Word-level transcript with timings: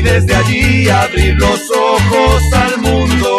y 0.00 0.02
desde 0.02 0.34
allí 0.34 0.88
abrir 0.88 1.34
los 1.34 1.60
ojos 1.70 2.42
al 2.54 2.78
mundo. 2.78 3.38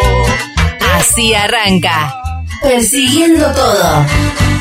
Así 0.96 1.34
arranca. 1.34 2.14
Persiguiendo 2.62 3.52
todo. 3.52 4.06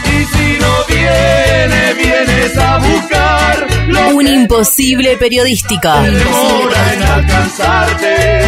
Y 0.06 0.26
si 0.26 0.58
no 0.60 0.74
viene, 0.88 1.94
vienes 1.94 2.58
a 2.58 2.78
buscar 2.80 3.68
lo 3.88 4.16
Un 4.16 4.26
que 4.26 4.32
imposible 4.32 5.18
periodístico. 5.18 5.92
demora 6.02 6.94
en 6.94 7.04
alcanzarte. 7.04 8.46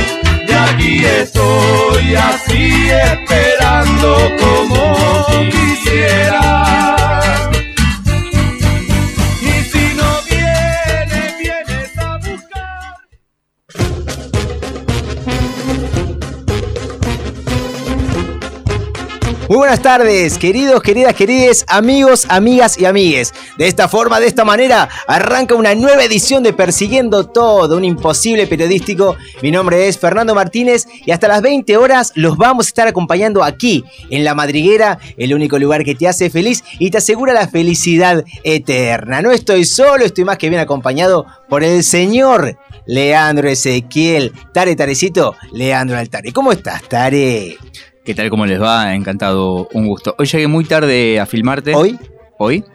Y 0.48 0.52
aquí 0.52 1.06
estoy 1.06 2.16
así 2.16 2.90
esperando 2.90 4.32
como 4.40 4.96
quisiera. 5.52 6.96
Muy 19.54 19.60
buenas 19.60 19.84
tardes, 19.84 20.40
queridos, 20.40 20.82
queridas, 20.82 21.14
querides, 21.14 21.64
amigos, 21.68 22.26
amigas 22.28 22.76
y 22.80 22.86
amigues. 22.86 23.36
De 23.56 23.68
esta 23.68 23.88
forma, 23.88 24.20
de 24.20 24.26
esta 24.26 24.44
manera, 24.44 24.90
arranca 25.08 25.54
una 25.54 25.76
nueva 25.76 26.04
edición 26.04 26.42
de 26.42 26.54
Persiguiendo 26.54 27.28
Todo, 27.28 27.78
un 27.78 27.84
imposible 27.84 28.48
periodístico. 28.48 29.16
Mi 29.44 29.52
nombre 29.52 29.88
es 29.88 30.00
Fernando 30.00 30.34
Martínez 30.34 30.88
y 31.06 31.12
hasta 31.12 31.28
las 31.28 31.44
20 31.44 31.78
horas 31.78 32.14
los 32.16 32.36
vamos 32.36 32.66
a 32.66 32.70
estar 32.70 32.88
acompañando 32.88 33.44
aquí, 33.44 33.86
en 34.10 34.24
La 34.24 34.34
Madriguera, 34.34 34.98
el 35.18 35.36
único 35.36 35.60
lugar 35.60 35.84
que 35.84 35.94
te 35.94 36.08
hace 36.08 36.32
feliz 36.32 36.64
y 36.80 36.90
te 36.90 36.98
asegura 36.98 37.32
la 37.32 37.48
felicidad 37.48 38.26
eterna. 38.44 39.22
No 39.22 39.30
estoy 39.30 39.66
solo, 39.66 40.04
estoy 40.04 40.26
más 40.26 40.40
que 40.40 40.50
bien 40.50 40.62
acompañado 40.62 41.28
por 41.48 41.64
el 41.64 41.84
señor 41.84 42.58
Leandro 42.88 43.48
Ezequiel. 43.48 44.34
Tare, 44.52 44.76
Tarecito, 44.76 45.36
Leandro 45.52 45.96
Altare. 45.96 46.34
¿Cómo 46.34 46.52
estás, 46.52 46.82
Tare? 46.90 47.60
¿Qué 48.04 48.14
tal? 48.14 48.30
¿Cómo 48.30 48.46
les 48.46 48.62
va? 48.62 48.94
Encantado, 48.96 49.70
un 49.72 49.88
gusto. 49.88 50.14
Hoy 50.18 50.26
llegué 50.26 50.48
muy 50.48 50.66
tarde 50.66 51.22
a 51.22 51.26
filmarte. 51.26 51.74
¿Hoy? 51.74 51.98
¿Hoy? 52.38 52.66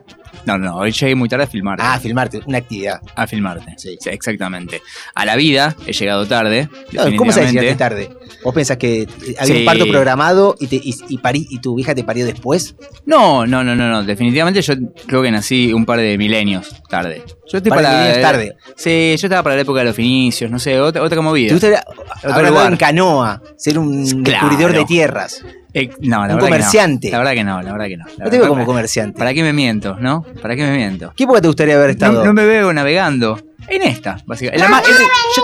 No, 0.49 0.57
no, 0.57 0.77
hoy 0.79 0.93
llegué 0.93 1.15
muy 1.15 1.29
tarde 1.29 1.45
a 1.45 1.47
filmarte. 1.47 1.85
Ah, 1.87 2.01
filmarte, 2.01 2.41
una 2.47 2.57
actividad. 2.57 3.01
A 3.15 3.27
filmarte. 3.27 3.75
Sí. 3.77 3.99
exactamente. 4.07 4.81
A 5.15 5.27
la 5.27 5.37
vida 5.37 5.77
he 5.87 5.93
llegado 5.93 6.27
tarde. 6.27 6.71
No, 6.93 7.03
¿Cómo 7.17 7.33
sabes 7.33 7.53
llegaste 7.53 7.75
tarde? 7.77 8.09
¿Vos 8.43 8.55
pensás 8.55 8.79
que 8.79 9.07
había 9.39 9.55
Sí. 9.55 9.61
un 9.61 9.65
parto 9.67 9.87
programado 9.87 10.55
y, 10.59 10.67
te, 10.69 10.77
y, 10.77 10.95
y 11.11 11.19
parí- 11.19 11.47
y 11.51 11.59
tu 11.61 11.79
hija 11.79 11.95
te 11.95 12.03
parió 12.03 12.25
después? 12.25 12.75
No, 13.05 13.47
no, 13.47 13.63
no, 13.63 13.77
no, 13.77 13.91
no. 13.91 14.03
Definitivamente 14.05 14.63
yo 14.63 14.73
creo 15.07 15.23
que 15.23 15.31
nací 15.31 15.71
un 15.75 15.85
par 15.85 15.99
de 15.99 16.17
milenios 16.17 16.75
tarde. 16.89 17.23
Yo 17.47 17.59
estoy 17.59 17.71
para. 17.71 17.91
milenios 17.91 18.23
tarde. 18.23 18.57
Sí, 18.75 19.17
yo 19.19 19.27
estaba 19.27 19.43
para 19.43 19.57
la 19.57 19.63
época 19.63 19.81
de 19.81 19.85
los 19.87 19.95
finicios, 19.97 20.51
no 20.51 20.59
sé, 20.59 20.81
otra, 20.81 21.03
otra 21.03 21.21
movida. 21.21 21.49
¿Te 21.49 21.55
gustaría 21.55 21.85
Otro 22.25 22.49
lugar. 22.49 22.73
en 22.73 22.79
canoa, 22.79 23.43
ser 23.59 23.79
un 23.79 24.23
Claro. 24.23 24.49
descubridor 24.49 24.73
de 24.73 24.85
tierras? 24.87 25.45
Eh, 25.83 25.91
no, 26.01 26.19
la 26.19 26.23
un 26.23 26.27
verdad 26.27 26.37
que 26.37 26.41
no. 26.41 26.47
comerciante. 26.49 27.11
La 27.11 27.19
verdad 27.19 27.33
que 27.33 27.45
no, 27.45 27.63
la 27.63 27.73
verdad 27.73 27.87
que 27.87 27.97
no. 27.97 28.05
La 28.17 28.25
No 28.25 28.31
te 28.31 28.39
veo 28.39 28.49
como 28.49 28.65
comerciante. 28.67 29.19
¿Para 29.19 29.33
qué 29.35 29.43
me 29.43 29.53
miento, 29.53 29.97
no? 30.01 30.25
¿Para 30.43 30.57
qué 30.57 30.63
me 30.63 30.77
miento? 30.77 31.13
¿Qué 31.17 31.25
época 31.25 31.41
te 31.41 31.47
gustaría 31.49 31.77
haber 31.77 31.91
estado? 31.91 32.21
No, 32.21 32.25
no 32.27 32.33
me 32.35 32.45
veo 32.47 32.73
navegando. 32.73 33.39
En 33.69 33.83
esta, 33.83 34.17
básicamente. 34.25 34.65
La 34.65 34.71
más- 34.71 34.83
es- 34.89 34.97
yo, 35.37 35.43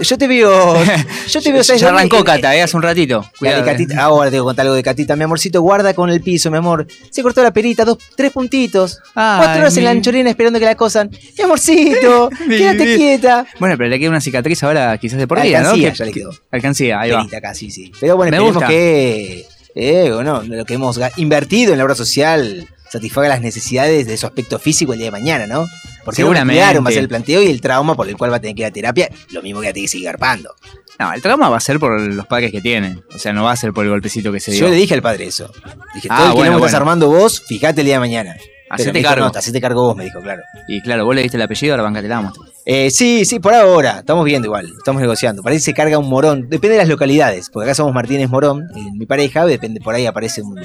Yo 0.00 0.16
te 0.18 0.26
veo. 0.28 0.74
Yo 1.28 1.42
te 1.42 1.52
veo. 1.52 1.64
¿sabes 1.64 1.80
ya 1.80 1.88
dónde? 1.88 2.00
arrancó 2.02 2.24
Cata, 2.24 2.54
eh, 2.56 2.62
hace 2.62 2.76
un 2.76 2.82
ratito. 2.82 3.24
Cuidado, 3.38 3.62
eh. 3.62 3.64
Catita. 3.64 4.02
Ahora 4.02 4.30
tengo 4.30 4.44
que 4.44 4.48
contar 4.48 4.64
algo 4.66 4.74
de 4.74 4.82
Catita. 4.82 5.16
Mi 5.16 5.24
amorcito, 5.24 5.60
guarda 5.62 5.94
con 5.94 6.10
el 6.10 6.20
piso, 6.20 6.50
mi 6.50 6.58
amor. 6.58 6.86
Se 7.10 7.22
cortó 7.22 7.42
la 7.42 7.52
perita, 7.52 7.84
dos, 7.84 7.98
tres 8.16 8.32
puntitos. 8.32 8.98
Ay, 9.14 9.38
cuatro 9.38 9.60
horas 9.62 9.76
en 9.76 9.84
la 9.84 9.90
anchorina 9.90 10.30
esperando 10.30 10.58
que 10.58 10.64
la 10.64 10.74
cosan. 10.76 11.10
Mi 11.36 11.44
amorcito, 11.44 12.30
quédate 12.48 12.96
quieta. 12.96 13.46
Bueno, 13.58 13.76
pero 13.76 13.88
le 13.88 13.98
queda 13.98 14.10
una 14.10 14.20
cicatriz 14.20 14.62
ahora 14.62 14.96
quizás 14.98 15.18
de 15.18 15.26
por 15.26 15.40
vida, 15.42 15.60
¿no? 15.62 15.74
Ya 15.76 15.92
le 16.04 16.12
que- 16.12 16.20
quedó. 16.20 16.30
Alcancía, 16.50 17.00
ahí 17.00 17.10
va. 17.10 17.18
Perita 17.18 17.38
acá, 17.38 17.54
sí, 17.54 17.70
sí. 17.70 17.92
Pero 18.00 18.16
bueno, 18.16 18.30
Me 18.30 18.36
esperemos 18.36 18.54
gusta. 18.54 18.68
que 18.68 19.46
eh, 19.74 20.10
bueno, 20.12 20.42
lo 20.42 20.64
que 20.64 20.74
hemos 20.74 20.98
invertido 21.16 21.72
en 21.72 21.78
la 21.78 21.84
obra 21.84 21.94
social 21.94 22.66
satisfaga 22.90 23.28
las 23.28 23.42
necesidades 23.42 24.06
de 24.06 24.16
su 24.16 24.26
aspecto 24.26 24.58
físico 24.58 24.92
el 24.94 24.98
día 24.98 25.08
de 25.08 25.12
mañana, 25.12 25.46
¿no? 25.46 25.66
Porque 26.08 26.22
Seguramente. 26.22 26.62
va 26.80 26.88
a 26.88 26.92
ser 26.92 27.02
el 27.02 27.08
planteo 27.08 27.42
y 27.42 27.48
el 27.50 27.60
trauma 27.60 27.94
por 27.94 28.08
el 28.08 28.16
cual 28.16 28.32
va 28.32 28.36
a 28.36 28.40
tener 28.40 28.56
que 28.56 28.62
ir 28.62 28.66
a 28.66 28.70
terapia, 28.70 29.10
lo 29.30 29.42
mismo 29.42 29.60
que 29.60 29.66
va 29.66 29.70
a 29.70 29.74
tener 29.74 29.84
que 29.84 29.88
seguir 29.90 30.06
garpando. 30.06 30.54
No, 30.98 31.12
el 31.12 31.20
trauma 31.20 31.50
va 31.50 31.58
a 31.58 31.60
ser 31.60 31.78
por 31.78 32.00
los 32.00 32.26
padres 32.26 32.50
que 32.50 32.62
tienen. 32.62 33.04
O 33.14 33.18
sea, 33.18 33.34
no 33.34 33.44
va 33.44 33.52
a 33.52 33.56
ser 33.56 33.74
por 33.74 33.84
el 33.84 33.90
golpecito 33.90 34.32
que 34.32 34.40
se 34.40 34.52
dio. 34.52 34.60
Yo 34.62 34.68
le 34.70 34.76
dije 34.76 34.94
al 34.94 35.02
padre 35.02 35.26
eso. 35.26 35.52
Dije, 35.94 36.08
Ah, 36.10 36.16
todo 36.16 36.26
el 36.28 36.32
que 36.32 36.38
bueno, 36.38 36.52
no 36.52 36.56
estás 36.58 36.72
bueno. 36.72 36.76
armando 36.78 37.08
vos, 37.08 37.42
fíjate 37.46 37.82
el 37.82 37.84
día 37.86 37.96
de 37.96 38.00
mañana. 38.00 38.36
Hacete 38.70 39.02
cargo. 39.02 39.26
No, 39.26 39.38
hacete 39.38 39.60
cargo 39.60 39.82
vos, 39.82 39.96
me 39.96 40.04
dijo, 40.04 40.20
claro. 40.20 40.42
Y 40.68 40.80
claro, 40.82 41.04
vos 41.04 41.14
le 41.14 41.22
diste 41.22 41.36
el 41.36 41.42
apellido, 41.42 41.74
ahora 41.74 41.82
bancate 41.84 42.08
la 42.08 42.20
muestra. 42.20 42.44
Eh, 42.64 42.90
sí, 42.90 43.24
sí, 43.24 43.40
por 43.40 43.54
ahora. 43.54 44.00
Estamos 44.00 44.24
viendo 44.24 44.46
igual. 44.46 44.66
Estamos 44.76 45.00
negociando. 45.00 45.42
Parece 45.42 45.60
que 45.60 45.64
se 45.64 45.74
carga 45.74 45.98
un 45.98 46.08
morón. 46.08 46.48
Depende 46.48 46.70
de 46.70 46.78
las 46.78 46.88
localidades. 46.88 47.48
Porque 47.50 47.64
acá 47.68 47.74
somos 47.74 47.94
Martínez 47.94 48.28
Morón, 48.28 48.68
eh, 48.76 48.80
mi 48.92 49.06
pareja. 49.06 49.46
Depende, 49.46 49.80
por 49.80 49.94
ahí 49.94 50.04
aparece 50.06 50.42
un 50.42 50.60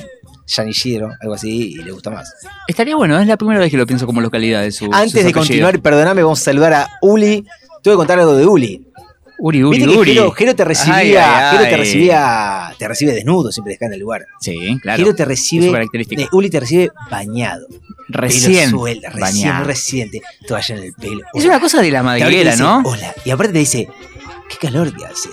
Yanillero, 0.46 1.12
algo 1.22 1.34
así, 1.34 1.72
y 1.72 1.75
le 1.75 1.92
gusta 1.92 2.09
más. 2.09 2.34
Estaría 2.68 2.96
bueno, 2.96 3.18
es 3.19 3.28
la 3.28 3.38
primera 3.38 3.59
vez 3.59 3.72
que 3.72 3.78
lo 3.78 3.88
pienso 3.88 4.06
como 4.06 4.19
localidad 4.19 4.62
de 4.62 4.72
su 4.72 4.86
Antes 4.86 5.13
de 5.13 5.19
apellidos. 5.22 5.34
continuar, 5.34 5.80
perdóname, 5.80 6.24
vamos 6.24 6.42
a 6.42 6.44
saludar 6.44 6.74
a 6.74 6.90
Uli. 7.02 7.46
Tengo 7.81 7.96
que 7.96 7.97
contar 7.97 8.19
algo 8.19 8.36
de 8.36 8.46
Uli. 8.46 8.86
Uri, 9.46 9.62
Uri, 9.62 9.78
Viste 9.78 9.92
que 9.92 10.00
Uri. 10.00 10.14
Jero, 10.14 10.31
Jero 10.31 10.56
te 10.56 10.64
recibía, 10.64 10.96
Ay, 10.96 11.16
ay, 11.18 11.58
Jero 11.58 11.70
te 11.70 11.78
recibía, 11.78 12.76
te 12.78 12.88
recibe 12.88 13.12
desnudo 13.12 13.52
siempre 13.52 13.72
que 13.72 13.74
está 13.74 13.88
en 13.88 13.94
el 13.94 14.00
lugar. 14.00 14.26
Sí, 14.40 14.80
claro. 14.81 15.04
Jero 15.04 15.16
te 15.16 15.26
recibe, 15.26 15.68
eh, 15.94 16.28
Uli 16.31 16.50
te 16.50 16.62
recibe 16.62 16.92
bañado. 17.12 17.68
Recién. 18.08 18.70
Suelta, 18.70 19.09
recién, 19.09 19.50
bañado. 19.50 19.66
reciente, 19.66 20.22
toalla 20.48 20.76
en 20.78 20.84
el 20.84 20.94
pelo. 20.94 21.24
Es 21.34 21.44
una 21.44 21.59
cosa 21.59 21.81
de 21.81 21.92
la 21.92 22.00
Te 22.00 22.04
te 22.04 22.24
madriguera, 22.24 22.56
¿no? 22.56 22.84
Hola. 22.86 23.14
Y 23.26 23.31
aparte 23.31 23.52
te 23.52 23.59
dice, 23.59 23.90
qué 24.48 24.58
calor 24.66 24.96
que 24.96 25.06
hace. 25.06 25.28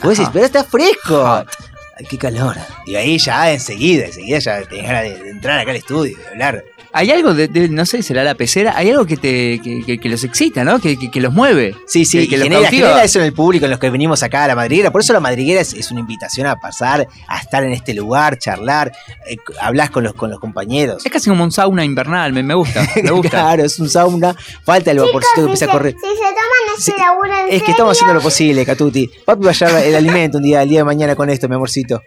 Vos 0.00 0.16
decís, 0.16 0.30
pero 0.32 0.44
está 0.46 0.62
fresco. 0.62 1.26
Ay, 1.98 2.06
qué 2.08 2.18
calor. 2.18 2.56
Y 2.86 2.94
ahí 2.94 3.18
ya 3.18 3.50
enseguida, 3.52 4.06
enseguida 4.06 4.38
ya 4.38 4.62
tenés 4.62 4.86
ganas 4.86 5.02
de, 5.02 5.24
de 5.24 5.30
entrar 5.30 5.58
acá 5.58 5.72
al 5.72 5.76
estudio, 5.76 6.16
de 6.16 6.28
hablar. 6.28 6.64
Hay 6.92 7.10
algo 7.12 7.34
de, 7.34 7.46
de- 7.48 7.68
no 7.68 7.86
sé, 7.86 8.02
será 8.02 8.24
la 8.24 8.34
pecera, 8.34 8.76
hay 8.76 8.90
algo 8.90 9.06
que 9.06 9.16
te 9.16 9.60
que, 9.62 9.82
que- 9.86 9.98
que 10.00 10.08
los 10.08 10.24
excita, 10.24 10.64
¿no? 10.64 10.80
Que, 10.80 10.96
que- 10.96 11.10
que 11.10 11.20
los 11.20 11.32
mueve. 11.32 11.76
Sí, 11.86 12.04
sí, 12.04 12.26
Que- 12.28 12.36
los 12.36 12.44
genera, 12.48 12.68
genera 12.68 13.04
eso 13.04 13.20
en 13.20 13.26
el 13.26 13.32
público, 13.32 13.64
en 13.66 13.70
los 13.70 13.78
que 13.80 13.90
venimos 13.90 14.22
acá 14.22 14.44
a 14.44 14.48
la 14.48 14.56
madriguera. 14.56 14.90
Por 14.90 15.00
eso 15.00 15.12
la 15.12 15.20
madriguera 15.20 15.60
es, 15.60 15.72
es 15.74 15.90
una 15.92 16.00
invitación 16.00 16.46
a 16.48 16.56
pasar, 16.56 17.06
a 17.28 17.38
estar 17.38 17.62
en 17.62 17.72
este 17.72 17.94
lugar, 17.94 18.38
charlar, 18.38 18.90
eh, 19.28 19.36
hablas 19.60 19.90
con 19.90 20.02
los, 20.04 20.14
con 20.14 20.30
los 20.30 20.40
compañeros. 20.40 21.06
Es 21.06 21.12
casi 21.12 21.30
como 21.30 21.44
un 21.44 21.52
sauna 21.52 21.84
invernal, 21.84 22.32
me, 22.32 22.42
me 22.42 22.54
gusta, 22.54 22.84
me 23.02 23.10
gusta. 23.12 23.30
Claro, 23.30 23.64
es 23.64 23.78
un 23.78 23.88
sauna, 23.88 24.34
falta 24.64 24.90
el 24.90 24.98
vaporcito 24.98 25.34
que 25.34 25.40
si, 25.42 25.44
empieza 25.46 25.64
a 25.66 25.68
correr. 25.70 25.92
si 25.94 26.08
se 26.08 26.14
toman 26.16 26.76
este 26.76 26.92
Sí, 26.92 26.92
laburo 26.98 27.30
en 27.48 27.54
Es 27.54 27.62
que 27.62 27.70
estamos 27.72 27.92
haciendo 27.96 28.14
lo 28.14 28.20
posible, 28.20 28.64
Catuti. 28.66 29.10
Papi 29.24 29.44
va 29.44 29.50
a 29.50 29.54
llevar 29.54 29.82
el 29.84 29.94
alimento 29.94 30.38
un 30.38 30.42
día, 30.44 30.62
el 30.62 30.68
día 30.68 30.80
de 30.80 30.84
mañana 30.84 31.14
con 31.14 31.28
esto, 31.30 31.48
mi 31.48 31.54
amorcito. 31.54 32.02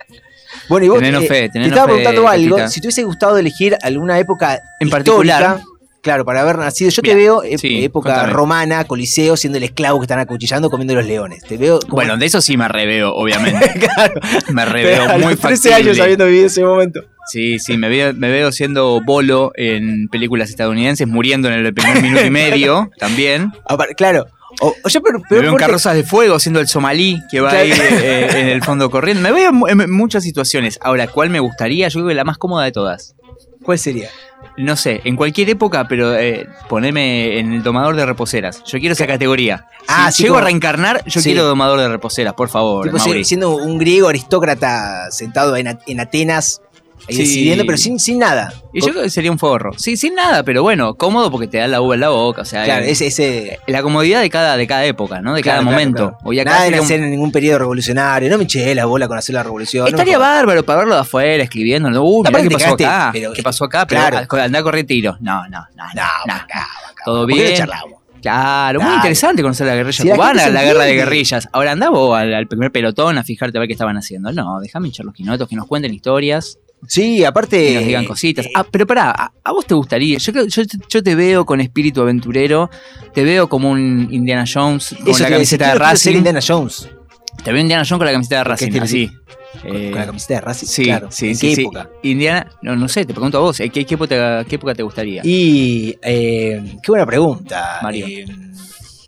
Bueno, 0.73 0.85
y 0.85 0.89
vos 0.89 0.99
Tenenos 0.99 1.23
eh, 1.23 1.27
fe, 1.27 1.49
te 1.49 1.61
estaba 1.61 1.83
fe, 1.87 1.93
preguntando 1.93 2.27
algo. 2.27 2.55
Catita. 2.57 2.69
Si 2.69 2.81
te 2.81 2.87
hubiese 2.87 3.03
gustado 3.03 3.37
elegir 3.37 3.77
alguna 3.81 4.19
época 4.19 4.59
En 4.79 4.89
particular. 4.89 5.59
claro, 6.01 6.25
para 6.25 6.41
haber 6.41 6.57
nacido. 6.57 6.89
Yo 6.91 7.01
te 7.01 7.15
veo 7.15 7.41
sí, 7.57 7.83
época 7.83 8.09
contame. 8.13 8.33
romana, 8.33 8.83
coliseo, 8.85 9.37
siendo 9.37 9.57
el 9.57 9.63
esclavo 9.63 9.99
que 9.99 10.03
están 10.05 10.19
acuchillando, 10.19 10.69
comiendo 10.69 10.95
los 10.95 11.05
leones. 11.05 11.41
Te 11.43 11.57
veo 11.57 11.79
como 11.79 11.93
Bueno, 11.95 12.17
de 12.17 12.25
eso 12.25 12.41
sí 12.41 12.57
me 12.57 12.67
reveo, 12.67 13.13
obviamente. 13.13 13.71
claro, 13.95 14.19
Me 14.49 14.63
pero 14.63 14.71
reveo 14.73 15.03
a 15.09 15.17
muy 15.17 15.31
los 15.33 15.39
13 15.39 15.69
factible. 15.69 15.75
años 15.75 15.99
habiendo 15.99 16.25
vivido 16.25 16.47
ese 16.47 16.63
momento. 16.63 17.01
Sí, 17.25 17.57
sí, 17.59 17.77
me 17.77 17.87
veo, 17.87 18.13
me 18.13 18.29
veo 18.29 18.51
siendo 18.51 18.99
bolo 19.01 19.53
en 19.55 20.09
películas 20.09 20.49
estadounidenses, 20.49 21.07
muriendo 21.07 21.47
en 21.47 21.53
el 21.65 21.73
primer 21.73 22.01
minuto 22.01 22.25
y 22.25 22.29
medio 22.29 22.89
también. 22.99 23.53
Claro. 23.95 24.25
O, 24.61 24.73
o 24.83 24.89
yo, 24.89 25.01
pero, 25.01 25.19
Me 25.29 25.39
veo 25.39 25.51
en 25.51 25.57
carrozas 25.57 25.95
de 25.95 26.03
fuego 26.03 26.39
siendo 26.39 26.59
el 26.59 26.67
somalí 26.67 27.21
que 27.29 27.41
va 27.41 27.49
Claro. 27.49 27.63
ahí 27.65 27.71
eh, 27.79 28.27
en 28.41 28.47
el 28.49 28.63
fondo 28.63 28.89
corriendo. 28.89 29.21
Me 29.23 29.31
veo 29.31 29.49
en 29.49 29.55
mu- 29.55 29.67
en 29.67 29.91
muchas 29.91 30.23
situaciones. 30.23 30.79
Ahora, 30.81 31.07
¿cuál 31.07 31.29
me 31.29 31.39
gustaría? 31.39 31.87
Yo 31.89 31.99
creo 31.99 32.07
que 32.09 32.13
la 32.15 32.23
más 32.23 32.37
cómoda 32.37 32.63
de 32.65 32.71
todas. 32.71 33.15
¿Cuál 33.63 33.79
sería? 33.79 34.09
No 34.57 34.75
sé, 34.75 35.01
en 35.05 35.15
cualquier 35.15 35.49
época, 35.49 35.87
pero 35.87 36.15
eh, 36.15 36.47
poneme 36.69 37.39
en 37.39 37.53
el 37.53 37.63
domador 37.63 37.95
de 37.95 38.05
reposeras. 38.05 38.61
Yo 38.65 38.77
quiero 38.79 38.93
esa 38.93 39.07
categoría. 39.07 39.67
Si 39.79 39.85
Ah, 39.87 40.11
sí, 40.11 40.23
llego 40.23 40.35
como- 40.35 40.43
a 40.43 40.47
reencarnar, 40.47 41.03
yo 41.05 41.21
Sí. 41.21 41.29
quiero 41.31 41.45
domador 41.45 41.79
de 41.79 41.87
reposeras, 41.87 42.33
por 42.33 42.49
favor. 42.49 42.85
Tipo, 42.91 42.99
siendo 43.23 43.55
un 43.55 43.77
griego 43.79 44.09
aristócrata 44.09 45.09
sentado 45.11 45.55
en, 45.55 45.79
en 45.87 45.99
Atenas, 45.99 46.61
Sí. 47.07 47.17
decidiendo, 47.17 47.65
pero 47.65 47.77
sin, 47.77 47.99
sin 47.99 48.19
nada. 48.19 48.53
Y 48.73 48.81
yo 48.81 48.87
creo 48.91 49.03
que 49.03 49.09
sería 49.09 49.31
un 49.31 49.37
forro. 49.39 49.71
Sí, 49.77 49.97
sin 49.97 50.15
nada, 50.15 50.43
pero 50.43 50.63
bueno, 50.63 50.95
cómodo 50.95 51.29
porque 51.29 51.47
te 51.47 51.57
da 51.57 51.67
la 51.67 51.81
uva 51.81 51.95
en 51.95 52.01
la 52.01 52.09
boca. 52.09 52.41
O 52.41 52.45
sea, 52.45 52.63
Claro, 52.63 52.85
ese, 52.85 53.07
ese 53.07 53.59
la 53.67 53.81
comodidad 53.83 54.21
de 54.21 54.29
cada, 54.29 54.55
de 54.57 54.65
cada 54.67 54.85
época, 54.85 55.21
¿no? 55.21 55.33
De 55.35 55.41
Claro, 55.41 55.61
cada 55.61 55.69
claro, 55.75 55.91
momento. 55.91 56.17
Hoy 56.23 56.39
acá 56.39 56.51
Nada 56.51 56.63
de 56.63 56.69
un- 56.71 56.75
nacer 56.77 56.99
en 57.01 57.11
ningún 57.11 57.31
periodo 57.31 57.59
revolucionario. 57.59 58.29
No 58.29 58.37
me 58.37 58.45
eché 58.45 58.73
la 58.73 58.85
bola 58.85 59.07
con 59.07 59.17
hacer 59.17 59.35
la 59.35 59.43
revolución. 59.43 59.87
Estaría 59.87 60.17
bárbaro 60.17 60.63
para 60.63 60.79
verlo 60.79 60.95
de 60.95 61.01
afuera, 61.01 61.43
escribiendo. 61.43 61.89
Uh, 62.03 62.23
mirá 62.23 62.41
qué 62.41 62.49
pasó 62.49 62.57
cagaste, 62.65 62.85
acá. 62.85 63.09
pero- 63.13 63.33
¿Qué 63.33 63.43
pasó 63.43 63.65
acá? 63.65 63.85
Pero 63.87 64.01
andá 64.41 64.59
a 64.59 64.63
correr 64.63 64.85
tiro. 64.85 65.17
No, 65.19 65.43
no, 65.49 65.59
no. 65.59 65.65
No, 65.75 65.83
no, 65.95 66.01
no. 66.27 66.33
acá, 66.33 66.43
acá. 66.45 66.67
Todo 67.05 67.27
¿Por 67.27 67.33
qué 67.33 67.35
no 67.41 67.43
bien. 67.47 67.57
charlamos? 67.57 67.93
Claro, 68.21 68.79
muy 68.79 68.93
interesante 68.95 69.41
conocer 69.41 69.67
la 69.67 69.75
guerrilla 69.75 70.01
Si 70.01 70.09
cubana, 70.09 70.47
la 70.47 70.63
guerra 70.63 70.85
de 70.85 70.93
guerrillas. 70.95 71.49
Ahora 71.51 71.73
andá 71.73 71.89
vos 71.89 72.17
al, 72.17 72.33
al 72.33 72.47
primer 72.47 72.71
pelotón 72.71 73.17
a 73.17 73.23
fijarte 73.25 73.57
a 73.57 73.59
ver 73.59 73.67
qué 73.67 73.73
estaban 73.73 73.97
haciendo. 73.97 74.31
No, 74.31 74.61
déjame 74.61 74.87
hinchar 74.87 75.05
los 75.05 75.13
quinotos, 75.13 75.49
que 75.49 75.57
nos 75.57 75.67
cuenten 75.67 75.93
historias. 75.93 76.57
Sí, 76.87 77.23
aparte. 77.23 77.71
y 77.71 77.75
nos 77.75 77.85
digan 77.85 78.05
cositas. 78.05 78.47
Ah, 78.55 78.65
pero 78.69 78.85
pará, 78.87 79.11
¿a, 79.11 79.31
a 79.43 79.51
vos 79.51 79.65
te 79.65 79.73
gustaría? 79.73 80.17
Yo, 80.17 80.31
yo, 80.45 80.63
yo 80.89 81.03
te 81.03 81.15
veo 81.15 81.45
con 81.45 81.61
espíritu 81.61 82.01
aventurero, 82.01 82.69
te 83.13 83.23
veo 83.23 83.47
como 83.49 83.71
un 83.71 84.07
Indiana 84.11 84.45
Jones 84.51 84.95
con 84.99 85.09
Eso 85.09 85.23
la 85.23 85.27
te 85.29 85.33
camiseta 85.33 85.65
de 85.65 85.71
quiero 85.71 85.85
ser 85.85 85.91
Racing. 85.93 86.17
Indiana 86.17 86.39
Jones. 86.45 86.89
Te 87.43 87.51
veo 87.51 87.61
Indiana 87.61 87.83
Jones 87.83 87.97
con 87.99 88.05
la 88.05 88.11
camiseta 88.13 88.37
de 88.37 88.43
Racing, 88.43 88.79
así. 88.81 89.07
Con, 89.07 89.23
Eh, 89.75 89.91
con 89.91 89.99
la 89.99 90.05
camiseta 90.07 90.33
de 90.35 90.41
Racing. 90.41 90.67
Sí, 90.67 90.83
claro. 90.85 91.07
sí, 91.11 91.27
¿En 91.29 91.35
sí, 91.35 91.49
qué 91.49 91.55
sí. 91.55 91.61
época? 91.61 91.89
Indiana, 92.03 92.47
no, 92.61 92.75
no 92.75 92.87
sé, 92.87 93.05
te 93.05 93.13
pregunto 93.13 93.37
a 93.37 93.41
vos, 93.41 93.57
¿qué, 93.57 93.69
qué 93.69 93.93
época, 93.93 94.43
qué 94.45 94.55
época 94.55 94.73
te 94.75 94.83
gustaría? 94.83 95.21
Y 95.23 95.95
eh, 96.01 96.61
qué 96.81 96.91
buena 96.91 97.05
pregunta. 97.05 97.79
Mario. 97.81 98.07
Eh, 98.07 98.25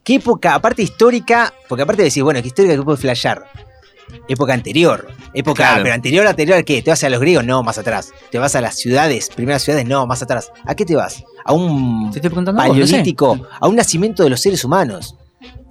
¿Qué 0.04 0.16
época, 0.16 0.54
aparte 0.54 0.84
histórica? 0.84 1.52
Porque 1.68 1.82
aparte 1.82 2.04
decís, 2.04 2.22
bueno, 2.22 2.40
¿qué 2.42 2.48
histórica 2.50 2.76
que 2.76 2.84
puede 2.84 2.98
flashear? 3.00 3.44
Época 4.28 4.54
anterior. 4.54 5.08
Época, 5.34 5.56
Claro. 5.64 5.84
pero 5.84 5.96
anterior, 5.96 6.26
anterior, 6.28 6.58
¿a 6.58 6.64
qué? 6.64 6.82
¿Te 6.82 6.90
vas 6.92 7.04
a 7.04 7.10
los 7.10 7.20
griegos? 7.20 7.44
No, 7.46 7.64
más 7.64 7.78
atrás. 7.78 8.12
¿Te 8.32 8.38
vas 8.38 8.56
a 8.56 8.62
las 8.62 8.76
ciudades, 8.76 9.30
primeras 9.36 9.64
ciudades? 9.64 9.86
No, 9.88 10.06
más 10.08 10.22
atrás. 10.22 10.52
¿A 10.66 10.76
qué 10.76 10.86
te 10.86 10.96
vas? 10.96 11.24
A 11.44 11.54
un 11.54 12.12
Te 12.12 12.20
estoy 12.20 12.30
preguntando 12.30 12.62
a 12.62 12.68
vos, 12.68 12.78
no 12.78 12.86
sé. 12.86 12.92
paleolítico, 12.92 13.48
a 13.60 13.68
un 13.68 13.76
nacimiento 13.76 14.24
de 14.24 14.30
los 14.30 14.40
seres 14.42 14.64
humanos. 14.64 15.16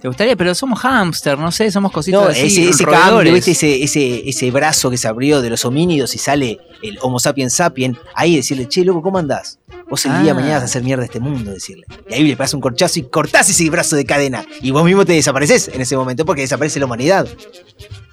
¿Te 0.05 0.09
gustaría? 0.09 0.35
Pero 0.35 0.53
somos 0.53 0.79
hámster, 0.81 1.35
no 1.39 1.51
sé, 1.51 1.71
somos 1.71 1.91
cositas 1.91 2.21
No, 2.21 2.27
así, 2.27 2.41
ese, 2.45 2.69
ese 2.69 2.85
roedores. 2.85 3.09
cambio, 3.15 3.33
¿viste? 3.33 3.51
Ese, 3.51 3.81
ese, 3.83 4.29
ese 4.29 4.51
brazo 4.51 4.91
que 4.91 4.97
se 4.97 5.07
abrió 5.07 5.41
de 5.41 5.49
los 5.49 5.65
homínidos 5.65 6.13
y 6.13 6.19
sale 6.19 6.59
el 6.83 6.99
Homo 7.01 7.17
sapiens 7.17 7.55
sapien, 7.55 7.97
ahí 8.13 8.35
decirle, 8.35 8.67
che, 8.67 8.85
loco, 8.85 9.01
¿cómo 9.01 9.17
andás? 9.17 9.57
Vos 9.89 10.05
el 10.05 10.11
día 10.11 10.21
de 10.25 10.29
Ah. 10.29 10.33
mañana 10.35 10.53
vas 10.55 10.61
a 10.61 10.65
hacer 10.65 10.83
mierda 10.83 11.01
a 11.01 11.05
este 11.07 11.19
mundo, 11.19 11.49
decirle. 11.51 11.85
Y 12.07 12.13
ahí 12.13 12.23
le 12.23 12.35
pegas 12.37 12.53
un 12.53 12.61
corchazo 12.61 12.99
y 12.99 13.03
cortás 13.09 13.49
ese 13.49 13.67
brazo 13.71 13.95
de 13.95 14.05
cadena. 14.05 14.45
Y 14.61 14.69
vos 14.69 14.83
mismo 14.85 15.05
te 15.05 15.13
desapareces 15.13 15.69
en 15.73 15.81
ese 15.81 15.97
momento 15.97 16.23
porque 16.23 16.41
desaparece 16.43 16.79
la 16.79 16.85
humanidad. 16.85 17.27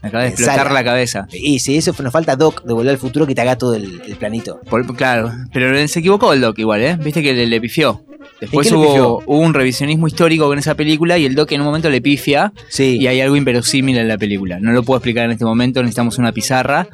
Me 0.03 0.09
acaba 0.09 0.25
de 0.25 0.31
Pensala. 0.31 0.53
explotar 0.55 0.73
la 0.73 0.85
cabeza. 0.85 1.29
Y 1.31 1.59
si 1.59 1.77
eso 1.77 1.95
nos 2.03 2.11
falta 2.13 2.37
Doc 2.37 2.65
de 2.65 2.73
volver 2.73 2.93
al 2.93 2.99
futuro 2.99 3.27
que 3.27 3.35
te 3.35 3.43
haga 3.43 3.57
todo 3.59 3.75
el, 3.75 4.01
el 4.07 4.17
planito. 4.17 4.61
Por- 4.69 4.97
claro, 4.97 5.31
pero 5.53 5.87
se 5.89 5.99
equivocó 5.99 6.33
el 6.33 6.41
Doc 6.41 6.59
igual, 6.59 6.81
¿eh? 6.81 6.97
Viste 6.99 7.23
que 7.23 7.35
le, 7.35 7.47
le 7.47 7.61
pifió. 7.61 8.03
Después 8.41 8.71
le 8.71 8.77
hubo, 8.77 9.23
hubo 9.25 9.39
un 9.39 9.55
revisionismo 9.55 10.09
histórico 10.09 10.47
con 10.47 10.59
esa 10.59 10.75
película 10.75 11.17
y 11.19 11.27
el 11.27 11.35
Doc 11.35 11.53
en 11.53 11.61
un 11.61 11.67
momento 11.67 11.89
le 11.91 12.01
pifia 12.01 12.53
Sí. 12.69 12.99
y 13.01 13.07
hay 13.07 13.21
algo 13.21 13.37
inverosímil 13.37 13.97
en 13.99 14.09
la 14.09 14.19
película. 14.19 14.59
No 14.61 14.73
lo 14.73 14.83
puedo 14.83 14.99
explicar 14.99 15.27
en 15.27 15.33
este 15.33 15.45
momento, 15.45 15.81
necesitamos 15.83 16.19
una 16.19 16.33
pizarra 16.33 16.89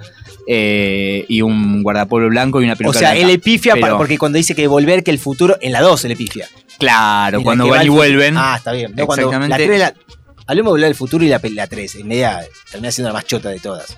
eh, 0.46 1.24
y 1.28 1.42
un 1.42 1.82
guardapolvo 1.82 2.28
blanco 2.28 2.60
y 2.60 2.64
una 2.64 2.74
o 2.74 2.76
peluca 2.76 2.98
sea, 2.98 3.10
blanca. 3.12 3.26
él 3.28 3.34
epifia 3.34 3.74
Pero- 3.74 3.96
porque 3.98 4.18
cuando 4.18 4.36
dice 4.38 4.54
que 4.54 4.66
volver, 4.66 5.02
que 5.04 5.10
el 5.10 5.18
futuro, 5.18 5.56
en 5.60 5.72
la 5.72 5.80
2 5.80 6.04
el 6.04 6.12
epifia. 6.12 6.46
Claro, 6.78 7.38
En 7.38 7.42
la 7.42 7.44
cuando 7.44 7.68
va 7.68 7.76
van 7.78 7.86
y 7.86 7.88
vuelven. 7.88 8.34
Ah, 8.36 8.54
está 8.56 8.72
bien. 8.72 8.94
No, 8.96 9.06
cuando 9.06 9.30
la 9.30 9.36
Exactamente. 9.36 9.66
3, 9.66 9.78
la, 9.80 9.94
hablemos 10.46 10.70
de 10.70 10.72
volver 10.72 10.86
al 10.86 10.94
futuro 10.94 11.24
y 11.24 11.28
la 11.28 11.66
3. 11.66 11.94
En 11.96 12.08
media 12.08 12.40
termina 12.70 12.90
siendo 12.92 13.08
la 13.10 13.14
más 13.14 13.26
chota 13.26 13.48
de 13.50 13.58
todas. 13.58 13.96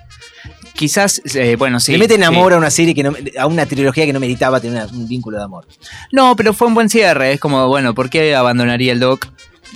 Quizás, 0.81 1.21
eh, 1.35 1.55
bueno, 1.57 1.79
sí. 1.79 1.91
Le 1.91 1.99
meten 1.99 2.17
sí. 2.17 2.23
amor 2.23 2.53
a 2.53 2.57
una 2.57 2.71
serie 2.71 2.95
que 2.95 3.03
no, 3.03 3.13
a 3.37 3.45
una 3.45 3.67
trilogía 3.67 4.05
que 4.07 4.13
no 4.13 4.19
meritaba 4.19 4.59
tener 4.59 4.87
un 4.91 5.07
vínculo 5.07 5.37
de 5.37 5.43
amor. 5.43 5.67
No, 6.11 6.35
pero 6.35 6.53
fue 6.53 6.67
un 6.67 6.73
buen 6.73 6.89
cierre. 6.89 7.33
Es 7.33 7.39
como, 7.39 7.67
bueno, 7.67 7.93
¿por 7.93 8.09
qué 8.09 8.33
abandonaría 8.35 8.91
el 8.93 8.99
Doc? 8.99 9.27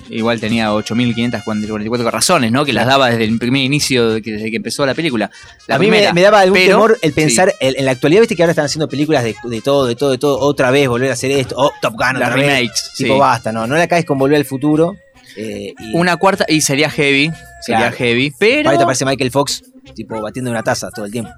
Igual 0.10 0.40
tenía 0.40 0.72
8.544 0.72 2.12
razones, 2.12 2.52
¿no? 2.52 2.66
Que 2.66 2.74
las 2.74 2.86
daba 2.88 3.10
desde 3.10 3.24
el 3.26 3.38
primer 3.38 3.62
inicio, 3.62 4.10
desde 4.20 4.50
que 4.50 4.56
empezó 4.58 4.86
la 4.86 4.94
película. 4.94 5.30
La 5.68 5.76
a 5.76 5.80
mí 5.80 5.86
me, 5.86 5.92
primera. 5.98 6.14
me 6.14 6.22
daba 6.22 6.40
algún 6.42 6.58
Pero- 6.58 6.72
temor 6.76 6.98
el 7.02 7.12
sí. 7.12 7.16
pensar, 7.16 7.54
el- 7.60 7.76
en 7.78 7.86
la 7.86 7.92
actualidad, 7.92 8.22
viste 8.22 8.36
que 8.36 8.44
ahora 8.44 8.52
están 8.52 8.66
haciendo 8.66 8.90
películas 8.90 9.24
de, 9.24 9.36
de 9.44 9.62
todo, 9.62 9.86
de 9.86 9.96
todo, 9.96 10.12
de 10.12 10.18
todo, 10.18 10.40
otra 10.40 10.72
vez 10.72 10.88
volver 10.88 11.12
a 11.12 11.14
hacer 11.14 11.32
esto, 11.32 11.56
oh, 11.58 11.72
Top 11.82 11.94
Gun 11.94 12.16
otra 12.18 12.30
vez. 12.36 12.46
remakes. 12.48 12.92
Tipo, 12.98 13.14
sí. 13.14 13.20
basta, 13.20 13.52
no, 13.52 13.68
no 13.68 13.76
la 13.76 13.88
caes 13.88 14.06
con 14.06 14.18
volver 14.18 14.38
al 14.38 14.46
futuro. 14.46 14.96
eh, 15.38 15.74
y 15.80 15.96
Una 15.96 16.18
cuarta, 16.18 16.46
y 16.48 16.62
sería 16.62 16.90
heavy. 16.90 17.32
Sería 17.62 17.80
Claro. 17.80 17.96
heavy. 17.98 18.34
Pero. 18.38 18.70
ahorita 18.70 18.84
aparece 18.84 19.06
Michael 19.06 19.32
Fox, 19.32 19.64
tipo, 19.94 20.22
batiendo 20.22 20.52
una 20.52 20.64
taza 20.64 20.90
todo 20.92 21.06
el 21.06 21.12
tiempo. 21.12 21.32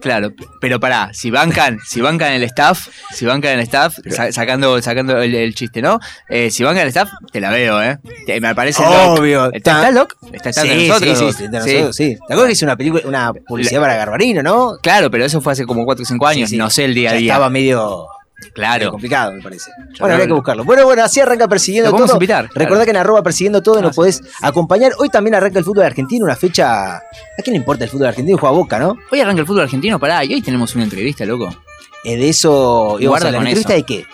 Claro, 0.00 0.32
pero 0.60 0.78
pará, 0.80 1.10
si 1.12 1.30
bancan, 1.30 1.78
si 1.84 2.00
bancan 2.00 2.32
el 2.32 2.42
staff, 2.44 2.88
si 3.12 3.24
bancan 3.24 3.52
el 3.52 3.60
staff, 3.60 3.98
sa- 4.10 4.30
sacando, 4.32 4.80
sacando 4.82 5.20
el, 5.20 5.34
el 5.34 5.54
chiste, 5.54 5.80
¿no? 5.80 5.98
Eh, 6.28 6.50
si 6.50 6.62
bancan 6.64 6.82
el 6.82 6.88
staff, 6.88 7.10
te 7.30 7.40
la 7.40 7.50
veo, 7.50 7.82
¿eh? 7.82 7.98
Te- 8.26 8.40
me 8.40 8.48
aparece 8.48 8.82
el 8.82 8.88
Doc. 8.90 9.18
Obvio. 9.20 9.52
¿Está, 9.52 9.72
está 9.76 9.88
el 9.88 9.94
Doc? 9.94 10.16
Está, 10.32 10.50
está 10.50 10.62
sí, 10.62 10.68
entre 10.70 10.88
nosotros. 10.88 11.18
sí, 11.18 11.24
sí, 11.32 11.36
Sí. 11.44 11.48
nosotros, 11.50 11.96
sí. 11.96 12.16
¿Te 12.16 12.34
acuerdas 12.34 12.46
que 12.46 12.52
hizo 12.52 12.66
una 12.66 12.76
película, 12.76 13.02
una 13.06 13.32
publicidad 13.32 13.80
para 13.80 13.94
Garbarino, 13.96 14.42
no? 14.42 14.76
Claro, 14.82 15.10
pero 15.10 15.24
eso 15.24 15.40
fue 15.40 15.52
hace 15.52 15.64
como 15.66 15.84
4 15.84 16.02
o 16.02 16.06
5 16.06 16.26
años, 16.26 16.50
Sí, 16.50 16.56
no 16.56 16.68
sé 16.70 16.84
el 16.84 16.94
día 16.94 17.10
a 17.10 17.14
día. 17.14 17.32
estaba 17.32 17.48
medio, 17.50 18.06
Claro. 18.52 18.90
complicado, 18.90 19.32
me 19.32 19.42
parece. 19.42 19.70
Yo 19.92 20.00
Bueno, 20.00 20.14
habría 20.14 20.26
que 20.26 20.32
buscarlo. 20.32 20.64
Bueno, 20.64 20.84
bueno, 20.84 21.04
así 21.04 21.20
arranca 21.20 21.48
persiguiendo 21.48 21.88
Lo 21.90 21.92
podemos 21.92 22.10
todo. 22.10 22.16
invitar, 22.18 22.44
Recordá 22.46 22.66
claro. 22.68 22.84
que 22.84 22.90
en 22.90 22.96
arroba 22.96 23.22
persiguiendo 23.22 23.62
todo 23.62 23.78
Ah, 23.78 23.82
nos 23.82 23.92
sí. 23.92 23.96
podés 23.96 24.22
acompañar. 24.42 24.92
Hoy 24.98 25.08
también 25.08 25.34
arranca 25.34 25.58
el 25.58 25.64
fútbol 25.64 25.84
argentino, 25.84 26.24
una 26.24 26.36
fecha. 26.36 26.96
¿A 26.96 27.02
quién 27.42 27.52
le 27.54 27.58
importa 27.58 27.84
el 27.84 27.90
fútbol 27.90 28.08
argentino? 28.08 28.38
Juega 28.38 28.54
Boca, 28.54 28.78
¿no? 28.78 28.96
Hoy 29.10 29.20
arranca 29.20 29.40
el 29.40 29.46
fútbol 29.46 29.62
argentino, 29.62 29.98
pará, 29.98 30.24
y 30.24 30.34
hoy 30.34 30.42
tenemos 30.42 30.74
una 30.74 30.84
entrevista, 30.84 31.24
loco. 31.24 31.48
Eh, 32.04 32.16
de 32.16 32.28
eso. 32.28 32.98
Guarda 33.00 33.26
a 33.26 33.28
hablar. 33.28 33.34
con 33.40 33.46
¿Entrevista 33.46 33.74
eso. 33.74 33.76
de 33.78 33.82
qué? 33.84 34.06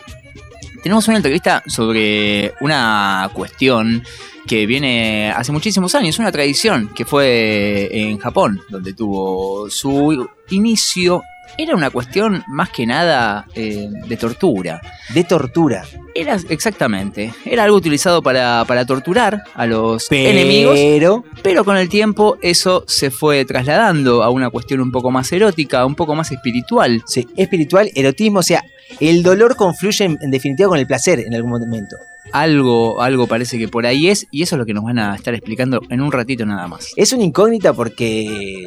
Tenemos 0.83 1.09
una 1.09 1.17
entrevista 1.17 1.63
sobre 1.67 2.55
una 2.61 3.29
cuestión 3.33 4.05
que 4.47 4.65
viene 4.65 5.31
hace 5.37 5.53
muchísimos 5.53 5.95
años, 5.95 6.19
una 6.19 6.31
tradición 6.33 6.89
que 6.95 7.05
fue 7.05 7.89
en 7.93 8.19
Japón, 8.19 8.61
donde 8.71 8.95
tuvo 8.95 9.69
su 9.69 10.27
inicio. 10.51 11.23
Era 11.57 11.75
una 11.75 11.91
cuestión 11.91 12.45
más 12.49 12.71
que 12.71 12.87
nada 12.87 13.47
eh, 13.55 13.89
de 14.07 14.17
tortura. 14.17 14.81
De 15.15 15.25
tortura. 15.25 15.85
Era 16.15 16.37
exactamente, 16.49 17.33
era 17.45 17.65
algo 17.65 17.77
utilizado 17.77 18.23
para, 18.23 18.65
para 18.67 18.85
torturar 18.85 19.45
a 19.55 19.67
los 19.67 20.11
enemigos, 20.11 20.75
Pero. 20.75 21.25
pero 21.43 21.65
con 21.65 21.77
el 21.77 21.89
tiempo 21.89 22.39
eso 22.43 22.83
se 22.89 23.11
fue 23.11 23.45
trasladando 23.45 24.25
a 24.25 24.31
una 24.31 24.51
cuestión 24.51 24.81
un 24.81 24.91
poco 24.91 25.13
más 25.13 25.31
erótica, 25.31 25.87
un 25.87 25.95
poco 25.95 26.17
más 26.17 26.33
espiritual. 26.33 27.03
Sí, 27.07 27.29
espiritual, 27.37 27.91
erotismo, 27.95 28.41
o 28.41 28.43
sea, 28.43 28.65
el 28.99 29.23
dolor 29.23 29.55
confluye 29.55 30.05
en, 30.07 30.19
en 30.21 30.31
definitiva 30.31 30.69
con 30.69 30.79
el 30.79 30.87
placer 30.87 31.21
en 31.21 31.35
algún 31.35 31.53
momento. 31.53 31.97
Algo, 32.33 33.01
algo 33.03 33.27
parece 33.27 33.59
que 33.59 33.69
por 33.69 33.87
ahí 33.87 34.09
es, 34.09 34.27
y 34.31 34.43
eso 34.43 34.55
es 34.57 34.59
lo 34.59 34.67
que 34.67 34.75
nos 34.75 34.85
van 34.85 34.99
a 34.99 35.15
estar 35.15 35.35
explicando 35.35 35.81
en 35.89 36.01
un 36.01 36.13
ratito 36.13 36.45
nada 36.45 36.67
más. 36.69 36.93
Es 36.97 37.13
una 37.13 37.25
incógnita 37.25 37.73
porque 37.73 38.65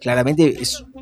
claramente 0.00 0.58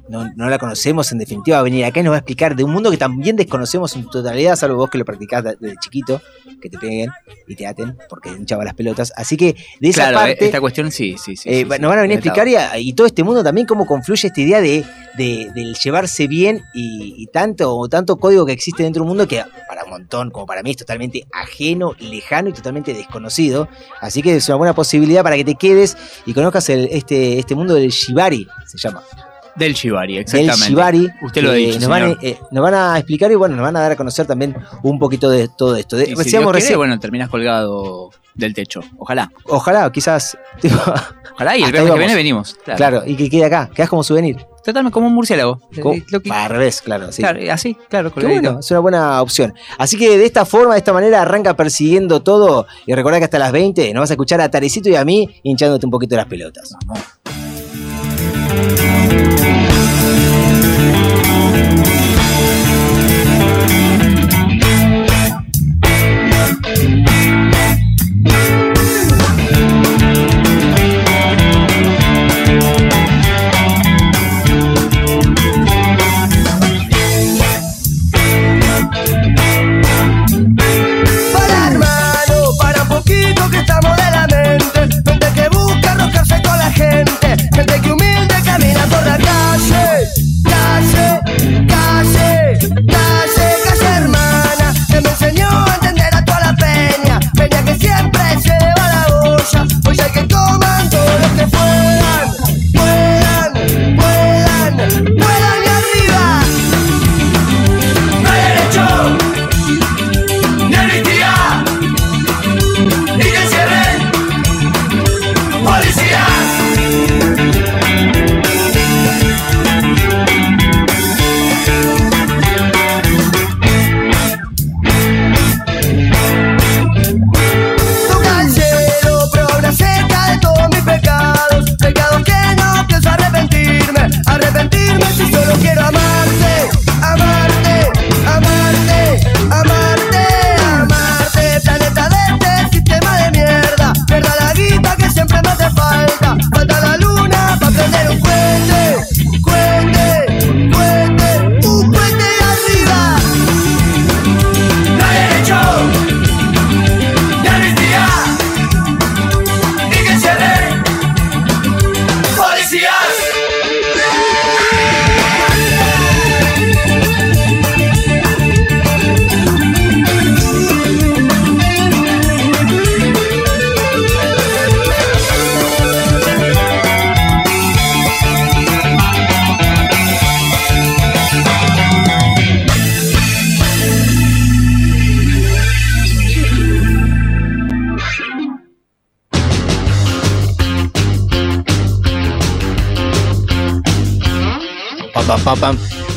no, 0.09 0.29
no 0.35 0.49
la 0.50 0.59
conocemos, 0.59 1.11
en 1.12 1.19
definitiva 1.19 1.62
venir 1.62 1.85
acá 1.85 2.00
y 2.00 2.03
nos 2.03 2.12
va 2.12 2.17
a 2.17 2.19
explicar 2.19 2.57
de 2.57 2.65
un 2.65 2.73
mundo 2.73 2.91
que 2.91 2.97
también 2.97 3.37
desconocemos 3.37 3.95
en 3.97 4.07
totalidad, 4.09 4.57
salvo 4.57 4.76
vos 4.76 4.91
que 4.91 4.99
lo 4.99 5.05
practicás 5.05 5.45
de- 5.45 5.57
desde 5.61 5.76
chiquito, 5.81 6.21
que 6.62 6.71
te 6.71 6.78
peguen 6.78 7.11
y 7.47 7.54
te 7.57 7.66
aten 7.66 7.99
porque 8.09 8.31
hinchaba 8.31 8.64
las 8.64 8.75
pelotas. 8.75 9.12
Así 9.16 9.37
que 9.37 9.54
de 9.81 9.88
esa 9.88 10.09
claro, 10.11 10.16
parte... 10.28 10.45
esta 10.47 10.61
cuestión 10.61 10.90
sí, 10.90 11.16
sí, 11.23 11.37
sí. 11.37 11.49
Eh, 11.50 11.57
sí, 11.59 11.64
va- 11.64 11.76
sí, 11.76 11.83
nos 11.83 11.88
van 11.90 11.99
a 11.99 12.02
venir 12.02 12.16
a 12.16 12.21
explicar 12.21 12.49
y, 12.49 12.57
a- 12.57 12.78
y 12.78 12.92
todo 12.95 13.07
este 13.07 13.23
mundo 13.23 13.42
también 13.42 13.66
cómo 13.66 13.85
confluye 13.87 14.28
esta 14.28 14.40
idea 14.40 14.61
de, 14.61 14.85
de- 15.19 15.50
del 15.54 15.75
llevarse 15.75 16.26
bien 16.28 16.62
y, 16.73 17.14
y 17.19 17.26
tanto, 17.26 17.87
tanto 17.90 18.16
código 18.16 18.47
que 18.47 18.52
existe 18.52 18.83
dentro 18.85 19.00
de 19.00 19.02
un 19.02 19.09
mundo 19.09 19.28
que 19.28 19.42
para 19.69 19.85
un 19.85 19.90
montón, 19.90 20.31
como 20.31 20.47
para 20.47 20.62
mí, 20.62 20.71
es 20.71 20.76
totalmente 20.76 21.26
ajeno, 21.33 21.95
lejano 21.99 22.49
y 22.49 22.52
totalmente 22.52 22.95
desconocido. 22.95 23.69
Así 24.00 24.23
que 24.23 24.37
es 24.37 24.49
una 24.49 24.57
buena 24.57 24.75
posibilidad 24.75 25.23
para 25.23 25.37
que 25.37 25.45
te 25.45 25.57
quedes 25.57 25.97
y 26.25 26.33
conozcas 26.33 26.69
el- 26.71 26.88
este, 26.92 27.38
este 27.38 27.54
mundo 27.54 27.75
del 27.75 27.90
Shibari, 27.90 28.47
se 28.66 28.78
llama. 28.78 29.02
Del 29.56 29.75
Shibari, 29.75 30.14
Del 30.14 30.23
exactamente. 30.23 30.68
Shibari. 30.68 31.09
Usted 31.23 31.42
lo 31.42 31.50
ha 31.50 31.54
dicho, 31.54 31.78
nos 31.80 31.88
van, 31.88 32.02
a, 32.02 32.06
señor. 32.06 32.18
eh, 32.25 32.38
nos 32.50 32.62
van 32.62 32.75
a 32.75 32.99
explicar 32.99 33.30
y 33.30 33.35
bueno, 33.35 33.54
nos 33.56 33.62
van 33.64 33.76
a 33.76 33.80
dar 33.80 33.92
a 33.92 33.97
conocer 33.97 34.26
también 34.26 34.56
un 34.82 34.99
poquito 34.99 35.28
de 35.30 35.49
todo 35.49 35.76
esto. 35.76 35.97
De- 35.97 36.04
Y 36.04 36.16
si 36.16 36.30
Dios 36.30 36.52
quiere, 36.52 36.76
bueno, 36.76 36.99
terminas 36.99 37.28
colgado 37.28 38.11
del 38.35 38.54
techo. 38.54 38.80
Ojalá. 38.99 39.30
ojalá, 39.47 39.90
quizás. 39.92 40.38
tipo, 40.61 40.76
Ojalá, 41.35 41.56
y 41.56 41.62
el 41.62 41.73
viernes 41.73 41.82
que 41.82 41.88
vamos. 41.90 41.99
viene 41.99 42.14
venimos. 42.14 42.56
Claro. 42.64 42.76
claro, 42.78 43.02
y 43.06 43.14
que 43.16 43.28
quede 43.30 43.44
acá, 43.47 43.71
quedas 43.75 43.88
como 43.90 44.02
souvenir. 44.02 44.37
Totalmente 44.64 44.92
como 44.94 45.09
un 45.09 45.14
murciélago. 45.14 45.61
Como- 45.82 45.94
Eh, 45.97 46.04
lo 46.11 46.21
que- 46.21 46.30
al 46.30 46.49
revés, 46.50 46.80
claro, 46.82 47.11
sí. 47.11 47.21
claro, 47.21 47.40
así, 47.52 47.76
claro, 47.88 48.12
Qué 48.14 48.25
bueno, 48.26 48.61
es 48.61 48.71
una 48.71 48.80
buena 48.80 49.21
opción. 49.21 49.52
Así 49.76 49.97
que 49.99 50.16
de 50.16 50.25
esta 50.25 50.44
forma, 50.47 50.75
de 50.75 50.78
esta 50.78 50.92
manera, 50.92 51.21
arranca 51.23 51.54
persiguiendo 51.56 52.23
todo. 52.23 52.66
Y 52.87 52.94
recordá 52.94 53.18
que 53.18 53.25
hasta 53.25 53.38
las 53.40 53.50
20 53.52 53.92
nos 53.92 54.02
vas 54.02 54.11
a 54.11 54.14
escuchar 54.14 54.40
a 54.40 54.50
Tarecito 54.50 54.88
y 54.88 54.94
a 54.94 55.04
mí 55.04 55.28
hinchándote 55.42 55.85
un 55.87 55.90
poquito 55.90 56.14
las 56.16 56.26
pelotas. 56.26 56.75
Para 56.87 57.00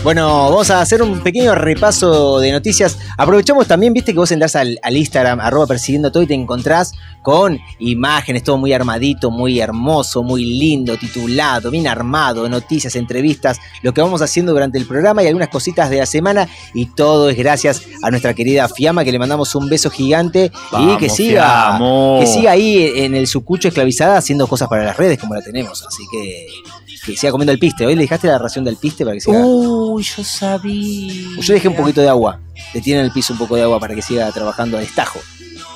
Bueno, 0.06 0.52
vamos 0.52 0.70
a 0.70 0.82
hacer 0.82 1.02
un 1.02 1.22
pequeño 1.22 1.56
repaso 1.56 2.40
de 2.40 2.52
noticias. 2.52 3.00
Aprovechamos 3.18 3.66
también, 3.66 3.92
viste 3.92 4.12
que 4.14 4.20
vos 4.20 4.32
entras 4.32 4.56
al, 4.56 4.78
al 4.84 4.96
Instagram, 4.96 5.40
arroba 5.40 5.66
persiguiendo 5.66 6.12
todo 6.12 6.22
y 6.22 6.28
te 6.28 6.36
encontrás 6.36 6.94
con 7.24 7.60
imágenes, 7.80 8.44
todo 8.44 8.60
muy 8.60 8.72
armadito, 8.72 9.32
muy 9.32 9.60
hermoso, 9.60 10.22
muy 10.22 10.46
lindo, 10.46 10.96
titulado, 10.96 11.72
bien 11.72 11.88
armado, 11.88 12.48
noticias, 12.48 12.96
entrevistas, 12.96 13.58
lo 13.82 13.94
que 13.94 14.02
vamos 14.02 14.22
haciendo 14.22 14.52
durante 14.54 14.78
el 14.78 14.86
programa 14.86 15.24
y 15.24 15.28
algunas 15.28 15.50
cositas 15.50 15.90
de 15.90 15.98
la 15.98 16.06
semana. 16.06 16.48
Y 16.74 16.88
todo 16.88 17.30
es 17.30 17.38
gracias 17.38 17.84
a 18.02 18.10
nuestra 18.12 18.34
querida 18.34 18.68
Fiamma, 18.70 19.04
que 19.04 19.12
le 19.12 19.20
mandamos 19.20 19.54
un 19.56 19.70
beso 19.70 19.90
gigante 19.90 20.52
y 20.80 20.98
que 20.98 21.10
siga, 21.10 21.78
Fiammo. 21.78 22.18
que 22.22 22.28
siga 22.28 22.52
ahí 22.52 22.92
en 22.96 23.16
el 23.16 23.28
sucucho 23.28 23.68
esclavizada 23.68 24.18
haciendo 24.18 24.48
cosas 24.48 24.68
para 24.68 24.84
las 24.84 24.98
redes 24.98 25.20
como 25.20 25.36
la 25.36 25.42
tenemos. 25.42 25.86
Así 25.86 26.04
que 26.12 26.48
que 27.06 27.16
siga 27.16 27.32
comiendo 27.32 27.52
el 27.52 27.60
piste. 27.60 27.86
Hoy 27.86 27.94
le 27.96 28.02
dejaste 28.02 28.28
la 28.28 28.40
ración 28.40 28.66
del 28.66 28.78
piste 28.78 29.04
para 29.04 29.14
que 29.14 29.22
siga. 29.22 29.38
Uy, 29.38 30.02
yo 30.02 30.24
sabía. 30.24 31.14
Yo 31.40 31.54
dejé 31.54 31.68
un 31.68 31.76
poquito 31.76 32.02
de 32.02 32.10
agua. 32.10 32.40
Le 32.74 32.82
tiene 32.82 33.02
en 33.02 33.06
el 33.06 33.12
piso 33.12 33.34
un 33.34 33.40
poco 33.40 33.56
de 33.56 33.62
agua 33.62 33.80
para 33.80 33.94
que 33.94 34.02
siga 34.02 34.32
trabajando 34.32 34.78
a 34.78 34.80
destajo. 34.80 35.20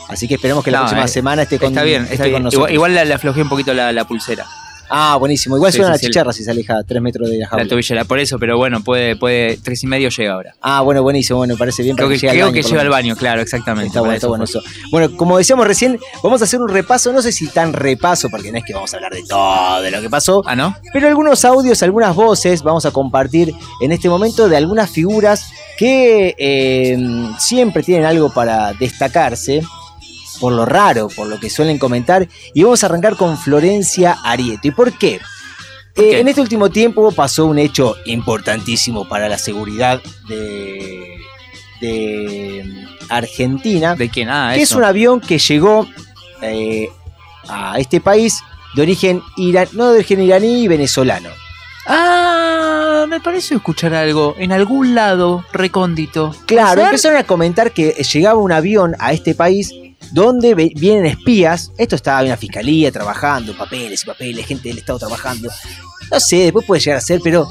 Así 0.08 0.28
que 0.28 0.36
esperemos 0.36 0.64
que 0.64 0.72
la 0.72 0.80
No, 0.80 0.84
próxima 0.86 1.06
eh, 1.06 1.08
semana 1.08 1.44
esté 1.44 1.60
con, 1.60 1.70
Está 1.70 1.84
bien, 1.84 2.02
esté 2.04 2.16
está 2.16 2.32
con 2.32 2.42
nosotros. 2.44 2.72
Igual, 2.72 2.74
igual 2.74 2.96
le, 2.96 3.06
le 3.06 3.14
aflojé 3.14 3.44
un 3.44 3.50
poquito 3.50 3.76
la, 3.76 3.92
la 3.92 4.08
pulsera, 4.08 4.48
Ah, 4.90 5.16
buenísimo. 5.18 5.56
Igual 5.56 5.72
Sí, 5.72 5.78
suena 5.78 5.96
sí, 5.98 6.06
la 6.06 6.10
chicharra 6.10 6.34
si 6.34 6.44
se 6.44 6.52
aleja 6.52 6.84
3 6.84 7.02
metros 7.02 7.30
de 7.30 7.36
la 7.38 7.44
la 7.44 7.48
jaula. 7.50 7.68
tobillera. 7.68 8.06
Por 8.06 8.20
eso, 8.20 8.40
pero 8.40 8.58
bueno, 8.58 8.82
puede, 8.84 9.16
puede, 9.16 9.58
tres 9.58 9.84
y 9.84 9.88
medio 9.88 10.10
llega 10.10 10.34
ahora. 10.34 10.56
Ah, 10.62 10.82
bueno, 10.82 11.04
buenísimo. 11.04 11.38
Bueno, 11.38 11.56
parece 11.58 11.84
bien. 11.84 11.96
Creo 11.96 12.10
que, 12.10 12.16
al 12.30 12.38
baño, 12.38 12.54
que 12.54 12.62
por 12.62 12.64
lo 12.64 12.70
lleva 12.70 12.82
al 12.82 12.88
menos. 12.88 12.98
baño, 12.98 13.16
claro, 13.16 13.42
exactamente. 13.42 13.88
Está 13.88 14.00
bueno, 14.02 14.16
está 14.16 14.28
bueno 14.28 14.44
eso. 14.46 14.62
Bueno, 14.92 15.16
como 15.16 15.38
decíamos 15.38 15.68
recién, 15.68 16.00
vamos 16.24 16.42
a 16.42 16.46
hacer 16.46 16.60
un 16.62 16.70
repaso, 16.70 17.12
no 17.14 17.22
sé 17.22 17.32
si 17.32 17.48
tan 17.48 17.74
repaso, 17.74 18.30
porque 18.30 18.52
no 18.52 18.58
es 18.58 18.64
que 18.66 18.74
vamos 18.74 18.94
a 18.94 18.98
hablar 18.98 19.14
de 19.14 19.24
todo 19.28 19.82
de 19.82 19.92
lo 19.92 20.02
que 20.02 20.10
pasó, 20.10 20.42
Ah, 20.46 20.56
¿no? 20.56 20.76
pero 20.94 21.08
algunos 21.08 21.46
audios, 21.46 21.82
algunas 21.84 22.16
voces 22.16 22.64
vamos 22.64 22.86
a 22.86 22.92
compartir 22.92 23.54
en 23.82 23.92
este 23.92 24.10
momento 24.10 24.50
de 24.50 24.58
algunas 24.58 24.90
figuras 24.90 25.52
que 25.78 26.36
eh, 26.38 26.98
siempre 27.38 27.84
tienen 27.84 28.06
algo 28.06 28.34
para 28.34 28.74
destacarse, 28.74 29.62
por 30.40 30.54
lo 30.54 30.66
raro, 30.66 31.08
por 31.10 31.28
lo 31.28 31.40
que 31.40 31.50
suelen 31.50 31.78
comentar, 31.78 32.28
y 32.54 32.64
vamos 32.64 32.84
a 32.84 32.88
arrancar 32.88 33.16
con 33.16 33.38
Florencia 33.38 34.18
Arieto. 34.24 34.68
¿Y 34.68 34.72
por 34.72 34.92
qué? 34.98 35.20
¿Por 35.96 36.06
Eh, 36.06 36.20
en 36.22 36.28
este 36.28 36.42
último 36.42 36.70
tiempo 36.70 37.12
pasó 37.12 37.46
un 37.46 37.60
hecho 37.60 37.96
importantísimo 38.06 39.08
para 39.10 39.28
la 39.28 39.38
seguridad 39.38 40.02
de, 40.28 41.18
de 41.82 42.64
Argentina 43.10 43.96
¿De 43.96 44.10
quién? 44.10 44.30
Ah, 44.30 44.52
que 44.56 44.62
es 44.62 44.70
eso. 44.70 44.78
un 44.78 44.84
avión 44.86 45.20
que 45.20 45.40
llegó 45.40 45.88
eh, 46.42 46.90
a 47.50 47.80
este 47.80 48.00
país 48.02 48.40
de 48.76 48.82
origen 48.84 49.22
ira- 49.36 49.68
no 49.74 49.90
de 49.92 49.96
origen 49.98 50.22
iraní 50.22 50.64
y 50.64 50.68
venezolano. 50.68 51.30
Ah, 51.92 53.06
me 53.10 53.20
parece 53.20 53.56
escuchar 53.56 53.94
algo 53.96 54.36
en 54.38 54.52
algún 54.52 54.94
lado 54.94 55.44
recóndito. 55.52 56.36
Claro, 56.46 56.84
empezaron 56.84 57.18
a 57.18 57.24
comentar 57.24 57.72
que 57.72 57.90
llegaba 58.14 58.40
un 58.40 58.52
avión 58.52 58.96
a 59.00 59.12
este 59.12 59.34
país 59.34 59.72
donde 60.12 60.54
vienen 60.54 61.06
espías. 61.06 61.72
Esto 61.78 61.96
estaba 61.96 62.22
en 62.22 62.30
la 62.30 62.38
fiscalía 62.38 62.92
trabajando, 62.92 63.56
papeles 63.58 64.04
y 64.04 64.06
papeles, 64.06 64.46
gente 64.46 64.70
del 64.70 64.80
Estado 64.80 65.00
trabajando. 65.00 65.50
No 66.12 66.20
sé, 66.20 66.38
después 66.38 66.66
puede 66.66 66.82
llegar 66.82 66.98
a 66.98 67.02
ser, 67.02 67.22
pero 67.24 67.50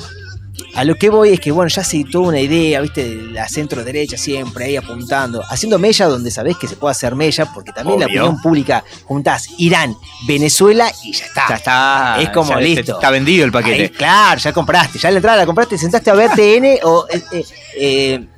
a 0.74 0.84
lo 0.84 0.94
que 0.94 1.10
voy 1.10 1.30
es 1.30 1.40
que, 1.40 1.50
bueno, 1.50 1.68
ya 1.68 1.82
se 1.82 2.04
toda 2.04 2.28
una 2.28 2.40
idea, 2.40 2.80
¿viste? 2.80 3.08
De 3.08 3.32
la 3.32 3.48
centro 3.48 3.82
derecha 3.82 4.16
siempre 4.16 4.66
ahí 4.66 4.76
apuntando, 4.76 5.42
haciendo 5.48 5.78
mella 5.78 6.06
donde 6.06 6.30
sabés 6.30 6.56
que 6.56 6.68
se 6.68 6.76
puede 6.76 6.92
hacer 6.92 7.14
mella, 7.14 7.46
porque 7.52 7.72
también 7.72 8.00
la 8.00 8.06
opinión 8.06 8.40
pública 8.40 8.84
juntás 9.04 9.48
Irán, 9.58 9.96
Venezuela 10.26 10.90
y 11.04 11.12
ya 11.12 11.26
está. 11.26 11.44
Ya 11.48 11.54
está. 11.56 12.16
Es 12.20 12.30
como 12.30 12.50
ya 12.50 12.60
listo. 12.60 12.94
Está 12.94 13.10
vendido 13.10 13.44
el 13.44 13.52
paquete. 13.52 13.82
Ahí, 13.82 13.88
claro, 13.88 14.40
ya 14.40 14.52
compraste, 14.52 14.98
ya 14.98 15.10
la 15.10 15.16
entrada 15.16 15.38
la 15.38 15.46
compraste, 15.46 15.78
sentaste 15.78 16.10
a 16.10 16.14
ver 16.14 16.30
TN 16.30 16.78
o 16.84 17.06
eh, 17.10 17.22
eh, 17.32 17.44
eh, 17.76 18.28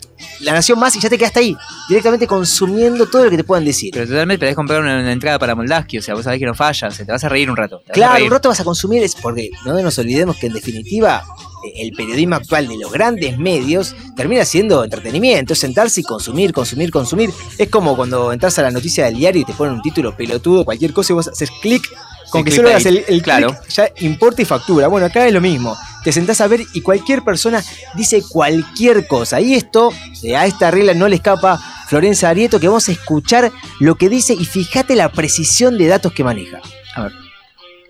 La 0.41 0.53
Nación 0.53 0.79
Más 0.79 0.95
y 0.97 1.01
ya 1.01 1.09
te 1.09 1.19
quedaste 1.19 1.41
ahí, 1.41 1.57
directamente 1.89 2.27
consumiendo 2.27 3.07
todo 3.07 3.25
lo 3.25 3.31
que 3.31 3.37
te 3.37 3.45
puedan 3.45 3.65
decir. 3.65 3.91
Pero 3.93 4.07
totalmente 4.07 4.47
podés 4.47 4.57
comprar 4.57 4.81
una, 4.81 5.01
una 5.01 5.13
entrada 5.13 5.39
para 5.39 5.55
Moldaski, 5.55 5.99
o 5.99 6.03
sea, 6.03 6.15
vos 6.15 6.25
sabés 6.25 6.39
que 6.39 6.47
no 6.47 6.55
falla, 6.55 6.91
se 6.91 7.05
te 7.05 7.13
vas 7.13 7.25
a 7.25 7.29
reír 7.29 7.51
un 7.51 7.57
rato. 7.57 7.83
Claro, 7.93 8.25
un 8.25 8.31
rato 8.31 8.49
vas 8.49 8.61
a 8.61 8.65
consumir, 8.65 9.03
es 9.03 9.15
porque 9.15 9.51
no 9.65 9.81
nos 9.81 9.99
olvidemos 9.99 10.37
que 10.37 10.47
en 10.47 10.53
definitiva 10.53 11.25
eh, 11.65 11.83
el 11.83 11.93
periodismo 11.93 12.37
actual 12.37 12.69
de 12.69 12.79
los 12.79 12.93
grandes 12.93 13.39
medios 13.39 13.95
termina 14.17 14.45
siendo 14.45 14.85
entretenimiento, 14.85 15.53
es 15.53 15.59
sentarse 15.59 16.01
y 16.01 16.05
consumir, 16.05 16.53
consumir, 16.53 16.91
consumir. 16.91 17.31
Es 17.59 17.69
como 17.69 17.97
cuando 17.97 18.33
entras 18.33 18.59
a 18.59 18.63
la 18.63 18.71
noticia 18.71 19.05
del 19.07 19.17
diario 19.17 19.43
y 19.43 19.45
te 19.45 19.53
ponen 19.53 19.75
un 19.75 19.83
título 19.83 20.17
pelotudo, 20.17 20.65
cualquier 20.65 20.93
cosa 20.93 21.13
y 21.13 21.17
vos 21.17 21.29
haces 21.29 21.51
clic. 21.61 21.83
Con 22.31 22.43
Sí, 22.43 22.45
que 22.51 22.57
solo 22.57 22.69
hagas 22.69 22.87
el, 22.87 23.05
el 23.09 23.23
claro. 23.23 23.57
ya 23.69 23.89
importa 24.01 24.43
y 24.43 24.45
factura. 24.45 24.89
Bueno, 24.89 25.07
acá 25.07 25.27
es 25.27 25.33
lo 25.33 25.41
mismo. 25.41 25.77
Te 26.05 26.13
sentás 26.13 26.41
a 26.41 26.47
ver 26.47 26.61
y 26.73 26.81
cualquier 26.81 27.23
persona 27.23 27.63
dice 27.95 28.23
cualquier 28.29 29.07
cosa. 29.07 29.41
Y 29.41 29.55
esto, 29.55 29.93
eh, 30.23 30.37
a 30.37 30.47
esta 30.47 30.71
regla 30.71 30.95
no 30.95 31.09
le 31.09 31.17
escapa 31.17 31.59
Florencia 31.89 32.29
Arieto, 32.29 32.61
que 32.61 32.69
vamos 32.69 32.89
a 32.89 32.93
escuchar 32.93 33.51
lo 33.81 33.97
que 33.97 34.09
dice 34.09 34.33
y 34.35 34.45
fíjate 34.45 34.95
la 34.97 35.11
precisión 35.13 35.77
de 35.77 35.89
datos 35.89 36.13
que 36.13 36.25
maneja. 36.25 36.61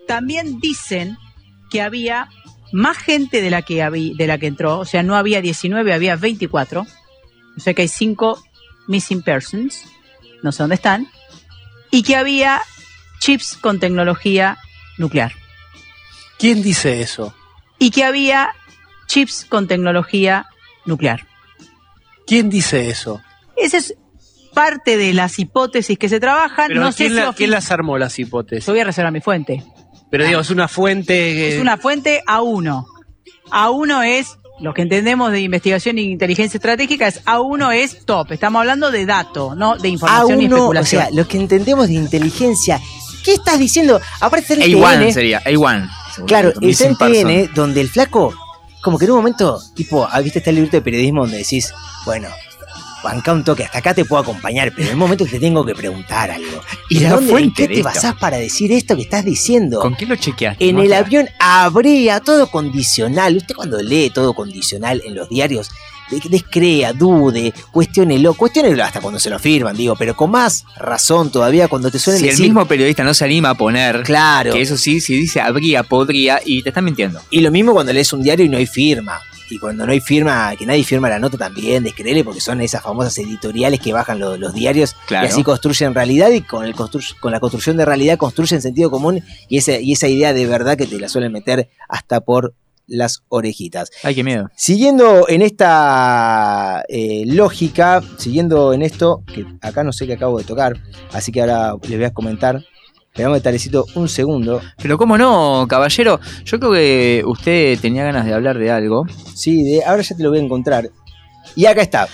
también 0.07 0.59
dicen 0.59 1.17
que 1.69 1.81
había 1.81 2.27
más 2.73 2.97
gente 2.97 3.41
de 3.41 3.49
la 3.49 3.61
que 3.61 3.81
habí- 3.81 4.13
de 4.17 4.27
la 4.27 4.37
que 4.37 4.47
entró, 4.47 4.79
o 4.79 4.85
sea, 4.85 5.03
no 5.03 5.15
había 5.15 5.41
19, 5.41 5.93
había 5.93 6.15
24. 6.17 6.85
O 7.57 7.59
sea 7.59 7.73
que 7.73 7.83
hay 7.83 7.87
5 7.87 8.41
missing 8.87 9.21
persons, 9.21 9.83
no 10.43 10.51
sé 10.51 10.63
dónde 10.63 10.75
están, 10.75 11.07
y 11.91 12.03
que 12.03 12.15
había 12.17 12.61
chips 13.21 13.55
con 13.55 13.79
tecnología 13.79 14.57
nuclear. 14.97 15.31
¿Quién 16.37 16.61
dice 16.61 17.01
eso? 17.01 17.33
Y 17.79 17.91
que 17.91 18.03
había 18.03 18.49
chips 19.07 19.45
con 19.47 19.67
tecnología 19.67 20.47
nuclear. 20.85 21.25
¿Quién 22.27 22.49
dice 22.49 22.89
eso? 22.89 23.21
Esa 23.55 23.77
es 23.77 23.93
parte 24.53 24.97
de 24.97 25.13
las 25.13 25.37
hipótesis 25.39 25.97
que 25.97 26.09
se 26.09 26.19
trabajan. 26.19 26.67
Pero 26.67 26.81
no 26.81 26.91
sé 26.91 26.97
¿quién, 27.05 27.09
si 27.11 27.15
la- 27.15 27.29
ofi- 27.29 27.35
quién 27.35 27.51
las 27.51 27.71
armó 27.71 27.97
las 27.97 28.17
hipótesis? 28.19 28.65
Yo 28.65 28.73
voy 28.73 28.81
a 28.81 28.85
reservar 28.85 29.11
mi 29.13 29.21
fuente. 29.21 29.63
Pero 30.09 30.25
digo, 30.25 30.41
es 30.41 30.49
una 30.49 30.67
fuente 30.67 31.13
que... 31.13 31.55
Es 31.55 31.61
una 31.61 31.77
fuente 31.77 32.21
A1. 32.27 32.85
A1 33.51 34.05
es, 34.19 34.37
lo 34.59 34.73
que 34.73 34.81
entendemos 34.81 35.31
de 35.31 35.41
investigación 35.41 35.97
e 35.97 36.01
inteligencia 36.01 36.57
estratégica, 36.57 37.07
es 37.07 37.23
A1 37.25 37.73
es 37.75 38.05
top. 38.05 38.31
Estamos 38.31 38.59
hablando 38.59 38.91
de 38.91 39.05
dato, 39.05 39.55
no 39.55 39.77
de 39.77 39.87
información 39.89 40.41
y 40.41 40.45
uno, 40.45 40.55
o 40.55 40.59
especulación. 40.59 41.01
sea, 41.03 41.11
lo 41.13 41.27
que 41.27 41.37
entendemos 41.37 41.87
de 41.87 41.93
inteligencia. 41.93 42.79
¿Qué 43.23 43.33
estás 43.33 43.59
diciendo? 43.59 43.99
Aparte 44.19 44.53
está 44.53 44.65
en 44.65 44.71
A1 44.71 44.99
TN, 45.05 45.13
sería, 45.13 45.43
A1. 45.43 45.89
según 46.13 46.27
Claro, 46.27 46.53
el 46.61 46.75
en. 46.81 46.97
TN, 47.47 47.53
donde 47.53 47.81
el 47.81 47.89
flaco, 47.89 48.33
como 48.81 48.97
que 48.97 49.05
en 49.05 49.11
un 49.11 49.17
momento, 49.17 49.59
tipo, 49.75 50.07
ah, 50.09 50.19
viste, 50.21 50.39
está 50.39 50.49
el 50.49 50.57
libro 50.57 50.71
de 50.71 50.81
periodismo 50.81 51.21
donde 51.21 51.37
decís, 51.37 51.73
bueno, 52.05 52.27
banca 53.03 53.33
un 53.33 53.43
toque, 53.43 53.63
hasta 53.63 53.79
acá 53.79 53.93
te 53.93 54.05
puedo 54.05 54.21
acompañar, 54.21 54.71
pero 54.75 54.87
en 54.89 54.93
un 54.93 54.99
momento 54.99 55.25
te 55.25 55.39
tengo 55.39 55.65
que 55.65 55.73
preguntar 55.73 56.31
algo. 56.31 56.61
Y 56.89 56.99
¿De 56.99 57.05
la 57.05 57.11
dónde, 57.11 57.25
en 57.25 57.31
fuente 57.31 57.55
qué 57.55 57.61
de 57.63 57.67
te 57.67 57.79
esto. 57.79 57.89
basás 57.89 58.15
para 58.15 58.37
decir 58.37 58.71
esto 58.71 58.95
que 58.95 59.03
estás 59.03 59.25
diciendo? 59.25 59.79
¿Con 59.79 59.95
qué 59.95 60.05
lo 60.05 60.15
chequeaste? 60.15 60.67
En 60.67 60.79
el 60.79 60.93
avión 60.93 61.29
habría 61.39 62.19
todo 62.19 62.47
condicional. 62.47 63.37
Usted 63.37 63.55
cuando 63.55 63.81
lee 63.81 64.11
todo 64.13 64.33
condicional 64.33 65.01
en 65.05 65.15
los 65.15 65.29
diarios, 65.29 65.69
descrea, 66.29 66.93
dude, 66.93 67.53
cuestiónelo, 67.71 68.33
cuestiónelo 68.33 68.83
hasta 68.83 69.01
cuando 69.01 69.19
se 69.19 69.29
lo 69.29 69.39
firman, 69.39 69.75
digo, 69.75 69.95
pero 69.97 70.15
con 70.15 70.31
más 70.31 70.63
razón 70.77 71.31
todavía 71.31 71.67
cuando 71.67 71.89
te 71.91 71.99
suelen 71.99 72.19
Si 72.19 72.25
el 72.27 72.31
decir, 72.31 72.45
mismo 72.47 72.65
periodista 72.65 73.03
no 73.03 73.13
se 73.13 73.25
anima 73.25 73.51
a 73.51 73.55
poner, 73.55 74.03
claro, 74.03 74.53
que 74.53 74.61
eso 74.61 74.77
sí, 74.77 75.01
si 75.01 75.15
dice 75.17 75.41
habría, 75.41 75.83
podría, 75.83 76.39
y 76.45 76.61
te 76.63 76.69
está 76.69 76.81
mintiendo. 76.81 77.21
y 77.29 77.41
lo 77.41 77.51
mismo 77.51 77.73
cuando 77.73 77.93
lees 77.93 78.11
un 78.13 78.21
diario 78.23 78.45
y 78.45 78.49
no 78.49 78.57
hay 78.57 78.65
firma. 78.67 79.19
Y 79.53 79.59
cuando 79.59 79.85
no 79.85 79.91
hay 79.91 79.99
firma, 79.99 80.55
que 80.57 80.65
nadie 80.65 80.81
firma 80.85 81.09
la 81.09 81.19
nota 81.19 81.37
también, 81.37 81.83
descreele, 81.83 82.23
porque 82.23 82.39
son 82.39 82.61
esas 82.61 82.81
famosas 82.83 83.17
editoriales 83.17 83.81
que 83.81 83.91
bajan 83.91 84.17
lo- 84.17 84.37
los 84.37 84.53
diarios 84.53 84.95
Claro. 85.07 85.27
y 85.27 85.29
así 85.29 85.43
construyen 85.43 85.93
realidad 85.93 86.29
y 86.31 86.39
con, 86.39 86.63
el 86.63 86.73
constru- 86.73 87.19
con 87.19 87.33
la 87.33 87.41
construcción 87.41 87.75
de 87.75 87.83
realidad 87.83 88.17
construyen 88.17 88.61
sentido 88.61 88.89
común 88.89 89.21
y, 89.49 89.57
ese, 89.57 89.81
y 89.81 89.91
esa 89.91 90.07
idea 90.07 90.31
de 90.31 90.45
verdad 90.45 90.77
que 90.77 90.87
te 90.87 90.97
la 90.99 91.09
suelen 91.09 91.33
meter 91.33 91.67
hasta 91.89 92.21
por 92.21 92.53
las 92.87 93.23
orejitas. 93.29 93.89
Ay, 94.03 94.15
qué 94.15 94.23
miedo. 94.23 94.49
Siguiendo 94.55 95.27
en 95.29 95.41
esta 95.41 96.83
eh, 96.87 97.23
lógica, 97.25 98.01
siguiendo 98.17 98.73
en 98.73 98.81
esto, 98.81 99.23
que 99.33 99.45
acá 99.61 99.83
no 99.83 99.93
sé 99.93 100.07
qué 100.07 100.13
acabo 100.13 100.37
de 100.37 100.43
tocar, 100.43 100.73
así 101.13 101.31
que 101.31 101.41
ahora 101.41 101.75
les 101.87 101.97
voy 101.97 102.05
a 102.05 102.13
comentar. 102.13 102.61
Esperamos 103.13 103.41
talecito 103.41 103.85
un 103.95 104.07
segundo. 104.07 104.61
Pero 104.81 104.97
cómo 104.97 105.17
no, 105.17 105.65
caballero, 105.67 106.19
yo 106.45 106.59
creo 106.59 106.71
que 106.71 107.23
usted 107.25 107.77
tenía 107.79 108.05
ganas 108.05 108.25
de 108.25 108.33
hablar 108.33 108.57
de 108.57 108.71
algo. 108.71 109.05
Sí, 109.35 109.63
de, 109.63 109.83
ahora 109.83 110.01
ya 110.01 110.15
te 110.15 110.23
lo 110.23 110.29
voy 110.29 110.39
a 110.39 110.43
encontrar. 110.43 110.89
Y 111.55 111.65
acá 111.65 111.81
está. 111.81 112.07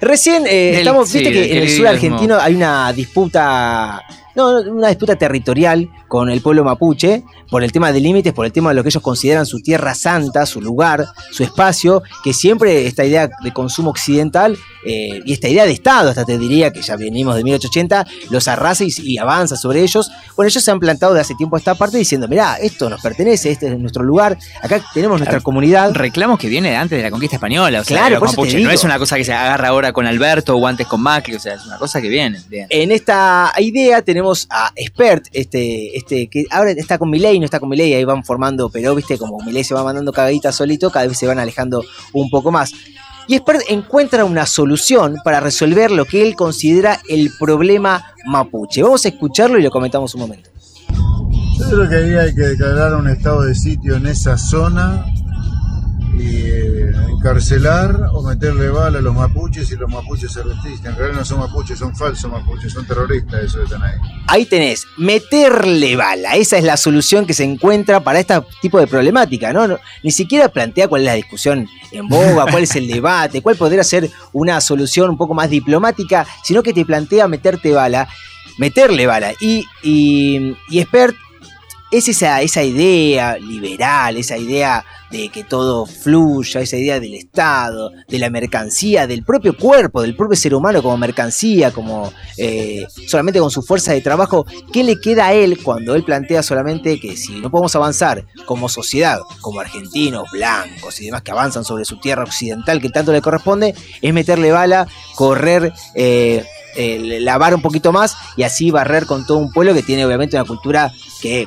Recién 0.00 0.46
eh, 0.46 0.70
Del- 0.70 0.78
estamos, 0.78 1.08
sí, 1.08 1.18
viste 1.18 1.32
que 1.32 1.56
en 1.56 1.62
el 1.62 1.70
sur 1.70 1.86
argentino 1.88 2.38
hay 2.38 2.54
una 2.54 2.92
disputa 2.92 4.02
no, 4.36 4.60
una 4.60 4.88
disputa 4.88 5.16
territorial 5.16 5.88
con 6.14 6.30
el 6.30 6.40
pueblo 6.42 6.62
mapuche 6.62 7.24
por 7.50 7.64
el 7.64 7.72
tema 7.72 7.90
de 7.90 7.98
límites, 7.98 8.32
por 8.32 8.46
el 8.46 8.52
tema 8.52 8.68
de 8.70 8.76
lo 8.76 8.84
que 8.84 8.88
ellos 8.90 9.02
consideran 9.02 9.46
su 9.46 9.58
tierra 9.60 9.96
santa, 9.96 10.46
su 10.46 10.60
lugar, 10.60 11.04
su 11.32 11.42
espacio, 11.42 12.04
que 12.22 12.32
siempre 12.32 12.86
esta 12.86 13.04
idea 13.04 13.28
de 13.42 13.52
consumo 13.52 13.90
occidental 13.90 14.56
eh, 14.86 15.20
y 15.24 15.32
esta 15.32 15.48
idea 15.48 15.66
de 15.66 15.72
Estado, 15.72 16.10
hasta 16.10 16.24
te 16.24 16.38
diría 16.38 16.72
que 16.72 16.82
ya 16.82 16.94
venimos 16.94 17.34
de 17.34 17.42
1880, 17.42 18.06
los 18.30 18.46
arrasa 18.46 18.84
y, 18.84 18.92
y 18.98 19.18
avanza 19.18 19.56
sobre 19.56 19.80
ellos. 19.82 20.08
Bueno, 20.36 20.46
ellos 20.48 20.62
se 20.62 20.70
han 20.70 20.78
plantado 20.78 21.14
de 21.14 21.20
hace 21.20 21.34
tiempo 21.34 21.56
a 21.56 21.58
esta 21.58 21.74
parte 21.74 21.98
diciendo, 21.98 22.28
mirá, 22.28 22.58
esto 22.58 22.88
nos 22.88 23.00
pertenece, 23.02 23.50
este 23.50 23.66
es 23.72 23.76
nuestro 23.80 24.04
lugar, 24.04 24.38
acá 24.62 24.80
tenemos 24.94 25.18
nuestra 25.18 25.40
comunidad. 25.40 25.90
Reclamos 25.94 26.38
que 26.38 26.46
viene 26.48 26.70
de 26.70 26.76
antes 26.76 26.96
de 26.96 27.02
la 27.02 27.10
conquista 27.10 27.34
española. 27.36 27.80
O 27.80 27.84
sea, 27.84 27.96
Claro, 27.98 28.20
los 28.20 28.36
digo. 28.36 28.68
No 28.68 28.70
es 28.70 28.84
una 28.84 29.00
cosa 29.00 29.16
que 29.16 29.24
se 29.24 29.32
agarra 29.32 29.66
ahora 29.66 29.92
con 29.92 30.06
Alberto 30.06 30.54
o 30.54 30.64
antes 30.64 30.86
con 30.86 31.00
Macri. 31.02 31.34
O 31.34 31.40
sea, 31.40 31.54
es 31.54 31.66
una 31.66 31.76
cosa 31.76 32.00
que 32.00 32.08
viene. 32.08 32.38
de- 32.48 32.66
En 32.70 32.92
esta 32.92 33.52
idea 33.58 34.00
tenemos 34.02 34.46
a 34.48 34.70
Expert, 34.76 35.24
este, 35.32 35.96
este, 35.96 36.03
que 36.04 36.44
ahora 36.50 36.70
está 36.72 36.98
con 36.98 37.10
Milei, 37.10 37.38
no 37.38 37.44
está 37.44 37.60
con 37.60 37.68
Milei, 37.68 37.94
ahí 37.94 38.04
van 38.04 38.24
formando, 38.24 38.70
pero 38.70 38.94
viste, 38.94 39.18
como 39.18 39.38
Milei 39.44 39.64
se 39.64 39.74
va 39.74 39.84
mandando 39.84 40.12
cagaditas 40.12 40.54
solito, 40.54 40.90
cada 40.90 41.06
vez 41.06 41.18
se 41.18 41.26
van 41.26 41.38
alejando 41.38 41.82
un 42.12 42.30
poco 42.30 42.50
más. 42.50 42.72
Y 43.26 43.36
Expert 43.36 43.62
encuentra 43.68 44.24
una 44.24 44.44
solución 44.44 45.16
para 45.24 45.40
resolver 45.40 45.90
lo 45.90 46.04
que 46.04 46.22
él 46.22 46.36
considera 46.36 47.00
el 47.08 47.30
problema 47.38 48.04
mapuche. 48.26 48.82
Vamos 48.82 49.04
a 49.06 49.08
escucharlo 49.08 49.58
y 49.58 49.62
lo 49.62 49.70
comentamos 49.70 50.14
un 50.14 50.20
momento. 50.20 50.50
Yo 51.58 51.70
creo 51.70 51.88
que 51.88 51.94
ahí 51.94 52.14
hay 52.14 52.34
que 52.34 52.42
declarar 52.42 52.94
un 52.94 53.08
estado 53.08 53.42
de 53.42 53.54
sitio 53.54 53.96
en 53.96 54.06
esa 54.06 54.36
zona 54.36 55.06
y 56.18 56.46
eh, 56.46 56.92
encarcelar 57.10 58.08
o 58.12 58.22
meterle 58.22 58.68
bala 58.68 58.98
a 58.98 59.02
los 59.02 59.14
mapuches 59.14 59.70
y 59.72 59.76
los 59.76 59.90
mapuches 59.90 60.32
se 60.32 60.42
resisten. 60.42 60.92
En 60.92 60.96
realidad 60.96 61.18
no 61.20 61.24
son 61.24 61.38
mapuches, 61.40 61.78
son 61.78 61.94
falsos 61.96 62.30
mapuches, 62.30 62.72
son 62.72 62.86
terroristas, 62.86 63.44
eso 63.44 63.62
están 63.62 63.82
ahí. 63.82 63.94
Ahí 64.28 64.46
tenés, 64.46 64.86
meterle 64.96 65.96
bala. 65.96 66.36
Esa 66.36 66.58
es 66.58 66.64
la 66.64 66.76
solución 66.76 67.26
que 67.26 67.34
se 67.34 67.44
encuentra 67.44 68.00
para 68.00 68.20
este 68.20 68.34
tipo 68.60 68.78
de 68.78 68.86
problemática, 68.86 69.52
¿no? 69.52 69.66
No- 69.66 69.78
Ni 70.02 70.10
siquiera 70.10 70.48
plantea 70.48 70.88
cuál 70.88 71.02
es 71.02 71.06
la 71.06 71.14
discusión 71.14 71.68
en 71.92 72.08
boga, 72.08 72.46
cuál 72.50 72.62
es 72.64 72.76
el 72.76 72.86
debate, 72.86 73.42
cuál 73.42 73.56
podría 73.56 73.84
ser 73.84 74.10
una 74.32 74.60
solución 74.60 75.10
un 75.10 75.16
poco 75.16 75.34
más 75.34 75.50
diplomática, 75.50 76.26
sino 76.42 76.62
que 76.62 76.72
te 76.72 76.84
plantea 76.84 77.26
meterte 77.28 77.72
bala, 77.72 78.08
meterle 78.58 79.06
bala. 79.06 79.32
Y, 79.40 79.64
y, 79.82 80.54
y 80.68 80.80
Expert 80.80 81.16
es 81.98 82.08
esa, 82.08 82.42
esa 82.42 82.62
idea 82.62 83.36
liberal, 83.38 84.16
esa 84.16 84.36
idea 84.36 84.84
de 85.10 85.28
que 85.28 85.44
todo 85.44 85.86
fluya, 85.86 86.60
esa 86.60 86.76
idea 86.76 86.98
del 86.98 87.14
Estado, 87.14 87.92
de 88.08 88.18
la 88.18 88.30
mercancía, 88.30 89.06
del 89.06 89.22
propio 89.22 89.56
cuerpo, 89.56 90.02
del 90.02 90.16
propio 90.16 90.36
ser 90.36 90.54
humano 90.54 90.82
como 90.82 90.96
mercancía, 90.96 91.70
como 91.70 92.12
eh, 92.36 92.84
solamente 93.06 93.38
con 93.38 93.50
su 93.50 93.62
fuerza 93.62 93.92
de 93.92 94.00
trabajo, 94.00 94.44
¿qué 94.72 94.82
le 94.82 95.00
queda 95.00 95.28
a 95.28 95.32
él 95.34 95.62
cuando 95.62 95.94
él 95.94 96.02
plantea 96.02 96.42
solamente 96.42 96.98
que 96.98 97.16
si 97.16 97.40
no 97.40 97.50
podemos 97.50 97.76
avanzar 97.76 98.24
como 98.44 98.68
sociedad, 98.68 99.20
como 99.40 99.60
argentinos, 99.60 100.28
blancos 100.32 101.00
y 101.00 101.06
demás 101.06 101.22
que 101.22 101.30
avanzan 101.30 101.64
sobre 101.64 101.84
su 101.84 101.98
tierra 102.00 102.24
occidental 102.24 102.80
que 102.80 102.90
tanto 102.90 103.12
le 103.12 103.20
corresponde, 103.20 103.74
es 104.02 104.14
meterle 104.14 104.50
bala, 104.50 104.88
correr... 105.14 105.72
eh, 105.94 106.44
eh, 106.76 107.20
lavar 107.20 107.54
un 107.54 107.62
poquito 107.62 107.92
más 107.92 108.16
y 108.36 108.42
así 108.42 108.72
barrer 108.72 109.06
con 109.06 109.24
todo 109.24 109.38
un 109.38 109.52
pueblo 109.52 109.74
que 109.74 109.84
tiene 109.84 110.04
obviamente 110.04 110.36
una 110.36 110.44
cultura 110.44 110.92
que 111.22 111.46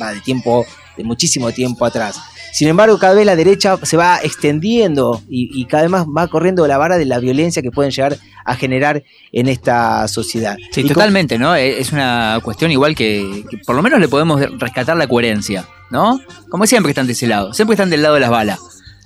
va 0.00 0.12
de 0.12 0.20
tiempo, 0.20 0.64
de 0.96 1.04
muchísimo 1.04 1.50
tiempo 1.52 1.84
atrás. 1.84 2.20
Sin 2.52 2.68
embargo, 2.68 2.98
cada 2.98 3.14
vez 3.14 3.24
la 3.24 3.34
derecha 3.34 3.78
se 3.82 3.96
va 3.96 4.18
extendiendo 4.22 5.22
y, 5.28 5.48
y 5.58 5.64
cada 5.64 5.84
vez 5.84 5.90
más 5.90 6.06
va 6.06 6.28
corriendo 6.28 6.66
la 6.66 6.76
vara 6.76 6.98
de 6.98 7.06
la 7.06 7.18
violencia 7.18 7.62
que 7.62 7.70
pueden 7.70 7.90
llegar 7.90 8.18
a 8.44 8.54
generar 8.56 9.02
en 9.32 9.48
esta 9.48 10.06
sociedad. 10.08 10.56
Sí, 10.70 10.82
Y 10.82 10.88
totalmente, 10.88 11.38
¿no? 11.38 11.54
Eh, 11.56 11.80
Es 11.80 11.92
una 11.92 12.40
cuestión 12.42 12.70
igual 12.70 12.94
que, 12.94 13.44
que 13.50 13.56
por 13.58 13.74
lo 13.74 13.82
menos 13.82 14.00
le 14.00 14.08
podemos 14.08 14.40
rescatar 14.58 14.96
la 14.96 15.06
coherencia, 15.06 15.66
¿no? 15.90 16.20
Como 16.50 16.66
siempre 16.66 16.90
están 16.90 17.06
de 17.06 17.14
ese 17.14 17.26
lado, 17.26 17.54
siempre 17.54 17.74
están 17.74 17.88
del 17.88 18.02
lado 18.02 18.14
de 18.14 18.20
las 18.20 18.30
balas. 18.30 18.58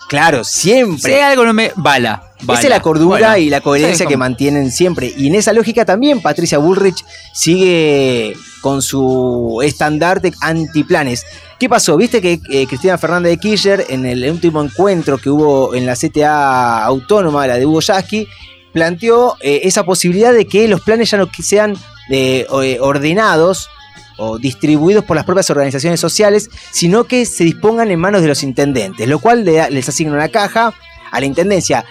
Claro, 0.09 0.45
siempre. 0.45 1.13
Si 1.13 1.13
hay 1.13 1.23
algo 1.23 1.45
no 1.45 1.53
me... 1.53 1.73
Bala. 1.77 2.31
bala. 2.43 2.59
Esa 2.61 2.69
es 2.69 2.71
la 2.71 2.81
cordura 2.81 3.39
y 3.39 3.51
la 3.51 3.61
coherencia 3.61 4.07
sí, 4.07 4.09
que 4.09 4.17
mantienen 4.17 4.71
siempre. 4.71 5.13
Y 5.17 5.29
en 5.29 5.35
esa 5.35 5.53
lógica 5.53 5.85
también 5.85 6.21
Patricia 6.21 6.59
Bullrich 6.59 7.05
sigue 7.33 8.37
con 8.61 8.83
su 8.83 9.61
estandarte 9.63 10.33
antiplanes. 10.41 11.25
¿Qué 11.59 11.69
pasó? 11.69 11.97
Viste 11.97 12.21
que 12.21 12.41
eh, 12.51 12.67
Cristina 12.67 12.99
Fernández 12.99 13.31
de 13.31 13.39
Kirchner, 13.39 13.87
en 13.89 14.05
el 14.05 14.29
último 14.31 14.63
encuentro 14.63 15.19
que 15.19 15.31
hubo 15.31 15.75
en 15.75 15.87
la 15.87 15.95
CTA 15.95 16.85
autónoma, 16.85 17.47
la 17.47 17.57
de 17.59 17.65
Hugo 17.65 17.81
Yasky, 17.81 18.29
planteó 18.73 19.37
eh, 19.41 19.61
esa 19.65 19.85
posibilidad 19.85 20.33
de 20.33 20.47
que 20.47 20.69
los 20.69 20.81
planes 20.83 21.11
ya 21.11 21.19
no 21.19 21.31
sean 21.41 21.77
eh, 22.11 22.47
ordenados 22.81 23.71
o 24.17 24.39
distribuidos 24.39 25.05
por 25.05 25.17
las 25.17 25.25
propias 25.25 25.51
organizaciones 25.51 26.01
sociales, 26.01 26.51
sino 26.71 27.05
que 27.05 27.27
se 27.27 27.45
dispongan 27.45 27.91
en 27.91 28.01
manos 28.01 28.23
de 28.23 28.29
los 28.29 28.43
intendentes, 28.43 29.09
lo 29.09 29.19
cual 29.19 29.45
les 29.45 29.89
asigna 29.89 30.13
una 30.15 30.29
caja 30.29 30.75
a 31.11 31.21
la 31.21 31.27
intendencia. 31.27 31.85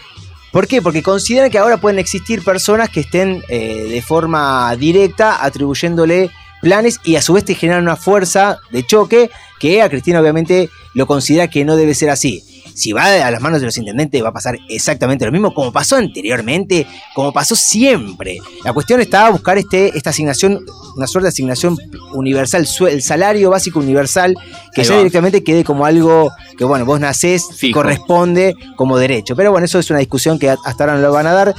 ¿Por 0.51 0.67
qué? 0.67 0.81
Porque 0.81 1.03
consideran 1.03 1.49
que 1.49 1.57
ahora 1.57 1.77
pueden 1.77 1.99
existir 1.99 2.43
personas 2.43 2.89
que 2.89 3.01
estén 3.01 3.43
eh, 3.49 3.87
de 3.89 4.01
forma 4.01 4.73
directa 4.77 5.43
atribuyéndole 5.43 6.31
planes 6.61 6.99
y 7.03 7.17
a 7.17 7.21
su 7.21 7.33
vez 7.33 7.43
te 7.43 7.55
generan 7.55 7.83
una 7.83 7.97
fuerza 7.97 8.59
de 8.71 8.85
choque 8.85 9.29
que 9.59 9.81
a 9.81 9.89
Cristina 9.89 10.21
obviamente 10.21 10.69
lo 10.93 11.07
considera 11.07 11.49
que 11.49 11.65
no 11.65 11.75
debe 11.75 11.93
ser 11.93 12.09
así. 12.09 12.54
Si 12.75 12.91
va 12.91 13.05
a 13.05 13.31
las 13.31 13.41
manos 13.41 13.61
de 13.61 13.65
los 13.67 13.77
intendentes 13.77 14.21
va 14.21 14.29
a 14.29 14.33
pasar 14.33 14.57
exactamente 14.69 15.25
lo 15.25 15.31
mismo 15.31 15.53
como 15.53 15.71
pasó 15.71 15.95
anteriormente, 15.95 16.85
como 17.13 17.31
pasó 17.31 17.55
siempre. 17.55 18.39
La 18.63 18.73
cuestión 18.73 18.99
está 18.99 19.27
a 19.27 19.29
buscar 19.31 19.57
este, 19.57 19.97
esta 19.97 20.09
asignación, 20.09 20.59
una 20.95 21.07
suerte 21.07 21.25
de 21.25 21.29
asignación 21.29 21.77
universal, 22.13 22.67
el 22.89 23.01
salario 23.01 23.49
básico 23.49 23.79
universal, 23.79 24.35
que 24.73 24.81
Ahí 24.81 24.87
ya 24.87 24.93
va. 24.93 24.97
directamente 24.99 25.43
quede 25.43 25.63
como 25.63 25.85
algo 25.85 26.31
que, 26.57 26.65
bueno, 26.65 26.85
vos 26.85 26.99
nacés, 26.99 27.47
Fijo. 27.55 27.79
corresponde 27.79 28.55
como 28.75 28.97
derecho. 28.97 29.35
Pero 29.35 29.51
bueno, 29.51 29.65
eso 29.65 29.79
es 29.79 29.89
una 29.89 29.99
discusión 29.99 30.37
que 30.37 30.49
hasta 30.49 30.83
ahora 30.83 30.95
no 30.95 31.01
lo 31.01 31.11
van 31.13 31.27
a 31.27 31.33
dar. 31.33 31.55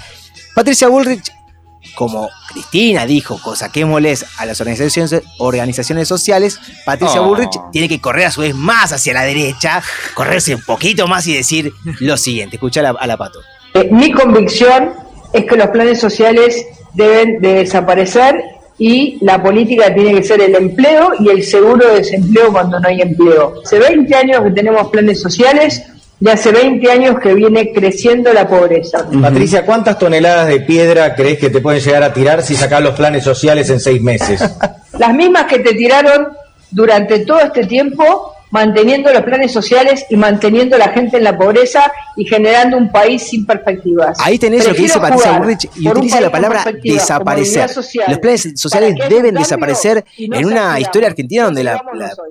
Patricia 0.54 0.88
Bullrich, 0.88 1.30
como 1.94 2.28
Cristina 2.48 3.06
dijo, 3.06 3.38
saquémosles 3.54 4.26
a 4.38 4.46
las 4.46 4.60
organizaciones, 4.60 5.22
organizaciones 5.38 6.08
sociales, 6.08 6.58
Patricia 6.84 7.22
Oh. 7.22 7.28
Bullrich 7.28 7.58
tiene 7.72 7.88
que 7.88 8.00
correr 8.00 8.26
a 8.26 8.30
su 8.30 8.40
vez 8.42 8.54
más 8.54 8.92
hacia 8.92 9.14
la 9.14 9.22
derecha, 9.22 9.82
correrse 10.14 10.54
un 10.54 10.62
poquito 10.62 11.06
más 11.06 11.26
y 11.26 11.34
decir 11.34 11.72
lo 12.00 12.16
siguiente. 12.16 12.56
Escucha 12.56 12.80
a 12.80 12.82
la, 12.84 12.90
a 12.90 13.06
la 13.06 13.16
pato. 13.16 13.40
Eh, 13.74 13.88
mi 13.90 14.10
convicción 14.12 14.92
es 15.32 15.44
que 15.44 15.56
los 15.56 15.68
planes 15.68 16.00
sociales 16.00 16.66
deben 16.94 17.40
de 17.40 17.54
desaparecer 17.54 18.42
y 18.78 19.18
la 19.22 19.42
política 19.42 19.94
tiene 19.94 20.14
que 20.14 20.22
ser 20.22 20.40
el 20.42 20.54
empleo 20.54 21.12
y 21.18 21.30
el 21.30 21.42
seguro 21.42 21.88
de 21.88 21.96
desempleo 21.98 22.52
cuando 22.52 22.78
no 22.78 22.88
hay 22.88 23.00
empleo. 23.00 23.54
Hace 23.64 23.78
20 23.78 24.14
años 24.14 24.42
que 24.42 24.50
tenemos 24.50 24.88
planes 24.90 25.20
sociales 25.20 25.82
y 26.18 26.28
hace 26.28 26.50
20 26.50 26.90
años 26.90 27.16
que 27.20 27.34
viene 27.34 27.72
creciendo 27.72 28.32
la 28.32 28.48
pobreza. 28.48 29.06
Patricia, 29.20 29.66
¿cuántas 29.66 29.98
toneladas 29.98 30.48
de 30.48 30.60
piedra 30.60 31.14
crees 31.14 31.38
que 31.38 31.50
te 31.50 31.60
pueden 31.60 31.80
llegar 31.80 32.02
a 32.02 32.12
tirar 32.12 32.42
si 32.42 32.54
sacas 32.54 32.82
los 32.82 32.94
planes 32.94 33.22
sociales 33.22 33.68
en 33.70 33.80
seis 33.80 34.00
meses? 34.00 34.40
Las 34.98 35.14
mismas 35.14 35.44
que 35.44 35.58
te 35.58 35.74
tiraron 35.74 36.28
durante 36.70 37.18
todo 37.20 37.40
este 37.40 37.66
tiempo 37.66 38.35
manteniendo 38.50 39.12
los 39.12 39.22
planes 39.22 39.52
sociales 39.52 40.06
y 40.08 40.16
manteniendo 40.16 40.76
a 40.76 40.78
la 40.78 40.88
gente 40.88 41.16
en 41.16 41.24
la 41.24 41.36
pobreza 41.36 41.92
y 42.16 42.24
generando 42.24 42.76
un 42.76 42.90
país 42.90 43.22
sin 43.22 43.44
perspectivas. 43.44 44.18
Ahí 44.20 44.38
tenés 44.38 44.66
lo 44.66 44.74
que 44.74 44.82
dice 44.82 44.98
Prefiero 44.98 45.16
Patricia 45.16 45.38
Bullrich 45.38 45.70
y 45.76 45.88
utiliza 45.88 46.20
la 46.20 46.30
palabra 46.30 46.64
desaparecer. 46.82 47.70
Los 48.08 48.18
planes 48.18 48.52
sociales 48.56 48.94
deben 49.08 49.34
desaparecer 49.34 50.04
no 50.28 50.36
en 50.36 50.46
una 50.46 50.78
historia 50.80 51.08
argentina 51.08 51.44
donde 51.44 51.64
la, 51.64 51.82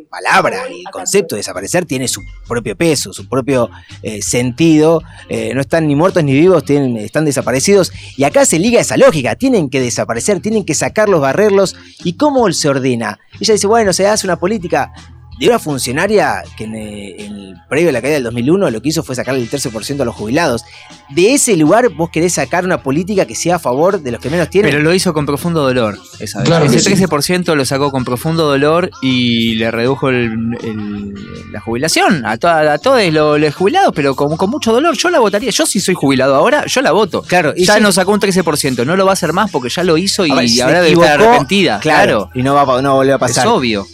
palabra 0.09 0.63
y 0.69 0.81
el 0.85 0.91
concepto 0.91 1.35
de 1.35 1.39
desaparecer 1.39 1.85
tiene 1.85 2.07
su 2.07 2.21
propio 2.47 2.75
peso, 2.75 3.11
su 3.13 3.27
propio 3.27 3.69
eh, 4.01 4.21
sentido. 4.21 5.03
Eh, 5.29 5.53
no 5.53 5.61
están 5.61 5.87
ni 5.87 5.95
muertos 5.95 6.23
ni 6.23 6.33
vivos, 6.33 6.63
tienen, 6.63 6.97
están 6.97 7.25
desaparecidos. 7.25 7.91
Y 8.17 8.23
acá 8.23 8.45
se 8.45 8.59
liga 8.59 8.79
esa 8.79 8.97
lógica. 8.97 9.35
Tienen 9.35 9.69
que 9.69 9.81
desaparecer, 9.81 10.39
tienen 10.39 10.65
que 10.65 10.73
sacarlos, 10.73 11.21
barrerlos. 11.21 11.75
¿Y 12.03 12.13
cómo 12.13 12.51
se 12.51 12.69
ordena? 12.69 13.19
Ella 13.39 13.53
dice, 13.53 13.67
bueno, 13.67 13.93
se 13.93 14.07
hace 14.07 14.25
una 14.25 14.37
política 14.37 14.93
de 15.39 15.47
una 15.47 15.59
funcionaria 15.59 16.43
que 16.57 16.63
en, 16.63 16.75
eh, 16.75 17.15
en 17.25 17.33
el 17.35 17.55
previo 17.69 17.89
a 17.89 17.91
la 17.91 18.01
caída 18.01 18.15
del 18.15 18.23
2001 18.23 18.69
lo 18.71 18.81
que 18.81 18.89
hizo 18.89 19.03
fue 19.03 19.15
sacarle 19.15 19.41
el 19.41 19.49
13% 19.49 20.01
a 20.01 20.05
los 20.05 20.15
jubilados. 20.15 20.63
De 21.09 21.33
ese 21.33 21.55
lugar 21.57 21.89
vos 21.89 22.09
querés 22.09 22.33
sacar 22.33 22.63
una 22.65 22.81
política 22.81 23.25
que 23.25 23.35
sea 23.35 23.55
a 23.57 23.59
favor 23.59 24.01
de 24.01 24.11
los 24.11 24.21
que 24.21 24.29
menos 24.29 24.49
tienen. 24.49 24.71
Pero 24.71 24.83
lo 24.83 24.93
hizo 24.93 25.13
con 25.13 25.25
profundo 25.25 25.61
dolor 25.61 25.97
esa 26.19 26.39
vez. 26.39 26.47
Claro 26.47 26.65
Ese 26.65 26.79
sí. 26.79 26.89
13% 27.05 27.53
lo 27.55 27.65
sacó 27.65 27.91
con 27.91 28.05
profundo 28.05 28.45
dolor 28.47 28.89
y 29.01 29.55
le 29.55 29.71
redujo 29.71 30.09
el- 30.09 30.57
el- 30.63 31.13
la 31.51 31.59
jubilación 31.59 32.25
a, 32.25 32.37
toda- 32.37 32.73
a 32.73 32.77
todos 32.77 33.01
los, 33.11 33.39
los 33.39 33.55
jubilados, 33.55 33.91
pero 33.95 34.15
con, 34.15 34.35
con 34.37 34.49
mucho 34.49 34.71
dolor. 34.73 34.95
Yo 34.97 35.09
la 35.09 35.19
votaría. 35.19 35.51
Yo 35.51 35.65
si 35.65 35.79
soy 35.79 35.95
jubilado 35.95 36.35
ahora, 36.35 36.65
yo 36.65 36.81
la 36.81 36.91
voto. 36.91 37.21
Claro, 37.23 37.53
y 37.55 37.65
ya 37.65 37.75
sí- 37.75 37.81
nos 37.81 37.95
sacó 37.95 38.11
un 38.13 38.19
13%. 38.19 38.85
No 38.85 38.95
lo 38.95 39.05
va 39.05 39.11
a 39.11 39.13
hacer 39.13 39.33
más 39.33 39.51
porque 39.51 39.69
ya 39.69 39.83
lo 39.83 39.97
hizo 39.97 40.25
y 40.25 40.31
ver, 40.31 40.49
se 40.49 40.63
ahora 40.63 40.81
debe 40.81 40.93
estar 40.93 41.15
equivocó, 41.15 41.29
arrepentida. 41.29 41.79
Claro. 41.79 42.29
Y 42.33 42.41
no 42.43 42.53
va, 42.55 42.65
no 42.81 42.89
va 42.89 42.89
a 42.89 42.93
volver 42.95 43.13
a 43.13 43.19
pasar. 43.19 43.45
Es 43.45 43.51
obvio. 43.51 43.85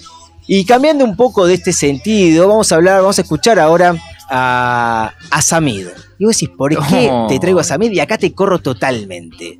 Y 0.48 0.66
cambiando 0.66 1.06
un 1.06 1.16
poco 1.16 1.46
de 1.46 1.54
este 1.54 1.72
sentido, 1.74 2.48
vamos 2.48 2.72
a 2.72 2.76
hablar, 2.76 3.02
vamos 3.02 3.18
a 3.18 3.22
escuchar 3.22 3.60
ahora 3.60 3.96
a, 4.30 5.14
a 5.30 5.42
Samid. 5.42 5.88
Y 6.20 6.26
vos 6.26 6.36
decís, 6.38 6.50
¿por 6.58 6.72
qué 6.90 7.10
Oh. 7.12 7.28
te 7.28 7.40
traigo 7.40 7.60
a 7.60 7.64
Samid? 7.64 7.92
Y 7.92 8.00
acá 8.00 8.18
te 8.18 8.34
corro 8.34 8.60
totalmente. 8.60 9.60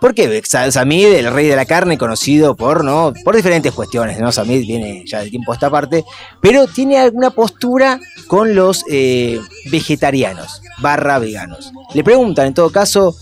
¿Por 0.00 0.14
qué? 0.14 0.40
Sa- 0.46 0.70
Samid, 0.70 1.06
el 1.08 1.30
rey 1.30 1.46
de 1.46 1.56
la 1.56 1.66
carne, 1.66 1.98
conocido 1.98 2.56
por, 2.56 2.82
¿no? 2.84 3.12
por 3.22 3.36
diferentes 3.36 3.72
cuestiones, 3.72 4.18
¿no? 4.18 4.32
Samid 4.32 4.62
viene 4.66 5.04
ya 5.06 5.20
de 5.20 5.28
tiempo 5.28 5.52
a 5.52 5.54
esta 5.56 5.68
parte, 5.68 6.04
pero 6.40 6.66
tiene 6.66 6.98
alguna 6.98 7.30
postura 7.30 8.00
con 8.26 8.54
los 8.54 8.82
eh, 8.90 9.38
vegetarianos, 9.70 10.62
barra 10.78 11.18
veganos. 11.18 11.70
Le 11.92 12.02
preguntan, 12.02 12.46
en 12.46 12.54
todo 12.54 12.70
caso, 12.70 13.14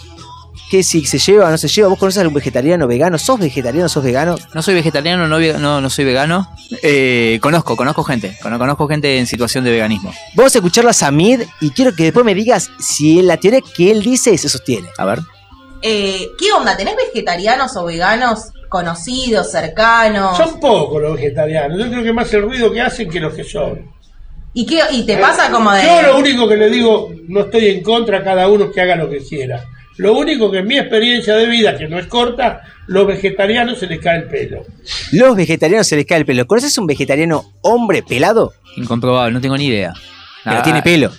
que 0.70 0.82
si 0.82 1.04
se 1.06 1.18
lleva 1.18 1.46
o 1.46 1.50
no 1.50 1.58
se 1.58 1.68
lleva. 1.68 1.88
¿Vos 1.88 1.98
conoces 1.98 2.18
a 2.18 2.20
algún 2.22 2.34
vegetariano 2.34 2.86
vegano? 2.86 3.18
¿Sos 3.18 3.38
vegetariano, 3.38 3.88
sos 3.88 4.02
vegano? 4.04 4.36
No 4.54 4.62
soy 4.62 4.74
vegetariano, 4.74 5.26
no, 5.28 5.38
no, 5.58 5.80
no 5.80 5.90
soy 5.90 6.04
vegano. 6.04 6.50
Eh, 6.82 7.38
conozco, 7.42 7.76
conozco 7.76 8.04
gente. 8.04 8.36
Cono- 8.42 8.58
Conozco 8.58 8.86
gente 8.88 9.18
en 9.18 9.26
situación 9.26 9.64
de 9.64 9.70
veganismo. 9.70 10.12
Vamos 10.34 10.54
a 10.54 10.58
escucharlo 10.58 10.90
a 10.90 10.94
Samid 10.94 11.42
y 11.60 11.70
quiero 11.70 11.94
que 11.94 12.04
después 12.04 12.24
me 12.24 12.34
digas 12.34 12.70
si 12.78 13.22
la 13.22 13.36
teoría 13.36 13.60
que 13.60 13.90
él 13.90 14.02
dice 14.02 14.36
se 14.38 14.48
sostiene. 14.48 14.88
A 14.98 15.04
ver. 15.04 15.20
Eh, 15.82 16.28
¿Qué 16.38 16.52
onda? 16.52 16.76
¿Tenés 16.76 16.94
vegetarianos 16.96 17.76
o 17.76 17.84
veganos 17.84 18.48
conocidos, 18.68 19.50
cercanos? 19.50 20.36
Son 20.36 20.58
pocos 20.60 21.00
los 21.00 21.14
vegetarianos. 21.14 21.78
Yo 21.78 21.88
creo 21.88 22.02
que 22.02 22.12
más 22.12 22.32
el 22.34 22.42
ruido 22.42 22.72
que 22.72 22.80
hacen 22.80 23.08
que 23.08 23.20
los 23.20 23.32
que 23.34 23.44
son. 23.44 23.90
¿Y, 24.54 24.66
qué, 24.66 24.80
y 24.90 25.04
te 25.06 25.16
pasa 25.18 25.50
como 25.52 25.70
de... 25.70 25.84
Yo 25.84 26.02
lo 26.02 26.18
único 26.18 26.48
que 26.48 26.56
le 26.56 26.68
digo, 26.68 27.12
no 27.28 27.40
estoy 27.42 27.68
en 27.68 27.82
contra, 27.82 28.24
cada 28.24 28.48
uno 28.48 28.72
que 28.72 28.80
haga 28.80 28.96
lo 28.96 29.08
que 29.08 29.18
quiera. 29.18 29.62
Lo 29.98 30.14
único 30.16 30.50
que 30.50 30.58
en 30.58 30.66
mi 30.66 30.78
experiencia 30.78 31.34
de 31.36 31.46
vida, 31.46 31.76
que 31.76 31.88
no 31.88 31.98
es 31.98 32.06
corta, 32.06 32.62
los 32.86 33.06
vegetarianos 33.06 33.78
se 33.78 33.86
les 33.86 33.98
cae 34.00 34.18
el 34.18 34.24
pelo. 34.28 34.64
Los 35.12 35.36
vegetarianos 35.36 35.86
se 35.86 35.96
les 35.96 36.06
cae 36.06 36.18
el 36.18 36.24
pelo. 36.24 36.46
¿Conoces 36.46 36.78
un 36.78 36.86
vegetariano 36.86 37.44
hombre 37.62 38.02
pelado? 38.02 38.54
Incomprobable, 38.76 39.32
no 39.32 39.40
tengo 39.40 39.56
ni 39.58 39.66
idea. 39.66 39.92
Pero 40.44 40.58
Ah, 40.58 40.62
tiene 40.62 40.82
pelo. 40.82 41.12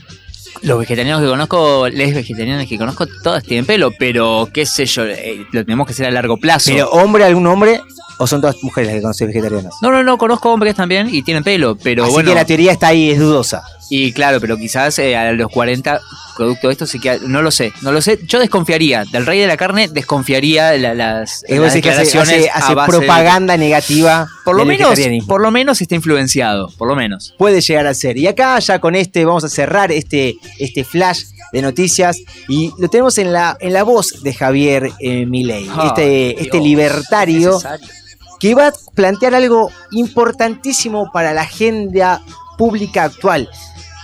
Los 0.63 0.79
vegetarianos 0.79 1.21
que 1.21 1.27
conozco, 1.27 1.87
les 1.89 2.13
vegetarianos 2.15 2.67
que 2.67 2.77
conozco, 2.77 3.05
todas 3.23 3.43
tienen 3.43 3.65
pelo, 3.65 3.91
pero 3.97 4.49
qué 4.53 4.65
sé 4.65 4.85
yo, 4.85 5.05
eh, 5.05 5.45
lo 5.51 5.63
tenemos 5.63 5.85
que 5.85 5.93
hacer 5.93 6.05
a 6.07 6.11
largo 6.11 6.37
plazo. 6.37 6.71
¿Pero 6.71 6.89
hombre, 6.89 7.23
algún 7.23 7.47
hombre? 7.47 7.81
¿O 8.21 8.27
son 8.27 8.41
todas 8.41 8.57
mujeres 8.61 8.89
las 8.89 8.95
que 8.97 9.01
conoces 9.01 9.27
vegetarianas? 9.27 9.73
No, 9.81 9.91
no, 9.91 10.03
no, 10.03 10.17
conozco 10.17 10.51
hombres 10.51 10.75
también 10.75 11.07
y 11.13 11.21
tienen 11.23 11.43
pelo, 11.43 11.77
pero 11.81 12.03
Así 12.03 12.11
bueno. 12.13 12.29
que 12.31 12.35
la 12.35 12.45
teoría 12.45 12.71
está 12.73 12.87
ahí, 12.89 13.09
es 13.11 13.19
dudosa. 13.19 13.63
Y 13.89 14.11
claro, 14.11 14.39
pero 14.41 14.55
quizás 14.57 14.99
eh, 14.99 15.15
a 15.17 15.31
los 15.31 15.49
40, 15.49 15.99
producto 16.37 16.67
de 16.67 16.73
esto, 16.73 16.85
sí 16.85 16.99
que 16.99 17.17
no 17.25 17.41
lo 17.41 17.49
sé, 17.49 17.71
no 17.81 17.91
lo 17.91 18.01
sé. 18.01 18.19
Yo 18.27 18.37
desconfiaría, 18.39 19.03
del 19.05 19.25
rey 19.25 19.39
de 19.39 19.47
la 19.47 19.57
carne, 19.57 19.87
desconfiaría 19.87 20.73
la- 20.77 20.93
las, 20.93 21.43
Es 21.47 21.57
las 21.59 21.73
decir, 21.73 21.81
que 21.81 21.89
hace, 21.91 22.03
declaraciones 22.05 22.41
hace- 22.41 22.49
a 22.51 22.65
hace 22.65 22.75
base 22.75 22.91
de- 22.91 22.97
propaganda 22.99 23.57
negativa. 23.57 24.27
por 24.45 24.55
lo 24.57 24.65
menos, 24.65 24.99
por 25.25 25.41
lo 25.41 25.49
menos 25.49 25.81
está 25.81 25.95
influenciado, 25.95 26.69
por 26.77 26.87
lo 26.87 26.95
menos. 26.95 27.33
puede 27.37 27.61
llegar 27.61 27.87
a 27.87 27.93
ser. 27.93 28.17
Y 28.17 28.27
acá 28.27 28.59
ya 28.59 28.79
con 28.79 28.95
este 28.95 29.23
vamos 29.25 29.43
a 29.45 29.49
cerrar 29.49 29.91
este, 29.91 30.35
este 30.59 30.83
flash 30.83 31.23
de 31.51 31.61
noticias 31.63 32.17
y 32.47 32.71
lo 32.77 32.89
tenemos 32.89 33.17
en 33.17 33.31
la, 33.33 33.57
en 33.59 33.73
la 33.73 33.81
voz 33.83 34.21
de 34.21 34.33
Javier 34.33 34.91
eh, 34.99 35.25
Milei, 35.25 35.67
este, 35.85 36.39
este 36.41 36.59
libertario 36.59 37.51
necesario. 37.53 37.87
Que 38.39 38.55
va 38.55 38.67
a 38.67 38.73
plantear 38.95 39.35
algo 39.35 39.71
importantísimo 39.91 41.11
para 41.11 41.33
la 41.33 41.41
agenda 41.41 42.21
pública 42.57 43.03
actual. 43.03 43.49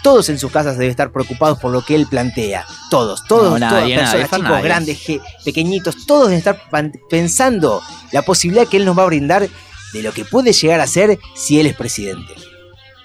Todos 0.04 0.30
en 0.30 0.38
sus 0.38 0.52
casas 0.52 0.78
deben 0.78 0.92
estar 0.92 1.12
preocupados 1.12 1.58
por 1.60 1.72
lo 1.72 1.82
que 1.84 1.96
él 1.96 2.06
plantea. 2.08 2.66
Todos, 2.92 3.26
todos, 3.28 3.54
No, 3.54 3.58
nadie, 3.60 3.70
todas 3.70 3.82
nadie, 3.84 3.96
personas, 3.98 4.30
Fer, 4.30 4.40
chicos, 4.40 4.50
nadie. 4.52 4.64
grandes, 4.64 5.00
pequeñitos, 5.44 6.06
todos 6.06 6.26
deben 6.26 6.38
estar 6.38 6.62
pensando 7.10 7.82
la 8.12 8.22
posibilidad 8.22 8.68
que 8.68 8.78
él 8.78 8.86
nos 8.86 8.98
va 8.98 9.04
a 9.04 9.08
brindar 9.08 9.48
de 9.94 10.04
lo 10.04 10.12
que 10.12 10.26
puede 10.26 10.54
llegar 10.54 10.80
a 10.80 10.88
ser 10.88 11.18
si 11.36 11.60
él 11.60 11.66
es 11.66 11.76
presidente. 11.76 12.34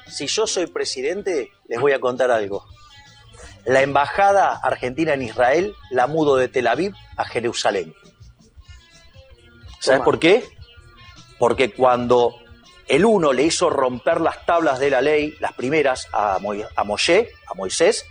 Si 0.08 0.26
yo 0.26 0.46
soy 0.46 0.66
presidente, 0.66 1.52
les 1.68 1.80
voy 1.80 1.92
a 1.92 2.00
contar 2.00 2.30
algo. 2.30 2.64
La 3.64 3.80
embajada 3.82 4.58
argentina 4.62 5.14
en 5.14 5.22
Israel 5.22 5.72
la 5.90 6.06
mudo 6.06 6.36
de 6.36 6.48
Tel 6.48 6.66
Aviv 6.66 6.94
a 7.16 7.24
Jerusalén. 7.24 7.94
¿Sabes 9.78 10.02
por 10.02 10.18
qué? 10.18 10.44
Porque 11.40 11.72
cuando 11.72 12.36
el 12.86 13.04
uno 13.04 13.32
le 13.32 13.42
hizo 13.44 13.68
romper 13.70 14.20
las 14.20 14.46
tablas 14.46 14.78
de 14.78 14.90
la 14.90 15.00
ley, 15.00 15.34
las 15.40 15.54
primeras, 15.54 16.06
a, 16.12 16.38
Mo- 16.40 16.52
a 16.76 16.84
Moshe, 16.84 17.30
a 17.48 17.54
Moisés, 17.54 18.04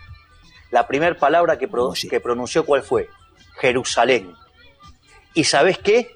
la 0.72 0.86
primera 0.88 1.16
palabra 1.16 1.58
que, 1.58 1.68
pro- 1.70 1.94
que 2.10 2.20
pronunció, 2.20 2.66
¿cuál 2.66 2.84
fue? 2.84 3.08
Jerusalén. 3.62 4.34
¿Y 5.34 5.44
sabes 5.46 5.78
qué? 5.78 6.12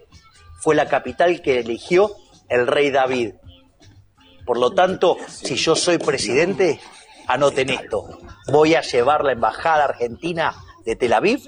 Fue 0.59 0.75
la 0.75 0.89
capital 0.89 1.41
que 1.41 1.59
eligió 1.59 2.11
el 2.49 2.67
rey 2.67 2.89
David. 2.91 3.35
Por 4.45 4.57
lo 4.57 4.71
tanto, 4.73 5.17
si 5.27 5.55
yo 5.55 5.75
soy 5.75 5.97
presidente, 5.99 6.79
anoten 7.27 7.69
esto. 7.69 8.19
Voy 8.47 8.75
a 8.75 8.81
llevar 8.81 9.23
la 9.23 9.31
embajada 9.33 9.85
argentina 9.85 10.55
de 10.83 10.95
Tel 10.95 11.13
Aviv 11.13 11.41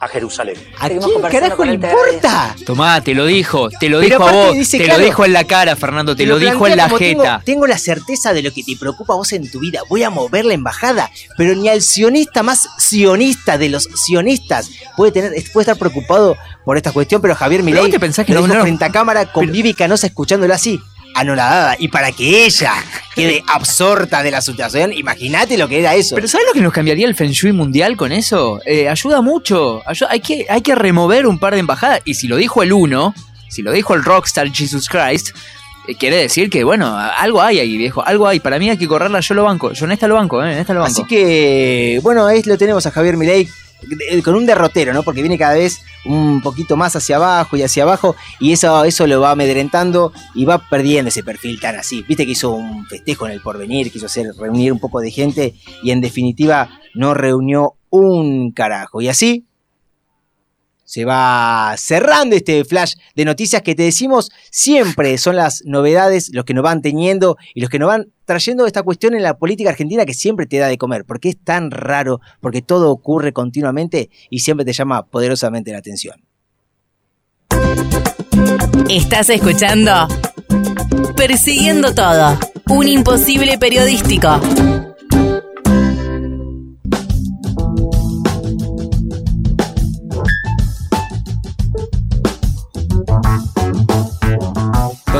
a 0.00 0.08
Jerusalén. 0.08 0.56
¿A 0.78 0.88
quién 0.88 1.00
carajo 1.30 1.64
le 1.64 1.74
importa? 1.74 2.54
Tomá, 2.66 3.00
te 3.00 3.14
lo 3.14 3.26
dijo, 3.26 3.68
te 3.70 3.88
lo 3.88 4.00
Pero 4.00 4.18
dijo 4.18 4.28
a 4.28 4.32
vos, 4.32 4.54
dice, 4.54 4.78
te 4.78 4.84
claro, 4.84 5.00
lo 5.00 5.04
dijo 5.06 5.24
en 5.24 5.32
la 5.32 5.44
cara, 5.44 5.76
Fernando, 5.76 6.14
te 6.16 6.26
lo, 6.26 6.38
dijo 6.38 6.66
en 6.66 6.76
la 6.76 6.84
tengo- 6.86 6.98
jeta. 6.98 7.42
Tengo, 7.44 7.66
la 7.66 7.78
certeza 7.78 8.32
de 8.32 8.42
lo 8.42 8.52
que 8.52 8.62
te 8.62 8.76
preocupa 8.76 9.14
a 9.14 9.16
vos 9.16 9.32
en 9.32 9.50
tu 9.50 9.60
vida. 9.60 9.80
Voy 9.88 10.02
a 10.02 10.10
mover 10.10 10.44
la 10.44 10.54
embajada. 10.54 11.10
Pero 11.36 11.54
ni 11.54 11.68
al 11.68 11.82
sionista 11.82 12.42
más 12.42 12.68
sionista 12.78 13.58
de 13.58 13.68
los 13.68 13.88
sionistas 13.94 14.70
puede 14.96 15.12
tener, 15.12 15.32
puede 15.52 15.62
estar 15.64 15.76
preocupado 15.78 16.36
por 16.64 16.76
esta 16.76 16.92
cuestión. 16.92 17.20
Pero 17.22 17.34
Javier 17.34 17.62
Milei 17.62 17.90
te 17.90 18.00
pensás 18.00 18.26
que 18.26 18.34
lo 18.34 18.40
no, 18.40 18.46
dijo 18.46 18.56
no. 18.58 18.62
frente 18.62 18.84
a 18.84 18.90
cámara 18.92 19.32
con 19.32 19.50
Vivi 19.50 19.74
Canosa 19.74 20.06
escuchándolo 20.06 20.54
así. 20.54 20.80
Anonadada. 21.14 21.76
Y 21.78 21.88
para 21.88 22.12
que 22.12 22.44
ella 22.44 22.72
quede 23.14 23.42
absorta 23.46 24.22
de 24.22 24.30
la 24.30 24.40
situación, 24.40 24.92
imagínate 24.92 25.56
lo 25.56 25.68
que 25.68 25.78
era 25.78 25.94
eso. 25.94 26.14
Pero 26.16 26.28
¿sabes 26.28 26.46
lo 26.48 26.52
que 26.52 26.60
nos 26.60 26.72
cambiaría 26.72 27.06
el 27.06 27.14
Feng 27.14 27.30
Shui 27.30 27.52
mundial 27.52 27.96
con 27.96 28.12
eso? 28.12 28.60
Eh, 28.66 28.88
ayuda 28.88 29.20
mucho. 29.20 29.82
Ayu- 29.84 30.06
hay, 30.10 30.20
que, 30.20 30.46
hay 30.48 30.60
que 30.62 30.74
remover 30.74 31.26
un 31.26 31.38
par 31.38 31.54
de 31.54 31.60
embajadas. 31.60 32.00
Y 32.04 32.14
si 32.14 32.26
lo 32.28 32.36
dijo 32.36 32.62
el 32.62 32.72
uno, 32.72 33.14
si 33.48 33.62
lo 33.62 33.72
dijo 33.72 33.94
el 33.94 34.02
rockstar 34.04 34.50
Jesus 34.52 34.88
Christ, 34.88 35.30
eh, 35.86 35.94
quiere 35.94 36.16
decir 36.16 36.50
que, 36.50 36.64
bueno, 36.64 36.96
algo 36.98 37.40
hay 37.42 37.60
ahí, 37.60 37.76
viejo. 37.76 38.04
Algo 38.04 38.26
hay. 38.26 38.40
Para 38.40 38.58
mí 38.58 38.68
hay 38.70 38.76
que 38.76 38.88
correrla. 38.88 39.20
Yo 39.20 39.34
lo 39.34 39.44
banco. 39.44 39.72
Yo 39.72 39.84
en 39.86 39.92
esta 39.92 40.08
lo 40.08 40.16
banco, 40.16 40.42
¿eh? 40.44 40.52
En 40.52 40.58
esta 40.58 40.74
lo 40.74 40.80
banco. 40.80 40.92
Así 40.92 41.04
que, 41.04 42.00
bueno, 42.02 42.26
ahí 42.26 42.42
lo 42.44 42.58
tenemos 42.58 42.84
a 42.86 42.90
Javier 42.90 43.16
Milei 43.16 43.48
con 44.22 44.34
un 44.34 44.46
derrotero, 44.46 44.92
¿no? 44.92 45.02
Porque 45.02 45.22
viene 45.22 45.38
cada 45.38 45.54
vez 45.54 45.80
un 46.04 46.42
poquito 46.42 46.76
más 46.76 46.96
hacia 46.96 47.16
abajo 47.16 47.56
y 47.56 47.62
hacia 47.62 47.82
abajo 47.82 48.16
y 48.40 48.52
eso, 48.52 48.84
eso 48.84 49.06
lo 49.06 49.20
va 49.20 49.30
amedrentando 49.32 50.12
y 50.34 50.44
va 50.44 50.68
perdiendo 50.68 51.08
ese 51.08 51.22
perfil 51.22 51.60
tan 51.60 51.76
así. 51.76 52.04
Viste 52.06 52.26
que 52.26 52.32
hizo 52.32 52.52
un 52.52 52.86
festejo 52.86 53.26
en 53.26 53.32
el 53.32 53.40
porvenir, 53.40 53.90
quiso 53.90 54.06
hacer 54.06 54.26
reunir 54.38 54.72
un 54.72 54.80
poco 54.80 55.00
de 55.00 55.10
gente 55.10 55.54
y 55.82 55.90
en 55.90 56.00
definitiva 56.00 56.80
no 56.94 57.14
reunió 57.14 57.74
un 57.90 58.52
carajo. 58.52 59.00
Y 59.00 59.08
así 59.08 59.46
se 60.84 61.04
va 61.04 61.74
cerrando 61.76 62.36
este 62.36 62.64
flash 62.64 62.94
de 63.14 63.24
noticias 63.24 63.62
que 63.62 63.74
te 63.74 63.82
decimos 63.82 64.30
siempre 64.50 65.16
son 65.18 65.36
las 65.36 65.62
novedades, 65.64 66.30
los 66.32 66.44
que 66.44 66.54
nos 66.54 66.62
van 66.62 66.82
teniendo 66.82 67.36
y 67.54 67.60
los 67.60 67.70
que 67.70 67.78
nos 67.78 67.88
van 67.88 68.12
trayendo 68.24 68.66
esta 68.66 68.82
cuestión 68.82 69.14
en 69.14 69.22
la 69.22 69.38
política 69.38 69.70
argentina 69.70 70.04
que 70.06 70.14
siempre 70.14 70.46
te 70.46 70.58
da 70.58 70.68
de 70.68 70.78
comer, 70.78 71.04
porque 71.04 71.30
es 71.30 71.38
tan 71.42 71.70
raro, 71.70 72.20
porque 72.40 72.62
todo 72.62 72.90
ocurre 72.90 73.32
continuamente 73.32 74.10
y 74.30 74.40
siempre 74.40 74.64
te 74.64 74.72
llama 74.72 75.06
poderosamente 75.06 75.72
la 75.72 75.78
atención. 75.78 76.22
Estás 78.88 79.30
escuchando 79.30 80.08
Persiguiendo 81.16 81.94
Todo, 81.94 82.38
un 82.68 82.88
imposible 82.88 83.58
periodístico. 83.58 84.40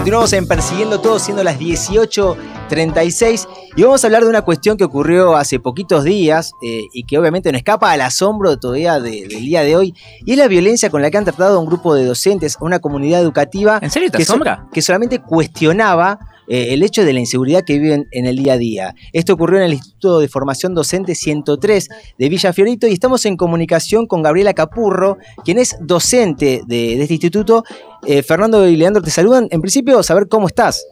Continuamos 0.05 0.35
en 0.35 0.47
Persiguiendo 0.47 1.01
Todo, 1.01 1.19
siendo 1.19 1.43
las 1.43 1.59
18.36, 1.59 3.49
y 3.75 3.83
vamos 3.85 4.05
a 4.05 4.07
hablar 4.07 4.23
de 4.23 4.29
una 4.29 4.43
cuestión 4.43 4.77
que 4.77 4.85
ocurrió 4.85 5.35
hace 5.35 5.59
poquitos 5.59 6.05
días 6.05 6.53
eh, 6.61 6.83
y 6.93 7.05
que 7.05 7.17
obviamente 7.19 7.51
no 7.51 7.57
escapa 7.57 7.91
al 7.91 8.03
asombro 8.03 8.59
todavía 8.59 9.01
de- 9.01 9.23
del 9.27 9.41
día 9.41 9.63
de 9.63 9.77
hoy, 9.77 9.95
y 10.27 10.33
es 10.33 10.37
la 10.39 10.47
violencia 10.47 10.91
con 10.91 11.01
la 11.01 11.11
que 11.11 11.17
han 11.17 11.25
tratado 11.25 11.57
a 11.57 11.59
un 11.59 11.65
grupo 11.65 11.95
de 11.95 12.05
docentes, 12.05 12.57
a 12.61 12.65
una 12.67 12.81
comunidad 12.81 13.23
educativa. 13.23 13.79
¿En 13.81 13.91
serio 13.91 14.11
te 14.11 14.19
que 14.19 14.27
so- 14.27 14.35
asombra? 14.35 14.67
que 14.75 14.83
solamente 14.83 15.21
cuestionaba 15.23 16.19
eh, 16.49 16.75
el 16.75 16.83
hecho 16.83 17.05
de 17.05 17.13
la 17.13 17.21
inseguridad 17.21 17.63
que 17.65 17.79
viven 17.79 18.07
en 18.13 18.27
el 18.27 18.37
día 18.37 18.55
a 18.55 18.59
día. 18.59 18.95
Esto 19.13 19.33
ocurrió 19.35 19.59
en 19.59 19.65
el 19.65 19.73
Instituto 19.75 20.19
de 20.21 20.29
Formación 20.29 20.75
Docente 20.75 21.15
103 21.15 21.89
de 22.19 22.29
Villa 22.29 22.53
Fiorito 22.53 22.87
y 22.87 22.93
estamos 22.93 23.25
en 23.27 23.37
comunicación 23.37 24.07
con 24.07 24.23
Gabriela 24.23 24.53
Capurro, 24.55 25.19
quien 25.45 25.59
es 25.59 25.77
docente 25.81 26.61
de, 26.67 26.97
de 26.97 27.03
este 27.03 27.15
instituto. 27.15 27.65
Eh, 28.07 28.23
Fernando 28.23 28.67
y 28.69 28.77
Leandro 28.77 29.03
te 29.03 29.11
saludan. 29.11 29.49
En 29.51 29.61
principio, 29.61 30.03
saber 30.03 30.29
cómo 30.29 30.47
estás. 30.47 30.87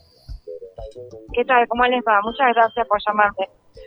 ¿Qué 1.35 1.45
tal? 1.45 1.67
¿Cómo 1.69 1.85
les 1.87 2.03
va? 2.07 2.21
Muchas 2.23 2.55
gracias 2.55 2.87
por 2.87 2.99
llamarme. 3.07 3.45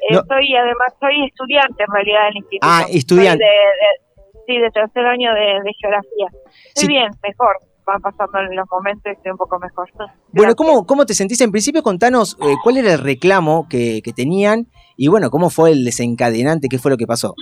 Eh, 0.10 0.13
No. 0.13 0.21
Soy, 0.28 0.56
además, 0.56 0.89
soy 0.99 1.25
estudiante 1.28 1.84
en 1.84 1.93
realidad 1.93 2.25
del 2.28 2.38
instituto. 2.38 2.67
Ah, 2.69 2.86
estudiante. 2.89 3.43
Soy 3.45 3.54
de- 3.54 4.56
de- 4.56 4.58
sí, 4.58 4.62
de 4.62 4.71
tercer 4.71 5.06
año 5.06 5.34
de, 5.34 5.62
de 5.63 5.71
geografía. 5.80 6.28
Estoy 6.67 6.82
Sí. 6.82 6.88
bien, 6.88 7.10
mejor. 7.23 7.56
Van 7.85 8.01
pasando 8.01 8.41
los 8.41 8.67
momentos 8.71 9.03
y 9.05 9.09
estoy 9.11 9.31
un 9.31 9.37
poco 9.37 9.59
mejor. 9.59 9.89
Bueno, 10.31 10.55
¿cómo, 10.55 10.85
¿cómo 10.85 11.05
te 11.05 11.13
sentís? 11.13 11.39
En 11.41 11.51
principio, 11.51 11.81
contanos 11.81 12.37
eh, 12.41 12.55
cuál 12.61 12.77
era 12.77 12.93
el 12.93 12.99
reclamo 12.99 13.67
que, 13.69 14.01
que 14.03 14.11
tenían 14.11 14.67
y 14.97 15.07
bueno, 15.07 15.29
cómo 15.29 15.49
fue 15.49 15.71
el 15.71 15.85
desencadenante, 15.85 16.67
qué 16.69 16.77
fue 16.77 16.91
lo 16.91 16.97
que 16.97 17.07
pasó. 17.07 17.35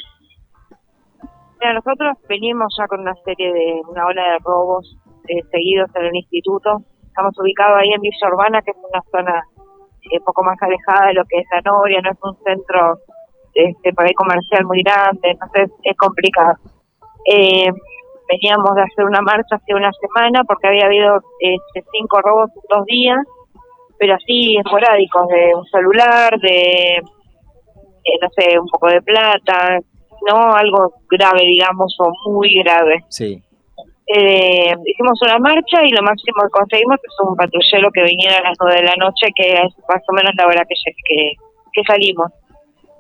Mira, 1.60 1.74
nosotros 1.74 2.18
venimos 2.28 2.76
ya 2.78 2.88
con 2.88 3.00
una 3.00 3.16
serie 3.24 3.52
de, 3.52 3.82
una 3.88 4.06
ola 4.06 4.22
de 4.34 4.38
robos 4.44 4.98
eh, 5.28 5.42
seguidos 5.50 5.90
en 5.96 6.06
el 6.06 6.16
instituto. 6.16 6.84
Estamos 7.08 7.34
ubicados 7.40 7.80
ahí 7.80 7.94
en 7.94 8.02
Villa 8.02 8.28
Urbana, 8.28 8.62
que 8.62 8.72
es 8.72 8.78
una 8.78 9.02
zona 9.10 9.44
eh, 10.12 10.20
poco 10.26 10.44
más 10.44 10.58
alejada 10.62 11.08
de 11.08 11.14
lo 11.14 11.24
que 11.26 11.40
es 11.40 11.48
la 11.52 11.62
Noria, 11.62 12.02
no 12.02 12.12
es 12.12 12.18
un 12.22 12.36
centro 12.44 13.00
este, 13.54 13.94
por 13.94 14.06
ahí 14.06 14.14
comercial 14.14 14.66
muy 14.66 14.84
grande, 14.84 15.32
entonces 15.32 15.72
es 15.84 15.96
complicado. 15.96 16.56
Eh, 17.32 17.72
veníamos 18.30 18.76
de 18.76 18.82
hacer 18.84 19.06
una 19.06 19.22
marcha 19.22 19.56
hace 19.56 19.74
una 19.74 19.92
semana 19.94 20.44
porque 20.46 20.68
había 20.68 20.86
habido 20.86 21.18
este, 21.40 21.84
cinco 21.98 22.20
robos 22.22 22.50
en 22.56 22.62
dos 22.78 22.86
días, 22.86 23.20
pero 24.00 24.16
así 24.16 24.58
esporádicos, 24.58 25.28
de 25.28 25.52
un 25.56 25.66
celular, 25.68 26.38
de, 26.40 26.98
eh, 26.98 28.18
no 28.22 28.28
sé, 28.36 28.60
un 28.60 28.68
poco 28.68 28.88
de 28.88 29.02
plata, 29.02 29.80
no 30.30 30.54
algo 30.56 30.94
grave, 31.10 31.42
digamos, 31.44 31.96
o 32.00 32.32
muy 32.32 32.54
grave. 32.64 33.04
Sí. 33.10 33.42
Eh, 34.06 34.74
hicimos 34.86 35.18
una 35.22 35.38
marcha 35.40 35.84
y 35.86 35.90
lo 35.92 36.02
máximo 36.02 36.44
que 36.44 36.50
conseguimos 36.50 36.98
es 36.98 37.28
un 37.28 37.36
patrullero 37.38 37.90
que 37.94 38.04
viniera 38.04 38.38
a 38.38 38.50
las 38.50 38.58
9 38.60 38.76
de 38.82 38.84
la 38.88 38.96
noche, 38.98 39.28
que 39.36 39.54
es 39.54 39.74
más 39.88 40.02
o 40.08 40.14
menos 40.14 40.34
la 40.38 40.46
hora 40.48 40.64
que, 40.68 40.76
que, 41.08 41.32
que 41.72 41.82
salimos. 41.88 42.28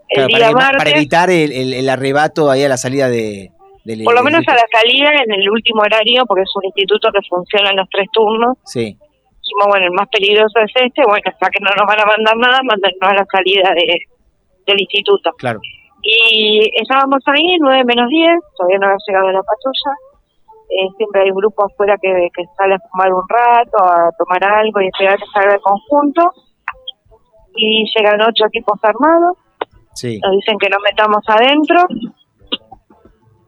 El 0.09 0.27
Claro, 0.27 0.27
día 0.27 0.51
para, 0.51 0.55
martes, 0.65 0.77
para 0.83 0.89
evitar 0.97 1.29
el, 1.29 1.51
el- 1.51 1.73
el 1.73 1.89
arrebato 1.89 2.49
ahí 2.49 2.63
a 2.63 2.69
la 2.69 2.77
salida 2.77 3.09
de, 3.09 3.49
del. 3.83 4.03
por 4.03 4.15
lo 4.15 4.23
menos 4.23 4.43
a 4.47 4.53
la 4.55 4.65
salida, 4.71 5.09
en 5.23 5.31
el 5.33 5.49
último 5.49 5.81
horario, 5.81 6.23
porque 6.25 6.43
es 6.43 6.51
un 6.55 6.65
instituto 6.65 7.09
que 7.11 7.19
funciona 7.29 7.69
en 7.71 7.77
los 7.77 7.89
tres 7.89 8.07
turnos, 8.13 8.57
Sí, 8.65 8.95
dijimos, 8.95 9.67
bueno, 9.67 9.85
el 9.87 9.91
más 9.91 10.07
peligroso 10.09 10.59
es 10.59 10.71
este, 10.75 11.01
bueno, 11.05 11.21
hasta 11.25 11.49
que 11.49 11.59
no 11.59 11.69
nos 11.77 11.85
van 11.87 11.99
a 11.99 12.05
mandar 12.05 12.35
nada, 12.37 12.59
mándennos 12.63 13.01
a 13.01 13.13
la 13.13 13.25
salida 13.31 13.69
de, 13.75 13.97
del 14.67 14.79
instituto. 14.81 15.31
claro. 15.37 15.59
Y 16.05 16.59
estábamos 16.81 17.23
ahí, 17.27 17.55
9 17.61 17.83
menos 17.85 18.09
10, 18.09 18.27
todavía 18.57 18.77
no 18.79 18.87
había 18.87 18.97
llegado 19.07 19.31
la 19.31 19.39
patrulla. 19.41 19.91
Eh, 20.67 20.89
siempre 20.97 21.21
hay 21.21 21.29
un 21.29 21.37
grupo 21.37 21.63
afuera 21.65 21.95
que, 22.01 22.27
que 22.35 22.43
sale 22.57 22.75
a 22.75 22.79
fumar 22.91 23.13
un 23.13 23.23
rato, 23.29 23.77
a 23.81 24.09
tomar 24.17 24.43
algo 24.43 24.81
y 24.81 24.87
esperar 24.87 25.17
que 25.17 25.25
salga 25.33 25.53
el 25.55 25.61
conjunto. 25.61 26.23
Y 27.55 27.85
llegan 27.95 28.19
ocho 28.21 28.45
equipos 28.47 28.77
armados, 28.83 29.37
Sí. 29.93 30.19
nos 30.19 30.31
dicen 30.33 30.57
que 30.57 30.67
nos 30.69 30.81
metamos 30.83 31.23
adentro, 31.27 31.85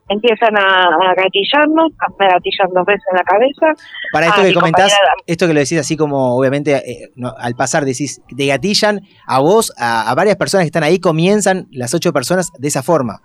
empiezan 0.08 0.56
a, 0.58 0.84
a 0.86 1.14
gatillarnos, 1.16 1.92
me 2.20 2.28
gatillan 2.28 2.68
dos 2.74 2.86
veces 2.86 3.04
en 3.12 3.18
la 3.18 3.24
cabeza. 3.24 3.84
Para 4.12 4.28
esto 4.28 4.42
Ah, 4.42 4.44
que 4.44 4.50
mi 4.50 4.54
comentás, 4.54 4.94
compañera- 4.94 5.24
esto 5.26 5.48
que 5.48 5.54
lo 5.54 5.60
decís 5.60 5.80
así 5.80 5.98
como, 5.98 6.38
obviamente, 6.38 6.76
eh, 6.76 7.10
no, 7.16 7.34
al 7.38 7.56
pasar 7.56 7.86
decís, 7.86 8.22
te 8.36 8.46
gatillan 8.46 9.02
a 9.28 9.40
vos, 9.40 9.74
a, 9.78 10.10
a 10.10 10.16
varias 10.16 10.36
personas 10.36 10.64
que 10.66 10.68
están 10.68 10.84
ahí, 10.84 11.00
comienzan 11.00 11.66
las 11.72 11.94
ocho 11.94 12.14
personas 12.14 12.52
de 12.58 12.68
esa 12.68 12.84
forma. 12.84 13.20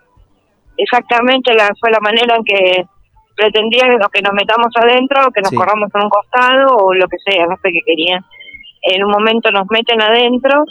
exactamente 0.76 1.52
la, 1.54 1.68
fue 1.78 1.90
la 1.90 2.00
manera 2.00 2.34
en 2.36 2.42
que 2.44 2.84
pretendían 3.36 3.90
que 4.12 4.22
nos 4.22 4.32
metamos 4.32 4.68
adentro, 4.76 5.28
que 5.34 5.40
nos 5.42 5.50
Sí. 5.50 5.56
corramos 5.56 5.88
en 5.94 6.02
un 6.04 6.10
costado 6.10 6.76
o 6.76 6.94
lo 6.94 7.06
que 7.08 7.16
sea, 7.24 7.44
no 7.46 7.56
sé 7.62 7.70
qué 7.72 7.80
querían. 7.86 8.24
En 8.82 9.04
un 9.04 9.10
momento 9.10 9.50
nos 9.50 9.66
meten 9.70 10.00
adentro, 10.00 10.64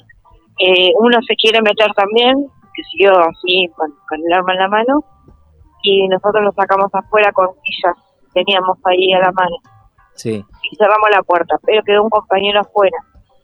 eh, 0.60 0.89
uno 1.00 1.17
se 1.28 1.36
quiere 1.36 1.62
meter 1.62 1.91
también, 1.93 2.34
que 2.74 2.84
siguió 2.91 3.12
así 3.19 3.67
con, 3.76 3.89
con 4.08 4.19
el 4.26 4.34
arma 4.34 4.54
en 4.54 4.60
la 4.60 4.67
mano, 4.67 4.93
y 5.84 6.08
nosotros 6.08 6.44
lo 6.44 6.52
sacamos 6.54 6.89
afuera 6.94 7.32
con 7.32 7.48
sillas, 7.63 7.96
teníamos 8.34 8.78
ahí 8.86 9.13
a 9.13 9.20
la 9.20 9.32
mano, 9.32 9.56
Sí, 10.15 10.32
y 10.63 10.76
cerramos 10.76 11.10
la 11.12 11.24
puerta, 11.24 11.56
pero 11.65 11.82
quedó 11.84 12.04
un 12.04 12.10
compañero 12.10 12.60
afuera, 12.60 12.98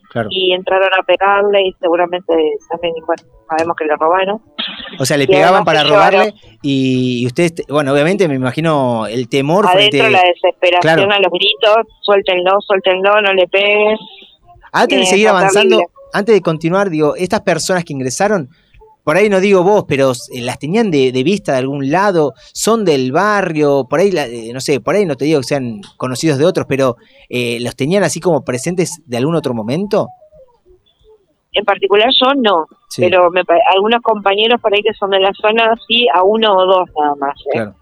claro. 0.09 0.27
y 0.31 0.53
entraron 0.53 0.89
a 0.99 1.03
pegarle 1.03 1.61
y 1.67 1.73
seguramente 1.79 2.33
también, 2.69 2.93
bueno, 3.07 3.23
sabemos 3.49 3.75
que 3.77 3.85
le 3.85 3.95
robaron. 3.95 4.41
O 4.99 5.05
sea, 5.05 5.15
le 5.17 5.23
y 5.23 5.27
pegaban 5.27 5.63
para 5.63 5.83
robarle 5.83 6.33
y, 6.61 7.21
y 7.23 7.25
ustedes, 7.27 7.53
bueno, 7.69 7.93
obviamente 7.93 8.27
me 8.27 8.35
imagino 8.35 9.05
el 9.07 9.29
temor 9.29 9.65
adentro 9.67 9.99
frente... 10.01 10.09
la 10.11 10.21
desesperación 10.23 10.81
Claro. 10.81 11.11
a 11.13 11.19
los 11.19 11.31
gritos, 11.31 11.77
suéltenlo, 12.01 12.59
suéltenlo, 12.61 13.21
no 13.21 13.33
le 13.33 13.47
pegues. 13.47 13.99
Antes 14.73 14.97
de 14.97 15.03
Eh, 15.03 15.07
seguir 15.07 15.27
avanzando, 15.29 15.79
antes 16.13 16.35
de 16.35 16.41
continuar, 16.41 16.89
digo, 16.89 17.15
estas 17.15 17.41
personas 17.41 17.85
que 17.85 17.93
ingresaron, 17.93 18.49
por 19.05 19.15
ahí 19.15 19.29
no 19.29 19.39
digo 19.39 19.63
vos, 19.63 19.85
pero 19.87 20.11
eh, 20.33 20.41
las 20.41 20.59
tenían 20.59 20.91
de, 20.91 21.11
de 21.13 21.23
vista 21.23 21.53
de 21.53 21.59
algún 21.59 21.89
lado, 21.91 22.33
son 22.53 22.83
del 22.83 23.11
barrio, 23.13 23.85
por 23.89 23.99
ahí, 24.01 24.11
la- 24.11 24.25
eh, 24.27 24.51
no 24.53 24.59
sé, 24.59 24.81
por 24.81 24.95
ahí 24.95 25.05
no 25.05 25.15
te 25.15 25.23
digo 25.25 25.39
que 25.39 25.45
sean 25.47 25.79
conocidos 25.95 26.37
de 26.39 26.45
otros, 26.45 26.65
pero 26.67 26.97
eh, 27.29 27.59
los 27.61 27.75
tenían 27.77 28.03
así 28.03 28.19
como 28.19 28.43
presentes 28.43 29.01
de 29.05 29.15
algún 29.17 29.35
otro 29.35 29.53
momento. 29.53 30.07
En 31.53 31.63
particular 31.63 32.09
yo 32.19 32.33
no, 32.35 32.65
Sí. 32.89 33.01
pero 33.01 33.29
me 33.31 33.41
algunos 33.73 34.01
compañeros 34.01 34.59
por 34.59 34.73
ahí 34.73 34.81
que 34.81 34.93
son 34.93 35.09
de 35.11 35.19
la 35.21 35.31
zona 35.39 35.73
sí, 35.87 36.05
a 36.13 36.21
uno 36.23 36.53
o 36.53 36.65
dos 36.65 36.89
nada 36.99 37.15
más. 37.15 37.35
¿eh? 37.45 37.49
Claro. 37.53 37.75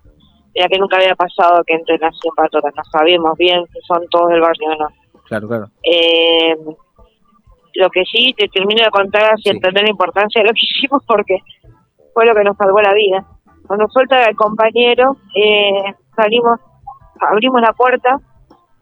Mira 0.53 0.67
que 0.67 0.77
nunca 0.77 0.97
había 0.97 1.15
pasado 1.15 1.63
que 1.65 1.73
entren 1.73 2.03
así 2.03 2.19
en 2.27 2.35
patrona, 2.35 2.69
no 2.75 2.83
sabíamos 2.91 3.35
bien 3.37 3.63
si 3.73 3.79
son 3.87 4.05
todos 4.11 4.29
del 4.29 4.41
barrio 4.41 4.67
o 4.69 4.75
no. 4.83 4.87
Claro, 5.25 5.47
claro. 5.47 5.69
Eh, 5.81 6.55
lo 7.75 7.89
que 7.89 8.03
sí 8.05 8.33
te 8.37 8.47
termino 8.47 8.83
de 8.83 8.89
contar 8.91 9.37
si 9.39 9.49
entender 9.49 9.83
la 9.83 9.89
importancia 9.89 10.41
de 10.41 10.47
lo 10.47 10.53
que 10.53 10.65
hicimos 10.69 11.03
porque 11.07 11.37
fue 12.13 12.25
lo 12.25 12.35
que 12.35 12.43
nos 12.43 12.57
salvó 12.57 12.81
la 12.81 12.93
vida. 12.93 13.25
Cuando 13.67 13.87
suelta 13.87 14.23
el 14.25 14.35
compañero, 14.35 15.17
eh, 15.35 15.95
salimos, 16.15 16.59
abrimos 17.19 17.61
la 17.61 17.73
puerta, 17.73 18.19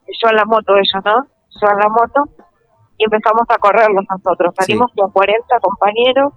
llevan 0.07 0.35
la 0.35 0.45
moto 0.45 0.75
ellos, 0.75 1.05
¿no? 1.05 1.25
Llevan 1.61 1.77
la 1.77 1.89
moto 1.89 2.21
y 2.97 3.05
empezamos 3.05 3.43
a 3.49 3.57
correrlos 3.57 4.05
nosotros. 4.09 4.53
Salimos 4.57 4.91
con 4.95 5.11
40 5.11 5.59
compañeros, 5.59 6.33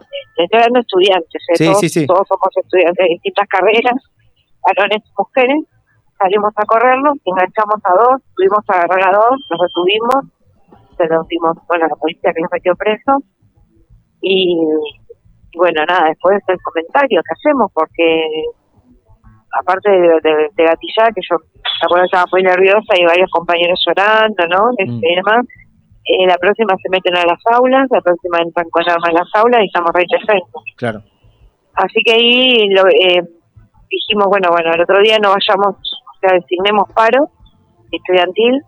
eh, 0.00 0.44
estoy 0.44 0.58
hablando 0.58 0.78
de 0.78 0.80
estudiantes, 0.80 1.42
¿eh? 1.48 1.56
Sí, 1.56 1.64
todos, 1.66 1.80
sí, 1.80 1.88
sí. 1.88 2.06
todos 2.06 2.26
somos 2.28 2.48
estudiantes 2.56 3.04
de 3.04 3.14
distintas 3.14 3.48
carreras, 3.48 3.96
varones 4.64 5.02
y 5.04 5.12
mujeres. 5.16 5.62
Salimos 6.18 6.52
a 6.56 6.64
correrlos, 6.64 7.18
enganchamos 7.24 7.76
a 7.84 7.92
dos, 7.92 8.22
tuvimos 8.34 8.64
a 8.68 8.72
agarrar 8.72 9.08
a 9.08 9.18
dos, 9.18 9.36
los 9.50 9.60
retuvimos, 9.60 10.35
se 10.96 11.06
los 11.06 11.26
dimos 11.28 11.56
bueno, 11.68 11.86
la 11.88 11.96
policía 11.96 12.32
que 12.32 12.40
los 12.40 12.50
metió 12.52 12.74
preso. 12.76 13.12
Y, 14.20 14.58
y 15.52 15.58
bueno, 15.58 15.84
nada, 15.86 16.08
después 16.08 16.42
el 16.48 16.60
comentario 16.62 17.20
que 17.22 17.34
hacemos, 17.34 17.70
porque 17.72 18.28
aparte 19.60 19.90
de, 19.90 20.20
de, 20.22 20.48
de 20.54 20.64
gatillar, 20.64 21.14
que 21.14 21.22
yo 21.28 21.36
acuerdo 21.84 22.04
estaba 22.04 22.24
muy 22.32 22.42
nerviosa 22.42 22.94
y 22.96 23.04
varios 23.04 23.30
compañeros 23.30 23.78
llorando, 23.86 24.46
¿no? 24.48 24.70
Este, 24.78 25.06
Y 25.12 25.16
demás. 25.16 25.44
Eh, 26.06 26.26
la 26.26 26.36
próxima 26.36 26.76
se 26.80 26.88
meten 26.88 27.16
a 27.16 27.26
las 27.26 27.40
aulas, 27.50 27.88
la 27.90 28.00
próxima 28.00 28.38
entran 28.38 28.70
con 28.70 28.82
armas 28.88 29.10
a 29.10 29.12
las 29.12 29.34
aulas 29.34 29.60
y 29.62 29.66
estamos 29.66 29.90
re 29.92 30.04
defensos. 30.08 30.62
Claro. 30.76 31.02
Así 31.74 32.00
que 32.04 32.12
ahí 32.12 32.68
lo, 32.70 32.86
eh, 32.86 33.26
dijimos, 33.90 34.28
bueno, 34.28 34.50
bueno, 34.50 34.70
el 34.72 34.82
otro 34.82 35.02
día 35.02 35.18
no 35.18 35.34
vayamos, 35.34 35.74
o 35.76 36.18
sea, 36.20 36.38
designemos 36.38 36.88
paro 36.94 37.28
estudiantil 37.90 38.62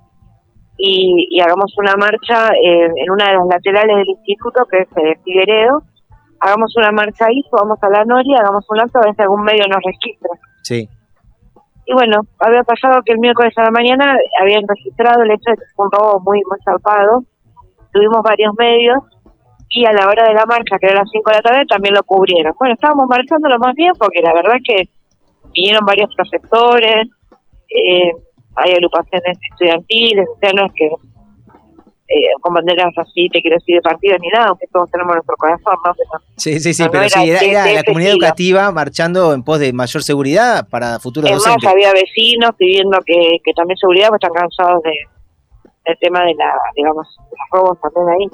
y, 0.78 1.26
y 1.30 1.40
hagamos 1.40 1.74
una 1.76 1.94
marcha 1.96 2.48
eh, 2.54 2.86
en 2.86 3.10
una 3.10 3.28
de 3.28 3.34
las 3.34 3.46
laterales 3.46 3.96
del 3.96 4.08
instituto, 4.08 4.64
que 4.70 4.78
es 4.78 4.88
eh, 4.96 5.18
Figueredo. 5.24 5.82
Hagamos 6.40 6.74
una 6.76 6.92
marcha 6.92 7.26
ahí, 7.26 7.42
subamos 7.50 7.82
a 7.82 7.90
la 7.90 8.04
Noria, 8.04 8.38
hagamos 8.38 8.64
un 8.68 8.80
acto, 8.80 9.00
a 9.00 9.06
ver 9.06 9.14
si 9.16 9.22
algún 9.22 9.42
medio 9.42 9.64
nos 9.66 9.82
registra. 9.82 10.30
Sí. 10.62 10.88
Y 11.84 11.92
bueno, 11.92 12.20
había 12.38 12.62
pasado 12.62 13.02
que 13.04 13.12
el 13.12 13.18
miércoles 13.18 13.52
a 13.56 13.64
la 13.64 13.70
mañana 13.70 14.16
habían 14.40 14.62
registrado 14.68 15.22
el 15.24 15.32
hecho 15.32 15.50
de 15.50 15.56
que 15.56 15.64
fue 15.74 15.86
un 15.86 15.92
robo 15.92 16.20
muy, 16.20 16.40
muy 16.48 16.58
zarpado. 16.64 17.24
Tuvimos 17.92 18.22
varios 18.22 18.54
medios 18.56 19.02
y 19.70 19.84
a 19.84 19.92
la 19.92 20.06
hora 20.06 20.28
de 20.28 20.34
la 20.34 20.46
marcha, 20.46 20.78
que 20.78 20.86
era 20.86 21.00
las 21.00 21.10
5 21.10 21.30
de 21.30 21.36
la 21.36 21.42
tarde, 21.42 21.66
también 21.66 21.94
lo 21.94 22.02
cubrieron. 22.04 22.54
Bueno, 22.58 22.74
estábamos 22.74 23.08
marchando 23.08 23.48
lo 23.48 23.58
más 23.58 23.74
bien 23.74 23.92
porque 23.98 24.22
la 24.22 24.32
verdad 24.32 24.56
es 24.56 24.62
que 24.62 24.88
vinieron 25.52 25.84
varios 25.84 26.14
profesores, 26.14 27.08
eh, 27.68 28.12
hay 28.64 28.72
agrupaciones 28.72 29.38
estudiantiles, 29.52 30.26
o 30.28 30.38
sea, 30.40 30.50
no 30.54 30.66
es 30.66 30.72
que 30.74 30.86
eh, 32.10 32.28
con 32.40 32.54
banderas 32.54 32.92
así, 32.96 33.28
te 33.28 33.40
quiero 33.42 33.56
decir, 33.56 33.74
de 33.76 33.82
partido 33.82 34.16
ni 34.18 34.28
nada, 34.28 34.46
aunque 34.48 34.66
todos 34.72 34.90
tenemos 34.90 35.12
nuestro 35.14 35.36
corazón, 35.36 35.74
¿no? 35.84 35.92
Pero 35.92 36.24
Sí, 36.36 36.58
sí, 36.58 36.72
sí, 36.72 36.82
No, 36.82 36.90
pero 36.90 37.04
era 37.04 37.20
sí, 37.20 37.30
era, 37.30 37.66
la 37.70 37.82
comunidad 37.84 38.12
estilo. 38.12 38.26
educativa 38.26 38.72
marchando 38.72 39.34
en 39.34 39.42
pos 39.42 39.58
de 39.58 39.72
mayor 39.74 40.02
seguridad 40.02 40.66
para 40.70 40.98
futuros 41.00 41.28
Es 41.30 41.36
más, 41.36 41.44
docentes. 41.44 41.68
había 41.70 41.92
vecinos 41.92 42.52
pidiendo 42.56 42.98
que, 43.04 43.36
que 43.44 43.52
también 43.52 43.76
seguridad, 43.76 44.08
pues 44.08 44.20
están 44.22 44.32
cansados 44.40 44.82
de, 44.84 44.92
del 45.84 45.98
tema 46.00 46.20
de 46.24 46.34
la, 46.34 46.50
digamos, 46.76 47.06
de 47.30 47.36
los 47.36 47.48
robos 47.60 47.78
también 47.82 48.08
ahí. 48.08 48.26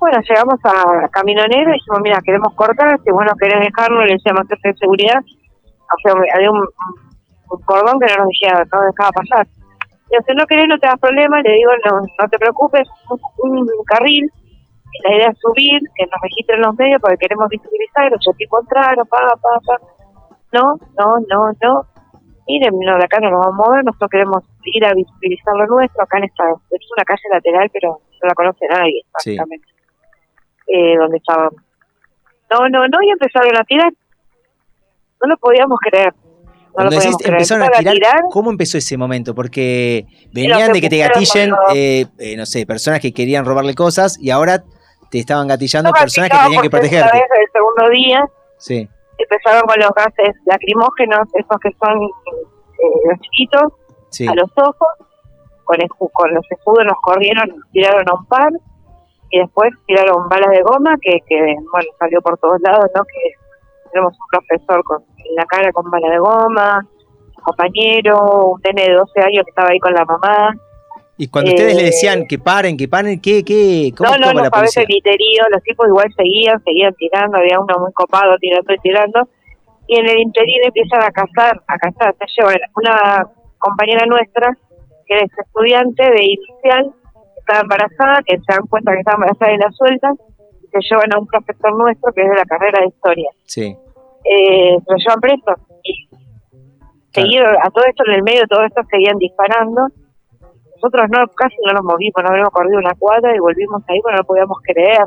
Bueno, 0.00 0.18
llegamos 0.28 0.58
a 0.64 1.08
Camino 1.10 1.42
Negro 1.46 1.70
y 1.70 1.74
dijimos, 1.74 2.00
mira, 2.02 2.18
queremos 2.24 2.52
cortar, 2.54 2.98
si 3.04 3.10
vos 3.12 3.24
no 3.24 3.32
querés 3.40 3.60
dejarlo, 3.60 4.04
le 4.06 4.14
decíamos 4.14 4.42
jefe 4.48 4.68
de 4.70 4.74
seguridad, 4.76 5.18
o 5.22 5.96
sea, 6.02 6.12
había 6.34 6.50
un 6.50 6.64
cordón 7.64 7.98
que 8.00 8.06
no 8.14 8.24
nos 8.24 8.28
dejaba, 8.40 8.64
no 8.72 8.80
dejaba 8.92 9.10
pasar. 9.12 9.46
Y 10.10 10.16
si 10.24 10.34
no 10.34 10.46
querés, 10.46 10.66
no 10.68 10.78
te 10.78 10.86
das 10.86 10.98
problema, 10.98 11.40
le 11.42 11.52
digo, 11.52 11.70
no, 11.84 12.00
no 12.00 12.28
te 12.30 12.38
preocupes, 12.38 12.88
un, 13.38 13.58
un 13.58 13.84
carril, 13.84 14.24
la 15.04 15.16
idea 15.16 15.28
es 15.28 15.38
subir, 15.38 15.80
que 15.94 16.06
nos 16.06 16.20
registren 16.22 16.62
los 16.62 16.74
medios 16.76 17.00
porque 17.00 17.18
queremos 17.18 17.48
visibilizar, 17.48 18.10
los 18.10 18.36
tipos 18.36 18.62
entraron, 18.62 19.06
pa, 19.06 19.18
pa, 19.40 19.60
pa. 19.66 19.76
No, 20.52 20.76
no, 20.98 21.16
no, 21.28 21.52
no. 21.62 21.82
Miren, 22.46 22.72
no, 22.80 22.96
de 22.96 23.04
acá 23.04 23.20
no 23.20 23.30
nos 23.30 23.40
vamos 23.44 23.66
a 23.66 23.68
mover, 23.68 23.84
nosotros 23.84 24.10
queremos 24.10 24.42
ir 24.64 24.84
a 24.86 24.94
visibilizar 24.94 25.54
lo 25.56 25.66
nuestro, 25.66 26.02
acá 26.02 26.16
en 26.18 26.24
esta, 26.24 26.44
es 26.70 26.88
una 26.96 27.04
calle 27.04 27.28
lateral, 27.30 27.70
pero 27.70 28.00
no 28.00 28.28
la 28.28 28.34
conoce 28.34 28.66
nadie, 28.70 29.02
Sí. 29.18 29.36
básicamente, 29.36 29.68
eh, 30.68 30.96
donde 30.96 31.18
estábamos. 31.18 31.60
No, 32.50 32.68
no, 32.70 32.88
no, 32.88 32.98
y 33.02 33.10
empezaron 33.10 33.54
a 33.56 33.64
tirar. 33.64 33.92
no 35.20 35.28
lo 35.28 35.36
podíamos 35.36 35.78
creer. 35.80 36.14
No 36.78 36.84
lo 36.84 36.90
decís 36.90 37.16
empezaron 37.24 37.64
a 37.64 37.70
tirar, 37.70 38.20
¿cómo 38.30 38.50
empezó 38.50 38.78
ese 38.78 38.96
momento? 38.96 39.34
Porque 39.34 40.06
venían 40.32 40.68
que 40.68 40.72
de 40.74 40.80
que 40.80 40.88
te 40.88 40.98
gatillen, 40.98 41.52
eh, 41.74 42.06
eh, 42.18 42.36
no 42.36 42.46
sé, 42.46 42.64
personas 42.66 43.00
que 43.00 43.12
querían 43.12 43.44
robarle 43.44 43.74
cosas 43.74 44.18
y 44.20 44.30
ahora 44.30 44.62
te 45.10 45.18
estaban 45.18 45.48
gatillando 45.48 45.90
personas 45.92 46.30
que 46.30 46.36
tenían 46.36 46.62
que 46.62 46.70
protegerte. 46.70 47.10
vez 47.12 47.22
el 47.40 47.46
segundo 47.52 47.90
día 47.90 48.24
Sí, 48.58 48.88
empezaron 49.18 49.62
con 49.62 49.78
los 49.80 49.90
gases 49.94 50.34
lacrimógenos, 50.46 51.28
esos 51.34 51.56
que 51.62 51.70
son 51.80 52.02
eh, 52.02 53.08
los 53.10 53.20
chiquitos, 53.20 53.72
sí. 54.10 54.26
a 54.26 54.34
los 54.34 54.50
ojos. 54.56 54.88
Con, 55.64 55.76
escu- 55.80 56.10
con 56.14 56.32
los 56.32 56.44
escudos 56.50 56.82
nos 56.86 56.96
corrieron, 57.02 57.46
nos 57.50 57.70
tiraron 57.72 58.02
a 58.08 58.14
un 58.14 58.24
par 58.24 58.48
y 59.30 59.38
después 59.38 59.70
tiraron 59.86 60.26
balas 60.26 60.48
de 60.48 60.62
goma 60.62 60.94
que, 61.02 61.18
que 61.28 61.36
bueno, 61.70 61.88
salió 61.98 62.22
por 62.22 62.38
todos 62.38 62.58
lados, 62.62 62.86
¿no? 62.94 63.02
Que 63.04 63.90
tenemos 63.92 64.14
un 64.14 64.26
profesor 64.40 64.82
con, 64.84 65.04
en 65.28 65.34
la 65.36 65.44
cara 65.44 65.72
con 65.72 65.90
bala 65.90 66.10
de 66.10 66.18
goma, 66.18 66.86
un 67.36 67.42
compañero, 67.42 68.52
un 68.52 68.60
nene 68.62 68.90
de 68.90 68.94
12 68.94 69.20
años 69.20 69.44
que 69.44 69.50
estaba 69.50 69.68
ahí 69.70 69.78
con 69.78 69.94
la 69.94 70.04
mamá. 70.04 70.54
Y 71.16 71.28
cuando 71.28 71.50
ustedes 71.50 71.74
le 71.74 71.82
Eh, 71.82 71.86
decían 71.86 72.26
que 72.28 72.38
paren, 72.38 72.76
que 72.76 72.86
paren, 72.86 73.20
¿qué, 73.20 73.44
qué, 73.44 73.92
cómo 73.96 74.10
No, 74.10 74.18
no, 74.18 74.32
no, 74.32 74.42
la 74.42 74.48
a 74.52 74.60
veces 74.62 74.86
griterío, 74.86 75.42
los 75.50 75.62
tipos 75.64 75.88
igual 75.88 76.06
seguían, 76.16 76.62
seguían 76.62 76.94
tirando, 76.94 77.38
había 77.38 77.58
uno 77.58 77.74
muy 77.80 77.92
copado 77.92 78.36
tirando 78.38 78.72
y 78.72 78.78
tirando, 78.78 79.28
y 79.88 79.98
en 79.98 80.08
el 80.08 80.18
interín 80.20 80.62
empiezan 80.64 81.02
a 81.02 81.10
cazar, 81.10 81.60
a 81.66 81.78
cazar, 81.78 82.14
se 82.20 82.26
llevan 82.36 82.60
una 82.76 83.26
compañera 83.58 84.06
nuestra, 84.06 84.56
que 85.06 85.16
es 85.16 85.30
estudiante 85.44 86.02
de 86.04 86.24
inicial, 86.24 86.94
estaba 87.38 87.60
embarazada, 87.60 88.22
que 88.24 88.36
se 88.36 88.52
dan 88.52 88.66
cuenta 88.68 88.92
que 88.92 88.98
está 88.98 89.14
embarazada 89.14 89.52
y 89.52 89.58
la 89.58 89.72
sueltan, 89.72 90.14
y 90.62 90.66
se 90.68 90.78
llevan 90.88 91.12
a 91.14 91.18
un 91.18 91.26
profesor 91.26 91.72
nuestro 91.76 92.12
que 92.12 92.22
es 92.22 92.28
de 92.28 92.36
la 92.36 92.44
carrera 92.44 92.80
de 92.80 92.86
historia. 92.88 93.30
Sí, 93.44 93.76
Eh, 94.24 94.76
se 94.84 94.90
lo 94.92 94.96
llevan 94.96 95.20
preso, 95.20 95.52
y 95.84 96.08
seguido, 97.12 97.44
a 97.46 97.70
todo 97.70 97.84
esto 97.88 98.04
en 98.06 98.14
el 98.14 98.22
medio 98.22 98.40
de 98.42 98.46
todo 98.48 98.64
esto 98.64 98.82
seguían 98.90 99.16
disparando, 99.18 99.86
nosotros 100.76 101.06
no 101.10 101.26
casi 101.34 101.56
no 101.66 101.72
nos 101.72 101.82
movimos, 101.84 102.14
no 102.22 102.28
habíamos 102.28 102.50
corrido 102.52 102.78
una 102.78 102.94
cuadra 102.98 103.34
y 103.34 103.38
volvimos 103.40 103.82
ahí, 103.88 103.98
pero 104.04 104.16
no 104.18 104.24
podíamos 104.24 104.58
creer. 104.62 105.02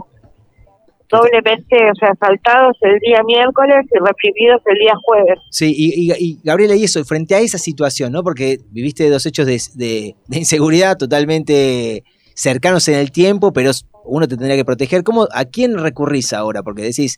Doblemente, 1.10 1.76
o 1.92 1.96
sea, 1.96 2.10
asaltados 2.12 2.78
el 2.82 2.98
día 3.00 3.22
miércoles 3.26 3.86
y 3.94 4.00
reprimidos 4.00 4.62
el 4.66 4.78
día 4.80 4.94
jueves. 5.04 5.40
sí, 5.50 5.74
y, 5.76 6.10
y- 6.10 6.16
y, 6.18 6.40
Gabriela, 6.42 6.74
y 6.76 6.86
eso, 6.86 7.04
frente 7.04 7.36
a 7.36 7.40
esa 7.40 7.58
situación, 7.58 8.14
¿no? 8.14 8.24
Porque 8.24 8.60
viviste 8.72 9.10
dos 9.10 9.26
hechos 9.26 9.46
de, 9.46 9.60
de- 9.76 10.16
de 10.28 10.38
inseguridad 10.38 10.96
totalmente 10.98 12.04
cercanos 12.34 12.88
en 12.88 12.96
el 12.96 13.12
tiempo, 13.12 13.52
pero 13.52 13.72
uno 14.06 14.26
te 14.26 14.38
tendría 14.38 14.56
que 14.56 14.64
proteger. 14.64 15.04
¿Cómo, 15.04 15.28
¿A 15.34 15.44
quién 15.44 15.78
recurrís 15.78 16.32
ahora? 16.32 16.64
Porque 16.64 16.84
decís, 16.84 17.18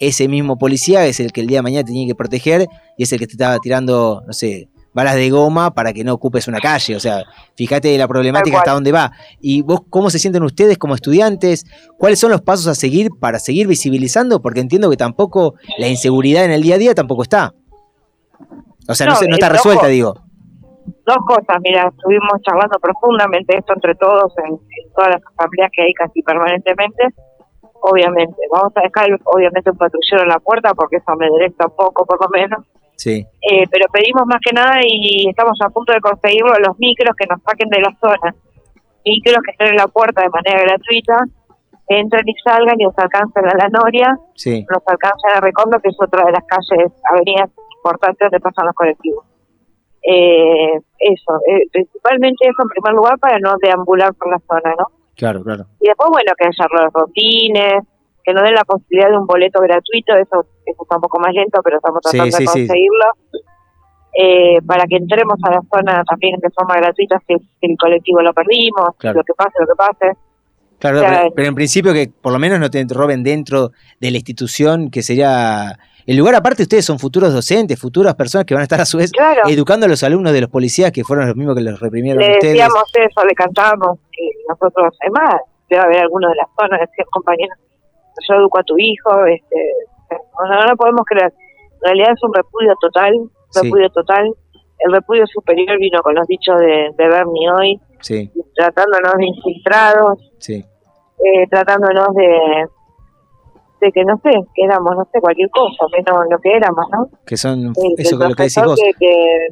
ese 0.00 0.28
mismo 0.28 0.56
policía 0.58 1.06
es 1.06 1.20
el 1.20 1.32
que 1.32 1.40
el 1.40 1.46
día 1.46 1.58
de 1.58 1.62
mañana 1.62 1.84
te 1.84 1.92
tiene 1.92 2.06
que 2.08 2.14
proteger 2.14 2.66
y 2.96 3.02
es 3.04 3.12
el 3.12 3.18
que 3.18 3.26
te 3.26 3.32
estaba 3.32 3.58
tirando, 3.58 4.22
no 4.26 4.32
sé, 4.32 4.68
balas 4.92 5.16
de 5.16 5.28
goma 5.30 5.72
para 5.74 5.92
que 5.92 6.04
no 6.04 6.12
ocupes 6.14 6.46
una 6.48 6.60
calle. 6.60 6.94
O 6.96 7.00
sea, 7.00 7.24
fíjate 7.56 7.96
la 7.98 8.06
problemática 8.06 8.58
hasta 8.58 8.72
dónde 8.72 8.92
va. 8.92 9.10
¿Y 9.40 9.62
vos 9.62 9.80
cómo 9.90 10.08
se 10.10 10.18
sienten 10.20 10.42
ustedes 10.44 10.78
como 10.78 10.94
estudiantes? 10.94 11.64
¿Cuáles 11.98 12.18
son 12.20 12.30
los 12.30 12.42
pasos 12.42 12.66
a 12.68 12.74
seguir 12.74 13.10
para 13.20 13.38
seguir 13.38 13.66
visibilizando? 13.66 14.40
Porque 14.40 14.60
entiendo 14.60 14.88
que 14.90 14.96
tampoco 14.96 15.54
la 15.78 15.88
inseguridad 15.88 16.44
en 16.44 16.52
el 16.52 16.62
día 16.62 16.76
a 16.76 16.78
día 16.78 16.94
tampoco 16.94 17.22
está. 17.22 17.54
O 18.88 18.94
sea, 18.94 19.06
no, 19.06 19.12
No, 19.14 19.18
se- 19.18 19.28
no 19.28 19.34
está 19.34 19.48
resuelta, 19.48 19.86
digo. 19.86 20.14
Dos 21.06 21.16
cosas, 21.26 21.56
mira, 21.62 21.88
estuvimos 21.94 22.32
charlando 22.42 22.78
profundamente 22.80 23.56
esto 23.56 23.72
entre 23.74 23.94
todos 23.94 24.32
en, 24.46 24.52
en 24.52 24.92
todas 24.94 25.10
las 25.12 25.20
asambleas 25.34 25.70
que 25.74 25.82
hay 25.82 25.92
casi 25.94 26.22
permanentemente. 26.22 27.04
Obviamente, 27.86 28.40
vamos 28.50 28.72
a 28.76 28.80
dejar 28.80 29.10
obviamente 29.24 29.70
un 29.70 29.76
patrullero 29.76 30.22
en 30.22 30.28
la 30.30 30.40
puerta 30.40 30.72
porque 30.72 30.96
eso 30.96 31.12
me 31.16 31.28
directa 31.28 31.66
un 31.66 31.76
poco 31.76 32.06
por 32.06 32.18
lo 32.18 32.28
menos. 32.30 32.64
Sí, 32.96 33.26
Eh, 33.50 33.66
pero 33.70 33.84
pedimos 33.92 34.24
más 34.24 34.40
que 34.40 34.54
nada 34.54 34.80
y 34.82 35.28
estamos 35.28 35.58
a 35.60 35.68
punto 35.68 35.92
de 35.92 36.00
conseguirlo 36.00 36.54
los 36.64 36.78
micros 36.78 37.14
que 37.14 37.26
nos 37.26 37.42
saquen 37.42 37.68
de 37.68 37.80
la 37.82 37.92
zona. 38.00 38.34
Micros 39.04 39.36
que 39.44 39.50
estén 39.50 39.68
en 39.68 39.76
la 39.76 39.88
puerta 39.88 40.22
de 40.22 40.30
manera 40.30 40.62
gratuita, 40.64 41.28
entren 41.88 42.26
y 42.26 42.34
salgan 42.42 42.80
y 42.80 42.84
nos 42.84 42.96
alcancen 42.96 43.44
a 43.44 43.54
la 43.54 43.68
Noria, 43.68 44.16
sí. 44.34 44.64
nos 44.64 44.82
alcancen 44.86 45.36
a 45.36 45.40
Recondo, 45.40 45.78
que 45.80 45.90
es 45.90 45.96
otra 46.00 46.24
de 46.24 46.32
las 46.32 46.44
calles, 46.48 46.90
avenidas 47.12 47.50
importantes 47.76 48.30
donde 48.30 48.40
pasan 48.40 48.64
los 48.64 48.74
colectivos. 48.74 49.26
Eh, 50.08 50.80
eso, 51.00 51.32
eh, 51.52 51.68
principalmente 51.70 52.48
eso 52.48 52.62
en 52.62 52.68
primer 52.68 52.94
lugar 52.94 53.18
para 53.18 53.38
no 53.40 53.52
deambular 53.60 54.14
por 54.14 54.30
la 54.30 54.38
zona, 54.48 54.74
¿no? 54.78 55.03
Claro, 55.16 55.42
claro. 55.42 55.66
Y 55.80 55.88
después, 55.88 56.10
bueno, 56.10 56.32
que 56.38 56.46
haya 56.46 56.66
los 56.84 56.92
rotines, 56.92 57.84
que 58.24 58.32
nos 58.32 58.42
den 58.42 58.54
la 58.54 58.64
posibilidad 58.64 59.10
de 59.10 59.18
un 59.18 59.26
boleto 59.26 59.60
gratuito, 59.60 60.14
eso, 60.14 60.46
eso 60.66 60.82
está 60.82 60.96
un 60.96 61.02
poco 61.02 61.20
más 61.20 61.32
lento, 61.32 61.60
pero 61.62 61.76
estamos 61.76 62.00
tratando 62.02 62.36
sí, 62.36 62.44
de 62.44 62.48
sí. 62.50 62.58
conseguirlo. 62.66 63.04
Eh, 64.16 64.62
para 64.64 64.84
que 64.86 64.96
entremos 64.96 65.36
a 65.42 65.50
la 65.50 65.60
zona 65.74 66.04
también 66.04 66.38
de 66.40 66.48
forma 66.50 66.76
gratuita 66.76 67.18
si, 67.26 67.34
si 67.36 67.66
el 67.66 67.76
colectivo 67.76 68.22
lo 68.22 68.32
perdimos, 68.32 68.90
Claro. 68.96 69.18
lo 69.18 69.24
que 69.24 69.34
pase, 69.34 69.50
lo 69.58 69.66
que 69.66 69.76
pase. 69.76 70.18
Claro, 70.78 70.98
O 70.98 71.00
sea, 71.00 71.20
pero, 71.22 71.34
pero 71.34 71.48
en 71.48 71.54
principio 71.56 71.92
que 71.92 72.10
por 72.22 72.32
lo 72.32 72.38
menos 72.38 72.60
no 72.60 72.70
te 72.70 72.84
roben 72.88 73.24
dentro 73.24 73.70
de 74.00 74.10
la 74.12 74.16
institución, 74.18 74.90
que 74.90 75.02
sería 75.02 75.78
el 76.06 76.16
lugar 76.16 76.34
aparte. 76.34 76.62
Ustedes 76.62 76.84
son 76.84 76.98
futuros 76.98 77.32
docentes, 77.32 77.78
futuras 77.80 78.14
personas 78.14 78.44
que 78.46 78.54
van 78.54 78.60
a 78.60 78.64
estar 78.64 78.80
a 78.80 78.84
su 78.84 78.98
vez 78.98 79.10
Claro. 79.12 79.42
educando 79.48 79.86
a 79.86 79.88
los 79.88 80.02
alumnos 80.02 80.32
de 80.32 80.40
los 80.42 80.50
policías 80.50 80.92
que 80.92 81.04
fueron 81.04 81.26
los 81.26 81.36
mismos 81.36 81.54
que 81.56 81.62
los 81.62 81.78
reprimieron 81.80 82.22
Le 82.22 82.32
ustedes. 82.34 82.52
decíamos 82.54 82.84
eso, 82.94 83.24
le 83.26 83.34
cantábamos, 83.34 83.98
y 84.18 84.30
nosotros, 84.48 84.96
además, 85.02 85.40
debe 85.70 85.82
haber 85.82 85.98
alguno 86.00 86.28
de 86.28 86.34
las 86.36 86.46
zonas, 86.58 86.80
decían 86.80 87.06
compañeros, 87.10 87.58
yo 88.28 88.34
educo 88.36 88.58
a 88.58 88.62
tu 88.62 88.74
hijo, 88.78 89.24
este, 89.26 89.56
no, 90.10 90.66
no, 90.66 90.76
podemos 90.76 91.02
creer. 91.06 91.32
En 91.74 91.80
realidad 91.82 92.12
es 92.14 92.22
un 92.22 92.32
repudio 92.34 92.74
total, 92.80 93.12
Sí. 93.50 93.60
repudio 93.62 93.88
total. 93.90 94.32
El 94.80 94.92
repudio 94.92 95.24
superior 95.26 95.78
vino 95.78 96.00
con 96.02 96.14
los 96.14 96.26
dichos 96.26 96.58
de, 96.58 96.90
de 96.96 97.08
Bernie 97.08 97.50
hoy, 97.50 97.80
Sí, 98.00 98.30
tratándonos 98.54 99.12
de 99.16 99.26
infiltrados, 99.26 100.30
sí. 100.38 100.54
eh, 101.24 101.46
tratándonos 101.50 102.08
de, 102.14 102.66
de 103.84 103.92
que 103.92 104.04
no 104.04 104.16
sé, 104.22 104.30
que 104.54 104.64
éramos, 104.64 104.96
no 104.96 105.04
sé, 105.12 105.20
cualquier 105.20 105.50
cosa, 105.50 105.84
menos 105.92 106.24
lo 106.30 106.38
que 106.38 106.50
éramos, 106.56 106.86
¿no? 106.90 107.08
Que 107.26 107.36
son 107.36 107.66
Eh, 107.68 107.94
eso 107.98 108.18
que 108.18 108.28
lo 108.28 108.34
que 108.34 108.42
decís 108.44 108.62
vos. 108.64 108.80
que- 108.80 108.92
que- 108.98 109.48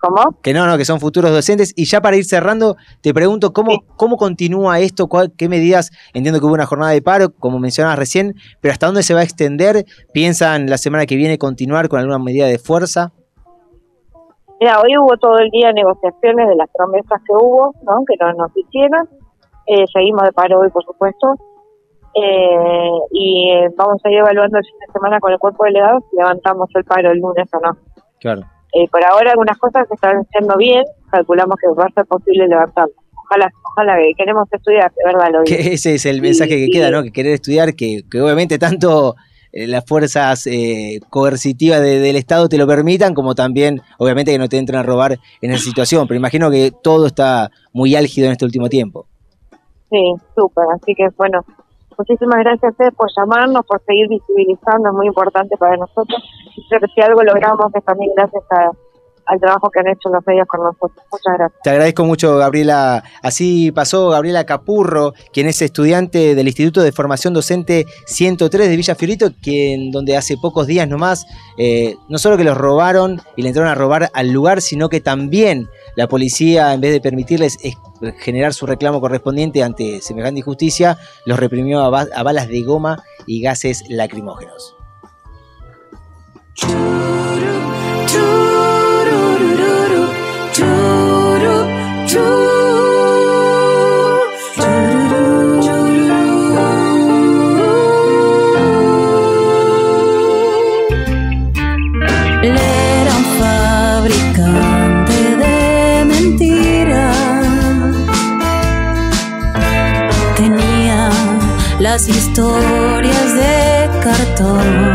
¿Cómo? 0.00 0.36
Que 0.44 0.52
no, 0.52 0.64
no, 0.68 0.78
que 0.78 0.84
son 0.84 1.00
futuros 1.00 1.32
docentes. 1.32 1.72
Y 1.74 1.84
ya 1.86 2.00
para 2.00 2.16
ir 2.16 2.24
cerrando, 2.24 2.76
te 3.02 3.12
pregunto 3.12 3.52
cómo, 3.52 3.80
cómo 3.96 4.16
continúa 4.16 4.78
esto, 4.78 5.08
¿Cuál- 5.08 5.32
qué 5.36 5.48
medidas, 5.48 5.90
entiendo 6.14 6.38
que 6.38 6.46
hubo 6.46 6.54
una 6.54 6.66
jornada 6.66 6.92
de 6.92 7.02
paro, 7.02 7.30
como 7.36 7.58
mencionabas 7.58 7.98
recién, 7.98 8.34
pero 8.60 8.70
hasta 8.70 8.86
dónde 8.86 9.02
se 9.02 9.12
va 9.14 9.20
a 9.20 9.24
extender, 9.24 9.86
piensan 10.12 10.70
la 10.70 10.78
semana 10.78 11.04
que 11.04 11.16
viene 11.16 11.36
continuar 11.36 11.88
con 11.88 11.98
alguna 11.98 12.20
medida 12.20 12.46
de 12.46 12.60
fuerza. 12.60 13.10
Mira, 14.60 14.80
hoy 14.80 14.96
hubo 14.98 15.16
todo 15.16 15.38
el 15.38 15.50
día 15.50 15.72
negociaciones 15.72 16.48
de 16.48 16.54
las 16.54 16.68
promesas 16.76 17.20
que 17.26 17.32
hubo, 17.34 17.74
¿no? 17.82 18.04
Que 18.06 18.14
no 18.20 18.32
nos 18.34 18.56
hicieron. 18.56 19.08
Eh, 19.66 19.84
seguimos 19.92 20.22
de 20.22 20.32
paro 20.32 20.60
hoy, 20.60 20.70
por 20.70 20.84
supuesto. 20.84 21.26
Eh, 22.14 22.98
y 23.12 23.50
eh, 23.52 23.68
vamos 23.76 24.00
a 24.04 24.10
ir 24.10 24.18
evaluando 24.18 24.58
el 24.58 24.64
fin 24.64 24.74
de 24.86 24.92
semana 24.92 25.20
con 25.20 25.32
el 25.32 25.38
cuerpo 25.38 25.64
de 25.64 25.70
delegados 25.70 26.02
si 26.10 26.16
levantamos 26.16 26.68
el 26.74 26.84
paro 26.84 27.10
el 27.10 27.18
lunes 27.18 27.46
o 27.52 27.60
no. 27.60 27.76
Claro. 28.20 28.42
Eh, 28.74 28.88
por 28.90 29.04
ahora 29.04 29.30
algunas 29.32 29.56
cosas 29.58 29.86
se 29.88 29.94
están 29.94 30.16
haciendo 30.18 30.56
bien, 30.56 30.84
calculamos 31.10 31.56
que 31.60 31.68
va 31.78 31.84
a 31.84 31.92
ser 31.92 32.04
posible 32.06 32.48
levantarlo. 32.48 32.92
Ojalá, 33.24 33.50
ojalá 33.72 33.96
que 33.98 34.12
queremos 34.16 34.48
estudiar, 34.50 34.90
de 34.92 35.04
verdad 35.04 35.28
lo 35.32 35.42
digo. 35.42 35.56
Que 35.56 35.74
ese 35.74 35.94
es 35.94 36.06
el 36.06 36.20
mensaje 36.22 36.50
que 36.56 36.64
sí. 36.66 36.70
queda, 36.70 36.90
¿no? 36.90 37.02
Que 37.02 37.10
querer 37.12 37.32
estudiar, 37.34 37.74
que, 37.74 38.00
que 38.10 38.20
obviamente 38.20 38.58
tanto 38.58 39.14
eh, 39.52 39.66
las 39.66 39.84
fuerzas 39.86 40.46
eh, 40.46 41.00
coercitivas 41.10 41.80
de- 41.82 42.00
del 42.00 42.16
Estado 42.16 42.48
te 42.48 42.56
lo 42.58 42.66
permitan, 42.66 43.14
como 43.14 43.34
también, 43.34 43.80
obviamente, 43.98 44.32
que 44.32 44.38
no 44.38 44.48
te 44.48 44.58
entren 44.58 44.78
a 44.80 44.82
robar 44.82 45.18
en 45.42 45.50
esa 45.50 45.62
situación. 45.62 46.06
Pero 46.08 46.18
imagino 46.18 46.50
que 46.50 46.72
todo 46.82 47.06
está 47.06 47.50
muy 47.72 47.94
álgido 47.96 48.26
en 48.26 48.32
este 48.32 48.44
último 48.46 48.68
tiempo. 48.68 49.06
Sí, 49.90 50.14
súper. 50.34 50.64
Así 50.74 50.94
que 50.94 51.08
bueno, 51.16 51.40
muchísimas 51.98 52.38
gracias 52.38 52.74
a 52.80 52.90
por 52.92 53.08
llamarnos, 53.16 53.66
por 53.66 53.82
seguir 53.84 54.08
visibilizando, 54.08 54.88
es 54.88 54.94
muy 54.94 55.06
importante 55.08 55.56
para 55.56 55.76
nosotros. 55.76 56.22
Creo 56.68 56.80
que 56.80 56.86
si 56.94 57.00
algo 57.00 57.22
logramos 57.22 57.74
es 57.74 57.84
también 57.84 58.12
gracias 58.16 58.44
a- 58.52 58.70
al 59.28 59.38
trabajo 59.40 59.70
que 59.70 59.80
han 59.80 59.88
hecho 59.88 60.08
los 60.08 60.26
medios 60.26 60.46
con 60.48 60.60
nosotros. 60.62 61.04
Muchas 61.12 61.34
gracias. 61.38 61.60
Te 61.62 61.70
agradezco 61.70 62.04
mucho, 62.04 62.36
Gabriela. 62.36 63.04
Así 63.22 63.70
pasó 63.72 64.08
Gabriela 64.08 64.44
Capurro, 64.44 65.12
quien 65.32 65.46
es 65.46 65.60
estudiante 65.62 66.34
del 66.34 66.46
Instituto 66.48 66.82
de 66.82 66.92
Formación 66.92 67.34
Docente 67.34 67.86
103 68.06 68.68
de 68.68 68.76
Villa 68.76 68.94
Fiorito, 68.94 69.30
quien 69.42 69.90
donde 69.90 70.16
hace 70.16 70.36
pocos 70.36 70.66
días 70.66 70.88
nomás, 70.88 71.26
eh, 71.58 71.94
no 72.08 72.18
solo 72.18 72.36
que 72.36 72.44
los 72.44 72.56
robaron 72.56 73.20
y 73.36 73.42
le 73.42 73.48
entraron 73.48 73.70
a 73.70 73.74
robar 73.74 74.10
al 74.14 74.30
lugar, 74.30 74.60
sino 74.62 74.88
que 74.88 75.00
también 75.00 75.68
la 75.96 76.06
policía, 76.08 76.72
en 76.74 76.80
vez 76.80 76.92
de 76.92 77.00
permitirles 77.00 77.58
es- 77.62 77.74
generar 78.20 78.54
su 78.54 78.64
reclamo 78.66 79.00
correspondiente 79.00 79.62
ante 79.64 80.00
semejante 80.00 80.38
injusticia, 80.40 80.96
los 81.26 81.38
reprimió 81.38 81.80
a, 81.80 81.90
ba- 81.90 82.06
a 82.14 82.22
balas 82.22 82.48
de 82.48 82.62
goma 82.62 83.02
y 83.26 83.42
gases 83.42 83.82
lacrimógenos. 83.88 84.74
Historias 112.06 113.34
de 113.34 113.90
cartón. 114.00 114.87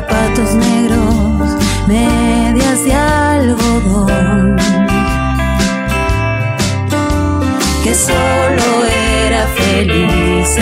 Zapatos 0.00 0.54
negros, 0.54 1.56
medias 1.88 2.84
de 2.84 2.92
algodón, 2.92 4.56
que 7.82 7.92
solo 7.92 8.84
era 9.24 9.44
feliz 9.56 10.56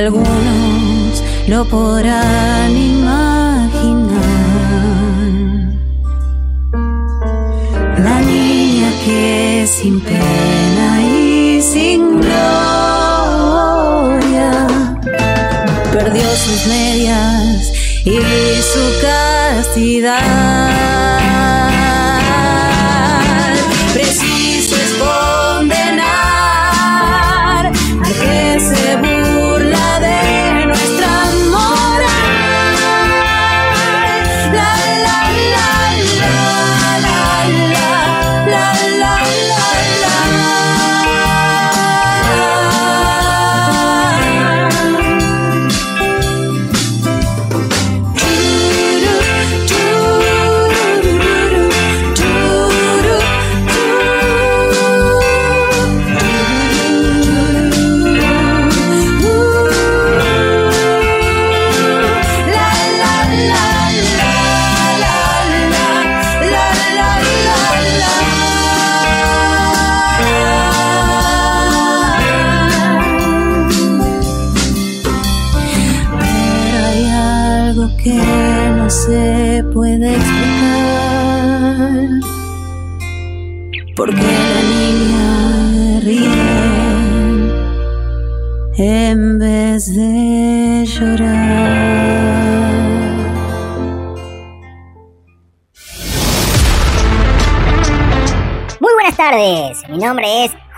Algunos 0.00 1.22
lo 1.46 1.66
podrán 1.66 2.74
imaginar. 2.74 4.08
La 7.98 8.20
niña 8.22 8.90
que 9.04 9.66
sin 9.68 10.00
pena 10.00 11.02
y 11.02 11.60
sin 11.60 12.18
gloria 12.18 12.96
perdió 15.92 16.24
sus 16.44 16.66
medias 16.66 17.70
y 18.06 18.20
su 18.72 18.84
castidad. 19.02 20.69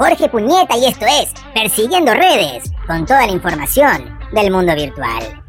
Jorge 0.03 0.29
Puñeta 0.29 0.77
y 0.77 0.87
esto 0.87 1.07
es 1.07 1.29
Persiguiendo 1.55 2.13
Redes, 2.13 2.73
con 2.89 3.07
toda 3.07 3.25
la 3.25 3.33
información 3.33 4.19
del 4.33 4.51
mundo 4.51 4.75
virtual. 4.75 5.45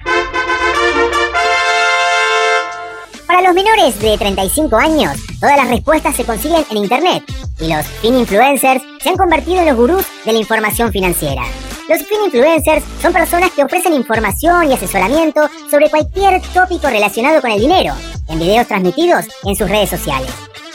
Para 3.26 3.42
los 3.42 3.56
menores 3.56 4.00
de 4.00 4.16
35 4.16 4.78
años, 4.78 5.18
todas 5.40 5.58
las 5.58 5.70
respuestas 5.70 6.16
se 6.16 6.24
consiguen 6.24 6.64
en 6.70 6.78
Internet 6.78 7.24
y 7.60 7.74
los 7.74 7.84
fin 7.88 8.16
influencers 8.16 8.84
se 9.02 9.10
han 9.10 9.18
convertido 9.18 9.62
en 9.62 9.66
los 9.66 9.76
gurús 9.76 10.06
de 10.24 10.34
la 10.34 10.38
información 10.38 10.92
financiera. 10.92 11.42
Los 11.90 12.04
fin 12.04 12.20
influencers 12.24 12.86
son 13.02 13.12
personas 13.12 13.50
que 13.54 13.64
ofrecen 13.64 13.94
información 13.94 14.70
y 14.70 14.74
asesoramiento 14.74 15.50
sobre 15.72 15.90
cualquier 15.90 16.40
tópico 16.54 16.90
relacionado 16.90 17.42
con 17.42 17.50
el 17.50 17.60
dinero, 17.60 17.96
en 18.30 18.38
videos 18.38 18.68
transmitidos 18.68 19.26
en 19.46 19.56
sus 19.56 19.68
redes 19.68 19.90
sociales. 19.90 20.30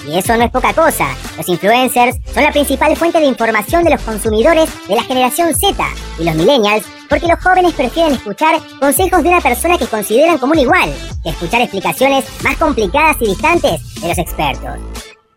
Y 0.06 0.18
eso 0.18 0.36
no 0.36 0.44
es 0.44 0.50
poca 0.50 0.72
cosa. 0.72 1.08
Los 1.36 1.48
influencers 1.48 2.16
son 2.32 2.44
la 2.44 2.52
principal 2.52 2.96
fuente 2.96 3.18
de 3.18 3.26
información 3.26 3.84
de 3.84 3.90
los 3.90 4.02
consumidores 4.02 4.70
de 4.88 4.94
la 4.94 5.02
generación 5.02 5.54
Z 5.54 5.84
y 6.18 6.24
los 6.24 6.34
millennials 6.34 6.86
porque 7.08 7.26
los 7.26 7.40
jóvenes 7.40 7.72
prefieren 7.74 8.14
escuchar 8.14 8.60
consejos 8.78 9.22
de 9.22 9.28
una 9.30 9.40
persona 9.40 9.78
que 9.78 9.86
consideran 9.86 10.38
como 10.38 10.52
un 10.52 10.58
igual 10.58 10.92
que 11.22 11.30
escuchar 11.30 11.62
explicaciones 11.62 12.24
más 12.42 12.56
complicadas 12.56 13.16
y 13.20 13.26
distantes 13.28 13.94
de 14.00 14.08
los 14.08 14.18
expertos. 14.18 14.78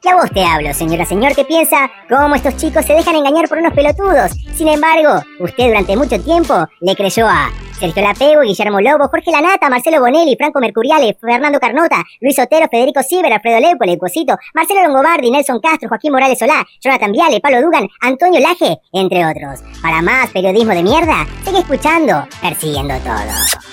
Y 0.03 0.09
a 0.09 0.15
vos 0.15 0.31
te 0.33 0.43
hablo, 0.43 0.73
señora 0.73 1.05
señor, 1.05 1.35
que 1.35 1.45
piensa 1.45 1.89
cómo 2.09 2.35
estos 2.35 2.57
chicos 2.57 2.85
se 2.85 2.93
dejan 2.93 3.15
engañar 3.15 3.47
por 3.47 3.59
unos 3.59 3.73
pelotudos. 3.73 4.31
Sin 4.55 4.67
embargo, 4.67 5.21
usted 5.39 5.67
durante 5.67 5.95
mucho 5.95 6.19
tiempo 6.19 6.67
le 6.79 6.95
creyó 6.95 7.27
a 7.27 7.51
Sergio 7.81 8.03
Lapego, 8.03 8.41
Guillermo 8.41 8.79
Lobo, 8.79 9.07
Jorge 9.07 9.31
Lanata, 9.31 9.67
Marcelo 9.67 9.99
Bonelli, 9.99 10.35
Franco 10.35 10.59
Mercuriale, 10.59 11.17
Fernando 11.19 11.59
Carnota, 11.59 12.03
Luis 12.19 12.37
Otero, 12.37 12.67
Federico 12.69 13.01
Ciber, 13.01 13.33
Alfredo 13.33 13.59
Leupole, 13.59 13.97
Cosito, 13.97 14.37
Marcelo 14.53 14.83
Longobardi, 14.83 15.31
Nelson 15.31 15.59
Castro, 15.59 15.89
Joaquín 15.89 16.11
Morales 16.11 16.37
Solá, 16.37 16.63
Jonathan 16.79 17.11
Viale, 17.11 17.41
Pablo 17.41 17.59
Dugan, 17.59 17.87
Antonio 18.01 18.39
Laje, 18.39 18.77
entre 18.93 19.25
otros. 19.25 19.63
Para 19.81 20.03
más 20.03 20.29
periodismo 20.29 20.73
de 20.73 20.83
mierda, 20.83 21.25
sigue 21.43 21.57
escuchando, 21.57 22.27
persiguiendo 22.39 22.93
todo. 22.99 23.71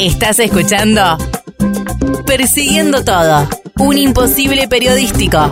Estás 0.00 0.40
escuchando 0.40 1.16
Persiguiendo 2.26 3.04
Todo, 3.04 3.46
un 3.78 3.98
imposible 3.98 4.68
periodístico. 4.68 5.50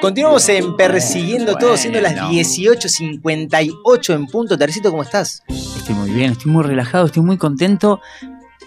Continuamos 0.00 0.48
en 0.50 0.76
Persiguiendo 0.76 1.56
Todo, 1.56 1.78
siendo 1.78 2.00
las 2.00 2.14
18.58 2.14 4.14
en 4.14 4.26
punto. 4.26 4.58
Tercito, 4.58 4.90
¿cómo 4.90 5.02
estás? 5.02 5.42
Estoy 5.48 5.94
muy 5.94 6.10
bien, 6.10 6.32
estoy 6.32 6.52
muy 6.52 6.62
relajado, 6.62 7.06
estoy 7.06 7.22
muy 7.22 7.38
contento 7.38 8.02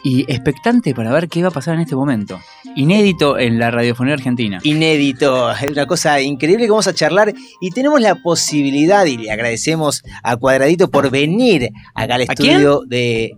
y 0.03 0.21
expectante 0.31 0.93
para 0.93 1.11
ver 1.11 1.27
qué 1.27 1.41
va 1.41 1.49
a 1.49 1.51
pasar 1.51 1.75
en 1.75 1.81
este 1.81 1.95
momento. 1.95 2.39
Inédito 2.75 3.37
en 3.37 3.59
la 3.59 3.71
radiofonía 3.71 4.13
argentina. 4.13 4.59
Inédito, 4.63 5.51
es 5.51 5.71
una 5.71 5.85
cosa 5.85 6.21
increíble 6.21 6.65
que 6.65 6.71
vamos 6.71 6.87
a 6.87 6.93
charlar 6.93 7.33
y 7.61 7.71
tenemos 7.71 7.99
la 8.01 8.15
posibilidad, 8.15 9.05
y 9.05 9.17
le 9.17 9.31
agradecemos 9.31 10.03
a 10.23 10.35
Cuadradito 10.37 10.89
por 10.89 11.09
venir 11.09 11.69
acá 11.95 12.15
al 12.15 12.21
estudio 12.21 12.81
de... 12.85 13.35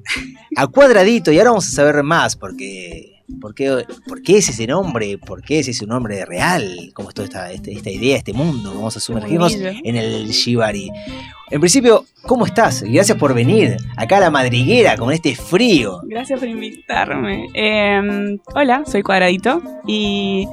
A 0.55 0.67
Cuadradito, 0.67 1.31
y 1.31 1.37
ahora 1.37 1.51
vamos 1.51 1.67
a 1.67 1.71
saber 1.71 2.03
más, 2.03 2.35
porque... 2.35 3.15
¿Por 3.39 3.53
qué, 3.53 3.85
por 4.07 4.23
qué 4.23 4.39
es 4.39 4.49
ese 4.49 4.65
nombre? 4.65 5.19
¿Por 5.19 5.43
qué 5.43 5.59
es 5.59 5.67
ese 5.67 5.85
nombre 5.85 6.25
real? 6.25 6.89
¿Cómo 6.95 7.09
es 7.09 7.15
toda 7.15 7.27
esta, 7.27 7.51
este- 7.51 7.73
esta 7.73 7.91
idea, 7.91 8.17
este 8.17 8.33
mundo? 8.33 8.73
Vamos 8.73 8.97
a 8.97 8.99
sumergirnos 8.99 9.53
en 9.53 9.95
el 9.95 10.29
Shibari. 10.31 10.89
En 11.51 11.59
principio, 11.59 12.05
¿cómo 12.27 12.45
estás? 12.45 12.83
Gracias 12.83 13.17
por 13.17 13.33
venir 13.33 13.77
acá 13.97 14.17
a 14.17 14.19
la 14.19 14.29
madriguera 14.29 14.95
con 14.97 15.11
este 15.11 15.35
frío. 15.35 15.99
Gracias 16.03 16.39
por 16.39 16.47
invitarme. 16.47 17.47
Eh, 17.55 18.37
hola, 18.53 18.83
soy 18.85 19.01
Cuadradito 19.01 19.59
y, 19.87 20.45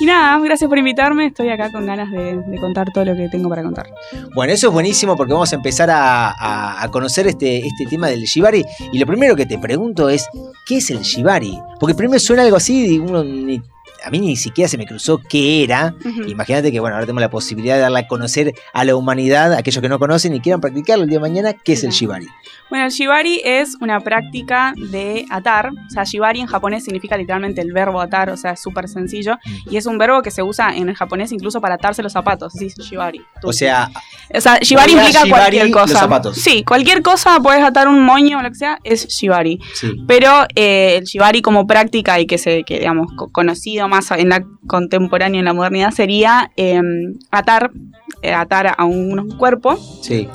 y 0.00 0.06
nada, 0.06 0.40
gracias 0.40 0.68
por 0.68 0.76
invitarme. 0.76 1.26
Estoy 1.26 1.50
acá 1.50 1.70
con 1.70 1.86
ganas 1.86 2.10
de, 2.10 2.38
de 2.42 2.58
contar 2.58 2.88
todo 2.92 3.04
lo 3.04 3.14
que 3.14 3.28
tengo 3.28 3.48
para 3.48 3.62
contar. 3.62 3.86
Bueno, 4.34 4.52
eso 4.52 4.66
es 4.66 4.72
buenísimo 4.72 5.16
porque 5.16 5.32
vamos 5.32 5.52
a 5.52 5.56
empezar 5.56 5.88
a, 5.88 6.30
a- 6.30 6.82
a 6.82 6.88
conocer 6.90 7.28
este, 7.28 7.58
este 7.64 7.86
tema 7.88 8.08
del 8.08 8.24
Shibari. 8.24 8.64
Y 8.92 8.98
lo 8.98 9.06
primero 9.06 9.36
que 9.36 9.46
te 9.46 9.56
pregunto 9.56 10.08
es, 10.08 10.28
¿qué 10.66 10.78
es 10.78 10.90
el 10.90 10.98
Shibari? 11.02 11.56
Porque 11.78 11.94
primero 11.94 12.18
suena 12.18 12.42
algo 12.42 12.56
así 12.56 12.96
y 12.96 12.98
uno 12.98 13.22
ni- 13.22 13.62
a 14.02 14.10
mí 14.10 14.20
ni 14.20 14.36
siquiera 14.36 14.68
se 14.68 14.78
me 14.78 14.86
cruzó 14.86 15.20
qué 15.28 15.64
era. 15.64 15.94
Imagínate 16.26 16.72
que, 16.72 16.80
bueno, 16.80 16.96
ahora 16.96 17.06
tenemos 17.06 17.20
la 17.20 17.30
posibilidad 17.30 17.74
de 17.74 17.82
darle 17.82 18.00
a 18.00 18.08
conocer 18.08 18.54
a 18.72 18.84
la 18.84 18.96
humanidad, 18.96 19.52
a 19.52 19.58
aquellos 19.58 19.80
que 19.82 19.88
no 19.88 19.98
conocen 19.98 20.34
y 20.34 20.40
quieran 20.40 20.60
practicarlo 20.60 21.04
el 21.04 21.10
día 21.10 21.18
de 21.18 21.22
mañana, 21.22 21.52
¿qué 21.52 21.74
es 21.74 21.84
el 21.84 21.90
Shibari? 21.90 22.26
Bueno, 22.70 22.84
el 22.86 22.90
shibari 22.90 23.40
es 23.44 23.76
una 23.80 24.00
práctica 24.00 24.72
de 24.90 25.26
atar. 25.30 25.70
O 25.70 25.90
sea, 25.90 26.04
shibari 26.04 26.40
en 26.40 26.46
japonés 26.46 26.84
significa 26.84 27.16
literalmente 27.16 27.60
el 27.60 27.72
verbo 27.72 28.00
atar, 28.00 28.30
o 28.30 28.36
sea, 28.36 28.52
es 28.52 28.62
súper 28.62 28.88
sencillo. 28.88 29.36
Y 29.70 29.76
es 29.76 29.86
un 29.86 29.98
verbo 29.98 30.22
que 30.22 30.30
se 30.30 30.42
usa 30.42 30.74
en 30.76 30.88
el 30.88 30.94
japonés 30.94 31.32
incluso 31.32 31.60
para 31.60 31.74
atarse 31.74 32.02
los 32.02 32.12
zapatos. 32.12 32.52
Sí, 32.52 32.68
shibari. 32.68 33.20
O 33.42 33.52
sea, 33.52 33.90
O 34.34 34.40
sea, 34.40 34.58
shibari 34.60 34.92
implica 34.92 35.24
shibari 35.24 35.30
cualquier 35.58 35.68
los 35.70 35.80
cosa. 35.82 35.98
zapatos. 35.98 36.36
Sí, 36.36 36.62
cualquier 36.64 37.02
cosa, 37.02 37.38
puedes 37.42 37.62
atar 37.64 37.88
un 37.88 38.04
moño 38.04 38.38
o 38.38 38.42
lo 38.42 38.48
que 38.48 38.54
sea, 38.54 38.78
es 38.84 39.08
shibari. 39.08 39.58
sí. 39.74 40.04
Pero 40.06 40.30
eh, 40.54 40.96
el 40.98 41.04
shibari 41.04 41.42
como 41.42 41.66
práctica 41.66 42.20
y 42.20 42.26
que 42.26 42.38
se, 42.38 42.62
que 42.64 42.78
digamos, 42.78 43.12
co- 43.16 43.28
conocido 43.32 43.88
más 43.88 44.10
en 44.12 44.28
la 44.28 44.44
contemporánea, 44.66 45.40
en 45.40 45.44
la 45.44 45.52
modernidad, 45.52 45.90
sería 45.90 46.52
eh, 46.56 46.80
atar, 47.30 47.70
eh, 48.22 48.32
atar 48.32 48.74
a 48.76 48.84
un, 48.84 49.18
un 49.18 49.36
cuerpo 49.36 49.76
Sí. 50.02 50.28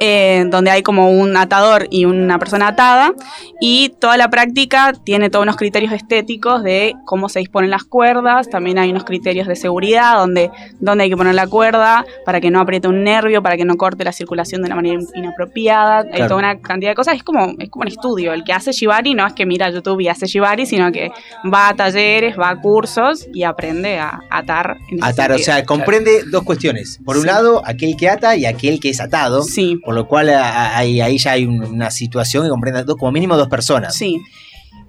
Eh, 0.00 0.44
donde 0.48 0.70
hay 0.70 0.82
como 0.82 1.10
un 1.10 1.36
atador 1.36 1.86
y 1.90 2.04
una 2.06 2.38
persona 2.38 2.68
atada, 2.68 3.12
y 3.60 3.90
toda 4.00 4.16
la 4.16 4.30
práctica 4.30 4.92
tiene 5.04 5.30
todos 5.30 5.42
unos 5.44 5.56
criterios 5.56 5.92
estéticos 5.92 6.62
de 6.62 6.94
cómo 7.04 7.28
se 7.28 7.38
disponen 7.40 7.70
las 7.70 7.84
cuerdas, 7.84 8.48
también 8.50 8.78
hay 8.78 8.90
unos 8.90 9.04
criterios 9.04 9.46
de 9.46 9.56
seguridad, 9.56 10.16
donde, 10.16 10.50
donde 10.80 11.04
hay 11.04 11.10
que 11.10 11.16
poner 11.16 11.34
la 11.34 11.46
cuerda 11.46 12.04
para 12.24 12.40
que 12.40 12.50
no 12.50 12.60
apriete 12.60 12.88
un 12.88 13.04
nervio, 13.04 13.42
para 13.42 13.56
que 13.56 13.64
no 13.64 13.76
corte 13.76 14.02
la 14.04 14.12
circulación 14.12 14.62
de 14.62 14.66
una 14.66 14.76
manera 14.76 14.94
in- 15.00 15.06
inapropiada, 15.14 16.04
hay 16.12 16.22
toda 16.22 16.36
una 16.36 16.58
cantidad 16.60 16.90
de 16.92 16.94
cosas, 16.96 17.14
es 17.16 17.22
como, 17.22 17.54
es 17.58 17.68
como 17.70 17.82
un 17.82 17.88
estudio, 17.88 18.32
el 18.32 18.42
que 18.44 18.52
hace 18.52 18.72
Shibari 18.72 19.14
no 19.14 19.26
es 19.26 19.34
que 19.34 19.44
mira 19.46 19.70
YouTube 19.70 20.00
y 20.00 20.08
hace 20.08 20.26
Shibari, 20.26 20.66
sino 20.66 20.90
que 20.92 21.10
va 21.52 21.68
a 21.68 21.74
talleres, 21.76 22.38
va 22.38 22.48
a 22.50 22.60
cursos 22.60 23.26
y 23.32 23.42
aprende 23.42 23.98
a 23.98 24.20
atar. 24.30 24.76
en 24.90 25.02
Atar, 25.04 25.32
o 25.32 25.38
sea, 25.38 25.64
comprende 25.64 26.22
dos 26.30 26.42
cuestiones. 26.44 26.98
Por 27.04 27.16
un 27.16 27.22
Sí. 27.22 27.28
lado, 27.28 27.62
aquel 27.66 27.96
que 27.96 28.08
ata 28.08 28.36
y 28.36 28.46
aquel 28.46 28.80
que 28.80 28.90
es 28.90 29.00
atado. 29.00 29.42
Sí. 29.42 29.78
Por 29.90 29.96
lo 29.96 30.06
cual 30.06 30.28
ahí, 30.30 31.00
ahí 31.00 31.18
ya 31.18 31.32
hay 31.32 31.44
un- 31.46 31.64
una 31.64 31.90
situación 31.90 32.44
que 32.44 32.48
comprende 32.48 32.84
como 32.94 33.10
mínimo 33.10 33.36
dos 33.36 33.48
personas. 33.48 33.92
Sí. 33.96 34.20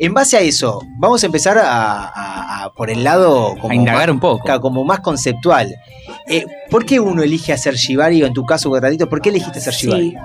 En 0.03 0.13
base 0.13 0.35
a 0.35 0.39
eso, 0.41 0.81
vamos 0.97 1.21
a 1.23 1.25
empezar 1.27 1.57
a, 1.57 1.63
a- 2.05 2.63
a- 2.65 2.73
por 2.73 2.89
el 2.89 3.03
lado 3.03 3.55
como 3.61 3.71
A 3.71 3.75
indagar 3.75 4.07
más, 4.07 4.13
un 4.15 4.19
poco. 4.19 4.61
como 4.61 4.83
más 4.83 4.99
conceptual. 5.01 5.75
Eh, 6.27 6.45
¿Por 6.69 6.85
qué 6.85 6.99
uno 6.99 7.21
elige 7.21 7.53
hacer 7.53 7.75
Shibari 7.75 8.23
o 8.23 8.25
en 8.25 8.33
tu 8.33 8.43
caso, 8.45 8.69
Cuadradito, 8.69 9.07
por 9.09 9.21
qué 9.21 9.29
elegiste 9.29 9.59
hacer 9.59 9.73
Shibari? 9.73 10.11
Sí. 10.11 10.17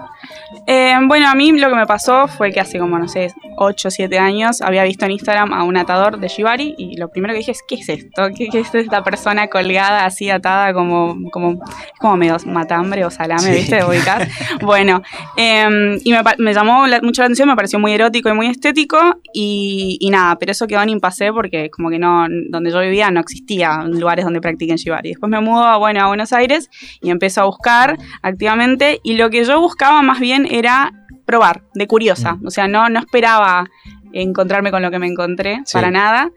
Eh, 0.67 0.95
bueno, 1.07 1.29
a 1.29 1.35
mí 1.35 1.53
lo 1.53 1.69
que 1.69 1.75
me 1.75 1.87
pasó 1.87 2.27
fue 2.29 2.53
que 2.53 2.61
hace 2.61 2.79
como, 2.79 2.99
no 2.99 3.09
sé, 3.09 3.33
8 3.59 3.89
o 3.89 3.91
7 3.91 4.19
años 4.19 4.63
había 4.63 4.85
visto 4.85 5.05
en 5.05 5.13
Instagram 5.13 5.53
a 5.53 5.63
un 5.65 5.77
atador 5.77 6.19
de 6.19 6.29
Shibari 6.29 6.75
y 6.79 6.97
lo 6.97 7.09
primero 7.11 7.33
que 7.35 7.39
dije 7.39 7.51
es, 7.53 7.63
¿qué 7.69 7.75
es 7.77 7.89
esto? 7.89 8.29
¿Qué, 8.37 8.49
qué 8.49 8.61
es 8.61 8.75
esta 8.75 9.03
persona 9.05 9.49
colgada 9.49 10.05
así 10.07 10.31
atada 10.31 10.73
como, 10.73 11.17
como, 11.31 11.59
como 11.99 12.17
medio 12.17 12.37
matambre 12.47 13.05
o 13.05 13.11
salame, 13.11 13.43
Sí. 13.43 13.51
¿viste? 13.51 13.85
Ubicás. 13.85 14.29
bueno, 14.63 15.03
eh, 15.37 15.99
y 16.05 16.13
me, 16.39 16.55
llamó 16.55 16.87
la- 16.87 17.01
mucho 17.03 17.23
la 17.23 17.27
atención, 17.27 17.49
me 17.49 17.57
pareció 17.57 17.79
muy 17.79 17.93
erótico 17.93 18.29
y 18.29 18.33
muy 18.33 18.47
estético 18.47 18.99
y, 19.33 19.66
y 20.01 20.11
nada, 20.11 20.37
pero 20.39 20.53
eso 20.53 20.67
quedó 20.67 20.83
en 20.83 20.91
impasse 20.91 21.33
porque 21.33 21.71
como 21.71 21.91
que 21.91 21.99
no, 21.99 22.27
donde 22.51 22.71
yo 22.71 22.81
vivía 22.81 23.11
no 23.11 23.21
existía 23.21 23.83
lugares 23.85 24.25
donde 24.25 24.41
practiquen 24.41 24.77
Shibari. 24.77 25.11
Después 25.11 25.31
me 25.31 25.41
mudo, 25.41 25.79
bueno, 25.79 26.01
a 26.03 26.07
Buenos 26.09 26.33
Aires 26.33 26.69
y 27.01 27.11
empiezo 27.11 27.43
a 27.43 27.45
buscar 27.47 27.97
activamente 28.23 29.01
y 29.03 29.15
lo 29.17 29.31
que 29.31 29.45
yo 29.45 29.61
buscaba 29.61 30.03
más 30.03 30.21
bien 30.21 30.47
era 30.51 30.93
probar, 31.25 31.63
de 31.75 31.87
curiosa. 31.87 32.39
O 32.45 32.51
sea, 32.51 32.69
no, 32.69 32.89
no 32.89 33.01
esperaba 33.01 33.67
encontrarme 34.13 34.71
con 34.71 34.83
lo 34.83 34.91
que 34.91 34.99
me 34.99 35.07
encontré, 35.09 35.61
Sí. 35.65 35.73
para 35.75 35.91
nada. 35.91 36.31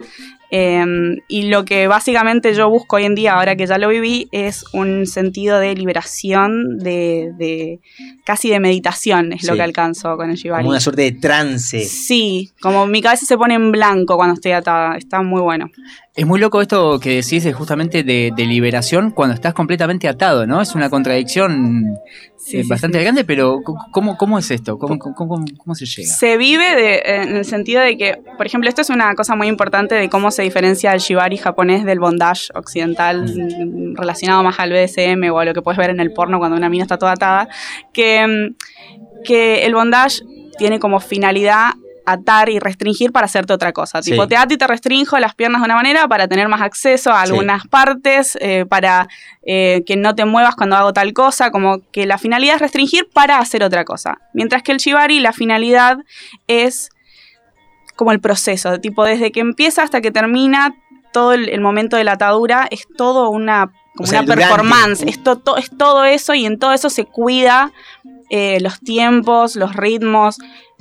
Eh, 0.52 0.84
y 1.28 1.44
lo 1.44 1.64
que 1.66 1.88
básicamente 1.88 2.54
yo 2.56 2.70
busco 2.70 2.96
hoy 2.96 3.06
en 3.06 3.14
día, 3.16 3.34
ahora 3.36 3.56
que 3.56 3.68
ya 3.68 3.78
lo 3.78 3.88
viví, 3.90 4.28
es 4.32 4.66
un 4.74 5.06
sentido 5.06 5.60
de 5.60 5.76
liberación, 5.76 6.78
de, 6.80 7.32
de- 7.38 7.80
casi 8.26 8.50
de 8.50 8.60
meditación, 8.60 9.34
es 9.34 9.44
lo 9.48 9.56
que 9.56 9.62
alcanzo 9.62 10.16
con 10.18 10.30
el 10.32 10.36
Shibari. 10.38 10.64
Como 10.64 10.72
una 10.72 10.80
suerte 10.80 11.04
de 11.04 11.12
trance. 11.14 11.82
Sí, 11.84 12.52
como 12.62 12.88
mi 12.88 13.02
cabeza 13.02 13.26
se 13.26 13.38
pone 13.38 13.56
en 13.56 13.72
blanco 13.72 14.16
cuando 14.18 14.36
estoy 14.36 14.52
atada, 14.54 14.98
está 14.98 15.22
muy 15.22 15.42
bueno. 15.42 15.70
Es 16.16 16.26
muy 16.26 16.40
loco 16.40 16.62
esto 16.62 17.00
que 17.00 17.16
decís 17.22 17.44
de 17.44 17.54
justamente 17.54 18.04
de, 18.04 18.32
de 18.36 18.46
liberación 18.46 19.12
cuando 19.12 19.36
estás 19.36 19.54
completamente 19.54 20.08
atado, 20.08 20.46
¿no? 20.46 20.62
Es 20.62 20.76
una 20.76 20.90
contradicción 20.90 21.96
sí, 22.40 22.64
bastante 22.64 23.00
grande, 23.02 23.24
pero 23.24 23.60
¿cómo, 23.92 24.18
cómo 24.18 24.40
es 24.40 24.50
esto? 24.50 24.78
¿Cómo, 24.80 24.98
cómo, 24.98 25.44
cómo- 25.58 25.76
se 25.76 25.86
llega? 25.86 26.08
Se 26.08 26.38
vive 26.38 26.76
de- 26.76 27.02
en 27.06 27.36
el 27.38 27.46
sentido 27.46 27.82
de 27.82 27.98
que, 27.98 28.18
por 28.38 28.46
ejemplo, 28.46 28.70
esto 28.70 28.82
es 28.82 28.90
una 28.90 29.14
cosa 29.16 29.36
muy 29.36 29.48
importante 29.48 29.96
de 29.96 30.10
cómo 30.10 30.32
se 30.32 30.42
diferencia 30.44 30.94
el 30.94 31.00
shibari 31.00 31.38
japonés 31.38 31.86
del 31.86 32.00
bondage 32.00 32.48
occidental 32.56 33.24
mm, 33.26 33.96
relacionado 33.96 34.42
más 34.44 34.60
al 34.60 34.72
BDSM 34.72 35.30
o 35.32 35.40
a 35.40 35.46
lo 35.46 35.54
que 35.54 35.62
puedes 35.62 35.78
ver 35.78 35.90
en 35.90 36.00
el 36.00 36.12
porno 36.14 36.40
cuando 36.40 36.58
una 36.58 36.70
mina 36.70 36.84
está 36.84 36.98
toda 36.98 37.12
atada, 37.12 37.50
que, 37.94 38.26
mm, 38.26 38.56
que 39.24 39.66
el 39.66 39.74
bondage 39.76 40.22
tiene 40.58 40.80
como 40.80 41.00
finalidad 41.00 41.72
atar 42.12 42.50
y 42.50 42.60
restringir 42.60 43.12
para 43.12 43.26
hacerte 43.26 43.54
otra 43.54 43.74
cosa. 43.74 44.02
Sí. 44.02 44.12
Tipo, 44.12 44.28
te 44.28 44.36
ato 44.38 44.54
y 44.54 44.58
te 44.58 44.68
restrinjo 44.68 45.18
las 45.20 45.36
piernas 45.36 45.62
de 45.62 45.66
una 45.66 45.76
manera 45.76 46.08
para 46.08 46.28
tener 46.28 46.48
más 46.48 46.62
acceso 46.62 47.12
a 47.12 47.26
Sí. 47.26 47.32
algunas 47.32 47.68
partes, 47.68 48.38
eh, 48.42 48.66
para 48.68 49.08
eh, 49.44 49.84
que 49.86 49.96
no 49.96 50.16
te 50.16 50.26
muevas 50.26 50.56
cuando 50.56 50.76
hago 50.76 50.94
tal 50.94 51.14
cosa, 51.14 51.52
como 51.52 51.80
que 51.92 52.06
la 52.06 52.18
finalidad 52.18 52.56
es 52.56 52.62
restringir 52.62 53.10
para 53.14 53.40
hacer 53.40 53.64
otra 53.64 53.86
cosa. 53.86 54.20
Mientras 54.34 54.64
que 54.64 54.72
el 54.72 54.78
shibari, 54.80 55.20
la 55.20 55.34
finalidad 55.34 55.98
es 56.48 56.90
como 57.96 58.12
el 58.12 58.20
proceso, 58.22 58.80
tipo 58.80 59.04
desde 59.04 59.32
que 59.32 59.40
empieza 59.42 59.84
hasta 59.84 60.02
que 60.02 60.12
termina 60.12 60.74
todo 61.12 61.34
el, 61.34 61.50
el 61.50 61.60
momento 61.62 61.98
de 61.98 62.04
la 62.04 62.14
atadura 62.14 62.68
es 62.72 62.88
todo 62.96 63.30
una 63.30 63.72
como 64.00 64.08
O 64.08 64.10
sea, 64.10 64.22
una 64.22 64.34
performance, 64.36 65.04
es, 65.06 65.22
to- 65.22 65.38
to- 65.40 65.58
es 65.58 65.70
todo 65.78 66.06
eso 66.06 66.34
y 66.34 66.46
en 66.46 66.58
todo 66.58 66.72
eso 66.72 66.90
se 66.90 67.04
cuida 67.04 67.74
eh, 68.30 68.60
los 68.62 68.80
tiempos, 68.80 69.56
los 69.58 69.76
ritmos, 69.76 70.38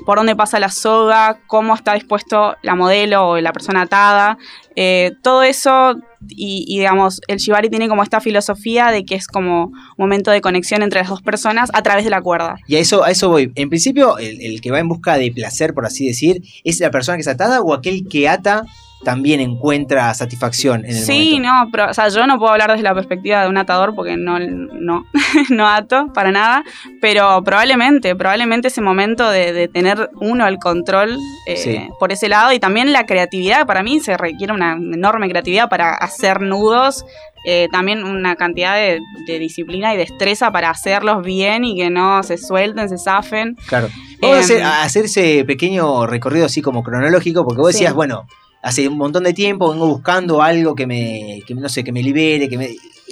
por 0.07 0.19
dónde 0.19 0.37
pasa 0.37 0.61
la 0.61 0.69
soga, 0.71 1.41
cómo 1.49 1.75
está 1.75 1.95
dispuesto 1.95 2.55
la 2.63 2.75
modelo 2.77 3.31
o 3.31 3.41
la 3.41 3.53
persona 3.53 3.83
atada. 3.83 4.39
eh, 4.77 5.13
todo 5.23 5.43
eso, 5.43 5.97
y, 6.29 6.65
y, 6.69 6.79
digamos, 6.79 7.21
el 7.27 7.39
shibari 7.39 7.69
tiene 7.71 7.89
como 7.89 8.05
esta 8.05 8.21
filosofía 8.21 8.93
de 8.93 9.05
que 9.05 9.17
es 9.17 9.27
como 9.27 9.65
un 9.65 9.73
momento 9.97 10.31
de 10.31 10.41
conexión 10.41 10.83
entre 10.83 11.01
las 11.01 11.09
dos 11.09 11.23
personas 11.23 11.71
a 11.73 11.83
través 11.83 12.05
de 12.05 12.11
la 12.11 12.21
cuerda. 12.23 12.57
Y 12.69 12.77
a 12.77 12.79
eso, 12.79 13.03
a 13.03 13.11
eso 13.11 13.29
voy. 13.29 13.51
En 13.57 13.69
principio, 13.71 14.19
el, 14.19 14.41
el 14.41 14.61
que 14.61 14.71
va 14.71 14.79
en 14.79 14.87
busca 14.89 15.17
de 15.19 15.33
placer, 15.33 15.75
por 15.75 15.85
así 15.87 16.07
decir, 16.07 16.43
¿es 16.63 16.79
la 16.79 16.91
persona 16.93 17.17
que 17.17 17.23
es 17.23 17.29
atada 17.29 17.61
o 17.63 17.75
aquel 17.75 18.07
que 18.09 18.29
ata 18.29 18.65
también 19.05 19.41
encuentra 19.41 20.13
satisfacción 20.15 20.85
en 20.85 20.91
el 20.97 21.03
Sí, 21.05 21.39
momento? 21.41 21.49
no, 21.49 21.69
pero, 21.71 21.91
o 21.91 21.95
sea, 21.95 22.09
yo 22.09 22.27
no 22.27 22.39
puedo 22.39 22.53
hablar 22.53 22.71
desde 22.71 22.83
la 22.83 22.95
perspectiva 22.95 23.43
de 23.43 23.49
un 23.49 23.57
atador 23.57 23.95
porque 23.95 24.17
no, 24.17 24.39
no, 24.41 25.05
no 25.51 25.69
ato 25.69 26.13
para 26.13 26.31
nada, 26.33 26.65
pero 27.01 27.43
probablemente, 27.45 28.15
probablemente 28.17 28.69
ese 28.69 28.81
momento 28.81 29.31
de, 29.31 29.53
de 29.53 29.69
tener 29.69 30.11
uno 30.21 30.47
el 30.47 30.59
control 30.59 31.17
eh, 31.47 31.57
Sí. 31.57 31.81
por 32.01 32.13
ese 32.13 32.29
lado 32.29 32.53
y 32.53 32.59
también 32.59 32.93
la 32.93 33.07
creatividad, 33.07 33.67
para 33.67 33.83
mí 33.83 34.01
se 34.01 34.17
requiere 34.17 34.53
una 34.53 34.73
enorme 34.73 35.29
creatividad 35.29 35.69
para 35.69 35.95
hacer 35.95 36.41
nudos, 36.41 37.05
eh, 37.45 37.69
también 37.71 38.03
una 38.05 38.35
cantidad 38.35 38.75
de, 38.75 38.99
de 39.27 39.39
disciplina 39.39 39.95
y 39.95 39.97
destreza 39.97 40.51
para 40.51 40.71
hacerlos 40.71 41.23
bien 41.25 41.65
y 41.65 41.77
que 41.77 41.89
no 41.89 42.23
se 42.25 42.37
suelten, 42.37 42.89
se 42.89 42.99
zafen. 42.99 43.57
Claro. 43.69 43.89
Vamos 44.21 44.37
a, 44.39 44.41
hacer, 44.41 44.59
Em, 44.59 44.67
a 44.67 44.83
hacer 44.83 45.05
ese 45.05 45.45
pequeño 45.47 46.05
recorrido 46.07 46.47
así 46.47 46.61
como 46.61 46.83
cronológico, 46.83 47.45
porque 47.45 47.61
vos 47.61 47.71
Sí. 47.73 47.79
decías, 47.79 47.95
bueno, 47.95 48.27
hace 48.63 48.89
un 48.89 48.97
montón 48.99 49.25
de 49.25 49.33
tiempo 49.33 49.71
vengo 49.71 49.87
buscando 49.87 50.43
algo 50.43 50.75
que 50.75 50.87
me, 50.87 51.43
que, 51.47 51.55
no 51.55 51.69
sé, 51.69 51.85
que 51.85 51.93
me 51.93 52.03
libere, 52.03 52.49
que 52.49 52.59
me 52.59 52.71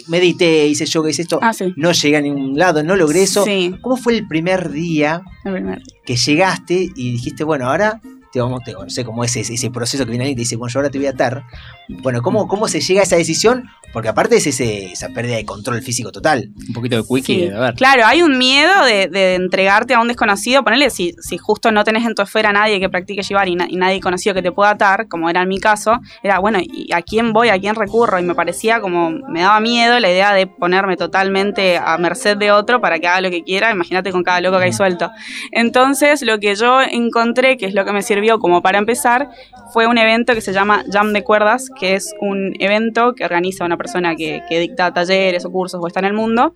medité, 0.09 0.67
hice 0.67 0.87
yoga, 0.87 1.11
hice 1.11 1.23
esto. 1.23 1.39
Ah, 1.43 1.53
sí. 1.53 1.73
No 1.77 1.93
llegué 1.93 2.17
a 2.17 2.21
ningún 2.21 2.59
lado, 2.59 2.83
no 2.83 2.97
logré 2.97 3.23
eso. 3.23 3.45
Sí. 3.45 3.75
¿Cómo 3.81 3.97
fue 3.97 4.15
el 4.17 4.27
primer 4.27 4.71
día 4.71 5.23
El 5.45 5.53
primer. 5.55 5.83
que 6.05 6.17
llegaste 6.17 6.91
y 6.95 7.13
dijiste, 7.13 7.45
bueno, 7.45 7.69
ahora 7.69 8.01
te 8.37 8.43
vamos, 8.43 8.63
te, 8.65 8.73
no 8.75 8.91
sé 8.91 9.03
cómo 9.03 9.25
es 9.25 9.35
ese, 9.35 9.55
ese 9.55 9.71
proceso 9.71 10.05
que 10.05 10.11
viene 10.11 10.27
ahí 10.27 10.33
y 10.33 10.35
te 10.35 10.41
dice, 10.41 10.57
bueno, 10.57 10.71
yo 10.71 10.81
ahora 10.81 10.91
te 10.91 10.99
voy 10.99 11.07
a 11.07 11.11
atar. 11.13 11.45
Bueno, 11.89 12.21
¿cómo, 12.21 12.47
cómo 12.49 12.69
se 12.69 12.81
llega 12.81 13.01
a 13.01 13.05
esa 13.05 13.17
decisión? 13.17 13.65
Porque 13.95 14.09
aparte 14.11 14.37
es 14.37 14.47
ese, 14.47 14.93
esa 14.93 15.09
pérdida 15.09 15.37
de 15.37 15.47
control 15.47 15.81
físico 15.81 16.13
total. 16.13 16.51
Un 16.69 16.75
poquito 16.75 16.97
de 16.97 17.03
quickie, 17.09 17.47
Sí. 17.49 17.55
a 17.55 17.61
ver. 17.61 17.75
Claro, 17.77 18.03
hay 18.05 18.21
un 18.21 18.37
miedo 18.37 18.85
de, 18.85 19.09
de 19.09 19.37
entregarte 19.37 19.95
a 19.95 20.01
un 20.01 20.09
desconocido. 20.09 20.63
Ponele, 20.65 20.91
si, 20.91 21.15
si 21.21 21.39
justo 21.39 21.73
no 21.73 21.83
tenés 21.83 22.05
en 22.05 22.15
tu 22.15 22.21
esfera 22.21 22.51
a 22.51 22.53
nadie 22.53 22.79
que 22.79 22.91
practique 22.91 23.23
llevar 23.23 23.49
y, 23.49 23.55
na- 23.55 23.69
y 23.71 23.77
nadie 23.77 24.01
conocido 24.01 24.35
que 24.35 24.43
te 24.43 24.53
pueda 24.53 24.71
atar, 24.73 25.09
como 25.09 25.31
era 25.31 25.41
en 25.41 25.49
mi 25.49 25.59
caso, 25.61 25.99
era 26.23 26.39
bueno, 26.41 26.59
¿y 26.61 26.93
a 26.93 27.01
quién 27.01 27.33
voy? 27.33 27.49
¿A 27.49 27.59
quién 27.59 27.75
recurro? 27.75 28.19
Y 28.19 28.23
me 28.23 28.35
parecía 28.35 28.81
como, 28.81 29.11
me 29.11 29.41
daba 29.41 29.61
miedo 29.61 29.99
la 29.99 30.11
idea 30.11 30.35
de 30.35 30.47
ponerme 30.47 30.99
totalmente 30.99 31.79
a 31.79 31.97
merced 31.97 32.37
de 32.37 32.51
otro 32.53 32.83
para 32.83 32.99
que 32.99 33.07
haga 33.07 33.23
lo 33.23 33.31
que 33.31 33.43
quiera. 33.45 33.71
Imagínate 33.71 34.13
con 34.13 34.23
cada 34.25 34.43
loco 34.43 34.59
que 34.59 34.65
hay 34.65 34.73
suelto. 34.75 35.11
Entonces, 35.53 36.23
lo 36.23 36.39
que 36.41 36.55
yo 36.57 36.81
encontré, 36.83 37.57
que 37.57 37.67
es 37.67 37.75
lo 37.75 37.85
que 37.85 37.93
me 37.93 38.03
sirvió 38.03 38.26
como 38.39 38.63
para 38.63 38.79
empezar, 38.79 39.29
fue 39.73 39.87
un 39.87 39.99
evento 39.99 40.35
que 40.35 40.41
se 40.41 40.53
llama 40.53 40.85
Jam 40.91 41.13
de 41.13 41.23
Cuerdas, 41.25 41.69
que 41.79 41.95
es 41.95 42.13
un 42.21 42.55
evento 42.61 43.15
que 43.15 43.25
organiza 43.25 43.65
una 43.65 43.77
persona 43.77 44.15
que, 44.17 44.43
que 44.49 44.59
dicta 44.61 44.93
talleres 44.93 45.45
o 45.45 45.51
cursos 45.51 45.81
o 45.83 45.87
está 45.87 46.01
en 46.01 46.07
el 46.07 46.13
mundo. 46.13 46.55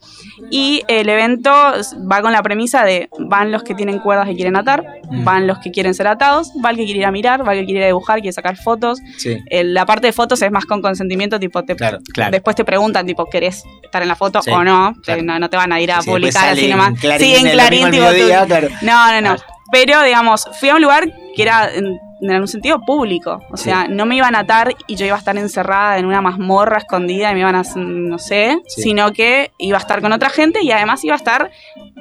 Y 0.50 0.82
el 0.88 1.08
evento 1.08 1.50
va 2.10 2.22
con 2.22 2.32
la 2.32 2.42
premisa 2.42 2.84
de 2.84 3.08
van 3.18 3.52
los 3.52 3.62
que 3.62 3.74
tienen 3.74 3.98
cuerdas 3.98 4.28
y 4.30 4.34
quieren 4.36 4.56
atar, 4.56 4.84
Mm. 5.10 5.24
van 5.24 5.46
los 5.48 5.58
que 5.58 5.72
quieren 5.72 5.92
ser 5.92 6.06
atados, 6.06 6.52
va 6.64 6.70
el 6.70 6.76
que 6.76 6.84
quiere 6.84 7.00
ir 7.00 7.06
a 7.06 7.10
mirar, 7.10 7.46
va 7.46 7.52
el 7.52 7.60
que 7.60 7.64
quiere 7.64 7.80
ir 7.80 7.84
a 7.84 7.86
dibujar, 7.88 8.20
quiere 8.20 8.32
sacar 8.32 8.56
fotos. 8.56 9.00
Sí. 9.18 9.36
Eh, 9.50 9.64
la 9.64 9.84
parte 9.84 10.06
de 10.06 10.12
fotos 10.12 10.40
es 10.42 10.50
más 10.52 10.66
con 10.66 10.80
consentimiento, 10.82 11.40
tipo, 11.40 11.64
te, 11.64 11.74
Claro, 11.74 11.98
claro. 12.14 12.30
después 12.30 12.54
te 12.54 12.64
preguntan, 12.64 13.06
tipo, 13.06 13.26
¿querés 13.26 13.64
estar 13.82 14.02
en 14.02 14.08
la 14.08 14.14
foto 14.14 14.40
Sí, 14.40 14.50
o 14.50 14.62
no? 14.62 14.94
claro. 15.02 15.22
No? 15.22 15.38
no 15.40 15.50
te 15.50 15.56
van 15.56 15.72
a 15.72 15.80
ir 15.80 15.90
a 15.90 16.00
Sí, 16.00 16.10
publicar 16.10 16.50
así 16.50 16.68
nomás. 16.68 16.94
Sí, 17.18 17.34
en 17.34 17.50
Clarín, 17.50 17.90
tipo, 17.90 18.04
tú-. 18.06 18.68
No, 18.82 19.20
no, 19.20 19.20
no. 19.20 19.36
Pero, 19.72 20.02
digamos, 20.02 20.48
fui 20.58 20.68
a 20.68 20.74
un 20.76 20.82
lugar 20.82 21.12
que 21.36 21.42
era 21.42 21.70
en, 21.72 21.98
en 22.22 22.40
un 22.40 22.48
sentido 22.48 22.80
público. 22.84 23.40
O 23.50 23.56
sea, 23.56 23.86
no 23.88 24.04
me 24.06 24.16
iban 24.16 24.34
a 24.34 24.40
atar 24.40 24.74
y 24.86 24.96
yo 24.96 25.06
iba 25.06 25.14
a 25.16 25.18
estar 25.18 25.36
encerrada 25.38 25.98
en 25.98 26.06
una 26.06 26.20
mazmorra 26.20 26.78
escondida 26.78 27.30
y 27.30 27.34
me 27.34 27.40
iban 27.40 27.54
a, 27.54 27.62
no 27.76 28.18
sé, 28.18 28.58
Sí. 28.66 28.82
sino 28.82 29.12
que 29.12 29.52
iba 29.58 29.78
a 29.78 29.80
estar 29.80 30.00
con 30.00 30.12
otra 30.12 30.28
gente 30.30 30.62
y 30.62 30.70
además 30.72 31.04
iba 31.04 31.14
a 31.14 31.16
estar 31.18 31.50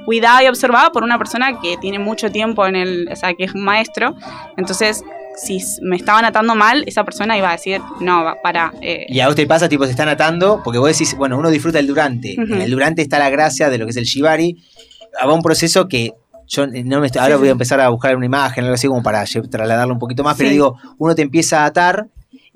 cuidada 0.05 0.43
y 0.43 0.47
observada 0.47 0.91
por 0.91 1.03
una 1.03 1.17
persona 1.17 1.59
que 1.61 1.77
tiene 1.77 1.99
mucho 1.99 2.31
tiempo 2.31 2.65
en 2.65 2.75
el, 2.75 3.07
o 3.11 3.15
sea, 3.15 3.33
que 3.33 3.43
es 3.45 3.53
un 3.53 3.61
maestro. 3.63 4.15
Entonces, 4.57 5.03
si 5.37 5.59
me 5.83 5.95
estaban 5.95 6.25
atando 6.25 6.55
mal, 6.55 6.83
esa 6.87 7.03
persona 7.05 7.37
iba 7.37 7.49
a 7.49 7.53
decir, 7.53 7.79
no, 8.01 8.33
para. 8.43 8.73
eh, 8.81 9.05
Y 9.07 9.19
a 9.21 9.27
vos 9.27 9.35
te 9.35 9.45
pasa, 9.45 9.69
tipo, 9.69 9.85
se 9.85 9.91
están 9.91 10.09
atando, 10.09 10.61
porque 10.63 10.79
vos 10.79 10.89
decís, 10.91 11.15
bueno, 11.15 11.37
uno 11.37 11.49
disfruta 11.49 11.79
el 11.79 11.87
durante. 11.87 12.33
En 12.33 12.61
el 12.61 12.71
durante 12.71 13.01
está 13.03 13.19
la 13.19 13.29
gracia 13.29 13.69
de 13.69 13.77
lo 13.77 13.85
que 13.85 13.91
es 13.91 13.97
el 13.97 14.03
shibari. 14.05 14.57
Va 15.25 15.31
un 15.33 15.41
proceso 15.41 15.87
que 15.87 16.11
yo 16.49 16.67
no 16.67 16.99
me 16.99 17.05
estoy- 17.07 17.21
ahora 17.21 17.37
voy 17.37 17.47
a 17.47 17.51
empezar 17.51 17.79
a 17.79 17.87
buscar 17.89 18.15
una 18.17 18.25
imagen, 18.25 18.65
algo 18.65 18.73
así 18.75 18.87
como 18.87 19.01
para 19.01 19.23
trasladarlo 19.23 19.93
un 19.93 19.99
poquito 19.99 20.23
más, 20.23 20.35
pero 20.35 20.49
digo, 20.49 20.77
uno 20.97 21.15
te 21.15 21.21
empieza 21.21 21.63
a 21.63 21.67
atar 21.67 22.07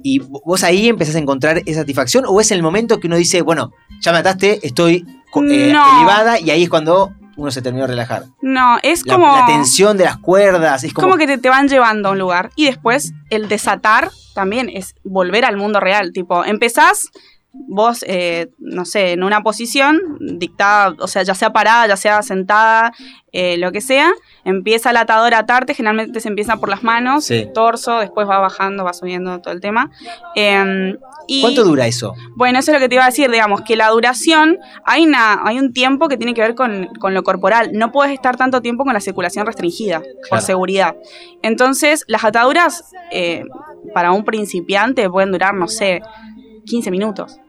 y 0.02 0.20
vos 0.20 0.64
ahí 0.64 0.89
empezás 0.89 1.16
a 1.16 1.20
encontrar 1.20 1.62
esa 1.66 1.82
satisfacción 1.82 2.26
o 2.28 2.41
es 2.41 2.52
el 2.52 2.62
momento 2.62 3.00
que 3.00 3.08
uno 3.08 3.16
dice, 3.16 3.41
bueno, 3.41 3.72
ya 4.02 4.12
me 4.12 4.18
ataste, 4.18 4.60
estoy 4.68 5.06
eh, 5.08 5.72
No. 5.72 5.98
elevada 5.98 6.39
y 6.39 6.50
ahí 6.50 6.64
es 6.64 6.70
cuando 6.70 7.14
uno 7.36 7.50
se 7.52 7.62
terminó 7.62 7.86
de 7.86 7.91
relajar. 7.94 8.26
no, 8.41 8.78
es 8.84 9.06
La, 9.08 9.14
como. 9.16 9.36
la 9.38 9.46
tensión 9.48 9.98
de 9.98 10.04
las 10.04 10.18
cuerdas, 10.18 10.84
es 10.84 10.94
como... 10.94 11.08
como 11.08 11.18
que 11.18 11.26
te, 11.26 11.38
te 11.38 11.50
van 11.50 11.68
llevando 11.68 12.10
a 12.10 12.12
un 12.12 12.20
lugar. 12.20 12.50
Y 12.56 12.66
después 12.66 13.14
el 13.32 13.48
desatar 13.48 14.12
también 14.36 14.70
es 14.70 14.94
volver 15.04 15.46
al 15.46 15.58
mundo 15.58 15.80
real. 15.80 16.12
Tipo, 16.14 16.44
empezás 16.46 17.10
vos, 17.54 18.04
eh, 18.08 18.49
no 18.58 18.84
sé, 18.84 19.12
en 19.12 19.24
una 19.24 19.41
posición 19.41 19.99
dictada, 20.20 20.95
o 20.99 21.08
sea, 21.08 21.22
ya 21.22 21.36
sea 21.36 21.54
parada, 21.54 21.88
ya 21.88 21.95
sea 21.95 22.22
sentada, 22.24 22.91
eh, 23.32 23.58
lo 23.58 23.72
que 23.72 23.80
sea, 23.80 24.12
empieza 24.43 24.89
el 24.89 24.97
atador 24.97 25.36
a 25.36 25.39
atarte, 25.39 25.76
generalmente 25.76 26.20
se 26.20 26.30
empieza 26.30 26.58
por 26.58 26.70
las 26.70 26.84
manos, 26.84 27.26
Sí. 27.26 27.47
torso, 27.54 27.99
después 27.99 28.28
va 28.28 28.39
bajando, 28.39 28.84
va 28.84 28.93
subiendo 28.93 29.39
todo 29.39 29.54
el 29.54 29.62
tema. 29.62 29.91
Em, 30.36 30.97
y, 31.28 31.41
¿Cuánto 31.41 31.64
dura 31.64 31.86
eso? 31.86 32.14
bueno, 32.36 32.58
eso 32.60 32.72
es 32.72 32.76
lo 32.76 32.80
que 32.82 32.89
te 32.89 32.95
iba 32.95 33.04
a 33.04 33.08
decir, 33.08 33.30
digamos, 33.30 33.62
que 33.62 33.76
la 33.76 33.89
duración, 33.89 34.58
hay, 34.84 35.06
una, 35.06 35.41
hay 35.45 35.60
un 35.60 35.74
tiempo 35.74 36.10
que 36.10 36.18
tiene 36.18 36.34
que 36.34 36.41
ver 36.41 36.56
con, 36.56 36.88
con 36.99 37.14
lo 37.14 37.24
corporal. 37.24 37.70
No 37.74 37.91
puedes 37.91 38.14
estar 38.14 38.36
tanto 38.36 38.62
tiempo 38.62 38.84
con 38.84 38.93
la 38.93 38.99
circulación 38.99 39.45
restringida, 39.45 40.01
por 40.30 40.41
seguridad. 40.41 40.95
Entonces, 41.43 42.04
las 42.08 42.24
ataduras, 42.24 42.91
eh, 43.12 43.45
para 43.93 44.12
un 44.12 44.26
principiante, 44.26 45.08
pueden 45.10 45.32
durar, 45.32 45.54
no 45.54 45.68
sé, 45.68 46.01
15 46.66 46.89
minutos. 46.91 47.39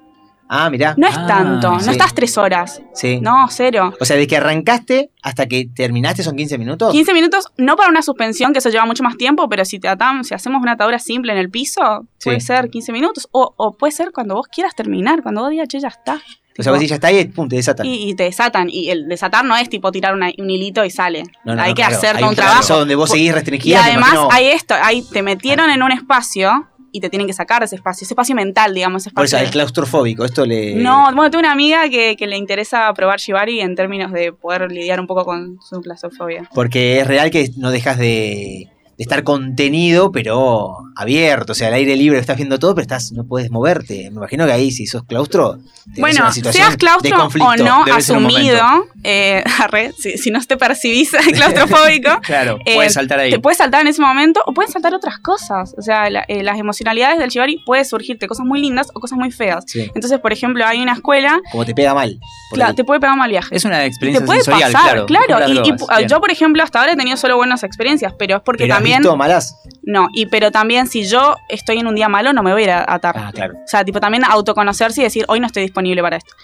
Ah, 0.49 0.69
mirá. 0.71 0.95
No 0.99 1.07
es 1.09 1.17
Ah, 1.17 1.27
tanto, 1.27 1.71
no 1.71 1.91
estás 1.91 2.15
tres 2.15 2.37
horas. 2.37 2.83
Sí. 2.95 3.19
No, 3.21 3.47
cero. 3.51 3.95
O 4.01 4.05
sea, 4.05 4.17
de 4.17 4.27
que 4.27 4.37
arrancaste 4.37 5.11
hasta 5.23 5.47
que 5.47 5.67
terminaste 5.75 6.23
son 6.23 6.37
15 6.37 6.59
minutos. 6.59 6.93
15 6.93 7.15
minutos, 7.15 7.47
no 7.57 7.77
para 7.77 7.89
una 7.89 8.03
suspensión, 8.03 8.53
que 8.53 8.59
eso 8.59 8.69
lleva 8.69 8.85
mucho 8.85 9.03
más 9.03 9.17
tiempo, 9.17 9.49
pero 9.49 9.65
si 9.65 9.79
te 9.81 9.89
atamos, 9.89 10.27
si 10.29 10.35
hacemos 10.35 10.63
una 10.63 10.73
atadura 10.73 10.99
simple 10.99 11.33
en 11.33 11.39
el 11.39 11.51
piso, 11.51 12.07
Sí. 12.19 12.29
puede 12.29 12.41
ser 12.41 12.69
15 12.71 12.93
minutos. 12.93 13.29
O, 13.33 13.55
o 13.57 13.73
puede 13.77 13.93
ser 13.93 14.13
cuando 14.13 14.35
vos 14.35 14.47
quieras 14.49 14.75
terminar, 14.75 15.23
cuando 15.23 15.41
vos 15.41 15.51
digas, 15.51 15.67
che, 15.69 15.81
ya 15.81 15.89
está. 15.89 16.21
O 16.57 16.63
sea, 16.63 16.71
vos 16.71 16.79
decís, 16.79 16.91
ya 16.91 16.95
está 16.97 17.09
ahí 17.09 17.19
y 17.19 17.25
pum, 17.25 17.49
te 17.49 17.57
desatan. 17.57 17.85
Y, 17.85 18.11
y 18.11 18.15
te 18.15 18.23
desatan. 18.25 18.69
Y 18.71 18.89
el 18.91 19.09
desatar 19.09 19.45
no 19.45 19.57
es 19.57 19.69
tipo 19.69 19.91
tirar 19.91 20.15
una- 20.15 20.31
un 20.39 20.49
hilito 20.51 20.85
y 20.85 20.91
sale. 20.91 21.25
No, 21.45 21.57
no, 21.57 21.63
hay 21.63 21.71
no, 21.71 21.75
que 21.75 21.83
claro. 21.83 21.97
hacer 21.97 22.15
Hay 22.17 22.21
todo 22.21 22.31
un 22.31 22.37
trabajo. 22.37 22.77
donde 22.79 22.95
vos 22.95 23.11
seguís 23.11 23.35
restringida, 23.35 23.79
Y 23.79 23.83
además 23.91 24.11
imagino- 24.13 24.29
hay 24.31 24.47
esto, 24.49 24.75
hay, 24.81 25.03
te 25.03 25.23
metieron 25.23 25.69
en 25.71 25.83
un 25.83 25.91
espacio 25.91 26.69
y 26.95 27.01
te 27.01 27.11
tienen 27.11 27.27
que 27.27 27.33
sacar 27.33 27.61
ese 27.65 27.75
espacio. 27.75 28.05
Ese 28.05 28.15
espacio 28.15 28.37
mental, 28.37 28.73
digamos. 28.73 29.03
Ese 29.03 29.11
Por 29.13 29.25
eso, 29.25 29.37
espacio 29.37 29.49
el 29.49 29.51
claustrofóbico, 29.51 30.25
esto 30.25 30.47
le... 30.47 30.77
no, 30.77 31.07
bueno, 31.07 31.29
tengo 31.29 31.41
una 31.41 31.51
amiga 31.51 31.89
que, 31.89 32.15
que 32.17 32.29
le 32.29 32.37
interesa 32.37 32.95
probar 32.95 33.19
Shibari 33.19 33.61
en 33.61 33.75
términos 33.75 34.13
de 34.13 34.33
poder 34.33 34.71
lidiar 34.71 35.01
un 35.01 35.09
poco 35.09 35.25
con 35.25 35.59
su 35.61 35.81
claustrofobia. 35.81 36.49
Porque 36.55 37.01
es 37.01 37.07
real 37.09 37.33
que 37.33 37.51
no 37.57 37.73
dejas 37.73 37.99
de, 37.99 38.69
de 38.97 39.03
estar 39.03 39.23
contenido, 39.25 40.13
pero 40.13 40.77
abierto. 40.97 41.53
O 41.53 41.55
sea, 41.55 41.69
al 41.69 41.75
aire 41.75 41.97
libre 41.97 42.19
estás 42.19 42.37
viendo 42.37 42.59
todo, 42.59 42.75
pero 42.75 42.83
estás 42.83 43.13
no 43.13 43.25
puedes 43.25 43.51
moverte. 43.51 44.11
Me 44.11 44.17
imagino 44.19 44.47
que 44.47 44.53
ahí, 44.53 44.71
si 44.71 44.87
sos 44.87 45.03
claustro, 45.05 45.59
Bueno, 45.99 46.21
una 46.23 46.33
situación 46.33 46.65
seas 46.65 46.77
claustro 46.77 47.11
de 47.11 47.23
conflicto. 47.23 47.51
o 47.51 47.57
no 47.57 47.85
asumido, 47.93 48.63
eh, 49.03 49.43
arre, 49.61 49.93
si, 49.99 50.17
si 50.19 50.31
no 50.31 50.41
te 50.45 50.57
percibís 50.57 51.11
claustrofóbico, 51.35 52.21
Claro, 52.23 52.59
Eh, 52.65 52.75
puedes 52.77 52.95
saltar 52.95 53.19
ahí. 53.21 53.31
Te 53.31 53.39
puedes 53.41 53.59
saltar 53.59 53.81
en 53.83 53.89
ese 53.89 54.01
momento 54.01 54.41
o 54.47 54.53
pueden 54.55 54.71
saltar 54.73 54.95
otras 54.95 55.19
cosas. 55.19 55.75
O 55.77 55.83
sea, 55.83 56.09
la- 56.11 56.25
eh, 56.29 56.43
las 56.43 56.59
emocionalidades 56.59 57.19
del 57.19 57.31
shibari 57.31 57.63
puede 57.67 57.85
surgirte 57.85 58.27
cosas 58.29 58.47
muy 58.47 58.61
lindas 58.61 58.89
o 58.95 59.01
cosas 59.01 59.19
muy 59.19 59.31
feas. 59.33 59.65
Sí. 59.67 59.91
Entonces, 59.95 60.19
por 60.21 60.33
ejemplo, 60.33 60.65
hay 60.67 60.81
una 60.83 60.93
escuela, 60.93 61.41
Como 61.51 61.65
te 61.65 61.75
pega 61.75 61.95
mal. 61.95 62.19
por 62.51 62.59
claro, 62.59 62.71
ahí. 62.71 62.77
te 62.77 62.85
puede 62.85 63.01
pegar 63.01 63.17
mal 63.17 63.31
viaje. 63.31 63.55
Es 63.57 63.65
una 63.65 63.79
te 63.81 63.87
experiencia 63.87 64.25
puede 64.25 64.41
sensorial, 64.43 64.73
pasar, 64.73 65.07
claro. 65.07 65.27
claro. 65.27 65.49
Y, 65.49 65.53
y 65.53 65.73
drogas, 65.73 66.07
yo, 66.09 66.21
por 66.21 66.31
ejemplo, 66.31 66.63
hasta 66.63 66.81
ahora 66.81 66.93
he 66.93 66.97
tenido 66.97 67.17
solo 67.17 67.37
buenas 67.37 67.63
experiencias, 67.65 68.15
pero 68.19 68.37
es 68.37 68.43
porque 68.43 68.65
Pero 68.65 68.75
has 68.75 68.83
también. 68.85 69.03
visto 69.03 69.17
malas. 69.17 69.61
No, 69.83 70.09
y 70.13 70.27
pero 70.27 70.51
también 70.51 70.87
si 70.87 71.05
yo 71.05 71.37
estoy 71.49 71.79
en 71.79 71.87
un 71.87 71.95
día 71.95 72.09
malo, 72.09 72.33
no 72.33 72.43
me 72.43 72.53
voy 72.53 72.63
a 72.63 72.65
ir 72.65 72.71
a 72.71 72.85
atar. 72.87 73.17
Ah, 73.19 73.31
claro. 73.33 73.55
O 73.55 73.69
sea, 73.69 73.85
tipo 73.85 74.01
también 74.01 74.25
autoconocerse 74.25 75.01
y 75.01 75.05
decir, 75.05 75.25
hoy 75.29 75.41
no 75.41 75.47
estoy 75.47 75.63
disponible 75.63 76.03
para 76.03 76.17
esto. 76.17 76.35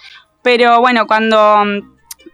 Pero 0.42 0.80
bueno, 0.80 1.06
cuando, 1.06 1.64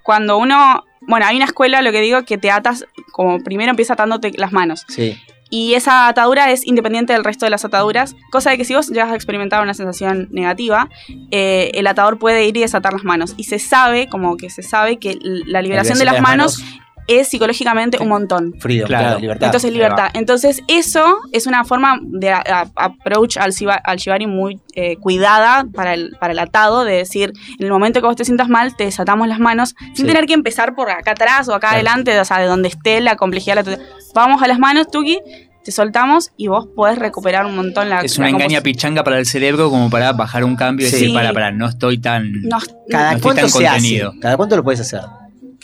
cuando 0.02 0.38
uno, 0.38 0.84
bueno, 1.02 1.26
hay 1.26 1.36
una 1.36 1.44
escuela, 1.44 1.82
lo 1.82 1.92
que 1.92 2.00
digo, 2.00 2.24
que 2.24 2.38
te 2.38 2.50
atas, 2.50 2.86
como 3.12 3.40
primero 3.40 3.70
empieza 3.70 3.94
atándote 3.94 4.32
las 4.36 4.52
manos. 4.52 4.84
Sí. 4.88 5.16
Y 5.48 5.74
esa 5.74 6.08
atadura 6.08 6.50
es 6.50 6.66
independiente 6.66 7.12
del 7.12 7.22
resto 7.22 7.46
de 7.46 7.50
las 7.50 7.64
ataduras, 7.64 8.16
cosa 8.32 8.50
de 8.50 8.58
que 8.58 8.64
si 8.64 8.74
vos 8.74 8.88
llegas 8.88 9.12
a 9.12 9.14
experimentar 9.14 9.62
una 9.62 9.74
sensación 9.74 10.28
negativa, 10.32 10.88
eh, 11.30 11.70
el 11.74 11.86
atador 11.86 12.18
puede 12.18 12.44
ir 12.46 12.56
y 12.56 12.60
desatar 12.60 12.92
las 12.92 13.04
manos. 13.04 13.34
Y 13.36 13.44
se 13.44 13.60
sabe, 13.60 14.08
como 14.08 14.36
que 14.36 14.50
se 14.50 14.62
sabe 14.62 14.98
que 14.98 15.16
la 15.22 15.62
liberación 15.62 15.98
de 15.98 16.04
las 16.04 16.20
manos, 16.20 16.64
es 17.08 17.28
psicológicamente 17.28 17.98
un 18.00 18.08
montón. 18.08 18.54
Freedom, 18.58 18.86
Claro. 18.88 19.04
claro, 19.04 19.20
libertad. 19.20 19.46
Entonces, 19.46 19.72
libertad. 19.72 20.08
Entonces, 20.14 20.62
eso 20.68 21.18
es 21.32 21.46
una 21.46 21.64
forma 21.64 21.98
de 22.02 22.30
a- 22.30 22.42
a- 22.46 22.70
approach 22.84 23.36
al, 23.36 23.52
al 23.84 23.96
shibari 23.98 24.26
muy 24.26 24.60
eh, 24.74 24.96
cuidada 24.96 25.64
para 25.74 25.94
el, 25.94 26.16
para 26.20 26.32
el 26.32 26.38
atado, 26.38 26.84
de 26.84 26.96
decir, 26.96 27.32
en 27.58 27.64
el 27.64 27.70
momento 27.72 28.00
que 28.00 28.06
vos 28.06 28.16
te 28.16 28.24
sientas 28.24 28.48
mal, 28.48 28.76
te 28.76 28.84
desatamos 28.84 29.26
las 29.28 29.38
manos, 29.38 29.74
sin 29.94 29.96
Sí. 29.96 30.04
tener 30.04 30.26
que 30.26 30.34
empezar 30.34 30.74
por 30.74 30.90
acá 30.90 31.12
atrás 31.12 31.48
o 31.48 31.52
acá 31.54 31.68
Claro. 31.68 31.74
adelante, 31.76 32.18
o 32.20 32.24
sea, 32.24 32.38
de 32.38 32.46
donde 32.46 32.68
esté 32.68 33.00
la 33.00 33.16
complejidad. 33.16 33.64
la- 33.64 33.78
vamos 34.14 34.42
a 34.42 34.46
las 34.48 34.58
manos, 34.58 34.90
Tuki, 34.90 35.18
te 35.64 35.72
soltamos 35.72 36.30
y 36.36 36.46
vos 36.48 36.68
podés 36.76 36.98
recuperar 36.98 37.44
un 37.44 37.56
montón 37.56 37.88
la 37.88 38.00
Es 38.00 38.18
una 38.18 38.28
la 38.28 38.36
engaña 38.36 38.60
pichanga 38.60 39.02
para 39.02 39.18
el 39.18 39.26
cerebro 39.26 39.68
como 39.70 39.90
para 39.90 40.12
bajar 40.12 40.44
un 40.44 40.54
cambio 40.56 40.86
y 40.86 40.90
Sí. 40.90 40.96
decir, 40.96 41.14
para, 41.14 41.32
para, 41.32 41.50
no 41.50 41.66
estoy 41.66 41.98
tan... 41.98 42.30
No, 42.42 42.58
¿Cada 42.88 43.10
no 43.12 43.16
estoy 43.16 43.22
cuánto 43.22 43.40
tan 43.42 43.50
se 43.50 43.64
contenido. 43.64 44.10
hace? 44.10 44.20
¿Cada 44.20 44.36
cuánto 44.36 44.56
lo 44.56 44.62
puedes 44.64 44.80
hacer? 44.80 45.00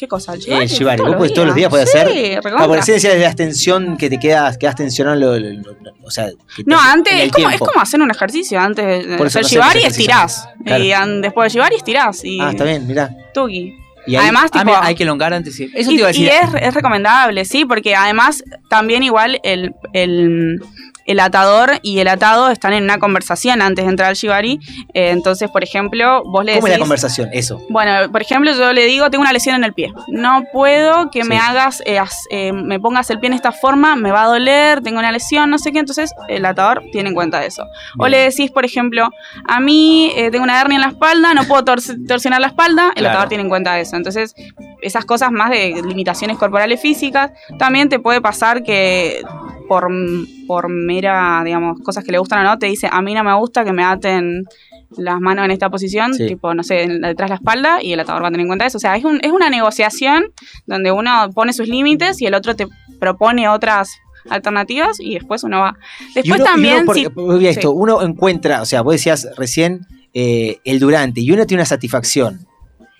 ¿Qué 0.02 0.08
cosa? 0.08 0.34
¿El 0.34 0.40
shibari? 0.40 0.62
El 0.64 0.68
shibari. 0.68 1.00
¿Vos 1.04 1.14
podés 1.14 1.32
todos 1.32 1.46
los 1.46 1.54
días 1.54 1.70
podés 1.70 1.88
Sí, 1.88 1.96
hacer? 1.96 2.38
Ah, 2.38 2.40
por 2.66 2.84
de 2.84 3.18
la 3.20 3.34
tensión 3.36 3.96
que 3.96 4.10
te 4.10 4.18
quedas, 4.18 4.58
quedas 4.58 4.74
tensionado. 4.74 5.14
lo- 5.16 5.38
lo- 5.38 5.52
lo- 5.52 5.76
o 6.02 6.10
sea, 6.10 6.26
te- 6.28 6.64
No, 6.66 6.76
antes 6.80 7.12
es 7.12 7.30
como, 7.30 7.46
es 7.46 7.50
tiempo. 7.56 7.66
como 7.66 7.80
hacer 7.80 8.02
un 8.02 8.10
ejercicio. 8.10 8.58
Antes 8.58 9.06
de 9.06 9.14
hacer 9.14 9.44
shibari, 9.44 9.84
estirás. 9.84 10.48
Claro. 10.66 10.82
Y 10.82 10.90
an- 10.92 11.22
después 11.22 11.44
del 11.52 11.60
shibari, 11.60 11.76
estirás. 11.76 12.24
Y 12.24 12.40
Ah, 12.40 12.50
está 12.50 12.64
bien, 12.64 12.84
mirá. 12.84 13.10
Tuki. 13.32 13.78
Y 14.08 14.16
ahí- 14.16 14.22
Además, 14.24 14.50
Ah, 14.52 14.64
tipo, 14.64 14.76
hay 14.82 14.96
que 14.96 15.04
elongar 15.04 15.32
antes, 15.32 15.54
sí. 15.54 15.70
Eso 15.72 15.90
te 15.90 15.94
y, 15.94 15.98
iba 15.98 16.06
a 16.06 16.08
decir. 16.08 16.24
y 16.24 16.28
es, 16.56 16.62
es 16.62 16.74
recomendable, 16.74 17.44
sí, 17.44 17.64
porque 17.64 17.94
además 17.94 18.42
también 18.68 19.04
igual 19.04 19.38
el, 19.44 19.72
el, 19.92 20.60
el 21.06 21.20
atador 21.20 21.78
y 21.82 21.98
el 21.98 22.08
atado 22.08 22.50
están 22.50 22.72
en 22.72 22.84
una 22.84 22.98
conversación 22.98 23.62
antes 23.62 23.84
de 23.84 23.90
entrar 23.90 24.08
al 24.10 24.14
shibari. 24.14 24.58
Eh, 24.94 25.10
entonces, 25.10 25.50
por 25.50 25.62
ejemplo, 25.62 26.22
vos 26.24 26.44
le 26.44 26.54
¿Cómo 26.54 26.66
es 26.66 26.70
la 26.70 26.76
decís... 26.76 26.78
conversación? 26.82 27.28
Eso. 27.32 27.60
Bueno, 27.70 28.10
por 28.12 28.22
ejemplo, 28.22 28.52
yo 28.52 28.72
le 28.72 28.84
digo, 28.86 29.10
tengo 29.10 29.22
una 29.22 29.32
lesión 29.32 29.54
en 29.56 29.64
el 29.64 29.72
pie. 29.72 29.92
No 30.08 30.44
puedo 30.52 31.10
que 31.10 31.24
me 31.24 31.38
hagas, 31.38 31.82
eh, 31.86 31.98
as- 31.98 32.26
eh, 32.30 32.52
me 32.52 32.78
pongas 32.80 33.10
el 33.10 33.18
pie 33.20 33.28
en 33.28 33.34
esta 33.34 33.52
forma, 33.52 33.96
me 33.96 34.10
va 34.10 34.24
a 34.24 34.26
doler, 34.26 34.80
tengo 34.82 34.98
una 34.98 35.12
lesión, 35.12 35.50
no 35.50 35.58
sé 35.58 35.72
qué. 35.72 35.78
Entonces, 35.78 36.12
el 36.28 36.44
atador 36.44 36.82
tiene 36.92 37.08
en 37.08 37.14
cuenta 37.14 37.44
eso. 37.44 37.64
O 37.98 38.08
le 38.08 38.18
decís, 38.18 38.50
por 38.50 38.64
ejemplo, 38.64 39.10
a 39.48 39.60
mí 39.60 40.12
eh, 40.16 40.30
tengo 40.30 40.44
una 40.44 40.60
hernia 40.60 40.76
en 40.76 40.82
la 40.82 40.88
espalda, 40.88 41.34
no 41.34 41.44
puedo 41.44 41.64
tor- 41.64 42.06
torsionar 42.06 42.40
la 42.40 42.48
espalda, 42.48 42.88
el 42.94 43.02
Claro. 43.02 43.10
atador 43.10 43.28
tiene 43.28 43.42
en 43.42 43.48
cuenta 43.48 43.78
eso. 43.80 43.96
Entonces, 43.96 44.34
esas 44.80 45.04
cosas 45.04 45.30
más 45.32 45.50
de 45.50 45.80
limitaciones 45.86 46.38
corporales 46.38 46.80
físicas, 46.80 47.30
también 47.58 47.88
te 47.88 47.98
puede 47.98 48.20
pasar 48.20 48.62
que 48.62 49.22
por, 49.68 49.88
por 50.46 50.68
mera, 50.68 51.42
digamos, 51.44 51.80
cosas 51.80 52.04
que 52.04 52.12
le 52.12 52.18
gustan 52.18 52.40
o 52.46 52.50
no, 52.50 52.58
te 52.58 52.66
dice, 52.66 52.88
a 52.90 53.00
mí 53.02 53.14
no 53.14 53.22
me 53.24 53.34
gusta 53.34 53.64
que 53.64 53.72
me 53.72 53.84
aten 53.84 54.44
las 54.98 55.20
manos 55.20 55.44
en 55.46 55.50
esta 55.50 55.70
posición, 55.70 56.12
Sí. 56.14 56.26
tipo, 56.26 56.52
no 56.54 56.62
sé, 56.62 56.86
detrás 56.86 57.28
de 57.28 57.30
la 57.30 57.34
espalda, 57.36 57.82
y 57.82 57.92
el 57.94 58.00
atador 58.00 58.22
va 58.24 58.28
a 58.28 58.30
tener 58.30 58.42
en 58.42 58.48
cuenta 58.48 58.66
eso. 58.66 58.76
O 58.76 58.80
sea, 58.80 58.94
es, 58.96 59.04
un- 59.04 59.20
es 59.22 59.32
una 59.32 59.48
negociación 59.48 60.24
donde 60.66 60.92
uno 60.92 61.30
pone 61.34 61.52
sus 61.54 61.66
límites 61.68 62.20
y 62.20 62.26
el 62.26 62.34
otro 62.34 62.54
te 62.54 62.66
propone 63.00 63.48
otras 63.48 63.90
alternativas 64.28 65.00
y 65.00 65.14
después 65.14 65.44
uno 65.44 65.60
va. 65.60 65.76
Después 66.14 66.40
uno- 66.40 66.44
también... 66.50 66.76
uno, 66.76 66.86
porque- 66.86 67.08
sí, 67.40 67.46
esto, 67.46 67.68
sí. 67.70 67.74
uno 67.74 68.02
encuentra, 68.02 68.60
o 68.62 68.66
sea, 68.66 68.82
vos 68.82 68.92
decías 68.92 69.28
recién 69.36 69.80
eh, 70.14 70.58
el 70.64 70.78
durante, 70.78 71.22
y 71.22 71.30
uno 71.32 71.46
tiene 71.46 71.62
una 71.62 71.66
satisfacción 71.66 72.46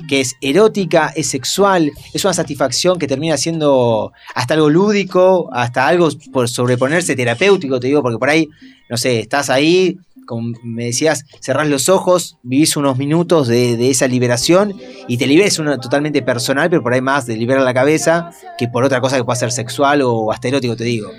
que 0.09 0.21
es 0.21 0.37
erótica, 0.41 1.13
es 1.15 1.29
sexual, 1.29 1.93
es 2.13 2.25
una 2.25 2.35
satisfacción 2.35 2.99
que 2.99 3.07
termina 3.07 3.37
siendo 3.37 4.13
hasta 4.35 4.55
algo 4.55 4.71
lúdico, 4.71 5.49
hasta 5.53 5.87
algo 5.87 6.09
por 6.33 6.49
sobreponerse 6.49 7.17
terapéutico, 7.17 7.81
te 7.81 7.89
digo, 7.89 8.03
porque 8.03 8.19
por 8.19 8.31
ahí, 8.31 8.49
no 8.89 8.97
sé, 8.97 9.21
estás 9.21 9.51
ahí, 9.51 9.99
como 10.27 10.53
me 10.63 10.85
decías, 10.87 11.25
cerrás 11.41 11.69
los 11.69 11.89
ojos, 11.89 12.37
vivís 12.43 12.77
unos 12.77 12.97
minutos 12.97 13.49
de, 13.49 13.77
de 13.77 13.91
esa 13.91 14.07
liberación 14.07 14.75
y 15.09 15.19
te 15.19 15.27
liberas 15.27 15.59
uno 15.59 15.79
totalmente 15.81 16.23
personal, 16.23 16.71
pero 16.71 16.83
por 16.83 16.95
ahí 16.95 17.01
más 17.01 17.27
de 17.27 17.37
liberar 17.37 17.63
la 17.63 17.75
cabeza 17.75 18.31
que 18.59 18.69
por 18.69 18.85
otra 18.85 19.01
cosa 19.01 19.17
que 19.17 19.25
pueda 19.25 19.37
ser 19.37 19.53
sexual 19.53 20.03
o 20.03 20.33
hasta 20.33 20.49
erótico, 20.49 20.77
te 20.77 20.85
digo. 20.85 21.11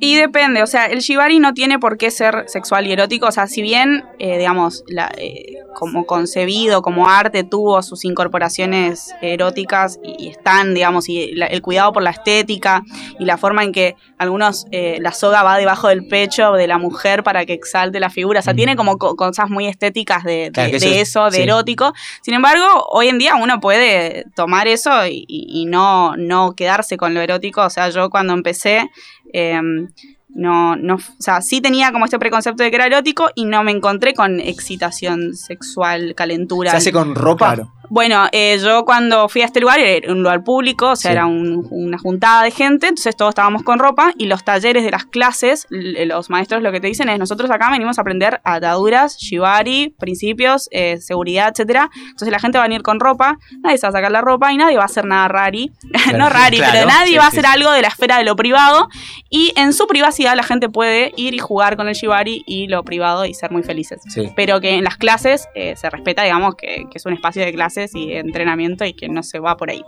Y 0.00 0.16
depende, 0.16 0.62
o 0.62 0.66
sea, 0.66 0.86
el 0.86 1.00
shibari 1.00 1.38
no 1.38 1.54
tiene 1.54 1.78
por 1.78 1.96
qué 1.96 2.10
ser 2.10 2.44
sexual 2.48 2.86
y 2.86 2.92
erótico, 2.92 3.26
o 3.26 3.32
sea, 3.32 3.46
si 3.46 3.62
bien, 3.62 4.04
eh, 4.18 4.38
digamos, 4.38 4.82
la, 4.88 5.12
eh, 5.16 5.58
como 5.74 6.06
concebido, 6.06 6.82
como 6.82 7.08
arte, 7.08 7.44
tuvo 7.44 7.82
sus 7.82 8.04
incorporaciones 8.04 9.14
eróticas 9.22 9.98
y, 10.02 10.24
y 10.24 10.28
están, 10.28 10.74
digamos, 10.74 11.08
y 11.08 11.32
la- 11.34 11.46
el 11.46 11.62
cuidado 11.62 11.92
por 11.92 12.02
la 12.02 12.10
estética 12.10 12.82
y 13.18 13.24
la 13.24 13.36
forma 13.38 13.62
en 13.62 13.72
que 13.72 13.96
algunos, 14.18 14.66
eh, 14.72 14.98
la 15.00 15.12
soga 15.12 15.42
va 15.42 15.56
debajo 15.58 15.88
del 15.88 16.06
pecho 16.06 16.52
de 16.52 16.66
la 16.66 16.78
mujer 16.78 17.22
para 17.22 17.44
que 17.46 17.52
exalte 17.52 18.00
la 18.00 18.10
figura, 18.10 18.40
o 18.40 18.42
sea, 18.42 18.54
tiene 18.54 18.76
como 18.76 18.98
co- 18.98 19.16
cosas 19.16 19.48
muy 19.50 19.66
estéticas 19.66 20.24
de, 20.24 20.32
de- 20.32 20.50
Claro, 20.52 20.70
que 20.70 20.76
eso 20.76 20.88
de 20.88 21.00
es- 21.00 21.08
eso, 21.08 21.24
de 21.30 21.36
sí. 21.36 21.42
erótico. 21.42 21.92
Sin 22.22 22.34
embargo, 22.34 22.64
hoy 22.90 23.08
en 23.08 23.18
día 23.18 23.36
uno 23.36 23.60
puede 23.60 24.24
tomar 24.34 24.66
eso 24.68 25.06
y, 25.06 25.24
y- 25.28 25.62
y 25.62 25.64
no, 25.66 26.16
no 26.16 26.52
quedarse 26.56 26.96
con 26.96 27.14
lo 27.14 27.20
erótico, 27.20 27.62
o 27.62 27.70
sea, 27.70 27.88
yo 27.90 28.10
cuando 28.10 28.32
empecé... 28.32 28.90
em, 29.32 29.88
no, 30.34 30.76
no, 30.76 30.94
o 30.94 31.00
sea, 31.18 31.42
sí 31.42 31.60
tenía 31.60 31.92
como 31.92 32.04
este 32.04 32.18
preconcepto 32.18 32.62
de 32.62 32.70
que 32.70 32.76
era 32.76 32.86
erótico 32.86 33.30
y 33.34 33.44
no 33.44 33.62
me 33.62 33.70
encontré 33.70 34.14
con 34.14 34.40
excitación 34.40 35.34
sexual, 35.36 36.14
calentura. 36.14 36.70
¿Se 36.70 36.76
hace 36.78 36.92
con 36.92 37.14
ropa? 37.14 37.56
Bueno, 37.94 38.26
eh, 38.32 38.58
yo 38.58 38.86
cuando 38.86 39.28
fui 39.28 39.42
a 39.42 39.44
este 39.44 39.60
lugar, 39.60 39.78
era 39.78 40.10
un 40.10 40.22
lugar 40.22 40.42
público, 40.42 40.92
o 40.92 40.96
sea, 40.96 41.10
Sí. 41.10 41.12
era 41.12 41.26
un- 41.26 41.66
una 41.70 41.98
juntada 41.98 42.42
de 42.42 42.50
gente, 42.50 42.86
entonces 42.88 43.14
todos 43.14 43.32
estábamos 43.32 43.64
con 43.64 43.78
ropa 43.78 44.12
y 44.16 44.24
los 44.28 44.44
talleres 44.44 44.82
de 44.82 44.90
las 44.90 45.04
clases, 45.04 45.66
los 45.68 46.30
maestros 46.30 46.62
lo 46.62 46.72
que 46.72 46.80
te 46.80 46.86
dicen 46.86 47.10
es, 47.10 47.18
nosotros 47.18 47.50
acá 47.50 47.68
venimos 47.70 47.98
a 47.98 48.00
aprender 48.00 48.40
ataduras, 48.44 49.18
shibari, 49.18 49.90
principios, 49.98 50.70
eh, 50.70 50.96
seguridad, 51.02 51.50
etcétera. 51.50 51.90
Entonces 52.06 52.30
la 52.30 52.38
gente 52.38 52.56
va 52.56 52.64
a 52.64 52.68
venir 52.68 52.80
con 52.80 52.98
ropa, 52.98 53.36
nadie 53.60 53.76
se 53.76 53.86
va 53.86 53.90
a 53.90 53.92
sacar 53.92 54.10
la 54.10 54.22
ropa 54.22 54.50
y 54.54 54.56
nadie 54.56 54.78
va 54.78 54.84
a 54.84 54.86
hacer 54.86 55.04
nada 55.04 55.28
rari, 55.28 55.70
no 56.16 56.30
rari, 56.30 56.56
claro, 56.56 56.72
pero 56.72 56.86
nadie 56.86 57.12
sí, 57.12 57.18
va 57.18 57.24
a 57.24 57.28
hacer 57.28 57.44
sí. 57.44 57.50
algo 57.52 57.72
de 57.72 57.82
la 57.82 57.88
esfera 57.88 58.16
de 58.16 58.24
lo 58.24 58.36
privado 58.36 58.88
y 59.28 59.52
en 59.56 59.74
su 59.74 59.86
privacidad 59.86 60.34
la 60.34 60.44
gente 60.44 60.70
puede 60.70 61.12
ir 61.18 61.34
y 61.34 61.38
jugar 61.40 61.76
con 61.76 61.88
el 61.88 61.94
shibari 61.94 62.42
y 62.46 62.68
lo 62.68 62.84
privado 62.84 63.26
y 63.26 63.34
ser 63.34 63.50
muy 63.50 63.62
felices 63.62 64.00
pero 64.34 64.62
que 64.62 64.76
en 64.76 64.84
las 64.84 64.96
clases 64.96 65.46
eh, 65.54 65.74
se 65.76 65.90
respeta, 65.90 66.22
digamos, 66.22 66.54
que, 66.54 66.86
que 66.90 66.96
es 66.96 67.04
un 67.04 67.12
espacio 67.12 67.44
de 67.44 67.52
clases 67.52 67.81
y 67.94 68.08
de 68.08 68.18
entrenamiento 68.18 68.84
y 68.84 68.94
que 68.94 69.08
no 69.08 69.22
se 69.22 69.38
va 69.38 69.56
por 69.56 69.70
ahí. 69.70 69.82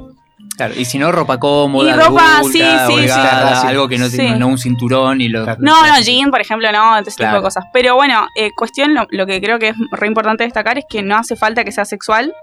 Claro, 0.56 0.74
y 0.76 0.84
si 0.84 0.98
no, 0.98 1.10
ropa 1.10 1.38
cómoda, 1.40 1.90
Y 1.90 1.94
ropa, 1.94 2.38
adulta, 2.38 2.86
sí, 2.86 2.92
sí, 2.94 3.00
holgada, 3.00 3.60
sí. 3.62 3.66
algo 3.66 3.88
que 3.88 3.98
no, 3.98 4.06
no 4.38 4.48
un 4.48 4.58
cinturón 4.58 5.20
y 5.20 5.28
lo... 5.28 5.44
No, 5.58 5.86
no, 5.86 6.00
jean, 6.00 6.30
por 6.30 6.40
ejemplo, 6.40 6.70
no, 6.70 6.94
ese 6.98 7.04
tipo 7.06 7.16
Claro. 7.18 7.36
de 7.38 7.42
cosas. 7.42 7.64
Pero 7.72 7.94
bueno, 7.96 8.26
eh, 8.36 8.50
cuestión, 8.56 8.94
lo, 8.94 9.06
lo 9.10 9.26
que 9.26 9.40
creo 9.40 9.58
que 9.58 9.68
es 9.68 9.76
re 9.90 10.06
importante 10.06 10.44
destacar 10.44 10.78
es 10.78 10.84
que 10.88 11.02
no 11.02 11.16
hace 11.16 11.34
falta 11.34 11.64
que 11.64 11.72
sea 11.72 11.84
sexual. 11.84 12.34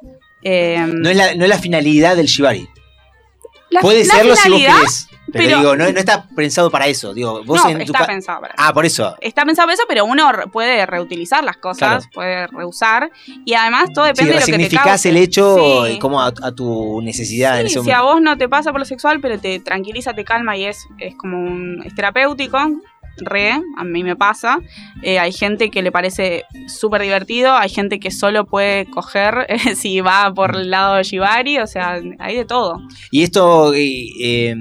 Eh, 0.41 0.83
No 0.87 1.09
es 1.09 1.15
la, 1.15 1.35
no 1.35 1.43
es 1.43 1.49
la 1.49 1.59
finalidad 1.59 2.15
del 2.15 2.25
shibari. 2.25 2.67
la- 3.69 3.81
Puede 3.81 4.03
la 4.05 4.13
serlo 4.15 4.35
si 4.35 4.49
vos 4.49 4.59
querés. 4.59 5.07
Pero, 5.31 5.45
pero- 5.45 5.57
digo, 5.59 5.75
no, 5.75 5.91
no 5.91 5.99
está 5.99 6.25
pensado 6.35 6.69
para 6.69 6.87
eso. 6.87 7.13
Digo, 7.13 7.43
vos 7.45 7.63
no, 7.63 7.69
en 7.69 7.81
está 7.81 8.05
pensado 8.05 8.41
para 8.41 8.53
Ah, 8.57 8.73
por 8.73 8.85
eso. 8.85 9.15
Está 9.21 9.45
pensado 9.45 9.67
para 9.67 9.75
eso, 9.75 9.83
pero 9.87 10.05
uno 10.05 10.29
puede 10.51 10.85
reutilizar 10.85 11.43
las 11.43 11.57
cosas, 11.57 11.79
Claro. 11.79 12.03
puede 12.13 12.47
reusar. 12.47 13.09
Y 13.45 13.53
además 13.53 13.85
todo 13.93 14.05
Sí, 14.05 14.11
depende 14.11 14.33
de 14.33 14.39
lo 14.39 14.45
que 14.45 14.51
te 14.51 14.57
significás 14.57 14.83
cause. 14.85 15.09
el 15.09 15.17
hecho 15.17 15.85
Sí. 15.87 15.99
como 15.99 16.21
a, 16.21 16.27
a 16.27 16.51
tu 16.51 17.01
necesidad 17.01 17.59
en 17.61 17.67
Sí, 17.69 17.75
ese 17.79 17.83
si 17.85 17.91
a 17.91 18.01
vos 18.01 18.21
no 18.21 18.37
te 18.37 18.47
pasa 18.49 18.71
por 18.71 18.79
lo 18.79 18.85
sexual, 18.85 19.19
pero 19.21 19.39
te 19.39 19.59
tranquiliza, 19.59 20.13
te 20.13 20.23
calma 20.23 20.57
y 20.57 20.65
es, 20.65 20.87
es 20.99 21.15
como 21.15 21.37
un 21.39 21.81
es 21.85 21.95
terapéutico, 21.95 22.59
re, 23.17 23.51
a 23.77 23.83
mí 23.83 24.03
me 24.03 24.15
pasa. 24.15 24.59
Eh, 25.03 25.19
hay 25.19 25.31
gente 25.33 25.69
que 25.69 25.81
le 25.81 25.91
parece 25.91 26.45
súper 26.67 27.01
divertido, 27.01 27.53
hay 27.55 27.69
gente 27.69 27.99
que 27.99 28.09
solo 28.09 28.45
puede 28.45 28.85
coger 28.89 29.45
eh, 29.49 29.75
si 29.75 29.99
va 30.01 30.33
por 30.33 30.55
el 30.55 30.69
lado 30.71 30.95
de 30.95 31.03
Shibari, 31.03 31.59
o 31.59 31.67
sea, 31.67 31.99
hay 32.19 32.35
de 32.37 32.45
todo. 32.45 32.81
Y 33.11 33.23
esto, 33.23 33.73
eh, 33.73 34.05
eh, 34.21 34.55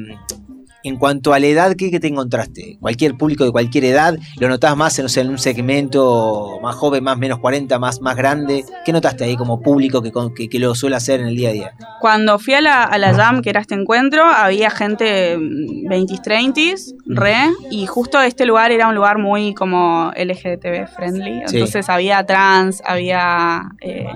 en 0.83 0.97
cuanto 0.97 1.33
a 1.35 1.39
la 1.39 1.47
edad, 1.47 1.75
¿qué, 1.77 1.99
te 2.01 2.07
encontraste? 2.09 2.77
Cualquier 2.81 3.17
público 3.17 3.45
de 3.45 3.53
cualquier 3.53 3.85
edad, 3.85 4.17
¿lo 4.39 4.49
notás 4.49 4.77
más 4.77 4.99
en, 4.99 5.09
sé, 5.09 5.21
en 5.21 5.29
un 5.31 5.39
segmento 5.39 6.59
más 6.63 6.75
joven, 6.77 7.05
más 7.05 7.19
menos 7.19 7.39
40, 7.39 7.79
más, 7.79 8.01
más 8.01 8.17
grande? 8.17 8.65
¿Qué 8.85 8.93
notaste 8.93 9.25
ahí 9.25 9.37
como 9.37 9.61
público 9.61 10.03
que, 10.03 10.11
con- 10.13 10.35
que, 10.35 10.49
que 10.49 10.59
lo 10.59 10.75
suele 10.75 10.97
hacer 10.97 11.21
en 11.21 11.27
el 11.29 11.37
día 11.37 11.51
a 11.51 11.53
día? 11.53 11.73
Cuando 12.01 12.39
fui 12.39 12.55
a 12.55 12.61
la, 12.61 12.85
a 12.85 12.99
la 12.99 13.15
Jam, 13.15 13.43
que 13.43 13.51
era 13.51 13.61
este 13.61 13.75
encuentro, 13.75 14.25
había 14.25 14.71
gente 14.71 15.37
mm, 15.39 15.87
20s, 15.89 16.23
30s, 16.23 16.95
re, 17.07 17.37
y 17.71 17.87
justo 17.87 18.21
este 18.21 18.47
lugar 18.47 18.73
era 18.73 18.89
un 18.89 18.95
lugar 18.95 19.19
muy 19.19 19.55
como 19.55 20.13
LGTB 20.17 20.87
friendly, 20.95 21.43
Sí. 21.47 21.57
entonces 21.57 21.89
había 21.89 22.25
trans, 22.25 22.83
había 22.87 23.63
eh, 23.81 24.07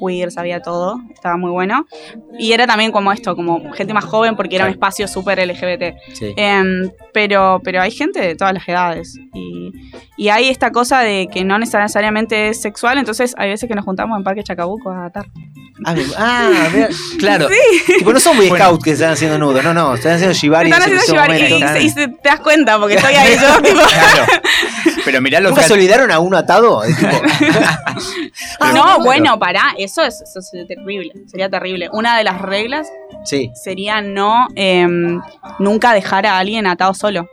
queers, 0.00 0.36
había 0.38 0.60
todo, 0.60 1.00
estaba 1.12 1.36
muy 1.36 1.50
bueno. 1.50 1.86
Y 2.38 2.52
era 2.52 2.66
también 2.66 2.90
como 2.92 3.12
esto, 3.12 3.34
como 3.36 3.72
gente 3.72 3.94
más 3.94 4.04
joven, 4.04 4.36
porque 4.36 4.56
era 4.56 4.64
un 4.66 4.70
espacio 4.70 5.06
súper 5.08 5.38
LGBT. 5.46 5.94
Sí. 6.12 6.34
Em, 6.36 6.92
pero, 7.14 7.60
pero 7.64 7.80
hay 7.80 7.90
gente 7.92 8.20
de 8.20 8.34
todas 8.34 8.52
las 8.52 8.68
edades. 8.68 9.16
Y, 9.32 9.70
y 10.18 10.28
hay 10.28 10.48
esta 10.50 10.70
cosa 10.72 11.00
de 11.00 11.28
que 11.32 11.44
no 11.44 11.58
necesariamente 11.58 12.48
es 12.50 12.60
sexual, 12.60 12.98
entonces 12.98 13.34
hay 13.38 13.48
veces 13.48 13.68
que 13.68 13.74
nos 13.74 13.84
juntamos 13.86 14.18
en 14.18 14.24
Parque 14.24 14.42
Chacabuco 14.42 14.90
a 14.90 15.06
atar. 15.06 15.26
Ah, 15.86 15.94
ah, 16.18 16.68
mira, 16.72 16.88
claro. 17.18 17.48
Sí. 17.48 17.94
Tipo, 17.98 18.12
no 18.12 18.20
son 18.20 18.36
muy 18.36 18.48
scouts 18.48 18.84
que 18.84 18.90
están 18.92 19.12
haciendo 19.12 19.38
nudos, 19.38 19.64
no, 19.64 19.72
no, 19.74 19.94
están 19.94 20.12
haciendo 20.12 20.34
shibari. 20.34 20.70
Están 20.70 20.82
haciendo 20.82 21.14
momento. 21.14 21.34
shibari 21.44 21.54
y, 21.54 21.64
y 21.64 21.68
se- 21.68 21.82
y 21.82 21.90
se- 21.90 22.08
te 22.08 22.28
das 22.28 22.40
cuenta 22.40 22.78
porque 22.78 22.94
estoy 22.94 23.14
ahí 23.14 23.36
yo, 23.40 23.62
tipo. 23.62 23.80
Pero 25.04 25.20
mirá 25.20 25.40
lo 25.40 25.50
¿Nunca 25.50 25.62
que 25.62 25.68
se 25.68 25.74
olvidaron 25.74 26.10
a 26.10 26.18
uno 26.18 26.36
atado? 26.36 26.82
Tipo, 28.58 28.72
no, 28.74 29.00
bueno, 29.00 29.38
pará, 29.38 29.74
eso 29.78 30.02
es, 30.02 30.20
eso 30.22 30.40
terrible, 30.66 31.12
sería 31.26 31.48
terrible. 31.48 31.88
Una 31.92 32.16
de 32.16 32.24
las 32.24 32.40
reglas 32.40 32.88
sí. 33.24 33.50
sería 33.54 34.00
no 34.00 34.48
em, 34.56 35.20
nunca 35.58 35.92
dejar 35.92 36.26
a 36.26 36.38
alguien 36.38 36.66
atado 36.66 36.94
solo. 37.04 37.28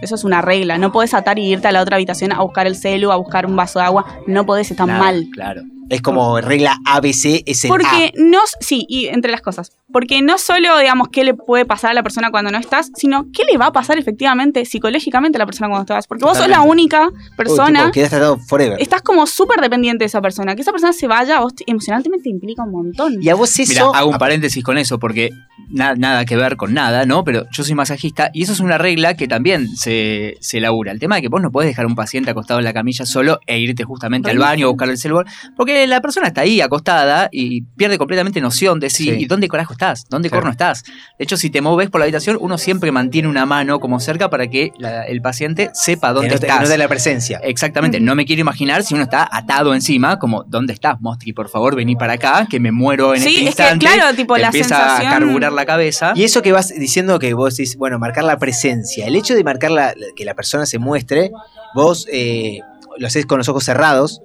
Eso 0.00 0.14
es 0.16 0.24
una 0.24 0.42
regla. 0.42 0.78
No 0.78 0.90
podés 0.92 1.14
atar 1.14 1.38
y 1.38 1.44
irte 1.52 1.68
a 1.68 1.72
la 1.72 1.80
otra 1.82 1.96
habitación 1.96 2.32
a 2.32 2.42
buscar 2.42 2.66
el 2.66 2.74
celu, 2.76 3.12
a 3.12 3.16
buscar 3.16 3.46
un 3.46 3.54
vaso 3.54 3.78
de 3.78 3.84
agua. 3.84 4.04
No 4.26 4.44
podés, 4.44 4.70
está 4.70 4.84
Claro, 4.84 4.98
mal. 4.98 5.28
Claro. 5.32 5.62
Es 5.88 6.00
como 6.02 6.40
regla 6.40 6.78
ABC, 6.86 7.42
es 7.46 7.64
el 7.64 7.68
Porque 7.68 8.12
no, 8.16 8.38
sí, 8.60 8.84
y 8.88 9.06
entre 9.06 9.30
las 9.30 9.40
cosas, 9.42 9.72
porque 9.92 10.22
no 10.22 10.38
solo, 10.38 10.78
digamos, 10.78 11.08
qué 11.12 11.22
le 11.24 11.34
puede 11.34 11.64
pasar 11.66 11.90
a 11.90 11.94
la 11.94 12.02
persona 12.02 12.30
cuando 12.30 12.50
no 12.50 12.58
estás, 12.58 12.90
sino 12.94 13.26
qué 13.32 13.42
le 13.50 13.58
va 13.58 13.66
a 13.66 13.72
pasar 13.72 13.98
efectivamente, 13.98 14.64
psicológicamente 14.64 15.36
a 15.36 15.40
la 15.40 15.46
persona 15.46 15.68
cuando 15.68 15.82
estás. 15.82 16.06
Porque 16.06 16.24
vos 16.24 16.38
sos 16.38 16.48
la 16.48 16.62
única 16.62 17.10
persona, 17.36 17.80
tipo, 17.80 17.92
quedaste 17.92 18.16
atado 18.16 18.38
forever. 18.38 18.80
estás 18.80 19.02
como 19.02 19.26
súper 19.26 19.60
dependiente 19.60 20.04
de 20.04 20.06
esa 20.06 20.20
persona. 20.22 20.54
Que 20.54 20.62
esa 20.62 20.72
persona 20.72 20.92
se 20.92 21.06
vaya, 21.06 21.40
vos 21.40 21.54
te- 21.54 21.64
emocionalmente 21.66 22.18
te 22.22 22.30
implica 22.30 22.62
un 22.62 22.72
montón. 22.72 23.22
Y 23.22 23.28
a 23.28 23.34
vos 23.34 23.58
eso... 23.58 23.70
Mira, 23.70 23.98
hago 23.98 24.10
un 24.10 24.18
paréntesis 24.18 24.62
con 24.64 24.78
eso 24.78 24.98
porque 24.98 25.30
na- 25.68 25.94
nada 25.94 26.24
que 26.24 26.36
ver 26.36 26.56
con 26.56 26.72
nada, 26.72 27.04
¿no? 27.04 27.22
Pero 27.24 27.44
yo 27.50 27.62
soy 27.64 27.74
masajista 27.74 28.30
y 28.32 28.44
eso 28.44 28.52
es 28.52 28.60
una 28.60 28.78
regla 28.78 29.14
que 29.14 29.28
también 29.28 29.68
se, 29.76 30.36
se 30.40 30.60
labura. 30.60 30.92
El 30.92 30.98
tema 31.00 31.16
de 31.16 31.22
que 31.22 31.28
vos 31.28 31.42
no 31.42 31.50
podés 31.50 31.68
dejar 31.68 31.84
a 31.84 31.88
un 31.88 31.94
paciente 31.94 32.30
acostado 32.30 32.60
en 32.60 32.64
la 32.64 32.72
camilla 32.72 33.04
solo 33.04 33.40
e 33.46 33.58
irte 33.58 33.84
justamente 33.84 34.30
al 34.30 34.38
baño 34.38 34.66
a 34.66 34.68
buscar 34.70 34.88
el 34.88 34.96
celular, 34.98 35.26
porque 35.56 35.71
la 35.86 36.00
persona 36.00 36.28
está 36.28 36.42
ahí 36.42 36.60
acostada 36.60 37.28
y 37.32 37.62
pierde 37.62 37.98
completamente 37.98 38.40
noción 38.40 38.80
de 38.80 38.90
sí, 38.90 39.04
Sí. 39.04 39.10
y 39.18 39.24
dónde 39.26 39.48
carajo 39.48 39.72
estás, 39.72 40.04
dónde 40.08 40.28
Claro. 40.28 40.42
corno 40.42 40.52
estás. 40.52 40.84
De 40.84 41.24
hecho, 41.24 41.36
si 41.36 41.50
te 41.50 41.60
moves 41.60 41.90
por 41.90 42.00
la 42.00 42.04
habitación, 42.04 42.38
uno 42.40 42.58
siempre 42.58 42.92
mantiene 42.92 43.28
una 43.28 43.46
mano 43.46 43.80
como 43.80 44.00
cerca 44.00 44.30
para 44.30 44.46
que 44.48 44.72
la- 44.78 45.04
el 45.04 45.20
paciente 45.22 45.70
sepa 45.74 46.12
dónde 46.12 46.28
que 46.38 46.48
no 46.48 46.64
te 46.68 46.78
la 46.78 46.88
presencia. 46.88 47.38
Exactamente, 47.42 48.00
no 48.00 48.14
me 48.14 48.24
quiero 48.24 48.40
imaginar 48.40 48.82
si 48.82 48.94
uno 48.94 49.02
está 49.04 49.28
atado 49.30 49.74
encima, 49.74 50.18
como, 50.18 50.44
¿dónde 50.44 50.72
estás, 50.72 51.00
Mostri? 51.00 51.32
Por 51.32 51.48
favor, 51.48 51.74
vení 51.76 51.96
para 51.96 52.14
acá, 52.14 52.46
que 52.48 52.60
me 52.60 52.72
muero 52.72 53.14
en 53.14 53.22
Sí, 53.22 53.28
este 53.28 53.38
es 53.38 53.56
que, 53.56 53.62
instante. 53.62 53.86
claro, 53.86 54.16
tipo, 54.16 54.34
te 54.34 54.40
la 54.40 54.46
empieza 54.48 54.76
sensación- 54.76 55.06
a 55.08 55.10
carburar 55.18 55.52
la 55.52 55.66
cabeza. 55.66 56.12
Y 56.14 56.24
eso 56.24 56.42
que 56.42 56.52
vas 56.52 56.68
diciendo 56.68 57.18
que 57.18 57.34
vos 57.34 57.56
decís, 57.56 57.76
bueno, 57.76 57.98
marcar 57.98 58.24
la 58.24 58.38
presencia. 58.38 59.06
El 59.06 59.16
hecho 59.16 59.34
de 59.34 59.44
marcar 59.44 59.70
la, 59.70 59.94
que 60.16 60.24
la 60.24 60.34
persona 60.34 60.66
se 60.66 60.78
muestre, 60.78 61.30
vos 61.74 62.06
eh, 62.12 62.60
lo 62.98 63.06
haces 63.06 63.24
con 63.26 63.38
los 63.38 63.48
ojos 63.48 63.64
cerrados. 63.64 64.20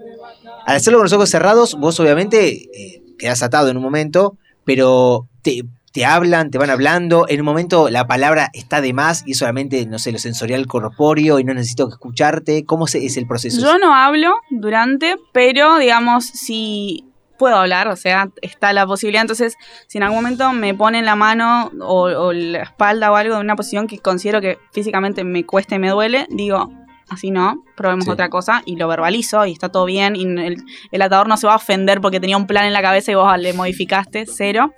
Al 0.68 0.76
hacerlo 0.76 1.00
con 1.00 1.06
los 1.06 1.14
ojos 1.14 1.30
cerrados, 1.30 1.76
vos 1.80 1.98
obviamente 2.02 2.50
eh, 2.50 3.02
quedás 3.18 3.42
atado 3.42 3.70
en 3.70 3.78
un 3.78 3.84
momento, 3.84 4.36
pero 4.66 5.30
te, 5.42 5.64
hablan, 6.06 6.52
te 6.52 6.58
van 6.58 6.70
hablando. 6.70 7.26
En 7.30 7.40
un 7.40 7.46
momento 7.46 7.90
la 7.90 8.06
palabra 8.06 8.50
está 8.52 8.82
de 8.82 8.92
más 8.92 9.24
y 9.26 9.36
solamente, 9.36 9.86
no 9.86 9.98
sé, 9.98 10.12
lo 10.12 10.20
sensorial 10.20 10.68
corpóreo 10.68 11.40
y 11.40 11.46
no 11.46 11.54
necesito 11.54 11.88
escucharte. 11.88 12.66
¿Cómo 12.66 12.86
es 12.86 13.16
el 13.16 13.26
proceso? 13.28 13.62
Yo 13.62 13.78
no 13.78 13.96
hablo 13.96 14.36
durante, 14.50 15.16
pero 15.32 15.78
digamos, 15.78 16.26
si 16.26 17.06
puedo 17.40 17.56
hablar, 17.56 17.88
o 17.88 17.96
sea, 17.96 18.30
está 18.42 18.74
la 18.74 18.86
posibilidad. 18.86 19.22
Entonces, 19.22 19.56
si 19.88 20.00
en 20.00 20.04
algún 20.04 20.18
momento 20.18 20.52
me 20.52 20.74
ponen 20.74 21.06
la 21.06 21.16
mano 21.16 21.72
o 21.80 22.34
la 22.34 22.64
espalda 22.64 23.10
o 23.10 23.16
algo 23.16 23.36
en 23.36 23.40
una 23.40 23.56
posición 23.56 23.88
que 23.88 24.00
considero 24.00 24.42
que 24.42 24.60
físicamente 24.74 25.24
me 25.24 25.46
cuesta 25.46 25.76
y 25.76 25.80
me 25.80 25.92
duele, 25.92 26.28
digo, 26.30 26.74
así 27.10 27.32
no, 27.32 27.64
probemos 27.76 28.06
Sí. 28.06 28.12
otra 28.12 28.30
cosa 28.30 28.62
y 28.66 28.76
lo 28.76 28.88
verbalizo 28.88 29.46
y 29.46 29.52
está 29.54 29.70
todo 29.70 29.86
bien. 29.86 30.16
Y 30.16 30.24
el, 30.24 30.58
el 30.92 31.02
atador 31.02 31.28
no 31.28 31.38
se 31.38 31.48
va 31.48 31.54
a 31.54 31.58
ofender 31.58 32.02
porque 32.02 32.20
tenía 32.20 32.38
un 32.38 32.48
plan 32.48 32.66
en 32.66 32.74
la 32.74 32.82
cabeza 32.82 33.12
y 33.12 33.16
vos 33.16 33.38
le 33.40 33.54
modificaste, 33.54 34.26
cero. 34.26 34.72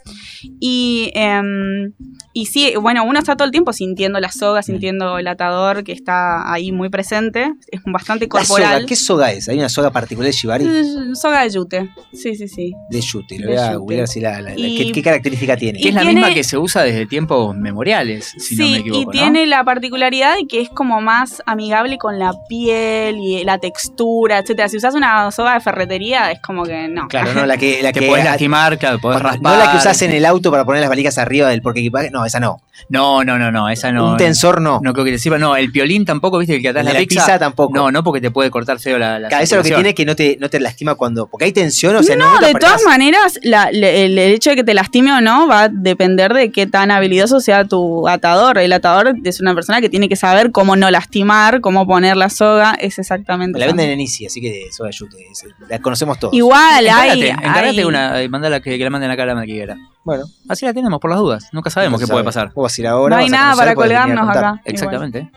Y, 0.59 1.11
em, 1.15 1.93
y 2.33 2.45
sí, 2.45 2.73
bueno, 2.79 3.03
uno 3.03 3.19
está 3.19 3.35
todo 3.35 3.45
el 3.45 3.51
tiempo 3.51 3.73
sintiendo 3.73 4.19
la 4.19 4.31
soga, 4.31 4.61
sintiendo 4.63 5.17
el 5.17 5.27
atador 5.27 5.83
que 5.83 5.91
está 5.91 6.51
ahí 6.51 6.71
muy 6.71 6.89
presente. 6.89 7.53
Es 7.71 7.81
bastante 7.85 8.25
La 8.25 8.29
corporal. 8.29 8.73
soga, 8.75 8.85
¿Qué 8.85 8.95
soga 8.95 9.31
es? 9.31 9.49
¿Hay 9.49 9.57
una 9.57 9.69
soga 9.69 9.91
particular 9.91 10.27
de 10.27 10.37
Shibari? 10.37 10.65
Mm, 10.65 11.15
Soga 11.15 11.43
de 11.43 11.49
yute. 11.49 11.89
Sí, 12.13 12.35
sí, 12.35 12.47
sí. 12.47 12.73
De 12.89 13.01
Yute. 13.01 13.39
Lo 13.39 13.47
voy 13.49 13.57
a 13.57 13.75
googlear 13.75 14.07
si 14.07 14.19
la, 14.19 14.41
la- 14.41 14.51
la- 14.51 14.55
Y- 14.57 14.77
¿qué, 14.77 14.91
qué 14.91 15.01
característica 15.03 15.57
tiene? 15.57 15.79
que 15.79 15.89
es 15.89 15.93
la 15.95 16.01
tiene- 16.01 16.15
misma 16.21 16.33
que 16.33 16.43
se 16.43 16.57
usa 16.57 16.83
desde 16.83 17.05
tiempos 17.05 17.55
memoriales, 17.55 18.33
si 18.37 18.55
no 18.55 18.65
me 18.67 18.77
equivoco. 18.77 19.01
y 19.01 19.05
¿no? 19.05 19.11
tiene 19.11 19.45
la 19.47 19.63
particularidad 19.63 20.35
de 20.35 20.45
que 20.47 20.61
es 20.61 20.69
como 20.69 21.01
más 21.01 21.41
amigable 21.45 21.97
con 21.97 22.18
la 22.19 22.33
piel 22.47 23.17
y 23.17 23.43
la 23.43 23.57
textura, 23.57 24.39
etcétera. 24.39 24.69
Si 24.69 24.77
usas 24.77 24.93
una 24.93 25.31
soga 25.31 25.55
de 25.55 25.61
ferretería, 25.61 26.31
es 26.31 26.39
como 26.41 26.63
que 26.63 26.87
no. 26.87 27.07
Claro, 27.07 27.33
no, 27.33 27.45
la 27.45 27.57
que, 27.57 27.79
la 27.83 27.91
Te 27.91 28.01
que 28.01 28.07
podés 28.07 28.25
lastimar, 28.25 28.77
claro, 28.77 28.99
podés 28.99 29.21
raspar. 29.21 29.53
No 29.53 29.57
la 29.57 29.71
que 29.71 29.77
usás 29.77 30.01
en 30.01 30.11
el 30.11 30.25
auto 30.25 30.51
para 30.51 30.65
poner 30.65 30.81
las 30.81 30.89
valijas 30.89 31.17
arriba 31.17 31.49
del 31.49 31.61
porque 31.61 31.79
equipaje. 31.79 32.11
No, 32.11 32.25
esa 32.25 32.39
no. 32.39 32.61
No, 32.87 33.23
no, 33.23 33.37
no, 33.37 33.51
no, 33.51 33.69
esa 33.69 33.91
no. 33.91 34.11
Un 34.11 34.17
tensor 34.17 34.61
no. 34.61 34.79
No 34.81 34.93
creo 34.93 35.05
que 35.05 35.11
te 35.11 35.19
sirva. 35.19 35.37
No, 35.37 35.55
el 35.55 35.71
piolín 35.71 36.05
tampoco, 36.05 36.37
viste, 36.37 36.55
el 36.55 36.61
que 36.61 36.69
atás 36.69 36.85
la 36.85 36.93
la 36.93 36.99
pizza. 36.99 37.21
pizza 37.25 37.39
tampoco. 37.39 37.73
No, 37.75 37.91
no, 37.91 38.03
porque 38.03 38.21
te 38.21 38.31
puede 38.31 38.49
cortar 38.49 38.79
feo 38.79 38.97
la. 38.97 39.19
la 39.19 39.27
Claro, 39.27 39.43
eso 39.43 39.55
es 39.55 39.59
lo 39.59 39.63
que 39.63 39.75
tiene 39.75 39.93
que 39.93 40.05
no 40.05 40.15
te, 40.15 40.37
no 40.39 40.49
te 40.49 40.59
lastima 40.59 40.95
cuando. 40.95 41.27
Porque 41.27 41.45
hay 41.45 41.51
tensión, 41.51 41.95
o 41.95 42.03
sea, 42.03 42.15
no, 42.15 42.39
no, 42.39 42.47
de 42.47 42.53
todas 42.53 42.83
maneras, 42.85 43.39
la- 43.43 43.71
le- 43.71 44.05
el, 44.05 44.17
el 44.17 44.33
hecho 44.33 44.51
de 44.51 44.55
que 44.55 44.63
te 44.63 44.73
lastime 44.73 45.11
o 45.11 45.21
no 45.21 45.47
va 45.47 45.63
a 45.63 45.69
depender 45.69 46.33
de 46.33 46.51
qué 46.51 46.67
tan 46.67 46.91
habilidoso 46.91 47.39
sea 47.39 47.65
tu 47.65 48.07
atador. 48.07 48.57
El 48.57 48.71
atador 48.73 49.13
es 49.23 49.41
una 49.41 49.53
persona 49.53 49.81
que 49.81 49.89
tiene 49.89 50.07
que 50.09 50.15
saber 50.15 50.51
cómo 50.51 50.75
no 50.75 50.89
lastimar, 50.91 51.61
cómo 51.61 51.85
poner 51.87 52.15
la 52.17 52.29
soga, 52.29 52.73
es 52.79 52.99
exactamente 52.99 53.59
La 53.59 53.65
venden 53.67 53.89
en 53.89 53.99
Easy, 53.99 54.25
así 54.25 54.39
que 54.41 54.63
eso 54.69 54.85
ayude. 54.85 55.17
es- 55.31 55.45
La 55.67 55.79
conocemos 55.79 56.19
todos. 56.19 56.33
Igual, 56.33 56.87
hay, 56.89 57.21
Encárgate, 57.29 57.85
una, 57.85 58.21
eh, 58.21 58.29
mandala 58.29 58.59
que, 58.61 58.77
que 58.77 58.83
la 58.83 58.89
manden 58.89 59.11
acá 59.11 59.23
a 59.23 59.27
la 59.27 59.35
maquillera. 59.35 59.77
Bueno. 60.09 60.25
Así 60.47 60.65
la 60.65 60.73
tenemos 60.73 60.99
por 60.99 61.09
las 61.11 61.19
dudas. 61.19 61.49
Nunca 61.51 61.69
sabemos 61.69 61.99
qué 61.99 62.07
puede 62.07 62.23
pasar. 62.23 62.51
Vos 62.53 62.63
vas 62.63 62.77
a 62.77 62.81
ir 62.81 62.87
ahora. 62.87 63.15
No 63.15 63.21
hay 63.23 63.29
nada 63.29 63.51
conocer, 63.53 63.65
para 63.65 63.75
colgarnos 63.75 64.29
acá. 64.29 64.61
Exactamente. 64.65 65.31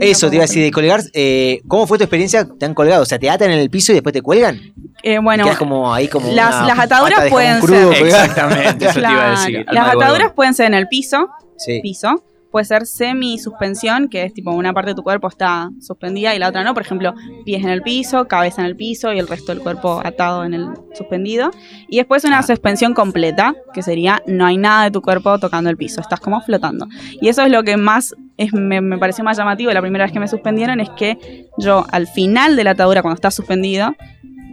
Eso 0.00 0.28
te 0.28 0.36
iba 0.36 0.44
a 0.44 0.46
decir 0.46 0.62
de 0.62 0.70
colgar. 0.70 1.00
eh, 1.14 1.60
¿Cómo 1.68 1.86
fue 1.86 1.98
tu 1.98 2.04
experiencia? 2.04 2.46
¿Te 2.46 2.66
han 2.66 2.74
colgado? 2.74 3.02
O 3.02 3.06
sea, 3.06 3.18
¿te 3.18 3.30
atan 3.30 3.50
en 3.50 3.58
el 3.58 3.70
piso 3.70 3.92
y 3.92 3.94
después 3.94 4.12
te 4.12 4.22
cuelgan? 4.22 4.60
Eh, 5.02 5.18
bueno, 5.18 5.46
como 5.58 5.94
ahí 5.94 6.08
como. 6.08 6.30
las- 6.32 6.56
una 6.64 6.66
las 6.74 6.78
ataduras 6.80 7.28
pueden 7.30 7.60
crudo 7.60 7.92
ser-. 7.92 8.06
Exactamente, 8.06 8.84
eso 8.86 8.94
te 8.94 9.00
iba 9.00 9.26
a 9.26 9.30
decir. 9.30 9.66
Las 9.70 9.88
ataduras 9.94 10.32
pueden 10.32 10.54
ser 10.54 10.66
en 10.66 10.74
el 10.74 10.88
piso, 10.88 11.28
Sí. 11.56 11.80
piso. 11.82 12.22
Puede 12.50 12.64
ser 12.64 12.86
semi-suspensión, 12.86 14.08
que 14.08 14.24
es 14.24 14.32
tipo 14.32 14.52
una 14.52 14.72
parte 14.72 14.90
de 14.90 14.94
tu 14.94 15.02
cuerpo 15.02 15.28
está 15.28 15.70
suspendida 15.80 16.34
y 16.34 16.38
la 16.38 16.48
otra 16.48 16.64
no. 16.64 16.72
Por 16.74 16.82
ejemplo, 16.82 17.14
pies 17.44 17.62
en 17.62 17.70
el 17.70 17.82
piso, 17.82 18.26
cabeza 18.26 18.62
en 18.62 18.66
el 18.66 18.76
piso 18.76 19.12
y 19.12 19.18
el 19.18 19.28
resto 19.28 19.52
del 19.52 19.62
cuerpo 19.62 20.00
atado 20.04 20.44
en 20.44 20.54
el 20.54 20.66
suspendido. 20.94 21.50
Y 21.88 21.98
después 21.98 22.24
Ah. 22.24 22.28
una 22.28 22.42
suspensión 22.42 22.94
completa, 22.94 23.54
que 23.74 23.82
sería 23.82 24.22
no 24.26 24.46
hay 24.46 24.56
nada 24.56 24.84
de 24.84 24.90
tu 24.90 25.02
cuerpo 25.02 25.38
tocando 25.38 25.68
el 25.70 25.76
piso, 25.76 26.00
estás 26.00 26.20
como 26.20 26.40
flotando. 26.40 26.86
Y 27.20 27.28
eso 27.28 27.42
es 27.42 27.50
lo 27.50 27.62
que 27.62 27.76
más 27.76 28.14
es, 28.36 28.52
me, 28.52 28.80
me 28.80 28.98
pareció 28.98 29.24
más 29.24 29.36
llamativo 29.36 29.72
la 29.72 29.80
primera 29.80 30.04
vez 30.04 30.12
que 30.12 30.20
me 30.20 30.28
suspendieron, 30.28 30.80
es 30.80 30.90
que 30.90 31.48
yo 31.58 31.84
al 31.90 32.06
final 32.06 32.56
de 32.56 32.64
la 32.64 32.70
atadura, 32.70 33.02
cuando 33.02 33.16
estás 33.16 33.34
suspendido, 33.34 33.94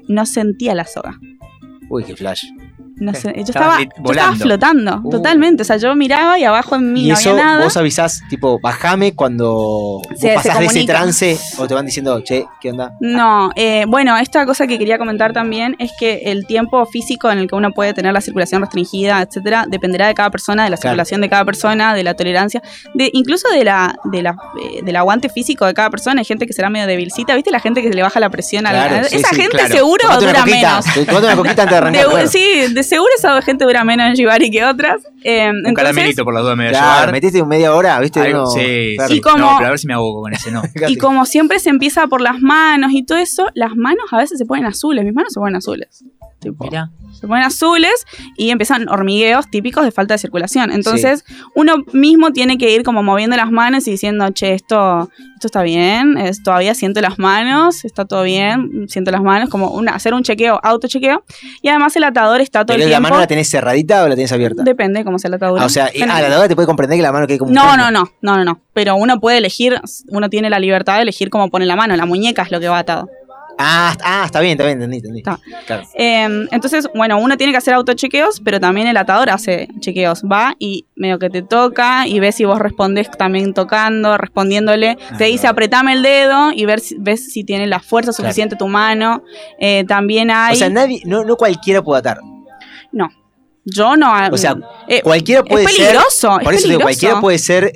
no 0.08 0.26
sentía 0.26 0.76
la 0.76 0.86
soga. 0.86 1.20
Uy, 1.90 2.04
qué 2.04 2.16
flash. 2.16 2.46
No 2.98 3.14
sé, 3.14 3.34
yo 3.36 3.44
estaba, 3.44 3.80
yo 3.82 4.12
estaba 4.12 4.36
flotando, 4.36 5.02
Uh. 5.04 5.10
totalmente. 5.10 5.64
O 5.64 5.66
sea, 5.66 5.78
yo 5.78 5.94
miraba 5.96 6.40
y 6.40 6.44
abajo 6.46 6.76
en 6.76 6.94
mí 6.94 7.06
Y 7.06 7.08
no 7.10 7.14
eso 7.16 7.32
había 7.32 7.44
nada. 7.44 7.64
vos 7.66 7.76
avisás, 7.78 8.22
tipo, 8.30 8.60
bajame 8.60 9.14
cuando 9.14 9.52
vos 9.54 10.02
se 10.16 10.34
pasás 10.34 10.60
de 10.60 10.66
ese 10.68 10.84
trance 10.86 11.38
o 11.58 11.68
te 11.68 11.74
van 11.74 11.86
diciendo, 11.86 12.22
che, 12.22 12.46
¿qué 12.62 12.72
onda? 12.72 12.94
No, 13.02 13.52
eh, 13.56 13.84
bueno, 13.88 14.16
esta 14.18 14.46
cosa 14.46 14.66
que 14.68 14.78
quería 14.80 14.98
comentar 14.98 15.34
también 15.34 15.76
es 15.80 15.92
que 16.00 16.22
el 16.26 16.46
tiempo 16.48 16.86
físico 16.86 17.30
en 17.30 17.40
el 17.40 17.48
que 17.50 17.56
uno 17.56 17.72
puede 17.72 17.94
tener 17.94 18.14
la 18.14 18.22
circulación 18.22 18.62
restringida, 18.62 19.22
etcétera, 19.22 19.66
dependerá 19.68 20.08
de 20.08 20.14
cada 20.14 20.30
persona, 20.32 20.64
de 20.64 20.70
la 20.70 20.78
Claro. 20.78 20.94
circulación 20.94 21.22
de 21.22 21.30
cada 21.30 21.44
persona, 21.46 21.94
de 21.94 22.04
la 22.04 22.14
tolerancia, 22.14 22.62
de 22.94 23.10
incluso 23.14 23.50
de 23.50 23.64
la, 23.66 23.96
de 24.06 24.22
la 24.22 24.32
eh, 24.62 24.82
del 24.84 24.96
aguante 24.96 25.28
físico 25.30 25.66
de 25.66 25.74
cada 25.74 25.90
persona. 25.90 26.20
Hay 26.22 26.26
gente 26.26 26.48
que 26.48 26.54
será 26.54 26.70
medio 26.70 26.88
debilcita, 26.88 27.36
¿viste? 27.36 27.52
La 27.52 27.60
gente 27.60 27.82
que 27.82 27.90
se 27.90 27.94
le 27.94 28.02
baja 28.04 28.20
la 28.20 28.30
presión 28.30 28.66
a 28.68 28.72
la 28.74 29.04
sí, 29.06 29.18
Esa 29.18 29.30
sí, 29.30 29.36
gente 29.36 29.58
claro. 29.58 29.74
seguro 29.76 30.08
dura 30.20 30.46
menos. 30.46 30.86
tomate 31.06 31.26
una 31.26 31.36
coquita 31.36 31.62
antes 31.64 31.70
de 31.72 31.76
arrancar, 31.78 32.06
De- 32.06 32.12
claro. 32.12 32.28
Sí, 32.30 32.74
de 32.74 32.84
seguro 32.86 33.10
esa 33.18 33.42
gente 33.42 33.66
dura 33.66 33.84
menos 33.84 34.08
en 34.08 34.14
Shibari 34.14 34.50
que 34.50 34.64
otras. 34.64 35.02
Eh, 35.24 35.50
Un 35.50 35.58
entonces- 35.58 35.76
caramelito 35.76 36.24
por 36.24 36.34
las 36.34 36.44
dudas 36.44 36.56
me 36.58 36.64
voy 36.66 36.70
a 36.76 36.78
Claro, 36.78 36.94
llevar. 37.00 37.12
metiste 37.12 37.42
un 37.42 37.48
media 37.50 37.74
hora, 37.76 38.00
¿viste? 38.00 38.20
Algo- 38.22 38.44
Uno- 38.44 38.52
sí, 38.52 38.94
claro. 38.96 39.10
sí. 39.12 39.18
Y 39.18 39.22
como- 39.22 39.38
No, 39.38 39.54
pero 39.58 39.68
a 39.68 39.70
ver 39.72 39.80
si 39.80 39.88
me 39.88 39.94
ahogo 39.94 40.22
con 40.22 40.34
ese, 40.34 40.52
no. 40.52 40.62
Y 40.88 40.98
como 40.98 41.26
siempre 41.26 41.60
se 41.60 41.70
empieza 41.70 42.08
por 42.08 42.22
las 42.22 42.40
manos 42.42 42.92
y 42.94 43.04
todo 43.04 43.18
eso, 43.18 43.48
las 43.56 43.76
manos 43.76 44.06
a 44.12 44.18
veces 44.18 44.38
se 44.38 44.46
ponen 44.46 44.66
azules. 44.66 45.04
Mis 45.04 45.14
manos 45.14 45.34
se 45.34 45.40
ponen 45.40 45.56
azules. 45.56 46.04
Tipo, 46.52 46.64
Mirá. 46.66 46.90
se 47.20 47.28
ponen 47.28 47.44
azules 47.44 48.06
y 48.38 48.50
empiezan 48.52 48.88
hormigueos 48.90 49.50
típicos 49.50 49.84
de 49.84 49.92
falta 49.92 50.14
de 50.14 50.18
circulación. 50.20 50.72
Entonces, 50.72 51.24
uno 51.56 51.78
mismo 51.92 52.32
tiene 52.32 52.58
que 52.58 52.72
ir 52.74 52.84
como 52.84 53.02
moviendo 53.04 53.36
las 53.36 53.52
manos 53.52 53.88
y 53.88 53.92
diciendo, 53.92 54.30
che, 54.32 54.54
esto, 54.54 55.10
esto 55.36 55.48
está 55.48 55.64
bien, 55.64 56.18
es, 56.18 56.44
todavía 56.44 56.74
siento 56.76 57.02
las 57.02 57.18
manos, 57.20 57.84
está 57.84 58.06
todo 58.06 58.24
bien, 58.24 58.86
siento 58.88 59.12
las 59.12 59.22
manos, 59.22 59.50
como 59.50 59.70
una, 59.72 59.94
hacer 59.96 60.14
un 60.14 60.24
chequeo, 60.24 60.60
autochequeo. 60.64 61.24
Y 61.62 61.70
además 61.70 61.96
el 61.96 62.04
atador 62.04 62.42
está 62.42 62.66
todo 62.66 62.76
¿Pero 62.76 62.84
el 62.86 62.92
la 62.92 62.98
tiempo. 62.98 63.10
mano 63.10 63.20
la 63.22 63.28
tenés 63.28 63.50
cerradita 63.50 64.04
o 64.04 64.08
la 64.08 64.16
tenés 64.16 64.32
abierta? 64.32 64.64
Depende 64.64 65.04
cómo 65.04 65.18
sea 65.20 65.30
la 65.32 65.38
atadura. 65.38 65.64
Ah, 65.64 65.66
o 65.66 65.70
sea, 65.70 65.90
y- 65.94 66.02
ah, 66.04 66.06
la 66.08 66.18
atadura 66.18 66.48
te 66.48 66.56
puede 66.56 66.68
comprender 66.68 66.98
que 66.98 67.02
la 67.04 67.12
mano 67.12 67.26
quede 67.28 67.40
como 67.40 67.52
no, 67.52 67.76
no, 67.76 67.90
no, 67.92 68.12
no, 68.22 68.38
no, 68.38 68.46
no. 68.46 68.60
Pero 68.74 68.96
uno 68.98 69.20
puede 69.20 69.38
elegir, 69.40 69.80
uno 70.10 70.30
tiene 70.30 70.50
la 70.50 70.60
libertad 70.60 70.98
de 70.98 71.04
elegir 71.04 71.30
cómo 71.30 71.50
pone 71.50 71.66
la 71.66 71.76
mano. 71.76 71.96
La 71.96 72.06
muñeca 72.06 72.44
es 72.44 72.52
lo 72.52 72.60
que 72.60 72.68
va 72.68 72.80
atado. 72.80 73.10
Ah, 73.58 73.96
ah, 74.04 74.24
está 74.26 74.42
bien, 74.42 74.54
está 74.54 74.66
bien, 74.66 74.82
entendí, 74.82 74.98
entendí. 74.98 75.22
Claro. 75.24 75.84
Eh, 75.94 76.48
entonces, 76.52 76.88
bueno, 76.94 77.18
uno 77.18 77.38
tiene 77.38 77.54
que 77.54 77.58
hacer 77.58 77.74
autochequeos, 77.74 78.42
pero 78.44 78.60
también 78.60 78.88
el 78.88 78.98
atador 78.98 79.30
hace 79.30 79.70
chequeos. 79.80 80.24
Va 80.24 80.56
y 80.60 80.86
medio 80.96 81.20
que 81.20 81.30
te 81.30 81.42
toca 81.42 82.06
y 82.08 82.20
ve 82.20 82.32
si 82.34 82.44
vos 82.46 82.60
respondes 82.60 83.10
también 83.12 83.54
tocando, 83.54 84.18
respondiéndole. 84.18 84.98
te 85.18 85.26
dice 85.26 85.48
apretame 85.48 85.94
el 85.94 86.04
dedo 86.04 86.52
y 86.52 86.66
ver 86.66 86.80
si, 86.82 86.96
ves 87.00 87.32
si 87.32 87.44
tiene 87.44 87.66
la 87.68 87.80
fuerza 87.80 88.12
Claro. 88.12 88.28
suficiente 88.30 88.56
tu 88.58 88.68
mano. 88.68 89.24
Eh, 89.60 89.86
también 89.88 90.32
hay. 90.32 90.56
O 90.56 90.58
sea, 90.58 90.70
nadie, 90.70 91.02
no, 91.06 91.24
no 91.24 91.36
cualquiera 91.38 91.82
puede 91.82 92.00
atar. 92.00 92.20
No. 92.92 93.10
Yo 93.64 93.96
no. 93.96 94.14
O 94.32 94.38
sea, 94.38 94.56
eh, 94.88 95.02
cualquiera 95.02 95.44
puede 95.44 95.64
es 95.66 95.72
ser. 95.72 95.86
peligroso, 95.88 96.38
es 96.40 96.44
Por 96.44 96.54
eso 96.54 96.68
digo, 96.68 96.80
peligroso. 96.80 96.84
cualquiera 96.84 97.22
puede 97.22 97.40
ser. 97.40 97.72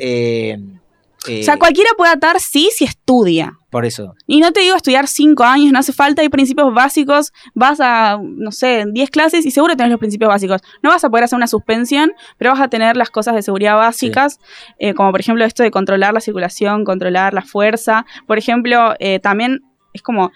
Eh, 1.27 1.41
O 1.41 1.43
sea, 1.43 1.57
cualquiera 1.57 1.89
puede 1.97 2.11
atar 2.11 2.39
sí 2.39 2.69
si 2.73 2.85
estudia. 2.85 3.53
por 3.69 3.85
eso. 3.85 4.15
Y 4.25 4.39
no 4.39 4.51
te 4.51 4.61
digo 4.61 4.75
estudiar 4.75 5.07
cinco 5.07 5.43
años, 5.43 5.71
no 5.71 5.79
hace 5.79 5.93
falta, 5.93 6.21
hay 6.21 6.29
principios 6.29 6.73
básicos, 6.73 7.33
vas 7.53 7.79
a, 7.81 8.17
no 8.21 8.51
sé, 8.51 8.85
10 8.91 9.09
clases 9.11 9.45
y 9.45 9.51
seguro 9.51 9.75
tenés 9.75 9.91
los 9.91 9.99
principios 9.99 10.29
básicos. 10.29 10.61
No 10.81 10.89
vas 10.89 11.03
a 11.03 11.09
poder 11.09 11.25
hacer 11.25 11.37
una 11.37 11.47
suspensión, 11.47 12.11
pero 12.37 12.51
vas 12.51 12.61
a 12.61 12.67
tener 12.67 12.97
las 12.97 13.09
cosas 13.09 13.35
de 13.35 13.41
seguridad 13.41 13.75
básicas, 13.75 14.39
eh, 14.79 14.93
como 14.93 15.11
por 15.11 15.19
ejemplo 15.19 15.45
esto 15.45 15.61
de 15.63 15.71
controlar 15.71 16.13
la 16.13 16.21
circulación, 16.21 16.83
controlar 16.83 17.33
la 17.33 17.43
fuerza. 17.43 18.05
Por 18.25 18.37
ejemplo, 18.37 18.95
eh, 18.99 19.19
también 19.19 19.59
es 19.93 20.01
como, 20.01 20.31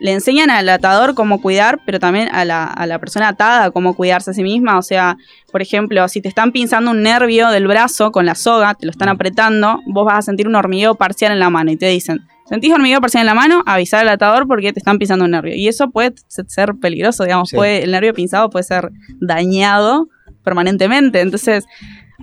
le 0.00 0.12
enseñan 0.12 0.50
al 0.50 0.68
atador 0.68 1.14
cómo 1.14 1.40
cuidar, 1.40 1.78
pero 1.86 2.00
también 2.00 2.28
a 2.32 2.44
la, 2.44 2.64
a 2.64 2.86
la 2.86 2.98
persona 2.98 3.28
atada 3.28 3.70
cómo 3.70 3.94
cuidarse 3.94 4.30
a 4.30 4.34
sí 4.34 4.42
misma. 4.42 4.78
O 4.78 4.82
sea, 4.82 5.16
por 5.52 5.62
ejemplo, 5.62 6.08
si 6.08 6.20
te 6.20 6.28
están 6.28 6.52
pinzando 6.52 6.90
un 6.90 7.02
nervio 7.02 7.48
del 7.50 7.66
brazo 7.68 8.10
con 8.10 8.26
la 8.26 8.34
soga, 8.34 8.74
te 8.74 8.86
lo 8.86 8.90
están 8.92 9.08
apretando, 9.10 9.80
vos 9.86 10.06
vas 10.06 10.18
a 10.18 10.22
sentir 10.22 10.48
un 10.48 10.54
hormigueo 10.56 10.94
parcial 10.94 11.32
en 11.32 11.38
la 11.38 11.50
mano 11.50 11.70
y 11.70 11.76
te 11.76 11.86
dicen, 11.86 12.20
¿sentís 12.48 12.72
hormigueo 12.72 13.00
parcial 13.00 13.20
en 13.22 13.26
la 13.26 13.34
mano? 13.34 13.62
Avisar 13.66 14.00
al 14.00 14.08
atador 14.08 14.48
porque 14.48 14.72
te 14.72 14.80
están 14.80 14.98
pinzando 14.98 15.24
un 15.26 15.30
nervio. 15.32 15.54
Y 15.54 15.68
eso 15.68 15.90
puede 15.90 16.14
se- 16.28 16.48
ser 16.48 16.74
peligroso, 16.80 17.24
digamos, 17.24 17.50
Sí. 17.50 17.56
puede, 17.56 17.82
el 17.84 17.90
nervio 17.92 18.14
pinzado 18.14 18.48
puede 18.50 18.64
ser 18.64 18.90
dañado 19.20 20.08
permanentemente. 20.42 21.20
Entonces, 21.20 21.64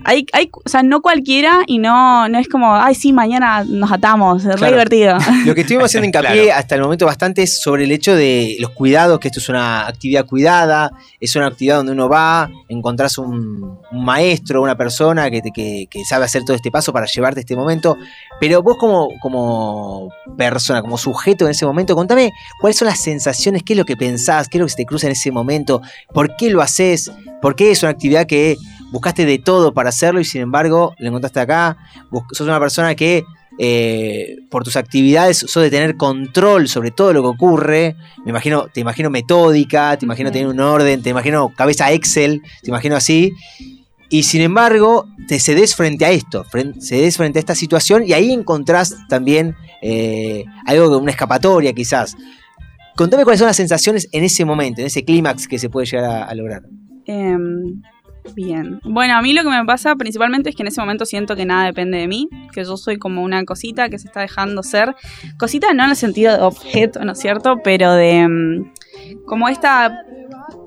hay, 0.04 0.26
hay, 0.32 0.48
o 0.52 0.68
sea, 0.68 0.82
no 0.82 1.02
cualquiera 1.02 1.60
y 1.66 1.78
no, 1.78 2.28
no 2.28 2.38
es 2.38 2.48
como, 2.48 2.74
ay, 2.74 2.94
sí, 2.94 3.12
mañana 3.12 3.64
nos 3.68 3.90
atamos, 3.92 4.42
es 4.44 4.52
re 4.52 4.56
Claro. 4.56 4.72
divertido. 4.74 5.18
Lo 5.44 5.54
que 5.54 5.62
estuvimos 5.62 5.86
haciendo 5.86 6.06
hincapié 6.08 6.52
hasta 6.52 6.74
el 6.76 6.82
momento 6.82 7.06
bastante 7.06 7.42
es 7.42 7.60
sobre 7.60 7.84
el 7.84 7.92
hecho 7.92 8.14
de 8.14 8.56
los 8.60 8.70
cuidados, 8.70 9.18
que 9.20 9.28
esto 9.28 9.40
es 9.40 9.48
una 9.48 9.86
actividad 9.86 10.24
cuidada, 10.26 10.90
es 11.20 11.34
una 11.36 11.46
actividad 11.46 11.76
donde 11.78 11.92
uno 11.92 12.08
va, 12.08 12.48
encontrás 12.68 13.18
un, 13.18 13.78
un 13.90 14.04
maestro, 14.04 14.62
una 14.62 14.76
persona 14.76 15.30
que, 15.30 15.42
te- 15.42 15.50
que- 15.52 15.86
que 15.90 16.04
sabe 16.04 16.24
hacer 16.24 16.44
todo 16.44 16.56
este 16.56 16.70
paso 16.70 16.92
para 16.92 17.06
llevarte 17.06 17.40
a 17.40 17.42
este 17.42 17.56
momento. 17.56 17.96
Pero 18.40 18.62
vos 18.62 18.76
como, 18.78 19.08
como 19.20 20.10
persona, 20.36 20.80
como 20.80 20.96
sujeto 20.96 21.44
en 21.44 21.50
ese 21.50 21.66
momento, 21.66 21.94
contame 21.96 22.30
cuáles 22.60 22.76
son 22.78 22.86
las 22.86 23.00
sensaciones, 23.00 23.62
qué 23.64 23.72
es 23.72 23.76
lo 23.78 23.84
que 23.84 23.96
pensás, 23.96 24.48
qué 24.48 24.58
es 24.58 24.60
lo 24.60 24.66
que 24.66 24.70
se 24.70 24.76
te 24.76 24.86
cruza 24.86 25.06
en 25.06 25.12
ese 25.12 25.32
momento, 25.32 25.82
por 26.14 26.36
qué 26.36 26.50
lo 26.50 26.62
haces, 26.62 27.10
por 27.42 27.56
qué 27.56 27.70
es 27.70 27.82
una 27.82 27.90
actividad 27.90 28.26
que 28.26 28.56
buscaste 28.92 29.24
de 29.26 29.38
todo 29.38 29.72
para 29.74 29.88
hacerlo 29.90 30.20
y 30.20 30.24
sin 30.24 30.40
embargo 30.42 30.94
lo 30.98 31.08
encontraste 31.08 31.40
acá, 31.40 31.76
Bus- 32.10 32.22
sos 32.32 32.46
una 32.46 32.58
persona 32.60 32.94
que 32.94 33.24
eh, 33.60 34.36
por 34.50 34.62
tus 34.62 34.76
actividades 34.76 35.38
sos 35.38 35.62
de 35.62 35.70
tener 35.70 35.96
control 35.96 36.68
sobre 36.68 36.90
todo 36.92 37.12
lo 37.12 37.22
que 37.22 37.28
ocurre. 37.28 37.96
Me 38.24 38.30
imagino, 38.30 38.66
te 38.72 38.80
imagino 38.80 39.10
metódica, 39.10 39.96
te 39.96 40.04
imagino 40.06 40.30
tener 40.30 40.46
un 40.48 40.60
orden, 40.60 41.02
te 41.02 41.10
imagino 41.10 41.48
cabeza 41.56 41.90
Excel, 41.92 42.40
te 42.62 42.70
imagino 42.70 42.94
así. 42.96 43.32
Y 44.10 44.22
sin 44.22 44.40
embargo, 44.42 45.06
te 45.26 45.38
cedes 45.40 45.74
frente 45.74 46.04
a 46.06 46.10
esto, 46.10 46.44
fren- 46.44 46.80
cedes 46.80 47.16
frente 47.16 47.38
a 47.38 47.40
esta 47.40 47.54
situación 47.54 48.04
y 48.06 48.12
ahí 48.14 48.32
encontrás 48.32 48.96
también 49.08 49.54
eh, 49.82 50.44
algo, 50.64 50.96
una 50.98 51.10
escapatoria 51.10 51.72
quizás. 51.72 52.16
Contame 52.96 53.24
cuáles 53.24 53.38
son 53.40 53.48
las 53.48 53.56
sensaciones 53.56 54.08
en 54.12 54.24
ese 54.24 54.44
momento, 54.44 54.80
en 54.80 54.86
ese 54.86 55.04
clímax 55.04 55.46
que 55.46 55.58
se 55.58 55.68
puede 55.68 55.86
llegar 55.86 56.04
a, 56.04 56.24
a 56.24 56.34
lograr. 56.34 56.62
Em, 57.06 57.80
bien. 58.34 58.80
Bueno, 58.84 59.16
a 59.16 59.22
mí 59.22 59.32
lo 59.32 59.42
que 59.42 59.50
me 59.50 59.64
pasa 59.64 59.94
principalmente 59.96 60.50
es 60.50 60.56
que 60.56 60.62
en 60.62 60.68
ese 60.68 60.80
momento 60.80 61.04
siento 61.06 61.36
que 61.36 61.44
nada 61.44 61.64
depende 61.64 61.98
de 61.98 62.08
mí, 62.08 62.28
que 62.52 62.64
yo 62.64 62.76
soy 62.76 62.98
como 62.98 63.22
una 63.22 63.44
cosita 63.44 63.88
que 63.88 63.98
se 63.98 64.06
está 64.08 64.20
dejando 64.20 64.62
ser. 64.62 64.94
Cosita 65.38 65.72
no 65.74 65.84
en 65.84 65.90
el 65.90 65.96
sentido 65.96 66.36
de 66.36 66.42
objeto, 66.42 67.04
¿no 67.04 67.12
es 67.12 67.18
cierto? 67.18 67.56
Pero 67.62 67.92
de 67.92 68.10
em, 68.20 68.72
como 69.26 69.48
esta 69.48 70.02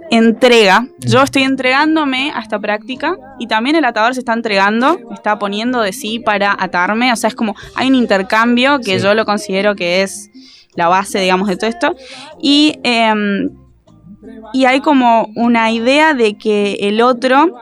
entrega. 0.10 0.88
Yo 1.00 1.22
estoy 1.24 1.44
entregándome 1.44 2.32
a 2.36 2.42
esta 2.42 2.60
práctica 2.60 3.16
y 3.40 3.48
también 3.48 3.78
el 3.78 3.86
atador 3.86 4.14
se 4.14 4.20
está 4.20 4.34
entregando, 4.34 5.00
está 5.14 5.40
poniendo 5.40 5.80
de 5.82 5.94
sí 5.94 6.20
para 6.20 6.56
atarme. 6.60 7.14
O 7.14 7.16
sea, 7.16 7.30
es 7.30 7.36
como 7.36 7.56
hay 7.76 7.88
un 7.88 7.96
intercambio 7.96 8.80
que 8.80 9.00
Sí. 9.00 9.06
yo 9.06 9.14
lo 9.14 9.24
considero 9.26 9.74
que 9.76 10.02
es 10.04 10.30
la 10.76 10.90
base, 10.90 11.20
digamos, 11.20 11.48
de 11.48 11.56
todo 11.56 11.70
esto. 11.70 11.96
Y 12.42 12.76
em, 12.84 13.50
y 14.54 14.66
hay 14.66 14.82
como 14.82 15.30
una 15.36 15.72
idea 15.72 16.14
de 16.14 16.36
que 16.38 16.74
el 16.82 17.02
otro, 17.02 17.58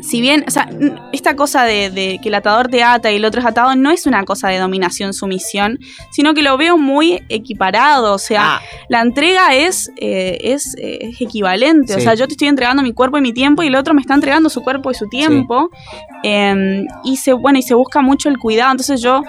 si 0.00 0.20
bien, 0.20 0.44
o 0.46 0.50
sea, 0.50 0.68
esta 1.12 1.34
cosa 1.34 1.64
de, 1.64 1.90
de 1.90 2.20
que 2.22 2.28
el 2.28 2.34
atador 2.34 2.68
te 2.68 2.82
ata 2.82 3.10
y 3.10 3.16
el 3.16 3.24
otro 3.24 3.40
es 3.40 3.46
atado 3.46 3.74
no 3.74 3.90
es 3.90 4.06
una 4.06 4.24
cosa 4.24 4.48
de 4.48 4.58
dominación, 4.58 5.12
sumisión, 5.12 5.78
sino 6.10 6.34
que 6.34 6.42
lo 6.42 6.56
veo 6.56 6.78
muy 6.78 7.22
equiparado, 7.28 8.14
o 8.14 8.18
sea, 8.18 8.60
la 8.88 9.00
entrega 9.00 9.54
es, 9.54 9.90
eh, 9.96 10.38
es, 10.42 10.76
eh, 10.78 10.98
es 11.00 11.20
equivalente, 11.20 11.96
o 11.96 12.00
sea, 12.00 12.14
yo 12.14 12.26
te 12.26 12.34
estoy 12.34 12.48
entregando 12.48 12.82
mi 12.82 12.92
cuerpo 12.92 13.18
y 13.18 13.20
mi 13.20 13.32
tiempo 13.32 13.62
y 13.62 13.66
el 13.66 13.74
otro 13.74 13.94
me 13.94 14.00
está 14.00 14.14
entregando 14.14 14.48
su 14.48 14.62
cuerpo 14.62 14.90
y 14.90 14.94
su 14.94 15.08
tiempo, 15.08 15.70
eh, 16.22 16.84
y 17.04 17.16
se, 17.16 17.32
bueno, 17.32 17.58
y 17.58 17.62
se 17.62 17.74
busca 17.74 18.02
mucho 18.02 18.28
el 18.28 18.38
cuidado, 18.38 18.70
entonces 18.70 19.00
yo 19.00 19.22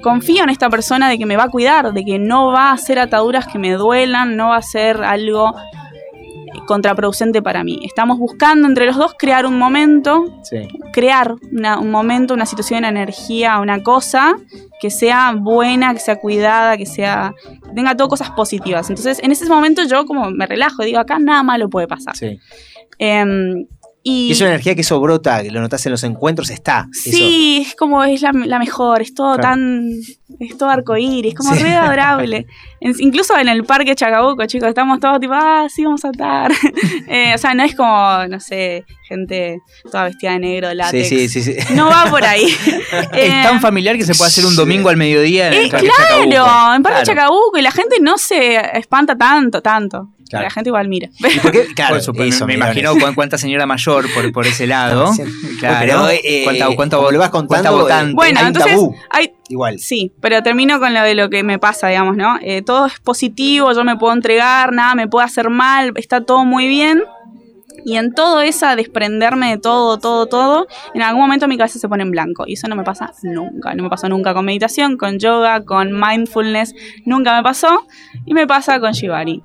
confío 0.00 0.42
en 0.42 0.50
esta 0.50 0.68
persona 0.68 1.08
de 1.08 1.18
que 1.18 1.26
me 1.26 1.36
va 1.36 1.44
a 1.44 1.48
cuidar, 1.48 1.92
de 1.92 2.04
que 2.04 2.18
no 2.18 2.48
va 2.48 2.70
a 2.70 2.72
hacer 2.72 2.98
ataduras 2.98 3.46
que 3.46 3.58
me 3.58 3.72
duelan, 3.72 4.36
no 4.36 4.48
va 4.48 4.56
a 4.56 4.62
ser 4.62 5.02
algo 5.02 5.54
contraproducente 6.66 7.42
para 7.42 7.64
mí. 7.64 7.80
Estamos 7.84 8.18
buscando 8.18 8.66
entre 8.68 8.86
los 8.86 8.96
dos 8.96 9.14
crear 9.18 9.46
un 9.46 9.58
momento, 9.58 10.24
crear 10.92 11.34
una- 11.52 11.78
un 11.78 11.90
momento, 11.90 12.34
una 12.34 12.46
situación, 12.46 12.80
una 12.80 12.88
energía, 12.88 13.58
una 13.60 13.82
cosa 13.82 14.34
que 14.80 14.90
sea 14.90 15.34
buena, 15.38 15.92
que 15.92 16.00
sea 16.00 16.16
cuidada, 16.16 16.76
que 16.76 16.86
sea 16.86 17.34
que 17.64 17.70
tenga 17.74 17.96
todo 17.96 18.08
cosas 18.08 18.30
positivas. 18.30 18.88
Entonces, 18.90 19.20
en 19.22 19.30
ese 19.32 19.46
momento 19.48 19.82
yo 19.84 20.06
como 20.06 20.30
me 20.30 20.46
relajo, 20.46 20.82
digo, 20.82 20.98
acá 20.98 21.18
nada 21.18 21.42
malo 21.42 21.68
puede 21.68 21.86
pasar. 21.86 22.16
Sí. 22.16 22.38
Em, 22.98 23.66
y 24.02 24.28
Y 24.28 24.32
es 24.32 24.40
una 24.40 24.50
energía 24.50 24.74
que 24.74 24.80
eso 24.80 24.98
brota, 25.00 25.42
que 25.42 25.50
lo 25.50 25.60
notas 25.60 25.84
en 25.86 25.92
los 25.92 26.02
encuentros, 26.04 26.50
está. 26.50 26.88
eso. 26.92 27.10
Sí, 27.16 27.64
es 27.68 27.74
como 27.76 28.02
es 28.04 28.22
la, 28.22 28.32
la 28.32 28.58
mejor, 28.58 29.02
es 29.02 29.14
todo 29.14 29.34
Claro. 29.36 29.50
tan. 29.50 29.90
Es 30.38 30.56
todo 30.56 30.70
arcoíris, 30.70 31.34
como 31.34 31.54
Sí. 31.54 31.62
re 31.62 31.74
adorable. 31.74 32.46
En- 32.80 32.94
incluso 32.98 33.36
en 33.38 33.48
el 33.48 33.64
parque 33.64 33.94
Chacabuco, 33.94 34.46
chicos, 34.46 34.68
estamos 34.70 35.00
todos 35.00 35.20
tipo, 35.20 35.34
ah, 35.34 35.66
sí, 35.68 35.84
vamos 35.84 36.04
a 36.04 36.08
atar. 36.08 36.50
Eh, 37.08 37.32
o 37.34 37.38
sea, 37.38 37.52
no 37.54 37.62
es 37.64 37.74
como, 37.74 38.26
no 38.28 38.40
sé, 38.40 38.84
gente 39.10 39.58
toda 39.90 40.04
vestida 40.04 40.32
de 40.32 40.38
negro, 40.38 40.70
Sí, 40.70 40.74
látex. 40.76 41.08
sí, 41.08 41.28
sí, 41.28 41.42
sí. 41.42 41.56
No 41.74 41.88
va 41.90 42.06
por 42.08 42.24
ahí. 42.24 42.46
Es 43.12 43.42
tan 43.42 43.60
familiar 43.60 43.96
que 43.96 44.04
se 44.04 44.14
puede 44.14 44.28
hacer 44.28 44.46
un 44.46 44.56
domingo 44.56 44.88
al 44.88 44.96
mediodía 44.96 45.48
en 45.48 45.52
el 45.54 45.66
Eh, 45.66 45.68
Parque 45.70 45.86
claro, 45.88 46.24
Chacabuco. 46.30 46.74
en 46.76 46.82
Parque 46.82 47.02
Claro. 47.02 47.20
Chacabuco 47.20 47.58
y 47.58 47.62
la 47.62 47.70
gente 47.72 47.96
no 48.00 48.16
se 48.18 48.56
espanta 48.78 49.16
tanto, 49.18 49.60
tanto. 49.60 50.08
Claro. 50.28 50.44
La 50.44 50.50
gente 50.50 50.68
igual 50.70 50.86
mira. 50.88 51.08
Por 51.42 51.50
pues, 51.50 52.02
eso, 52.02 52.12
me, 52.12 52.24
millones. 52.26 52.56
imagino 52.56 52.94
cuán- 53.00 53.14
cuánta 53.16 53.36
señora 53.36 53.66
mayor 53.66 54.06
por, 54.14 54.30
por 54.32 54.46
ese 54.46 54.64
lado. 54.68 55.12
Sí. 55.12 55.22
Claro. 55.58 55.76
Pero, 55.80 56.08
eh, 56.10 56.42
cuánta, 56.44 56.66
cuánta, 56.76 56.96
como 56.98 57.10
lo 57.10 57.18
vas 57.18 57.30
cuánta 57.30 57.48
contando, 57.48 57.78
votante. 57.82 58.14
Bueno, 58.14 58.38
hay 58.38 58.46
entonces 58.46 58.72
tabú. 58.72 58.94
hay 59.10 59.32
Igual. 59.48 59.80
Sí, 59.80 60.12
pero 60.20 60.40
termino 60.44 60.78
con 60.78 60.94
lo 60.94 61.02
de 61.02 61.16
lo 61.16 61.28
que 61.30 61.42
me 61.42 61.58
pasa, 61.58 61.88
digamos, 61.88 62.16
¿no? 62.16 62.38
Eh, 62.42 62.62
todo 62.62 62.86
es 62.86 63.00
positivo, 63.00 63.72
yo 63.72 63.82
me 63.82 63.96
puedo 63.96 64.12
entregar, 64.12 64.72
nada 64.72 64.94
me 64.94 65.08
puede 65.08 65.26
hacer 65.26 65.50
mal, 65.50 65.92
está 65.96 66.20
todo 66.24 66.44
muy 66.44 66.68
bien. 66.68 67.02
Y 67.84 67.96
en 67.96 68.12
todo 68.12 68.40
esa 68.40 68.76
desprenderme 68.76 69.50
de 69.50 69.58
todo, 69.58 69.98
todo, 69.98 70.26
todo, 70.26 70.66
en 70.94 71.02
algún 71.02 71.22
momento 71.22 71.48
mi 71.48 71.56
cabeza 71.56 71.78
se 71.78 71.88
pone 71.88 72.02
en 72.02 72.10
blanco. 72.10 72.44
Y 72.46 72.54
eso 72.54 72.68
no 72.68 72.76
me 72.76 72.84
pasa 72.84 73.12
nunca. 73.22 73.74
No 73.74 73.82
me 73.82 73.88
pasó 73.90 74.08
nunca 74.08 74.34
con 74.34 74.44
meditación, 74.44 74.96
con 74.96 75.18
yoga, 75.18 75.64
con 75.64 75.92
mindfulness. 75.98 76.74
Nunca 77.06 77.36
me 77.36 77.42
pasó. 77.42 77.86
Y 78.26 78.34
me 78.34 78.46
pasa 78.46 78.80
con 78.80 78.92
Shibari. 78.92 79.42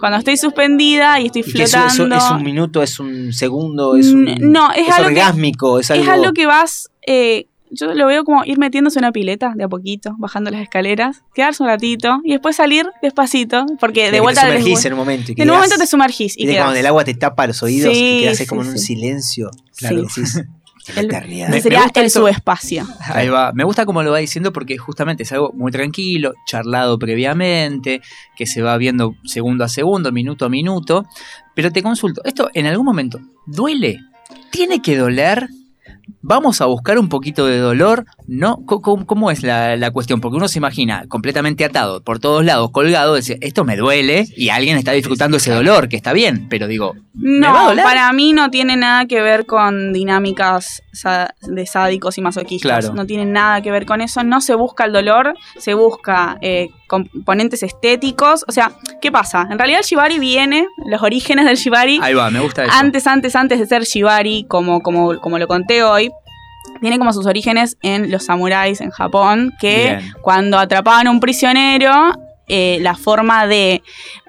Cuando 0.00 0.18
estoy 0.18 0.36
suspendida 0.36 1.20
y 1.20 1.26
estoy 1.26 1.42
Y 1.46 1.52
que 1.52 1.62
eso, 1.64 1.78
flotando. 1.78 2.16
eso 2.16 2.26
es 2.26 2.32
un 2.32 2.42
minuto, 2.42 2.82
es 2.82 2.98
un 3.00 3.32
segundo, 3.32 3.96
es 3.96 4.12
un. 4.12 4.24
No, 4.40 4.70
es, 4.72 4.88
algo 4.90 5.08
que- 5.08 5.14
orgásmico, 5.14 5.78
es 5.78 5.90
algo. 5.90 6.02
es 6.04 6.08
algo 6.08 6.32
que 6.32 6.46
vas. 6.46 6.90
eh, 7.06 7.46
yo 7.70 7.94
lo 7.94 8.06
veo 8.06 8.24
como 8.24 8.44
ir 8.44 8.58
metiéndose 8.58 8.98
en 8.98 9.04
una 9.04 9.12
pileta 9.12 9.52
de 9.56 9.64
a 9.64 9.68
poquito, 9.68 10.14
bajando 10.18 10.50
las 10.50 10.62
escaleras, 10.62 11.22
quedarse 11.34 11.62
un 11.62 11.68
ratito 11.68 12.20
y 12.24 12.32
después 12.32 12.56
salir 12.56 12.86
despacito, 13.02 13.66
porque 13.80 14.06
de 14.06 14.12
que 14.12 14.20
vuelta 14.20 14.42
te 14.42 14.48
sumergís 14.58 14.84
en 14.84 14.92
un 14.92 14.98
momento. 14.98 15.32
y 15.32 15.34
que 15.34 15.42
en 15.42 15.48
un 15.48 15.54
quedás- 15.54 15.58
momento 15.66 15.76
te 15.82 15.86
sumergís 15.86 16.36
y 16.38 16.42
y 16.42 16.46
de 16.46 16.52
quedás. 16.52 16.64
cuando 16.66 16.80
el 16.80 16.86
agua 16.86 17.04
te 17.04 17.14
tapa 17.14 17.46
los 17.46 17.62
oídos, 17.62 17.92
Sí, 17.92 17.98
que 18.00 18.20
quedas 18.24 18.38
sí, 18.38 18.46
como 18.46 18.62
en 18.62 18.68
un 18.68 18.78
sí. 18.78 18.84
silencio. 18.86 19.50
Sí. 19.52 19.78
Claro, 19.78 20.02
decís. 20.02 20.42
"Qué 20.86 21.00
El- 21.00 21.06
eternidad". 21.06 21.48
ese 21.48 21.56
Me- 21.56 21.60
sería 21.62 21.78
me 21.80 21.84
gusta 21.84 22.00
el 22.00 22.10
subespacio. 22.10 22.86
Ahí 23.12 23.28
va. 23.28 23.52
Me 23.52 23.64
gusta 23.64 23.84
cómo 23.84 24.02
lo 24.02 24.10
va 24.12 24.18
diciendo 24.18 24.52
porque 24.54 24.78
justamente 24.78 25.22
es 25.24 25.32
algo 25.32 25.52
muy 25.54 25.70
tranquilo, 25.70 26.32
charlado 26.46 26.98
previamente, 26.98 28.00
que 28.36 28.46
se 28.46 28.62
va 28.62 28.76
viendo 28.78 29.14
segundo 29.24 29.64
a 29.64 29.68
segundo, 29.68 30.12
minuto 30.12 30.46
a 30.46 30.48
minuto. 30.48 31.04
Pero 31.54 31.70
te 31.72 31.82
consulto, 31.82 32.22
¿esto 32.24 32.48
en 32.54 32.64
algún 32.66 32.86
momento 32.86 33.20
duele? 33.44 33.98
¿Tiene 34.50 34.80
que 34.80 34.96
doler? 34.96 35.48
Vamos 36.20 36.60
a 36.60 36.66
buscar 36.66 36.98
un 36.98 37.08
poquito 37.08 37.46
de 37.46 37.58
dolor, 37.58 38.04
No, 38.26 38.58
¿cómo, 38.66 39.30
es 39.30 39.42
la, 39.42 39.76
la 39.76 39.90
cuestión? 39.90 40.20
Porque 40.20 40.36
uno 40.36 40.48
se 40.48 40.58
imagina 40.58 41.04
completamente 41.08 41.64
atado 41.64 42.02
por 42.02 42.18
todos 42.18 42.44
lados, 42.44 42.70
colgado, 42.70 43.14
dice, 43.14 43.38
esto 43.40 43.64
me 43.64 43.76
duele 43.76 44.26
y 44.36 44.48
alguien 44.50 44.76
está 44.76 44.92
disfrutando 44.92 45.36
ese 45.38 45.52
dolor, 45.52 45.88
que 45.88 45.96
está 45.96 46.12
bien, 46.12 46.48
pero 46.48 46.66
digo, 46.66 46.94
¿me 47.14 47.46
va 47.46 47.60
a 47.60 47.62
No, 47.62 47.68
doler? 47.70 47.84
para 47.84 48.12
mí 48.12 48.32
no 48.32 48.50
tiene 48.50 48.76
nada 48.76 49.06
que 49.06 49.20
ver 49.22 49.46
con 49.46 49.92
dinámicas 49.92 50.82
de 51.42 51.66
sádicos 51.66 52.18
y 52.18 52.20
masoquistas. 52.22 52.80
Claro. 52.80 52.94
No 52.94 53.06
tiene 53.06 53.24
nada 53.24 53.60
que 53.62 53.70
ver 53.70 53.86
con 53.86 54.00
eso. 54.00 54.22
No 54.24 54.40
se 54.40 54.54
busca 54.54 54.84
el 54.84 54.92
dolor, 54.92 55.34
se 55.58 55.74
busca 55.74 56.38
eh, 56.40 56.70
componentes 56.88 57.62
estéticos. 57.62 58.44
O 58.48 58.52
sea, 58.52 58.72
¿qué 59.00 59.12
pasa? 59.12 59.46
En 59.50 59.58
realidad 59.58 59.80
el 59.80 59.86
shibari 59.86 60.18
viene, 60.18 60.66
los 60.86 61.02
orígenes 61.02 61.44
del 61.44 61.56
shibari, 61.56 62.00
Ahí 62.02 62.14
va, 62.14 62.30
me 62.30 62.40
gusta 62.40 62.64
eso. 62.64 62.72
antes, 62.74 63.06
antes, 63.06 63.36
antes 63.36 63.60
de 63.60 63.66
ser 63.66 63.82
shibari, 63.84 64.44
como, 64.48 64.80
como, 64.80 65.20
como 65.20 65.38
lo 65.38 65.46
conté 65.46 65.82
hoy, 65.84 66.10
tiene 66.80 66.98
como 66.98 67.12
sus 67.12 67.26
orígenes 67.26 67.76
en 67.82 68.10
los 68.10 68.24
samuráis 68.24 68.80
en 68.80 68.90
Japón, 68.90 69.52
que 69.60 69.96
Bien. 69.98 70.12
cuando 70.22 70.58
atrapaban 70.58 71.06
a 71.06 71.10
un 71.10 71.20
prisionero, 71.20 72.12
eh, 72.48 72.78
la 72.80 72.94
forma 72.94 73.46
de 73.46 73.82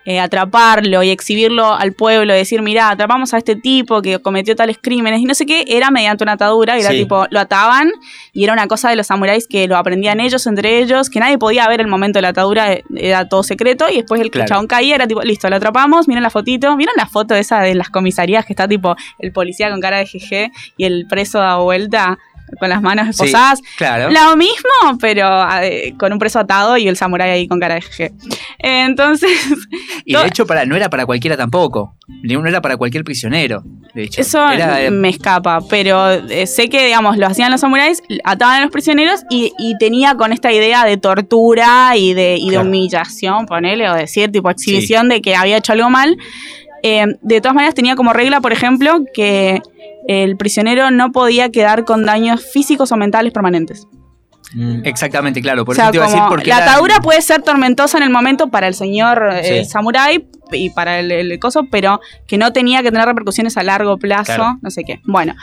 eh, 0.06 0.20
atraparlo 0.20 1.04
y 1.04 1.10
exhibirlo 1.12 1.74
al 1.76 1.94
pueblo, 1.94 2.34
decir, 2.34 2.62
mirá, 2.64 2.90
atrapamos 2.90 3.34
a 3.34 3.38
este 3.38 3.56
tipo 3.56 4.02
que 4.02 4.18
cometió 4.20 4.56
tales 4.56 4.78
crímenes 4.82 5.20
y 5.22 5.26
no 5.26 5.36
sé 5.36 5.46
qué, 5.46 5.66
era 5.68 5.92
mediante 5.92 6.24
una 6.24 6.32
atadura, 6.34 6.78
y 6.78 6.82
era 6.82 6.90
Sí. 6.92 6.98
tipo, 7.00 7.28
lo 7.30 7.40
ataban 7.40 7.92
y 8.34 8.44
era 8.44 8.54
una 8.54 8.66
cosa 8.68 8.90
de 8.90 8.96
los 8.96 9.06
samuráis 9.08 9.46
que 9.48 9.68
lo 9.68 9.78
aprendían 9.78 10.20
ellos 10.20 10.48
entre 10.48 10.80
ellos, 10.80 11.10
que 11.12 11.20
nadie 11.20 11.38
podía 11.38 11.68
ver 11.68 11.82
el 11.82 11.88
momento 11.88 12.18
de 12.18 12.22
la 12.24 12.30
atadura, 12.30 12.74
eh, 12.74 12.84
era 12.96 13.28
todo 13.30 13.44
secreto, 13.44 13.86
y 13.92 13.98
después 13.98 14.20
el 14.22 14.32
Claro. 14.32 14.48
chabón 14.48 14.66
caía, 14.68 14.96
era 14.96 15.06
tipo, 15.06 15.22
listo, 15.22 15.48
lo 15.50 15.58
atrapamos, 15.58 16.08
miren 16.08 16.24
la 16.24 16.32
fotito, 16.32 16.76
¿vieron 16.76 16.96
la 16.98 17.06
foto 17.06 17.36
esa 17.36 17.62
de 17.62 17.76
las 17.76 17.90
comisarías 17.90 18.46
que 18.46 18.54
está 18.54 18.68
tipo 18.68 18.96
el 19.20 19.32
policía 19.32 19.70
con 19.70 19.80
cara 19.80 19.98
de 19.98 20.06
GG 20.06 20.52
y 20.78 20.86
el 20.86 21.06
preso 21.08 21.38
da 21.40 21.58
vuelta 21.58 22.18
con 22.60 22.70
las 22.70 22.82
manos 22.82 23.06
Sí, 23.06 23.10
esposadas? 23.12 23.62
claro. 23.78 24.10
Lo 24.10 24.36
mismo, 24.38 24.98
pero 25.00 25.28
eh, 25.62 25.94
con 25.98 26.14
un 26.14 26.20
preso 26.20 26.40
atado 26.40 26.78
y 26.78 26.88
el 26.88 26.96
samurái 26.98 27.30
ahí 27.32 27.48
con 27.48 27.60
cara 27.60 27.76
de 27.76 27.82
GG. 27.82 28.12
Entonces, 28.60 29.30
Y 30.06 30.16
de 30.16 30.26
hecho, 30.28 30.46
para, 30.48 30.66
no 30.66 30.76
era 30.76 30.90
para 30.90 31.06
cualquiera 31.06 31.38
tampoco. 31.38 31.96
Ni 32.24 32.34
No 32.34 32.48
era 32.48 32.62
para 32.62 32.78
cualquier 32.78 33.04
prisionero. 33.04 33.64
De 33.94 34.04
hecho, 34.04 34.22
Eso 34.22 34.50
Era, 34.50 34.82
eh, 34.82 34.92
me 34.92 35.10
escapa, 35.10 35.60
pero 35.70 36.10
eh, 36.12 36.48
sé 36.48 36.70
que, 36.70 36.86
digamos, 36.86 37.18
lo 37.18 37.28
hacían 37.28 37.52
los 37.52 37.62
samuráis, 37.62 38.02
ataban 38.24 38.58
a 38.58 38.62
los 38.62 38.72
prisioneros 38.72 39.22
y, 39.30 39.54
y 39.60 39.78
tenía 39.78 40.16
con 40.16 40.34
esta 40.34 40.52
idea 40.52 40.86
de 40.86 40.98
tortura 40.98 41.96
y 41.96 42.14
de, 42.14 42.38
y 42.40 42.50
de 42.50 42.58
humillación, 42.58 43.46
ponele, 43.46 43.90
o 43.90 43.94
decir, 43.94 44.32
tipo 44.32 44.50
exhibición 44.50 45.10
de 45.10 45.22
que 45.22 45.36
había 45.36 45.58
hecho 45.58 45.74
algo 45.74 45.90
mal. 45.90 46.18
De 46.82 47.42
todas 47.42 47.56
maneras, 47.56 47.76
tenía 47.76 47.96
como 47.96 48.14
regla, 48.14 48.40
por 48.42 48.54
ejemplo, 48.54 49.02
que 49.14 49.62
el 50.08 50.38
prisionero 50.38 50.90
no 50.92 51.12
podía 51.12 51.50
quedar 51.50 51.86
con 51.86 52.06
daños 52.06 52.44
físicos 52.44 52.92
o 52.92 52.98
mentales 52.98 53.32
permanentes. 53.34 53.88
Exactamente, 54.84 55.42
claro. 55.42 55.64
Por 55.64 55.74
o 55.74 55.76
sea, 55.76 55.86
eso 55.86 55.92
te 55.92 55.98
iba 55.98 56.06
a 56.06 56.10
decir 56.10 56.24
porque 56.28 56.50
la 56.50 56.58
era- 56.58 56.72
atadura 56.72 57.00
puede 57.02 57.22
ser 57.22 57.42
tormentosa 57.44 57.98
en 57.98 58.04
el 58.04 58.10
momento 58.10 58.50
para 58.50 58.68
el 58.68 58.74
señor 58.74 59.30
eh, 59.32 59.64
Sí. 59.64 59.70
samurái 59.70 60.28
y 60.52 60.72
para 60.72 61.00
el, 61.00 61.12
el 61.12 61.40
coso, 61.40 61.66
pero 61.70 62.00
que 62.28 62.40
no 62.40 62.52
tenía 62.52 62.82
que 62.82 62.90
tener 62.92 63.06
repercusiones 63.06 63.58
a 63.58 63.64
largo 63.64 63.98
plazo, 63.98 64.24
Claro. 64.36 64.58
no 64.64 64.72
sé 64.72 64.84
qué. 64.84 65.02
Bueno, 65.06 65.36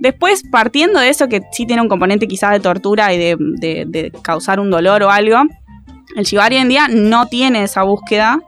después 0.00 0.44
partiendo 0.52 1.00
de 1.00 1.08
eso, 1.08 1.28
que 1.28 1.42
sí 1.50 1.66
tiene 1.66 1.82
un 1.82 1.88
componente 1.88 2.28
quizás 2.28 2.52
de 2.52 2.60
tortura 2.60 3.12
y 3.12 3.18
de, 3.18 3.36
de- 3.38 3.84
de 3.88 4.12
causar 4.22 4.60
un 4.60 4.70
dolor 4.70 5.02
o 5.02 5.10
algo, 5.10 5.42
el 6.14 6.24
shibari 6.24 6.54
hoy 6.56 6.62
en 6.62 6.68
día 6.68 6.86
no 6.88 7.26
tiene 7.26 7.64
esa 7.64 7.82
búsqueda. 7.82 8.38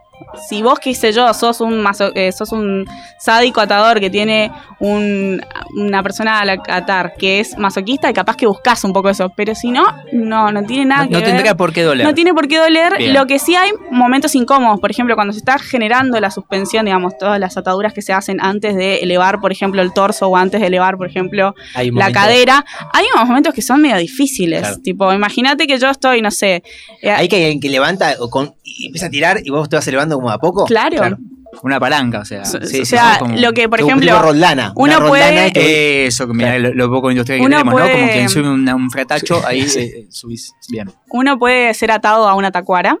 Si 0.49 0.61
vos, 0.61 0.79
qué 0.79 0.93
sé 0.95 1.11
yo, 1.13 1.33
sos 1.33 1.61
un, 1.61 1.81
maso- 1.81 2.11
eh, 2.15 2.31
sos 2.31 2.51
un 2.51 2.85
sádico 3.19 3.61
atador 3.61 3.99
que 3.99 4.09
tiene 4.09 4.51
un- 4.79 5.41
una 5.75 6.03
persona 6.03 6.39
a 6.39 6.45
la 6.45 6.57
que 6.61 6.71
atar 6.71 7.13
que 7.17 7.39
es 7.39 7.57
masoquista, 7.57 8.09
y 8.09 8.13
capaz 8.13 8.35
que 8.35 8.45
buscas 8.47 8.83
un 8.83 8.93
poco 8.93 9.09
eso. 9.09 9.31
Pero 9.35 9.53
si 9.55 9.71
no, 9.71 9.85
no, 10.11 10.51
no 10.51 10.63
tiene 10.65 10.85
nada 10.85 11.03
no, 11.03 11.07
que 11.09 11.13
no 11.13 11.19
ver. 11.19 11.29
tendría 11.29 11.55
por 11.55 11.73
qué 11.73 11.83
doler. 11.83 12.05
No 12.05 12.13
tiene 12.13 12.33
por 12.33 12.47
qué 12.47 12.57
doler. 12.57 12.97
Bien. 12.97 13.13
Lo 13.13 13.27
que 13.27 13.39
sí 13.39 13.55
hay 13.55 13.71
momentos 13.91 14.35
incómodos. 14.35 14.79
Por 14.79 14.91
ejemplo, 14.91 15.15
cuando 15.15 15.33
se 15.33 15.39
está 15.39 15.57
generando 15.59 16.19
la 16.19 16.31
suspensión, 16.31 16.85
digamos, 16.85 17.17
todas 17.17 17.39
las 17.39 17.57
ataduras 17.57 17.93
que 17.93 18.01
se 18.01 18.13
hacen 18.13 18.39
antes 18.41 18.75
de 18.75 18.97
elevar, 18.97 19.39
por 19.39 19.51
ejemplo, 19.51 19.81
el 19.81 19.93
torso 19.93 20.27
o 20.27 20.35
antes 20.37 20.61
de 20.61 20.67
elevar, 20.67 20.97
por 20.97 21.07
ejemplo, 21.07 21.55
Hay 21.75 21.91
la 21.91 22.11
cadera. 22.11 22.65
Hay 22.93 23.05
unos 23.15 23.27
momentos 23.27 23.53
que 23.53 23.61
son 23.61 23.81
medio 23.81 23.97
difíciles. 23.97 24.61
Claro. 24.61 24.77
Tipo, 24.83 25.13
imagínate 25.13 25.67
que 25.67 25.77
yo 25.79 25.89
estoy, 25.89 26.21
no 26.21 26.31
sé. 26.31 26.63
eh, 27.01 27.11
Hay 27.11 27.27
que 27.27 27.57
que 27.59 27.69
levanta 27.69 28.15
o 28.19 28.29
con- 28.29 28.53
y 28.63 28.87
empieza 28.87 29.07
a 29.07 29.09
tirar 29.09 29.39
y 29.43 29.49
vos 29.49 29.69
te 29.69 29.75
vas 29.75 29.87
como 30.15 30.29
a 30.31 30.39
poco. 30.39 30.65
Claro. 30.65 31.17
Una 31.63 31.79
palanca, 31.79 32.19
o 32.19 32.25
sea. 32.25 32.45
So- 32.45 32.59
sí, 32.61 32.81
o 32.81 32.85
sí, 32.85 32.85
sea, 32.85 33.17
como- 33.19 33.35
lo 33.37 33.51
que, 33.53 33.67
por 33.69 33.79
ejemplo, 33.79 34.21
Roldana, 34.21 34.73
una 34.75 34.97
uno 34.97 35.07
Roldana 35.07 35.29
puede. 35.49 35.53
que- 35.53 36.05
Eso, 36.07 36.27
que 36.27 36.33
mira, 36.33 36.59
lo, 36.59 36.73
lo 36.73 36.89
poco 36.91 37.09
industrial 37.09 37.39
que 37.39 37.45
Uno 37.45 37.57
tenemos, 37.57 37.73
¿no? 37.73 37.79
Como 37.87 37.93
puede- 37.95 38.13
quien 38.13 38.29
sube 38.29 38.49
una- 38.49 38.75
un 38.75 38.91
fratacho, 38.91 39.41
ahí 39.45 39.61
eh, 39.75 40.07
subís 40.09 40.53
bien. 40.69 40.91
Uno 41.09 41.39
puede 41.39 41.73
ser 41.73 41.89
atado 41.91 42.27
a 42.27 42.35
una 42.35 42.51
tacuara, 42.51 42.97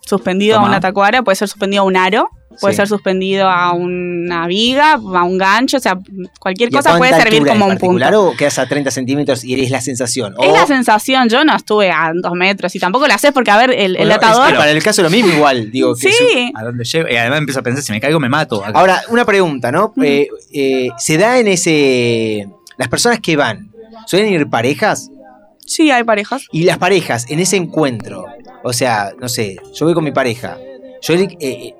suspendido 0.00 0.56
Toma. 0.56 0.66
a 0.66 0.70
una 0.70 0.80
tacuara, 0.80 1.22
puede 1.22 1.36
ser 1.36 1.48
suspendido 1.48 1.82
a 1.82 1.86
un 1.86 1.96
aro, 1.96 2.30
puede 2.60 2.72
Sí. 2.74 2.76
ser 2.78 2.88
suspendido 2.88 3.48
a 3.48 3.72
una 3.72 4.46
viga, 4.46 4.94
a 4.94 5.22
un 5.24 5.38
gancho, 5.38 5.76
o 5.76 5.80
sea, 5.80 5.98
cualquier 6.40 6.70
¿Y 6.72 6.76
a 6.76 6.78
cosa 6.78 6.98
puede 6.98 7.14
servir 7.14 7.40
como 7.46 7.52
en 7.52 7.62
un 7.62 7.68
particular 7.78 8.12
punto. 8.12 8.28
o 8.30 8.36
quedas 8.36 8.58
a 8.58 8.66
30 8.66 8.90
centímetros 8.90 9.44
y 9.44 9.52
eres 9.54 9.70
la 9.70 9.80
sensación? 9.80 10.34
Es 10.42 10.52
la 10.52 10.66
sensación, 10.66 11.28
yo 11.28 11.44
no 11.44 11.54
estuve 11.54 11.90
a 11.90 12.12
dos 12.14 12.32
metros 12.34 12.74
y 12.74 12.78
tampoco 12.80 13.06
la 13.06 13.18
sé 13.18 13.32
porque, 13.32 13.50
a 13.50 13.56
ver, 13.58 13.70
el, 13.70 13.78
el 13.78 13.96
Bueno, 13.96 14.10
es 14.10 14.16
atador... 14.16 14.48
que 14.50 14.54
para 14.58 14.70
el 14.70 14.82
caso 14.82 15.02
lo 15.02 15.10
mismo 15.10 15.32
igual, 15.32 15.70
digo. 15.70 15.94
que 15.94 16.10
Sí. 16.10 16.24
es- 16.34 16.50
¿A 16.54 16.64
dónde 16.64 16.84
llego? 16.84 17.08
Y 17.08 17.16
además 17.16 17.38
empiezo 17.38 17.60
a 17.60 17.62
pensar, 17.62 17.82
si 17.84 17.92
me 17.92 18.00
caigo 18.00 18.18
me 18.20 18.28
mato. 18.28 18.64
acá. 18.64 18.78
Ahora, 18.78 19.02
una 19.10 19.24
pregunta, 19.24 19.70
¿no? 19.70 19.92
Eh, 20.02 20.28
eh, 20.52 20.88
¿Se 20.98 21.16
da 21.18 21.38
en 21.38 21.48
ese... 21.48 22.48
Las 22.76 22.88
personas 22.88 23.20
que 23.20 23.36
van, 23.36 23.70
¿suelen 24.06 24.32
ir 24.32 24.48
parejas? 24.48 25.10
Sí, 25.66 25.90
hay 25.90 26.02
parejas. 26.04 26.44
Y 26.52 26.62
las 26.64 26.78
parejas, 26.78 27.26
en 27.28 27.40
ese 27.40 27.56
encuentro, 27.56 28.24
o 28.64 28.72
sea, 28.72 29.12
no 29.20 29.28
sé, 29.28 29.56
yo 29.74 29.84
voy 29.84 29.94
con 29.94 30.02
mi 30.04 30.12
pareja, 30.12 30.56
yo 31.02 31.14
eh, 31.14 31.74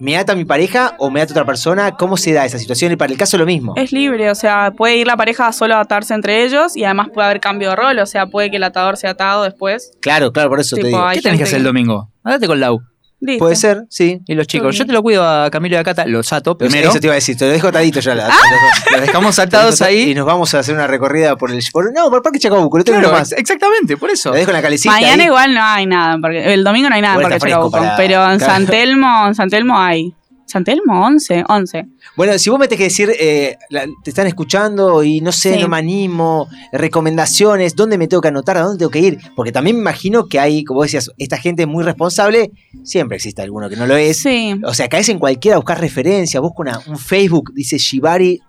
¿me 0.00 0.16
ata 0.16 0.34
mi 0.34 0.44
pareja 0.44 0.94
o 0.98 1.10
me 1.10 1.20
ata 1.20 1.32
otra 1.32 1.44
persona? 1.44 1.92
¿Cómo 1.92 2.16
se 2.16 2.32
da 2.32 2.44
esa 2.44 2.58
situación? 2.58 2.90
Y 2.90 2.96
para 2.96 3.12
el 3.12 3.18
caso 3.18 3.38
lo 3.38 3.46
mismo. 3.46 3.74
Es 3.76 3.92
libre, 3.92 4.30
o 4.30 4.34
sea, 4.34 4.72
puede 4.76 4.96
ir 4.96 5.06
la 5.06 5.16
pareja 5.16 5.52
solo 5.52 5.76
a 5.76 5.80
atarse 5.80 6.14
entre 6.14 6.42
ellos 6.44 6.76
y 6.76 6.84
además 6.84 7.08
puede 7.14 7.26
haber 7.28 7.40
cambio 7.40 7.70
de 7.70 7.76
rol, 7.76 7.98
o 8.00 8.06
sea, 8.06 8.26
puede 8.26 8.50
que 8.50 8.56
el 8.56 8.64
atador 8.64 8.96
sea 8.96 9.10
atado 9.10 9.44
después. 9.44 9.92
Claro, 10.00 10.32
claro, 10.32 10.48
por 10.48 10.58
eso 10.58 10.74
te 10.74 10.82
Tipo, 10.82 10.96
digo. 10.96 11.06
hay 11.06 11.18
¿Qué 11.18 11.22
tenés 11.22 11.38
que 11.38 11.44
hacer 11.44 11.58
el 11.58 11.64
domingo? 11.64 12.10
Andate 12.24 12.46
con 12.48 12.58
Lau. 12.58 12.80
Listo. 13.22 13.38
Puede 13.44 13.54
ser, 13.56 13.84
sí. 13.90 14.20
Y 14.26 14.34
los 14.34 14.46
chicos, 14.46 14.74
yo 14.76 14.86
te 14.86 14.92
lo 14.92 15.02
cuido 15.02 15.22
a 15.28 15.50
Camilo 15.50 15.76
y 15.76 15.78
a 15.78 15.84
Cata, 15.84 16.06
los 16.06 16.32
ato 16.32 16.56
primero. 16.56 16.88
Eso 16.88 16.98
te 17.00 17.06
iba 17.06 17.12
a 17.12 17.16
decir, 17.16 17.36
te 17.36 17.44
lo 17.44 17.52
dejo 17.52 17.68
atadito 17.68 18.00
ya. 18.00 18.14
la- 18.14 18.28
Ah. 18.28 18.30
los- 18.30 18.92
Los 18.92 19.00
dejamos 19.02 19.38
atados 19.38 19.82
ahí. 19.82 20.10
Y 20.10 20.14
nos 20.14 20.24
vamos 20.24 20.54
a 20.54 20.60
hacer 20.60 20.74
una 20.74 20.86
recorrida 20.86 21.36
por 21.36 21.50
el. 21.50 21.60
Por, 21.70 21.92
no, 21.92 22.08
por 22.08 22.16
el 22.18 22.22
Parque 22.22 22.38
Chacabuco, 22.38 22.78
lo 22.78 22.84
tengo 22.84 22.98
Claro, 22.98 23.12
nomás. 23.12 23.32
exactamente, 23.32 23.96
por 23.98 24.10
eso. 24.10 24.30
Lo 24.30 24.36
dejo 24.36 24.50
en 24.50 24.56
la 24.56 24.62
calecita. 24.62 24.92
Mañana 24.94 25.22
ahí. 25.22 25.28
igual 25.28 25.54
no 25.54 25.62
hay 25.62 25.86
nada, 25.86 26.16
porque 26.20 26.54
el 26.54 26.64
domingo 26.64 26.88
no 26.88 26.94
hay 26.94 27.02
nada 27.02 27.16
en 27.16 27.22
Parque 27.22 27.38
Chacabuco, 27.40 27.70
para- 27.72 27.96
pero 27.96 28.30
en 28.32 28.38
claro. 28.38 28.52
San 28.54 28.66
Telmo, 28.66 29.26
en 29.28 29.34
San 29.34 29.50
Telmo 29.50 29.78
hay. 29.78 30.14
¿San 30.50 30.64
Telmo? 30.64 31.00
11, 31.06 31.44
11. 31.48 31.86
Bueno, 32.16 32.38
si 32.38 32.50
vos 32.50 32.58
me 32.58 32.66
tenés 32.68 32.78
que 32.78 32.84
decir, 32.84 33.10
eh, 33.18 33.56
la- 33.70 33.86
te 34.02 34.10
están 34.10 34.26
escuchando 34.26 35.02
y 35.04 35.20
no 35.20 35.32
sé, 35.32 35.54
Sí. 35.54 35.60
no 35.60 35.68
me 35.68 35.78
animo, 35.78 36.48
recomendaciones, 36.72 37.76
¿dónde 37.76 37.96
me 37.98 38.08
tengo 38.08 38.20
que 38.20 38.28
anotar? 38.28 38.56
¿A 38.56 38.62
dónde 38.62 38.78
tengo 38.78 38.90
que 38.90 38.98
ir? 38.98 39.18
Porque 39.36 39.52
también 39.52 39.76
me 39.76 39.82
imagino 39.82 40.26
que 40.26 40.38
hay, 40.40 40.64
como 40.64 40.82
decías, 40.82 41.10
esta 41.18 41.38
gente 41.38 41.66
muy 41.66 41.84
responsable, 41.84 42.50
siempre 42.82 43.16
existe 43.16 43.42
alguno 43.42 43.68
que 43.68 43.76
no 43.76 43.86
lo 43.86 43.96
es. 43.96 44.20
Sí. 44.20 44.54
O 44.64 44.74
sea, 44.74 44.88
caes 44.88 45.08
en 45.08 45.18
cualquiera 45.18 45.54
a 45.56 45.58
buscar 45.58 45.80
referencias, 45.80 46.42
busca 46.42 46.56
una, 46.62 46.80
un 46.88 46.98
Facebook, 46.98 47.52
dice 47.54 47.78
Shibari 47.78 48.40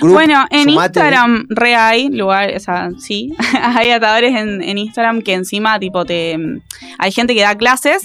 Group. 0.00 0.12
bueno, 0.12 0.44
en 0.50 0.64
sumate. 0.68 1.00
Instagram 1.00 1.46
re 1.48 1.74
hay 1.74 2.08
lugar, 2.10 2.52
o 2.54 2.60
sea, 2.60 2.90
sí, 2.98 3.32
hay 3.62 3.90
atadores 3.90 4.34
en, 4.36 4.62
en 4.62 4.78
Instagram 4.78 5.22
que 5.22 5.32
encima 5.32 5.78
tipo 5.80 6.04
te 6.04 6.36
hay 6.98 7.10
gente 7.10 7.34
que 7.34 7.40
da 7.40 7.56
clases 7.56 8.02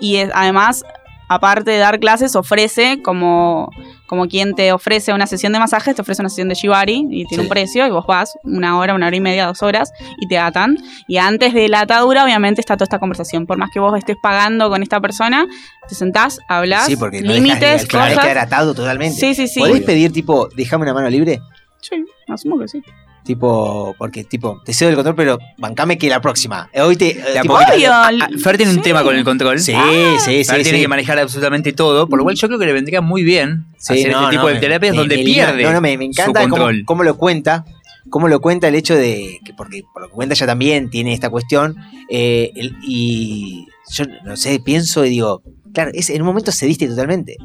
y 0.00 0.16
es- 0.16 0.30
además 0.34 0.82
aparte 1.30 1.70
de 1.70 1.78
dar 1.78 2.00
clases 2.00 2.34
ofrece 2.34 3.00
como 3.02 3.70
como 4.06 4.26
quien 4.26 4.56
te 4.56 4.72
ofrece 4.72 5.12
una 5.14 5.28
sesión 5.28 5.52
de 5.52 5.60
masajes, 5.60 5.94
te 5.94 6.02
ofrece 6.02 6.20
una 6.20 6.28
sesión 6.30 6.48
de 6.48 6.56
shibari 6.56 7.06
y 7.12 7.24
tiene 7.26 7.42
Sí. 7.44 7.46
un 7.46 7.48
precio 7.48 7.86
y 7.86 7.90
vos 7.90 8.04
vas 8.08 8.34
una 8.42 8.76
hora, 8.76 8.92
una 8.96 9.06
hora 9.06 9.14
y 9.14 9.20
media, 9.20 9.46
dos 9.46 9.62
horas 9.62 9.92
y 10.18 10.26
te 10.26 10.36
atan. 10.36 10.76
Y 11.06 11.18
antes 11.18 11.54
de 11.54 11.68
la 11.68 11.82
atadura 11.82 12.24
obviamente 12.24 12.60
está 12.60 12.76
toda 12.76 12.86
esta 12.86 12.98
conversación. 12.98 13.46
Por 13.46 13.56
más 13.58 13.70
que 13.72 13.78
vos 13.78 13.96
estés 13.96 14.16
pagando 14.20 14.68
con 14.68 14.82
esta 14.82 15.00
persona, 15.00 15.46
te 15.88 15.94
sentás, 15.94 16.40
hablas, 16.48 16.86
Sí, 16.86 16.96
porque 16.96 17.22
no 17.22 17.32
límites, 17.32 17.86
claro, 17.86 18.08
cosas. 18.14 18.24
quedar 18.24 18.38
atado 18.38 18.74
totalmente. 18.74 19.14
Sí, 19.16 19.36
sí, 19.36 19.46
sí. 19.46 19.60
¿Podés 19.60 19.82
pedir, 19.82 20.12
tipo, 20.12 20.48
déjame 20.56 20.82
una 20.82 20.94
mano 20.94 21.08
libre? 21.08 21.40
Sí, 21.80 22.04
asumo 22.26 22.58
que 22.58 22.66
sí. 22.66 22.82
Tipo, 23.24 23.94
porque, 23.98 24.24
tipo, 24.24 24.60
te 24.64 24.72
cedo 24.72 24.88
el 24.90 24.96
control, 24.96 25.14
pero 25.14 25.38
bancame 25.58 25.98
que 25.98 26.08
la 26.08 26.20
próxima. 26.20 26.68
Eh, 26.72 26.80
Hoy 26.80 26.96
te. 26.96 27.10
eh, 27.10 27.24
tipo. 27.42 27.56
Ah, 27.56 28.10
Fer 28.42 28.56
tiene 28.56 28.72
Sí. 28.72 28.78
un 28.78 28.82
tema 28.82 29.02
con 29.02 29.14
el 29.14 29.24
control. 29.24 29.60
Sí, 29.60 29.72
Ah. 29.76 30.16
sí, 30.18 30.42
sí. 30.42 30.44
Fer 30.44 30.62
tiene 30.62 30.78
sí. 30.78 30.82
que 30.82 30.88
manejar 30.88 31.18
absolutamente 31.18 31.72
todo, 31.72 32.08
por 32.08 32.18
lo 32.18 32.24
cual 32.24 32.34
yo 32.36 32.48
creo 32.48 32.58
que 32.58 32.66
le 32.66 32.72
vendría 32.72 33.00
muy 33.00 33.22
bien 33.22 33.66
Sí, 33.78 33.92
hacer 33.94 34.12
no, 34.12 34.18
este 34.22 34.30
tipo 34.32 34.42
no, 34.42 34.48
de 34.48 34.54
me- 34.54 34.60
terapias 34.60 34.92
me- 34.92 34.98
donde 34.98 35.16
me- 35.18 35.24
pierde 35.24 35.62
No, 35.62 35.72
no, 35.72 35.80
me, 35.80 35.92
encanta 35.92 36.48
cómo, 36.48 36.66
cómo 36.86 37.02
lo 37.04 37.16
cuenta. 37.16 37.64
Cómo 38.08 38.26
lo 38.28 38.40
cuenta 38.40 38.66
el 38.66 38.74
hecho 38.74 38.96
de 38.96 39.38
que, 39.44 39.52
porque 39.54 39.82
por 39.92 40.02
lo 40.02 40.08
que 40.08 40.14
cuenta 40.14 40.34
ella 40.34 40.46
también 40.46 40.90
tiene 40.90 41.12
esta 41.12 41.28
cuestión. 41.30 41.76
eh, 42.12 42.50
el- 42.56 42.74
y 42.82 43.66
yo 43.92 44.04
no 44.24 44.36
sé, 44.36 44.58
pienso 44.58 45.04
y 45.04 45.10
digo, 45.10 45.42
claro, 45.72 45.92
es, 45.94 46.10
en 46.10 46.20
un 46.22 46.26
momento 46.26 46.50
cediste 46.50 46.88
totalmente. 46.88 47.36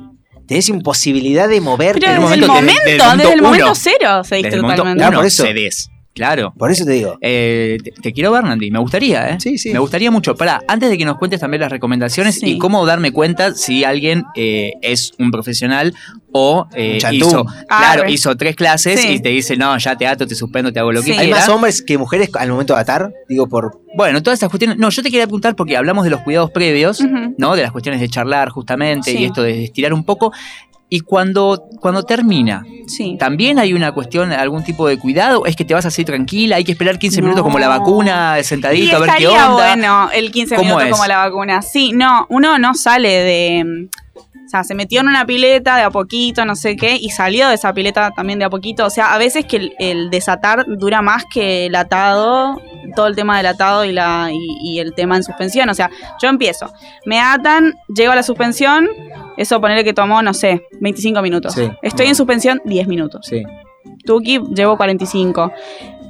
Tenés 0.48 0.70
imposibilidad 0.70 1.50
de 1.50 1.62
moverte. 1.62 2.02
Pero 2.02 2.22
desde 2.22 2.36
el 2.36 2.48
momento 2.48 2.74
desde 2.86 2.92
el 2.92 2.98
momento 2.98 3.18
desde 3.18 3.34
el 3.34 3.42
momento 3.42 3.66
uno. 3.66 3.76
cero 3.76 4.24
se 4.24 4.36
diste 4.36 4.56
el 4.56 4.62
momento 4.62 4.84
totalmente. 4.84 5.02
Claro, 5.02 5.18
por 5.18 5.26
eso. 5.26 5.44
Claro. 6.16 6.54
Por 6.58 6.72
eso 6.72 6.86
te 6.86 6.92
digo. 6.94 7.18
Eh, 7.20 7.78
te, 7.84 7.92
te 7.92 8.14
quiero 8.14 8.32
ver, 8.32 8.44
Nandi. 8.46 8.72
Me 8.72 8.80
gustaría, 8.80 9.30
¿eh? 9.32 9.38
Sí, 9.40 9.58
sí. 9.58 9.72
Me 9.74 9.80
gustaría 9.80 10.10
mucho. 10.12 10.34
Pará, 10.34 10.62
antes 10.68 10.90
de 10.90 10.98
que 10.98 11.04
nos 11.04 11.18
cuentes 11.18 11.42
también 11.42 11.60
las 11.62 11.70
recomendaciones 11.72 12.36
Sí. 12.40 12.52
y 12.54 12.58
cómo 12.58 12.86
darme 12.86 13.12
cuenta 13.12 13.54
si 13.54 13.84
alguien 13.84 14.24
eh, 14.36 14.72
es 14.82 15.12
un 15.20 15.30
profesional 15.30 15.94
o 16.32 16.68
eh, 16.74 17.00
hizo, 17.12 17.46
Ah, 17.70 17.78
claro, 17.82 18.04
re. 18.04 18.12
hizo 18.14 18.36
tres 18.38 18.56
clases 18.56 19.02
Sí. 19.02 19.08
y 19.16 19.20
te 19.20 19.28
dice, 19.30 19.58
no, 19.58 19.78
ya 19.78 19.98
te 19.98 20.08
ato, 20.08 20.26
te 20.26 20.36
suspendo, 20.36 20.72
te 20.72 20.80
hago 20.80 20.94
lo 20.94 21.02
que 21.02 21.08
Sí. 21.08 21.12
¿Hay 21.20 21.26
quiera. 21.26 21.40
más 21.42 21.50
hombres 21.50 21.82
que 21.82 21.98
mujeres 21.98 22.30
al 22.34 22.50
momento 22.50 22.74
de 22.76 22.80
atar? 22.80 23.12
Digo, 23.28 23.48
por. 23.50 23.82
Bueno, 23.98 24.24
todas 24.24 24.38
estas 24.38 24.50
cuestiones. 24.50 24.78
No, 24.78 24.90
yo 24.90 25.04
te 25.04 25.12
quería 25.12 25.26
preguntar 25.26 25.56
porque 25.58 25.76
hablamos 25.76 26.06
de 26.06 26.12
los 26.12 26.22
cuidados 26.22 26.50
previos. 26.52 27.02
¿no? 27.38 27.56
De 27.58 27.62
las 27.62 27.72
cuestiones 27.74 28.00
de 28.00 28.08
charlar 28.08 28.50
justamente 28.50 29.12
Sí. 29.12 29.18
y 29.18 29.26
esto 29.26 29.44
de 29.44 29.66
estirar 29.66 29.94
un 29.94 30.06
poco. 30.06 30.32
Y 30.90 31.00
cuando, 31.00 31.66
cuando 31.82 32.04
termina, 32.04 32.64
Sí. 32.88 33.16
¿también 33.20 33.58
hay 33.58 33.74
una 33.74 33.92
cuestión, 33.92 34.32
algún 34.32 34.64
tipo 34.64 34.88
de 34.88 35.00
cuidado? 35.00 35.46
¿Es 35.48 35.56
que 35.56 35.66
te 35.66 35.74
vas 35.74 35.86
así 35.88 36.06
tranquila? 36.06 36.58
¿Hay 36.58 36.64
que 36.64 36.72
esperar 36.74 37.00
15 37.00 37.20
No. 37.22 37.26
minutos 37.28 37.44
como 37.44 37.58
la 37.58 37.68
vacuna, 37.68 38.38
sentadito, 38.44 38.98
a 38.98 39.00
ver 39.00 39.10
qué 39.18 39.28
onda? 39.28 39.50
bueno 39.50 40.10
el 40.14 40.32
15 40.32 40.56
¿Cómo 40.56 40.68
minutos 40.68 40.86
es? 40.86 40.92
como 40.92 41.08
la 41.08 41.18
vacuna. 41.18 41.62
Sí, 41.64 41.92
no, 41.94 42.28
uno 42.30 42.60
no 42.60 42.76
sale 42.76 43.10
de... 43.10 43.88
O 44.46 44.48
sea, 44.48 44.64
se 44.64 44.76
metió 44.76 45.02
en 45.02 45.08
una 45.08 45.26
pileta 45.26 45.76
de 45.76 45.82
a 45.82 45.90
poquito, 45.90 46.46
no 46.46 46.56
sé 46.56 46.76
qué, 46.76 46.96
y 47.02 47.10
salió 47.10 47.48
de 47.50 47.56
esa 47.56 47.74
pileta 47.74 48.12
también 48.12 48.38
de 48.38 48.46
a 48.46 48.50
poquito. 48.52 48.86
O 48.86 48.92
sea, 48.92 49.12
a 49.16 49.18
veces 49.18 49.44
que 49.46 49.58
el, 49.58 49.74
el 49.80 50.10
desatar 50.12 50.66
dura 50.78 51.02
más 51.02 51.24
que 51.34 51.66
el 51.66 51.74
atado, 51.76 52.62
todo 52.96 53.08
el 53.08 53.16
tema 53.16 53.38
del 53.38 53.48
atado 53.48 53.84
y, 53.86 53.92
la, 53.92 54.30
y, 54.32 54.38
y 54.76 54.80
el 54.80 54.94
tema 54.94 55.18
en 55.18 55.24
suspensión. 55.24 55.68
O 55.70 55.74
sea, 55.74 55.90
yo 56.22 56.30
empiezo, 56.30 56.72
me 57.08 57.20
atan, 57.20 57.74
llego 57.88 58.12
a 58.12 58.16
la 58.16 58.22
suspensión, 58.22 58.88
eso 59.38 59.60
ponerle 59.62 59.84
que 59.84 59.94
tomó, 59.94 60.22
no 60.22 60.34
sé, 60.34 60.66
25 60.80 61.22
minutos. 61.22 61.54
Sí. 61.54 61.70
Estoy 61.82 62.08
en 62.08 62.16
suspensión 62.16 62.62
10 62.66 62.88
minutos. 62.88 63.26
Sí. 63.30 63.44
Tuki, 64.06 64.40
llevo 64.54 64.78
45. 64.78 65.52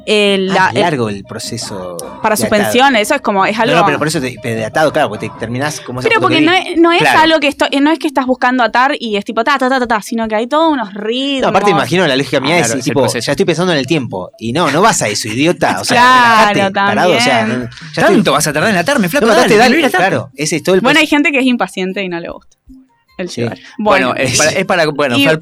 El- 0.07 0.47
la- 0.53 0.67
Ah, 0.67 0.71
el- 0.71 0.81
largo 0.81 1.09
el 1.09 1.23
proceso. 1.23 1.97
para 2.21 2.35
suspensión, 2.37 2.95
eso 2.95 3.15
es 3.15 3.21
como, 3.21 3.43
es 3.43 3.57
algo... 3.57 3.73
No, 3.73 3.79
no, 3.79 3.85
pero 3.87 3.97
por 3.97 4.07
eso 4.07 4.21
te, 4.21 4.37
de 4.39 4.63
atado, 4.63 4.93
claro, 4.93 5.09
porque 5.09 5.29
te 5.29 5.33
terminás 5.39 5.81
como 5.81 5.99
Pero 6.01 6.21
porque 6.21 6.37
que 6.37 6.45
no 6.45 6.51
es, 6.53 6.77
no 6.77 6.91
es 6.91 6.99
Claro. 6.99 7.19
algo 7.21 7.39
que 7.39 7.47
esto, 7.47 7.65
no 7.81 7.89
es 7.89 7.97
que 7.97 8.05
estás 8.05 8.27
buscando 8.27 8.63
atar 8.63 8.91
y 8.99 9.15
es 9.17 9.25
tipo 9.25 9.43
ta 9.43 9.57
ta 9.57 9.67
ta 9.67 9.79
ta, 9.79 9.87
ta 9.87 10.01
sino 10.03 10.27
que 10.27 10.35
hay 10.35 10.45
todos 10.45 10.71
unos 10.71 10.93
ritmos. 10.93 11.41
No, 11.41 11.47
aparte 11.47 11.71
imagino 11.71 12.05
la 12.05 12.15
lógica 12.15 12.39
mía 12.39 12.55
Ah, 12.55 12.59
es 12.59 12.65
claro, 12.67 12.79
es 12.79 12.85
el 12.85 12.91
tipo, 12.91 12.99
proceso. 13.01 13.25
ya 13.25 13.31
estoy 13.31 13.45
pensando 13.47 13.71
en 13.73 13.79
el 13.79 13.87
tiempo. 13.87 14.31
Y 14.37 14.53
no, 14.53 14.69
no 14.69 14.79
vas 14.83 15.01
a 15.01 15.07
eso, 15.07 15.27
idiota. 15.27 15.79
O 15.81 15.83
sea, 15.83 15.97
Claro, 15.97 16.53
relajate, 16.53 16.73
tarado, 16.73 17.11
o 17.11 17.19
sea, 17.19 17.39
también. 17.39 17.59
no- 17.61 17.65
ya 17.65 18.01
estoy- 18.01 18.15
¿Tanto 18.15 18.31
vas 18.31 18.47
a 18.47 18.53
tardar 18.53 18.69
en 18.71 18.77
atarme, 18.77 19.09
flaco? 19.09 19.25
No, 19.25 19.33
dale, 19.33 19.41
dale, 19.41 19.57
dale, 19.57 19.75
dale, 19.81 19.91
dale. 19.91 20.07
claro, 20.07 20.29
ese 20.35 20.57
es 20.57 20.63
todo 20.63 20.75
el 20.75 20.81
Bueno, 20.81 20.99
hay 20.99 21.07
gente 21.07 21.31
que 21.31 21.39
es 21.39 21.45
impaciente 21.47 22.03
y 22.03 22.09
no 22.09 22.19
le 22.19 22.29
gusta 22.29 22.57
el 23.17 23.29
Sí. 23.29 23.41
llevar. 23.41 23.57
Bueno, 23.77 24.13
es 24.15 24.37
para, 24.37 24.51
es 24.51 24.65
para- 24.65 24.85
bueno, 24.87 25.15
viene, 25.15 25.37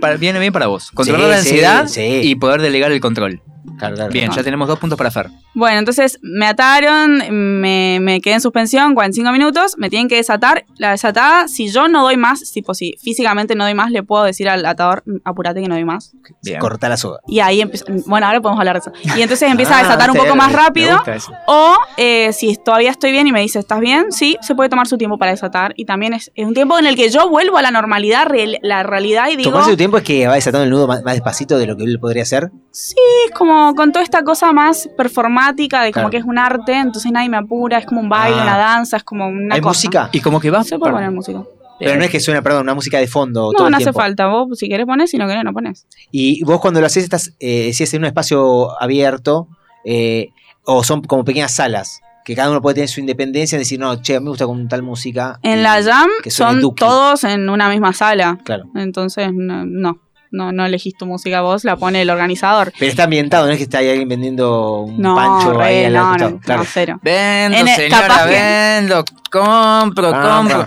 para- 0.00 0.16
viene 0.16 0.38
bien 0.38 0.52
para 0.52 0.66
vos. 0.66 0.90
Controlar 0.92 1.26
Sí, 1.26 1.30
la 1.30 1.38
ansiedad 1.38 1.86
sí. 1.88 2.20
y 2.22 2.34
poder 2.36 2.60
delegar 2.62 2.92
el 2.92 3.00
control. 3.00 3.40
Claro, 3.78 3.94
claro. 3.94 4.12
Bien, 4.12 4.30
ya 4.30 4.42
tenemos 4.42 4.66
dos 4.68 4.78
puntos 4.78 4.96
para 4.96 5.10
Fer. 5.10 5.28
Bueno, 5.54 5.78
entonces 5.78 6.18
me 6.22 6.46
ataron, 6.46 7.22
me, 7.60 7.98
me 8.00 8.20
quedé 8.20 8.34
en 8.34 8.40
suspensión 8.40 8.94
45 8.94 9.30
minutos, 9.32 9.74
me 9.78 9.90
tienen 9.90 10.08
que 10.08 10.16
desatar. 10.16 10.64
La 10.78 10.90
desatada, 10.90 11.46
si 11.48 11.68
yo 11.70 11.88
no 11.88 12.02
doy 12.02 12.16
más, 12.16 12.50
tipo, 12.52 12.74
si 12.74 12.96
físicamente 13.02 13.54
no 13.54 13.64
doy 13.64 13.74
más, 13.74 13.90
le 13.90 14.02
puedo 14.02 14.24
decir 14.24 14.48
al 14.48 14.64
atador, 14.66 15.02
"Mm, 15.06 15.16
apurate 15.24 15.60
que 15.60 15.68
no 15.68 15.74
doy 15.74 15.84
más. 15.84 16.12
Bien. 16.42 16.58
Corta 16.60 16.88
la 16.88 16.96
soga. 16.96 17.18
Y 17.28 17.40
ahí 17.40 17.60
empieza, 17.60 17.84
bueno, 18.06 18.26
ahora 18.26 18.40
podemos 18.40 18.58
hablar 18.60 18.76
de 18.76 18.90
eso. 18.90 18.92
Y 19.16 19.22
entonces 19.22 19.50
empieza 19.50 19.74
a 19.76 19.78
Ah, 19.80 19.82
desatar 19.82 20.10
un 20.10 20.16
poco 20.16 20.34
más 20.36 20.52
rápido. 20.52 21.00
O 21.46 21.76
eh, 21.96 22.32
si 22.32 22.56
todavía 22.56 22.90
estoy 22.90 23.12
bien 23.12 23.26
y 23.26 23.32
me 23.32 23.40
dice, 23.40 23.58
¿estás 23.58 23.80
bien? 23.80 24.10
Sí, 24.12 24.36
se 24.40 24.54
puede 24.54 24.68
tomar 24.70 24.86
su 24.86 24.96
tiempo 24.98 25.18
para 25.18 25.30
desatar. 25.32 25.74
Y 25.76 25.84
también 25.84 26.14
es, 26.14 26.30
es 26.34 26.46
un 26.46 26.54
tiempo 26.54 26.78
en 26.78 26.86
el 26.86 26.96
que 26.96 27.10
yo 27.10 27.28
vuelvo 27.28 27.58
a 27.58 27.62
la 27.62 27.70
normalidad, 27.70 28.26
real- 28.26 28.58
la 28.62 28.82
realidad 28.82 29.28
y 29.30 29.36
digo, 29.36 29.50
Tomarse 29.50 29.70
su 29.70 29.76
tiempo 29.76 29.98
es 29.98 30.02
que 30.04 30.26
va 30.26 30.34
desatando 30.34 30.64
el 30.64 30.70
nudo 30.70 30.86
más, 30.86 31.02
más 31.02 31.14
despacito 31.14 31.58
de 31.58 31.66
lo 31.66 31.76
que 31.76 31.84
él 31.84 31.98
podría 32.00 32.22
hacer. 32.22 32.50
sí, 32.70 32.96
es 33.26 33.32
como 33.32 33.51
con 33.76 33.92
toda 33.92 34.02
esta 34.04 34.22
cosa 34.22 34.52
más 34.52 34.88
performática 34.96 35.82
de 35.82 35.92
como 35.92 36.04
Claro. 36.04 36.10
que 36.10 36.16
es 36.18 36.24
un 36.24 36.38
arte, 36.38 36.74
entonces 36.74 37.10
nadie 37.12 37.28
me 37.28 37.36
apura, 37.36 37.78
es 37.78 37.86
como 37.86 38.00
un 38.00 38.08
baile, 38.08 38.36
Ah. 38.40 38.42
una 38.42 38.58
danza, 38.58 38.96
es 38.96 39.04
como 39.04 39.26
una 39.28 39.54
¿Hay 39.54 39.60
cosa. 39.60 39.70
música? 39.78 40.08
Y 40.12 40.20
como 40.20 40.40
que 40.40 40.50
va. 40.50 40.64
Se 40.64 40.78
puede 40.78 40.92
poner 40.92 41.10
música. 41.10 41.42
Pero 41.78 41.96
no 41.98 42.04
es 42.04 42.10
que 42.10 42.20
suena, 42.20 42.42
perdón, 42.42 42.62
una 42.62 42.74
música 42.74 42.98
de 42.98 43.08
fondo 43.08 43.50
todo 43.50 43.62
No, 43.62 43.66
el 43.66 43.72
no 43.72 43.76
hace 43.78 43.92
falta. 43.92 44.28
Vos, 44.28 44.56
si 44.58 44.68
querés 44.68 44.86
pones, 44.86 45.10
si 45.10 45.18
no 45.18 45.26
querés, 45.26 45.42
no 45.42 45.52
pones. 45.52 45.86
Y 46.12 46.44
vos 46.44 46.60
cuando 46.60 46.78
lo 46.80 46.86
haces, 46.86 47.02
estás, 47.02 47.32
eh, 47.40 47.66
decías, 47.66 47.92
en 47.94 48.02
un 48.02 48.06
espacio 48.06 48.80
abierto, 48.80 49.48
eh, 49.84 50.28
o 50.64 50.84
son 50.84 51.02
como 51.02 51.24
pequeñas 51.24 51.52
salas, 51.52 52.00
que 52.24 52.36
cada 52.36 52.50
uno 52.50 52.62
puede 52.62 52.74
tener 52.74 52.88
su 52.88 53.00
independencia, 53.00 53.58
decir, 53.58 53.80
no, 53.80 54.00
che, 54.00 54.20
me 54.20 54.28
gusta 54.28 54.46
con 54.46 54.68
tal 54.68 54.82
música. 54.84 55.40
En 55.42 55.58
y 55.58 55.62
la 55.62 55.82
jam 55.82 56.08
que 56.22 56.30
son 56.30 56.60
Duki. 56.60 56.78
todos 56.84 57.24
en 57.24 57.48
una 57.48 57.68
misma 57.68 57.92
sala. 57.92 58.38
Claro. 58.44 58.66
Entonces, 58.76 59.30
no, 59.34 59.64
no, 59.66 59.98
no, 60.32 60.50
no 60.50 60.66
elegís 60.66 60.96
tu 60.96 61.06
música 61.06 61.40
vos, 61.42 61.62
la 61.64 61.76
pone 61.76 62.02
el 62.02 62.10
organizador. 62.10 62.72
Pero 62.78 62.90
está 62.90 63.04
ambientado, 63.04 63.46
no 63.46 63.52
es 63.52 63.58
que 63.58 63.64
está 63.64 63.78
ahí 63.78 63.90
alguien 63.90 64.08
vendiendo 64.08 64.80
un 64.80 65.00
No, 65.00 65.14
pancho 65.14 65.60
ahí 65.60 65.80
re, 65.80 65.86
al 65.86 65.92
no, 65.92 66.16
no, 66.16 66.40
claro. 66.40 66.62
no, 66.62 66.68
cero. 66.70 66.98
Vendo, 67.02 67.58
En 67.58 67.68
el- 67.68 67.74
señora, 67.76 68.08
capaz 68.08 68.24
que- 68.26 68.30
vendo, 68.32 69.04
compro, 69.30 70.10
Ah, 70.14 70.36
compro. 70.38 70.66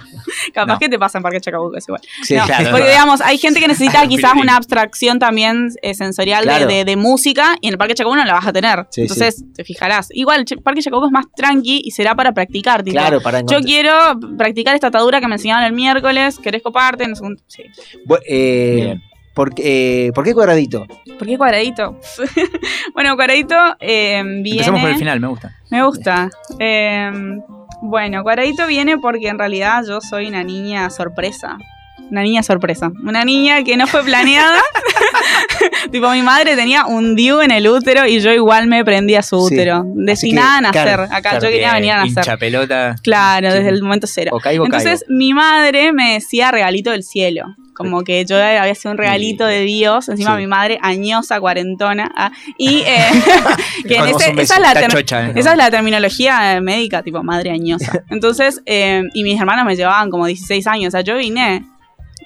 Capaz 0.54 0.74
No. 0.74 0.80
que 0.80 0.90
te 0.90 0.98
pasa 0.98 1.18
en 1.20 1.24
Parque 1.24 1.40
Chacabuco, 1.40 1.78
es 1.78 1.88
igual. 1.88 2.02
Sí, 2.24 2.36
No, 2.36 2.46
claro. 2.46 2.72
porque 2.72 2.88
digamos, 2.90 3.22
hay 3.22 3.38
gente 3.38 3.60
que 3.60 3.68
necesita 3.68 4.08
quizás 4.08 4.34
una 4.36 4.56
abstracción 4.56 5.20
también 5.20 5.70
eh, 5.82 5.94
sensorial 5.94 6.44
de- 6.46 6.50
Claro. 6.50 6.68
de, 6.68 6.84
de 6.86 6.96
música 6.96 7.58
y 7.62 7.68
en 7.68 7.74
el 7.74 7.78
Parque 7.78 7.94
Chacabuco 7.94 8.18
no 8.18 8.26
la 8.26 8.34
vas 8.34 8.48
a 8.48 8.54
tener. 8.54 8.88
Sí, 8.90 9.02
Entonces, 9.02 9.44
te 9.56 9.64
fijarás. 9.64 10.08
Igual, 10.12 10.46
el 10.50 10.62
Parque 10.62 10.82
Chacabuco 10.82 11.06
es 11.08 11.12
más 11.12 11.26
tranqui 11.36 11.82
y 11.84 11.92
será 11.92 12.16
para 12.16 12.32
practicar. 12.34 12.84
tipo, 12.84 12.98
Claro, 12.98 13.22
para 13.22 13.42
Yo 13.42 13.60
quiero 13.62 13.92
practicar 14.38 14.74
esta 14.76 14.88
atadura 14.88 15.20
que 15.22 15.28
me 15.28 15.36
enseñaron 15.36 15.64
el 15.64 15.74
miércoles, 15.74 16.38
¿querés 16.42 16.62
coparte? 16.64 17.08
No 17.08 17.16
sé, 17.16 17.24
sí. 17.48 17.64
Bu- 18.08 18.20
eh, 18.28 18.98
¿por, 19.36 19.54
qué- 19.54 20.08
eh, 20.08 20.12
¿Por 20.14 20.24
qué 20.24 20.34
cuadradito? 20.34 20.88
¿Por 21.20 21.28
qué 21.28 21.38
cuadradito? 21.38 22.00
bueno, 22.94 23.16
cuadradito 23.16 23.56
eh, 23.80 24.24
viene... 24.24 24.50
Empezamos 24.52 24.82
por 24.82 24.90
el 24.90 24.98
final, 24.98 25.20
me 25.20 25.28
gusta. 25.28 25.56
Me 25.70 25.84
gusta. 25.86 26.30
Eh, 26.60 27.12
bueno, 27.82 28.24
Cuadradito 28.24 28.66
viene 28.68 28.98
porque 28.98 29.28
en 29.28 29.38
realidad 29.38 29.84
yo 29.88 30.02
soy 30.02 30.28
una 30.28 30.44
niña 30.44 30.90
sorpresa. 30.90 31.58
Una 32.10 32.22
niña 32.22 32.42
sorpresa. 32.44 32.92
Una 33.04 33.26
niña 33.26 33.64
que 33.64 33.78
no 33.78 33.86
fue 33.88 34.04
planeada. 34.04 34.60
tipo, 35.92 36.10
mi 36.12 36.22
madre 36.22 36.56
tenía 36.56 36.86
un 36.86 37.16
DIU 37.16 37.42
en 37.42 37.52
el 37.52 37.68
útero 37.68 38.06
y 38.08 38.20
yo 38.20 38.32
igual 38.32 38.68
me 38.68 38.84
prendí 38.86 39.16
a 39.16 39.22
su 39.24 39.48
Sí. 39.48 39.56
útero. 39.56 39.84
Destinada 39.96 40.58
a 40.58 40.62
nacer. 40.62 41.00
Acá 41.02 41.22
claro. 41.22 41.40
yo 41.42 41.50
quería 41.50 41.74
venir 41.74 41.92
a 41.92 42.06
nacer. 42.06 42.38
Pelota. 42.38 42.96
Claro, 43.04 43.52
desde 43.54 43.70
el 43.70 43.82
momento 43.82 44.08
cero. 44.08 44.32
O 44.34 44.40
caigo, 44.40 44.66
Entonces, 44.66 45.06
mi 45.10 45.34
madre 45.34 45.92
me 45.94 46.14
decía 46.14 46.52
regalito 46.52 46.92
del 46.92 47.04
cielo. 47.04 47.46
Como 47.76 48.04
que 48.04 48.26
yo 48.26 48.38
había 48.38 48.74
sido 48.74 48.92
un 48.94 48.98
regalito 48.98 49.46
de 49.46 49.62
Dios. 49.62 50.10
Encima 50.10 50.32
Sí. 50.36 50.42
mi 50.42 50.48
madre 50.48 50.80
añosa, 50.82 51.40
cuarentona. 51.40 52.12
ah, 52.16 52.32
y 52.58 52.80
eh, 52.88 53.06
que 53.88 53.98
en 53.98 54.06
ese- 54.06 54.30
un 54.32 54.36
beso. 54.38 54.42
esa, 54.42 54.56
es 54.56 54.60
la 54.62 54.68
Está 54.70 54.80
ter- 54.82 54.92
chocha, 54.92 55.28
¿eh? 55.28 55.34
esa 55.36 55.52
es 55.52 55.58
la 55.58 55.70
terminología 55.70 56.60
médica, 56.62 57.04
tipo 57.04 57.22
madre 57.24 57.52
añosa. 57.52 58.04
Entonces, 58.10 58.62
eh, 58.66 59.04
y 59.14 59.24
mis 59.24 59.40
hermanos 59.40 59.66
me 59.66 59.76
llevaban 59.76 60.10
como 60.10 60.26
16 60.26 60.66
años. 60.68 60.88
O 60.88 60.92
sea, 60.92 61.02
yo 61.02 61.18
vine, 61.18 61.66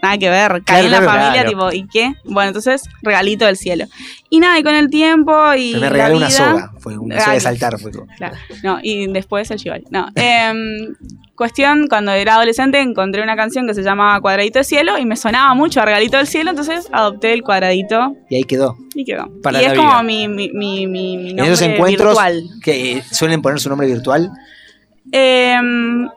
nada 0.02 0.18
que 0.18 0.30
ver, 0.30 0.62
caí 0.64 0.64
Claro, 0.64 0.86
en 0.86 0.92
la 0.92 0.98
claro, 1.00 1.12
familia, 1.12 1.42
claro. 1.44 1.50
tipo, 1.50 1.72
¿y 1.74 1.88
qué? 1.88 2.14
Bueno, 2.26 2.50
entonces, 2.50 2.84
regalito 3.02 3.46
del 3.46 3.58
cielo. 3.58 3.86
Y 4.30 4.40
nada, 4.40 4.60
y 4.60 4.64
con 4.64 4.76
el 4.76 4.90
tiempo 4.90 5.34
y. 5.56 5.72
Pero 5.72 5.82
me 5.82 5.90
regaló 5.90 6.18
una 6.18 6.30
soga. 6.30 6.72
Fue 6.80 6.98
una 6.98 7.20
soga 7.20 7.34
de 7.34 7.40
saltar. 7.40 7.80
Fue 7.80 7.92
como- 7.92 8.08
Claro. 8.18 8.36
No, 8.64 8.80
y 8.82 9.08
después 9.12 9.50
el 9.52 9.58
Shibari. 9.58 9.86
No. 9.90 10.08
em, 10.16 10.96
cuestión, 11.36 11.88
cuando 11.88 12.12
era 12.12 12.36
adolescente 12.36 12.80
encontré 12.82 13.22
una 13.24 13.36
canción 13.36 13.66
que 13.66 13.74
se 13.74 13.82
llamaba 13.82 14.20
Cuadradito 14.22 14.60
de 14.60 14.64
Cielo 14.66 14.98
y 14.98 15.06
me 15.06 15.16
sonaba 15.16 15.54
mucho 15.56 15.82
a 15.82 15.86
Regalito 15.86 16.18
del 16.18 16.28
Cielo, 16.28 16.50
entonces 16.50 16.88
adopté 16.92 17.32
el 17.34 17.44
cuadradito 17.44 18.16
Y 18.30 18.36
ahí 18.36 18.44
quedó. 18.44 18.78
y 18.94 19.06
quedó. 19.06 19.30
Para 19.42 19.60
y 19.60 19.62
la 19.62 19.68
es 19.70 19.74
vida. 19.74 19.84
como 19.90 20.04
mi, 20.04 20.28
mi, 20.28 20.50
mi, 20.54 20.86
mi, 20.88 21.18
mi 21.18 21.30
En 21.32 21.36
nombre 21.38 21.54
esos 21.54 21.62
encuentros 21.68 22.10
virtual. 22.10 22.44
que 22.62 23.02
suelen 23.12 23.42
poner 23.42 23.60
su 23.60 23.70
nombre 23.70 23.88
virtual, 23.88 24.32
Em, 25.12 26.08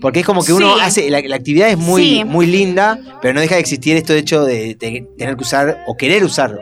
porque 0.00 0.20
es 0.20 0.26
como 0.26 0.44
que 0.44 0.52
uno 0.52 0.74
Sí. 0.76 0.80
hace, 0.82 1.10
la, 1.10 1.20
la 1.20 1.36
actividad 1.36 1.68
es 1.68 1.78
muy, 1.78 2.02
Sí. 2.02 2.24
muy 2.24 2.46
linda, 2.46 2.98
pero 3.20 3.34
no 3.34 3.40
deja 3.40 3.54
de 3.56 3.60
existir 3.60 3.96
esto 3.96 4.12
de 4.12 4.18
hecho 4.20 4.44
de, 4.44 4.74
de 4.76 5.06
tener 5.18 5.36
que 5.36 5.42
usar 5.42 5.84
o 5.86 5.96
querer 5.96 6.24
usarlo. 6.24 6.60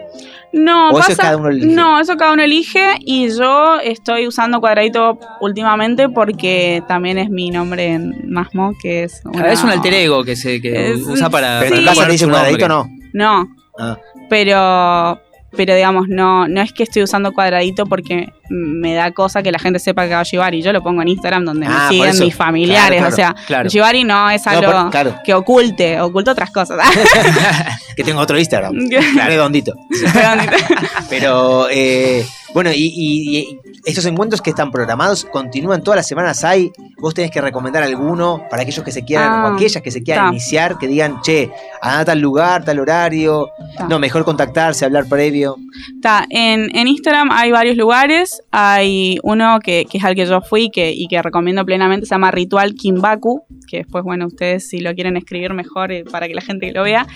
no, 0.52 0.88
O 0.88 0.90
eso 0.90 0.98
pasa, 0.98 1.12
es 1.12 1.18
cada 1.18 1.36
uno 1.38 1.48
elige. 1.48 1.66
no, 1.68 1.98
eso 1.98 2.16
cada 2.18 2.32
uno 2.34 2.42
elige 2.42 2.82
y 3.00 3.28
yo 3.34 3.78
estoy 3.80 4.26
usando 4.26 4.60
Cuadradito 4.60 5.18
últimamente 5.40 6.08
porque 6.10 6.82
también 6.86 7.16
es 7.18 7.30
mi 7.30 7.50
nombre 7.50 7.86
en 7.94 8.12
Masmo, 8.30 8.72
que 8.82 9.04
es 9.04 9.22
una... 9.24 9.50
Es 9.50 9.62
un 9.64 9.70
alter 9.70 9.94
ego 9.94 10.24
que 10.24 10.36
se 10.36 10.60
que 10.60 10.92
Es- 10.92 11.00
usa 11.06 11.30
para. 11.30 11.58
Pero 11.60 11.76
en 11.76 11.80
Sí. 11.80 11.86
tu 11.86 11.90
casa 11.94 12.06
le 12.06 12.12
dice 12.12 12.28
cuadradito 12.28 12.68
no. 12.68 12.86
No, 13.14 13.48
Ah. 13.78 13.96
pero 14.28 15.20
pero 15.56 15.74
digamos 15.74 16.08
no 16.08 16.48
no 16.48 16.60
es 16.62 16.72
que 16.72 16.82
estoy 16.84 17.02
usando 17.02 17.32
cuadradito 17.32 17.86
porque 17.86 18.32
me 18.48 18.94
da 18.94 19.10
cosa 19.12 19.42
que 19.42 19.50
la 19.52 19.58
gente 19.58 19.78
sepa 19.78 20.06
que 20.06 20.14
hago 20.14 20.24
Shibari 20.24 20.62
yo 20.62 20.72
lo 20.72 20.82
pongo 20.82 21.02
en 21.02 21.08
Instagram 21.08 21.44
donde 21.44 21.66
Ah, 21.66 21.70
me 21.70 21.76
por 21.78 21.88
siguen 21.90 22.08
eso. 22.10 22.24
mis 22.24 22.34
familiares 22.34 22.98
Claro, 22.98 23.12
o 23.12 23.16
sea 23.16 23.34
claro. 23.46 23.68
Shibari 23.68 24.04
no 24.04 24.30
es 24.30 24.44
No, 24.46 24.52
algo 24.52 24.90
por- 24.90 25.22
que 25.22 25.34
oculte 25.34 26.00
oculto 26.00 26.30
otras 26.32 26.50
cosas 26.50 26.78
Que 27.96 28.04
tengo 28.04 28.20
otro 28.20 28.38
Instagram. 28.38 28.72
Redondito. 29.26 29.74
Pero 31.10 31.68
eh, 31.70 32.24
bueno, 32.54 32.70
y, 32.72 32.92
y- 32.94 33.38
y 33.38 33.58
estos 33.84 34.04
encuentros 34.06 34.40
que 34.40 34.50
están 34.50 34.70
programados 34.70 35.24
continúan 35.24 35.82
todas 35.82 35.96
las 35.96 36.06
semanas. 36.06 36.44
Hay 36.44 36.70
vos 36.98 37.14
tenés 37.14 37.32
que 37.32 37.40
recomendar 37.40 37.82
alguno 37.82 38.44
para 38.48 38.62
aquellos 38.62 38.84
que 38.84 38.92
se 38.92 39.04
quieran, 39.04 39.32
Ah, 39.32 39.48
o 39.50 39.54
aquellas 39.56 39.82
que 39.82 39.90
se 39.90 40.02
quieran 40.04 40.26
ta. 40.26 40.30
iniciar, 40.30 40.78
que 40.78 40.86
digan, 40.86 41.20
che, 41.22 41.50
a 41.80 42.04
tal 42.04 42.20
lugar, 42.20 42.64
tal 42.64 42.78
horario. 42.78 43.48
Ta. 43.76 43.88
No, 43.88 43.98
mejor 43.98 44.24
contactarse, 44.24 44.84
hablar 44.84 45.06
previo. 45.08 45.56
Está, 45.96 46.24
en, 46.30 46.68
en 46.76 46.86
Instagram 46.86 47.30
hay 47.32 47.50
varios 47.50 47.76
lugares. 47.76 48.42
Hay 48.52 49.18
uno 49.24 49.58
que, 49.60 49.86
que 49.90 49.98
es 49.98 50.04
al 50.04 50.14
que 50.14 50.26
yo 50.26 50.40
fui 50.42 50.70
que, 50.70 50.92
y 50.92 51.08
que 51.08 51.20
recomiendo 51.22 51.64
plenamente, 51.64 52.06
se 52.06 52.14
llama 52.14 52.30
Ritual 52.30 52.74
Kimbaku, 52.74 53.42
que 53.68 53.78
después, 53.78 54.04
bueno, 54.04 54.26
ustedes 54.28 54.68
si 54.68 54.78
lo 54.78 54.94
quieren 54.94 55.16
escribir 55.16 55.54
mejor 55.54 55.90
eh, 55.90 56.04
para 56.04 56.28
que 56.28 56.34
la 56.34 56.40
gente 56.42 56.70
lo 56.72 56.84
vea. 56.84 57.06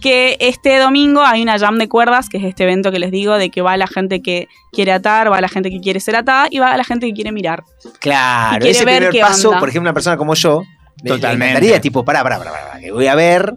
Que 0.00 0.36
este 0.40 0.78
domingo 0.78 1.20
hay 1.22 1.42
una 1.42 1.56
jam 1.58 1.78
de 1.78 1.88
cuerdas, 1.88 2.28
que 2.28 2.38
es 2.38 2.44
este 2.44 2.64
evento 2.64 2.90
que 2.90 2.98
les 2.98 3.12
digo, 3.12 3.34
de 3.38 3.50
que 3.50 3.62
va 3.62 3.76
la 3.76 3.86
gente 3.86 4.20
que 4.22 4.48
quiere 4.72 4.85
atar, 4.92 5.30
va 5.32 5.40
la 5.40 5.48
gente 5.48 5.70
que 5.70 5.80
quiere 5.80 6.00
ser 6.00 6.16
atada 6.16 6.48
y 6.50 6.58
va 6.58 6.76
la 6.76 6.84
gente 6.84 7.06
que 7.06 7.12
quiere 7.12 7.32
mirar. 7.32 7.62
Claro, 8.00 8.56
Y 8.56 8.60
quiere 8.60 8.70
ese 8.76 8.84
ver 8.84 8.96
primer 8.96 9.12
qué 9.12 9.20
paso, 9.20 9.48
onda. 9.48 9.60
por 9.60 9.68
ejemplo, 9.68 9.88
una 9.88 9.94
persona 9.94 10.16
como 10.16 10.34
yo, 10.34 10.60
me- 10.60 10.66
me 11.02 11.10
Totalmente. 11.10 11.46
encantaría, 11.52 11.80
tipo, 11.80 12.04
pará, 12.04 12.22
pará, 12.22 12.38
pará, 12.38 12.50
pará, 12.52 12.80
que 12.80 12.90
voy 12.92 13.06
a 13.06 13.14
ver 13.14 13.54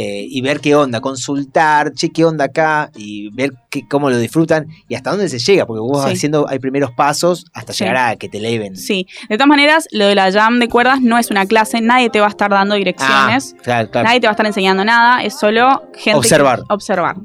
eh, 0.00 0.24
y 0.30 0.40
ver 0.42 0.60
qué 0.60 0.76
onda, 0.76 1.00
consultar, 1.00 1.92
che, 1.92 2.10
qué 2.10 2.24
onda 2.24 2.44
acá 2.44 2.90
y 2.96 3.30
ver 3.34 3.50
qué- 3.68 3.82
cómo 3.88 4.10
lo 4.10 4.16
disfrutan 4.18 4.68
y 4.88 4.94
hasta 4.94 5.10
dónde 5.10 5.28
se 5.28 5.40
llega, 5.40 5.66
porque 5.66 5.80
vos 5.80 6.04
Sí. 6.04 6.12
haciendo, 6.12 6.46
hay 6.48 6.60
primeros 6.60 6.92
pasos 6.92 7.46
hasta 7.52 7.72
Sí. 7.72 7.82
llegar 7.82 7.96
a 8.12 8.16
que 8.16 8.28
te 8.28 8.38
leven. 8.38 8.76
Sí, 8.76 9.08
de 9.28 9.36
todas 9.36 9.48
maneras, 9.48 9.88
lo 9.90 10.06
de 10.06 10.14
la 10.14 10.30
jam 10.30 10.60
de 10.60 10.68
cuerdas 10.68 11.00
no 11.00 11.18
es 11.18 11.32
una 11.32 11.46
clase, 11.46 11.80
nadie 11.80 12.10
te 12.10 12.20
va 12.20 12.26
a 12.26 12.30
estar 12.30 12.48
dando 12.50 12.76
direcciones. 12.76 13.56
Ah, 13.58 13.62
claro, 13.64 13.90
claro. 13.90 14.06
Nadie 14.06 14.20
te 14.20 14.26
va 14.28 14.30
a 14.30 14.34
estar 14.34 14.46
enseñando 14.46 14.84
nada, 14.84 15.22
es 15.24 15.36
solo 15.36 15.82
gente. 15.94 16.10
que- 16.12 16.14
Observar. 16.14 16.62
observar. 16.68 17.16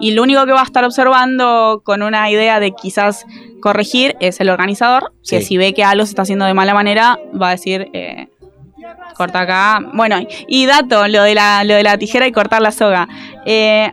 Y 0.00 0.12
lo 0.12 0.22
único 0.22 0.46
que 0.46 0.52
va 0.52 0.60
a 0.62 0.64
estar 0.64 0.84
observando 0.84 1.82
con 1.84 2.02
una 2.02 2.30
idea 2.30 2.58
de 2.60 2.72
quizás 2.72 3.26
corregir 3.60 4.16
es 4.20 4.40
el 4.40 4.48
organizador, 4.50 5.12
que 5.28 5.42
si 5.42 5.56
ve 5.58 5.74
que 5.74 5.84
algo 5.84 6.04
se 6.06 6.10
está 6.12 6.22
haciendo 6.22 6.44
de 6.46 6.54
mala 6.54 6.72
manera, 6.74 7.18
va 7.40 7.48
a 7.48 7.50
decir, 7.52 7.88
eh, 7.92 8.28
corta 9.14 9.40
acá. 9.40 9.80
Bueno, 9.94 10.18
y 10.46 10.66
dato, 10.66 11.08
lo 11.08 11.22
de 11.22 11.34
la, 11.34 11.64
lo 11.64 11.74
de 11.74 11.82
la 11.82 11.98
tijera 11.98 12.26
y 12.26 12.32
cortar 12.32 12.62
la 12.62 12.70
soga. 12.72 13.08
Eh, 13.46 13.90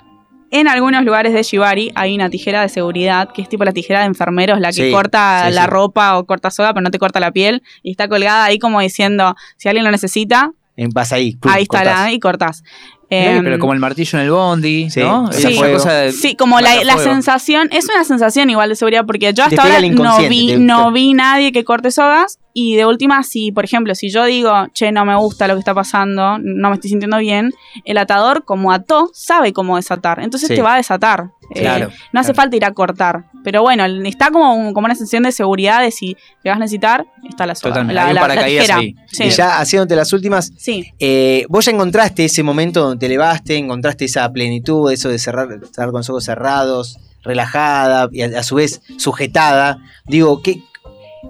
en 0.51 0.67
algunos 0.67 1.03
lugares 1.03 1.33
de 1.33 1.43
Shibari 1.43 1.91
hay 1.95 2.15
una 2.15 2.29
tijera 2.29 2.61
de 2.61 2.69
seguridad, 2.69 3.29
que 3.33 3.41
es 3.41 3.49
tipo 3.49 3.65
la 3.65 3.73
tijera 3.73 4.01
de 4.01 4.05
enfermeros, 4.05 4.59
la 4.59 4.69
que 4.69 4.85
Sí, 4.87 4.91
corta 4.91 5.45
sí, 5.47 5.53
la 5.53 5.63
sí. 5.63 5.67
ropa 5.69 6.17
o 6.17 6.25
corta 6.25 6.51
soga, 6.51 6.73
pero 6.73 6.83
no 6.83 6.91
te 6.91 6.99
corta 6.99 7.19
la 7.19 7.31
piel, 7.31 7.63
y 7.83 7.91
está 7.91 8.07
colgada 8.07 8.45
ahí 8.45 8.59
como 8.59 8.79
diciendo, 8.79 9.35
si 9.57 9.67
alguien 9.67 9.83
lo 9.83 9.91
necesita, 9.91 10.51
En- 10.77 10.89
Vas 10.89 11.13
ahí, 11.13 11.37
pum, 11.37 11.51
ahí 11.53 11.63
está 11.63 11.77
cortás. 11.79 12.01
la 12.01 12.11
y 12.11 12.19
cortás. 12.19 12.63
Em, 13.09 13.43
pero 13.45 13.59
como 13.59 13.71
el 13.73 13.79
martillo 13.79 14.19
en 14.19 14.25
el 14.25 14.31
bondi, 14.31 14.89
Sí, 14.89 14.99
¿no? 14.99 15.29
cosa 15.73 15.93
de- 15.93 16.11
Sí, 16.11 16.35
como 16.35 16.59
la, 16.59 16.83
la 16.83 16.97
sensación, 16.97 17.69
es 17.71 17.85
una 17.89 18.03
sensación 18.03 18.49
igual 18.49 18.67
de 18.69 18.75
seguridad, 18.75 19.05
porque 19.05 19.31
yo 19.33 19.45
hasta 19.45 19.61
ahora 19.63 19.79
no 19.81 20.17
vi, 20.27 20.47
te- 20.47 20.57
no 20.59 20.91
vi 20.91 21.13
nadie 21.13 21.51
que 21.53 21.63
corte 21.63 21.91
sogas, 21.91 22.39
y 22.57 22.75
de 22.77 22.85
última, 22.85 23.21
si, 23.23 23.51
por 23.51 23.65
ejemplo, 23.65 23.93
si 23.95 24.09
yo 24.09 24.23
digo, 24.23 24.51
che, 24.73 24.93
no 24.93 25.03
me 25.03 25.13
gusta 25.17 25.45
lo 25.47 25.55
que 25.55 25.59
está 25.59 25.73
pasando, 25.73 26.37
no 26.39 26.69
me 26.69 26.75
estoy 26.75 26.89
sintiendo 26.89 27.17
bien, 27.17 27.51
el 27.83 27.97
atador, 27.97 28.45
como 28.45 28.71
ató, 28.71 29.09
sabe 29.13 29.51
cómo 29.51 29.75
desatar, 29.75 30.21
entonces 30.21 30.47
Sí. 30.47 30.55
te 30.55 30.61
va 30.61 30.75
a 30.75 30.77
desatar. 30.77 31.31
Eh, 31.53 31.59
Claro, 31.59 31.89
no 32.13 32.19
hace 32.21 32.33
falta 32.33 32.55
ir 32.55 32.63
a 32.63 32.71
cortar, 32.71 33.25
pero 33.43 33.61
bueno, 33.61 33.85
está 34.07 34.31
como, 34.31 34.55
un- 34.55 34.73
como 34.73 34.85
una 34.85 34.95
sensación 34.95 35.23
de 35.23 35.33
seguridad 35.33 35.81
de 35.81 35.91
si 35.91 36.15
te 36.41 36.49
vas 36.49 36.55
a 36.55 36.59
necesitar, 36.59 37.05
está 37.29 37.45
la 37.45 37.55
soga, 37.55 37.83
la, 37.83 38.13
la- 38.13 38.27
la 38.27 38.41
ahí. 38.41 38.95
Sí. 39.11 39.25
Y 39.25 39.29
ya 39.31 39.59
haciéndote 39.59 39.95
las 39.97 40.13
últimas, 40.13 40.53
Sí. 40.57 40.91
eh, 40.97 41.45
vos 41.49 41.65
ya 41.65 41.71
encontraste 41.73 42.23
ese 42.23 42.41
momento 42.41 42.79
donde 42.81 42.97
te 43.01 43.05
elevaste, 43.07 43.57
encontraste 43.57 44.05
esa 44.05 44.31
plenitud, 44.31 44.89
eso 44.93 45.09
de 45.09 45.19
cerrar, 45.19 45.49
estar 45.61 45.87
con 45.91 45.99
los 45.99 46.09
ojos 46.09 46.23
cerrados, 46.23 46.97
relajada 47.23 48.07
y 48.13 48.21
a, 48.21 48.39
a 48.39 48.43
su 48.43 48.55
vez 48.55 48.81
sujetada. 48.97 49.77
Digo, 50.05 50.41
¿qué, 50.41 50.61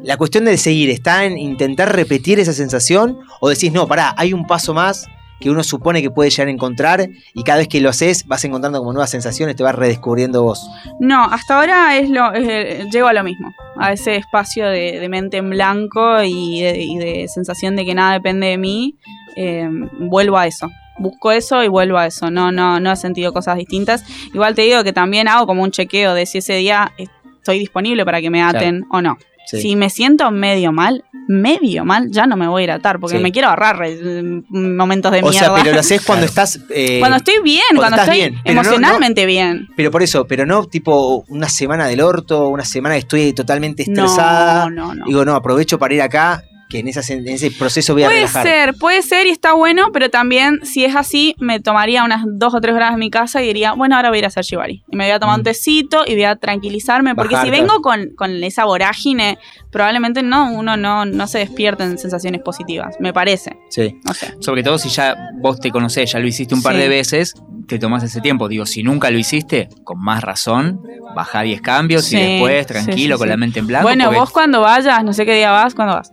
la 0.04 0.18
cuestión 0.18 0.46
de 0.46 0.58
seguir 0.58 0.90
está 0.90 1.26
en 1.26 1.38
intentar 1.38 1.96
repetir 1.96 2.40
esa 2.40 2.54
sensación 2.54 3.20
o 3.40 3.50
decís, 3.50 3.72
no, 3.72 3.88
pará, 3.88 4.14
hay 4.18 4.34
un 4.34 4.46
paso 4.46 4.74
más 4.74 5.08
que 5.40 5.50
uno 5.50 5.64
supone 5.64 6.02
que 6.02 6.10
puede 6.10 6.30
llegar 6.30 6.48
a 6.48 6.52
encontrar 6.52 7.10
y 7.34 7.44
cada 7.44 7.58
vez 7.58 7.68
que 7.68 7.82
lo 7.82 7.90
haces 7.90 8.26
vas 8.26 8.44
encontrando 8.46 8.80
como 8.80 8.94
nuevas 8.94 9.10
sensaciones, 9.10 9.56
te 9.58 9.64
vas 9.64 9.76
redescubriendo 9.76 10.44
vos. 10.44 10.66
No, 11.00 11.26
hasta 11.26 11.60
ahora 11.60 11.98
es 11.98 12.10
lo, 12.10 12.34
es, 12.34 12.48
eh, 12.48 12.86
llego 12.92 13.08
a 13.08 13.14
lo 13.14 13.24
mismo, 13.24 13.52
a 13.78 13.92
ese 13.92 14.16
espacio 14.16 14.66
de, 14.68 15.00
de 15.00 15.10
mente 15.10 15.38
en 15.38 15.50
blanco 15.50 16.24
y 16.24 16.62
de, 16.62 16.82
y 16.82 16.98
de 16.98 17.28
sensación 17.28 17.76
de 17.76 17.86
que 17.86 17.94
nada 17.94 18.14
depende 18.14 18.48
de 18.48 18.58
mí. 18.58 18.96
eh, 19.36 19.68
vuelvo 20.00 20.38
a 20.38 20.48
eso. 20.48 20.70
Busco 20.98 21.34
eso 21.34 21.62
y 21.64 21.68
vuelvo 21.68 21.98
a 21.98 22.08
eso. 22.08 22.32
No, 22.32 22.54
no, 22.54 22.80
no 22.80 22.92
he 22.94 22.96
sentido 22.96 23.34
cosas 23.34 23.58
distintas. 23.58 24.06
Igual 24.34 24.56
te 24.56 24.62
digo 24.62 24.84
que 24.86 24.94
también 24.94 25.28
hago 25.28 25.46
como 25.46 25.64
un 25.64 25.72
chequeo 25.72 26.14
de 26.14 26.26
si 26.26 26.38
ese 26.38 26.54
día 26.54 26.94
estoy 26.98 27.60
disponible 27.60 28.06
para 28.06 28.22
que 28.22 28.30
me 28.30 28.42
aten 28.42 28.86
o 28.90 29.02
no. 29.02 29.18
Sí. 29.48 29.62
Si 29.62 29.76
me 29.76 29.90
siento 29.90 30.30
medio 30.32 30.72
mal, 30.72 31.04
medio 31.28 31.86
mal, 31.86 32.10
ya 32.12 32.26
no 32.26 32.36
me 32.36 32.48
voy 32.48 32.62
a 32.62 32.64
ir 32.66 32.72
a 32.72 32.76
atar, 32.76 33.00
porque 33.00 33.18
Sí. 33.18 33.24
me 33.24 33.32
quiero 33.32 33.50
ahorrar 33.50 33.80
eh, 33.86 34.22
momentos 34.50 35.12
de 35.12 35.20
o 35.20 35.30
mierda. 35.30 35.40
sea, 35.48 35.54
pero 35.56 35.74
lo 35.74 35.80
haces 35.80 36.02
cuando 36.06 36.26
estás... 36.26 36.60
eh, 36.70 36.98
cuando 37.00 37.18
estoy 37.18 37.36
bien, 37.44 37.62
cuando 37.76 37.82
cuando, 37.82 37.98
estás 37.98 38.08
estoy 38.16 38.30
bien, 38.30 38.34
no- 38.34 38.42
no- 38.44 38.52
emocionalmente 38.62 39.26
bien. 39.26 39.68
Pero 39.76 39.92
por 39.92 40.02
eso, 40.04 40.26
pero 40.28 40.46
no 40.46 40.66
tipo 40.66 41.24
una 41.28 41.50
semana 41.50 41.88
del 41.88 42.02
orto, 42.02 42.50
una 42.50 42.66
semana 42.66 42.96
que 42.96 43.00
estoy 43.00 43.34
totalmente 43.34 43.86
No, 43.88 44.06
estresada. 44.06 44.70
no, 44.70 44.94
no. 44.96 45.06
Digo, 45.06 45.24
no, 45.26 45.36
aprovecho 45.36 45.78
para 45.80 45.94
ir 45.94 46.02
acá, 46.02 46.44
que 46.76 46.80
en, 46.82 46.88
esa, 46.88 47.14
en 47.14 47.28
ese 47.28 47.52
proceso 47.52 47.94
voy 47.94 48.04
a 48.04 48.08
Puede 48.08 48.20
relajar. 48.20 48.44
ser, 48.44 48.74
puede 48.76 49.02
ser 49.02 49.28
y 49.28 49.30
está 49.30 49.54
bueno, 49.54 49.92
pero 49.94 50.10
también 50.10 50.60
si 50.66 50.84
es 50.84 50.96
así, 50.96 51.36
me 51.40 51.60
tomaría 51.60 52.04
unas 52.04 52.24
dos 52.28 52.54
o 52.54 52.60
tres 52.62 52.76
horas 52.76 52.92
en 52.94 53.00
mi 53.00 53.10
casa 53.10 53.42
y 53.42 53.48
diría, 53.48 53.74
bueno, 53.74 53.96
ahora 53.96 54.10
voy 54.10 54.18
a 54.18 54.20
ir 54.20 54.26
a 54.26 54.28
hacer 54.28 54.44
shibari. 54.44 54.84
Y 54.92 54.96
me 54.98 55.06
voy 55.06 55.12
a 55.12 55.20
tomar 55.20 55.38
un 55.38 55.44
tecito 55.44 56.04
y 56.06 56.14
voy 56.16 56.24
a 56.26 56.36
tranquilizarme, 56.36 57.16
porque 57.16 57.36
Bajar, 57.36 57.48
si 57.48 57.52
vengo 57.52 57.82
con, 57.82 58.10
con 58.16 58.44
esa 58.44 58.66
vorágine, 58.66 59.38
probablemente 59.72 60.22
no, 60.24 60.52
uno 60.52 60.76
no, 60.78 61.06
no 61.06 61.28
se 61.28 61.40
despierta 61.40 61.84
en 61.86 61.98
sensaciones 61.98 62.42
positivas, 62.42 62.96
me 63.00 63.14
parece. 63.14 63.58
Sí. 63.70 64.00
No 64.04 64.14
sé. 64.14 64.34
Sobre 64.40 64.64
todo 64.64 64.78
si 64.78 64.90
ya 64.90 65.16
vos 65.42 65.60
te 65.60 65.72
conocés, 65.72 66.12
ya 66.12 66.20
lo 66.20 66.28
hiciste 66.28 66.54
un 66.56 66.62
par 66.62 66.74
Sí. 66.76 66.82
de 66.82 66.90
veces, 66.90 67.34
te 67.68 67.80
tomás 67.80 68.04
ese 68.04 68.22
tiempo. 68.22 68.48
Digo, 68.48 68.66
si 68.66 68.84
nunca 68.84 69.10
lo 69.10 69.18
hiciste, 69.18 69.70
con 69.84 70.00
más 70.00 70.24
razón, 70.24 70.82
bajá 71.16 71.42
10 71.42 71.62
cambios 71.62 72.06
Sí, 72.06 72.18
y 72.18 72.20
después, 72.34 72.60
sí, 72.68 72.74
tranquilo, 72.74 73.16
sí, 73.16 73.20
con 73.20 73.30
la 73.30 73.38
mente 73.38 73.60
en 73.60 73.68
blanco. 73.68 73.88
bueno, 73.88 74.06
porque, 74.06 74.20
vos 74.20 74.32
cuando 74.32 74.62
vayas, 74.62 75.04
no 75.04 75.14
sé 75.14 75.26
qué 75.26 75.36
día 75.36 75.52
vas, 75.52 75.74
¿cuándo 75.74 75.94
vas? 75.96 76.12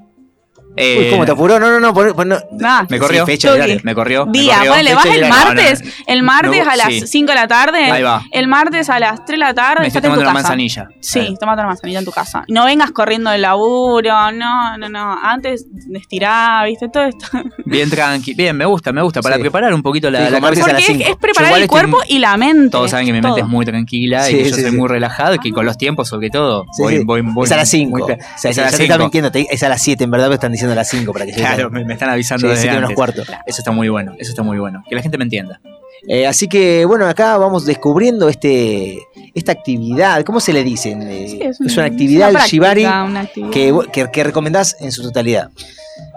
Eh, 0.76 0.98
Uy, 1.04 1.10
¿cómo 1.10 1.24
te 1.26 1.32
apuró? 1.32 1.58
No, 1.58 1.70
no, 1.70 1.80
no, 1.80 1.92
pon- 1.92 2.28
no. 2.28 2.36
Ah, 2.64 2.86
Me 2.88 2.98
corrió, 2.98 3.24
Sí, 3.26 3.32
fecha 3.32 3.52
de 3.54 3.80
me 3.82 3.94
corrió. 3.94 4.26
me 4.26 4.32
Día, 4.32 4.56
corrió. 4.56 4.70
ponele, 4.72 4.94
vas 4.94 5.04
el 5.06 5.12
de- 5.12 5.20
no, 5.20 5.28
no, 5.28 5.44
martes, 5.44 5.82
el 6.06 6.22
martes 6.22 6.66
a 6.68 6.76
las 6.76 6.86
sí. 6.88 7.06
5 7.06 7.28
de 7.32 7.34
la 7.34 7.46
tarde, 7.48 7.78
Ahí 7.90 8.02
va. 8.02 8.22
el 8.30 8.48
martes 8.48 8.88
a 8.90 8.98
las 8.98 9.24
3 9.24 9.38
de 9.38 9.44
la 9.44 9.54
tarde, 9.54 9.80
Me 9.82 9.86
estás 9.88 10.02
en 10.04 10.10
tu 10.10 10.14
tomando 10.14 10.22
una 10.22 10.32
casa. 10.32 10.42
manzanilla. 10.48 10.88
Sí, 11.00 11.34
tomate 11.38 11.60
una 11.60 11.68
manzanilla 11.68 11.98
en 11.98 12.04
tu 12.04 12.10
casa. 12.12 12.44
No 12.48 12.64
vengas 12.64 12.90
corriendo 12.92 13.30
del 13.30 13.42
laburo, 13.42 14.32
no, 14.32 14.78
no, 14.78 14.88
no. 14.88 15.16
Antes 15.22 15.66
estirar, 15.94 16.66
viste, 16.66 16.88
todo 16.92 17.04
esto. 17.04 17.26
Bien 17.64 17.88
tranqui. 17.90 18.34
Bien, 18.34 18.56
me 18.56 18.64
gusta, 18.64 18.92
me 18.92 19.02
gusta. 19.02 19.20
Para 19.20 19.36
Sí. 19.36 19.40
preparar 19.42 19.72
un 19.74 19.82
poquito 19.82 20.10
la, 20.10 20.30
la 20.30 20.40
cabeza. 20.40 20.64
a 20.64 20.72
las 20.72 20.76
Porque 20.82 20.92
es, 20.92 20.98
cinco. 20.98 21.10
es 21.10 21.16
preparar 21.16 21.50
el 21.52 21.62
estoy 21.62 21.68
cuerpo 21.68 21.98
y 22.08 22.18
la 22.18 22.36
mente. 22.36 22.70
Todos 22.70 22.90
saben 22.90 23.06
que 23.06 23.12
mi 23.12 23.20
mente 23.20 23.40
es 23.40 23.46
muy 23.46 23.64
tranquila 23.64 24.30
y 24.30 24.34
que 24.34 24.50
yo 24.50 24.56
soy 24.56 24.72
muy 24.72 24.88
relajado 24.88 25.34
y 25.34 25.38
que 25.38 25.50
con 25.50 25.64
los 25.66 25.76
tiempos, 25.76 26.08
sobre 26.08 26.30
todo, 26.30 26.64
voy, 26.78 27.22
es 27.44 27.52
a 27.52 27.56
las 27.56 27.68
5. 27.68 27.90
muy- 27.90 28.02
O 28.02 28.06
sea, 28.06 28.16
es 28.16 28.44
a 28.46 28.50
ya 28.50 28.62
las 28.62 28.76
te 28.76 28.82
está 28.84 28.94
5. 28.94 28.98
mintiendo, 29.04 29.30
te- 29.30 29.46
es 29.50 29.62
a 29.62 29.68
las 29.68 29.82
7, 29.82 30.04
en 30.04 30.10
verdad, 30.10 30.26
pero 30.26 30.34
están 30.34 30.52
diciendo 30.52 30.61
a 30.70 30.74
las 30.74 30.88
5 30.90 31.12
para 31.12 31.24
que 31.26 31.32
llegue 31.32 31.42
Claro, 31.44 31.70
me, 31.70 31.84
me 31.84 31.94
están 31.94 32.10
avisando 32.10 32.42
Sí, 32.46 32.50
desde 32.50 32.62
siete 32.62 32.76
menos 32.76 32.92
cuarto. 32.92 33.22
Eso 33.46 33.58
está 33.60 33.70
muy 33.72 33.88
bueno, 33.88 34.14
eso 34.18 34.30
está 34.30 34.42
muy 34.42 34.58
bueno. 34.58 34.82
Que 34.88 34.94
la 34.94 35.02
gente 35.02 35.18
me 35.18 35.24
entienda. 35.24 35.60
Eh, 36.08 36.26
así 36.26 36.48
que, 36.48 36.84
bueno, 36.84 37.06
acá 37.06 37.36
vamos 37.38 37.64
descubriendo 37.64 38.28
este 38.28 38.98
esta 39.34 39.52
actividad. 39.52 40.22
¿Cómo 40.24 40.40
se 40.40 40.52
le 40.52 40.64
dicen? 40.64 41.02
Eh, 41.02 41.28
Sí, 41.28 41.38
es, 41.42 41.60
un- 41.60 41.70
una 41.70 41.84
actividad, 41.84 42.30
una 42.30 42.42
el 42.44 42.50
Shibari, 42.50 42.84
una 42.84 43.20
actividad. 43.20 43.50
que, 43.52 43.72
que, 43.92 44.10
que 44.10 44.24
recomendás 44.24 44.76
en 44.80 44.90
su 44.92 45.02
totalidad. 45.02 45.50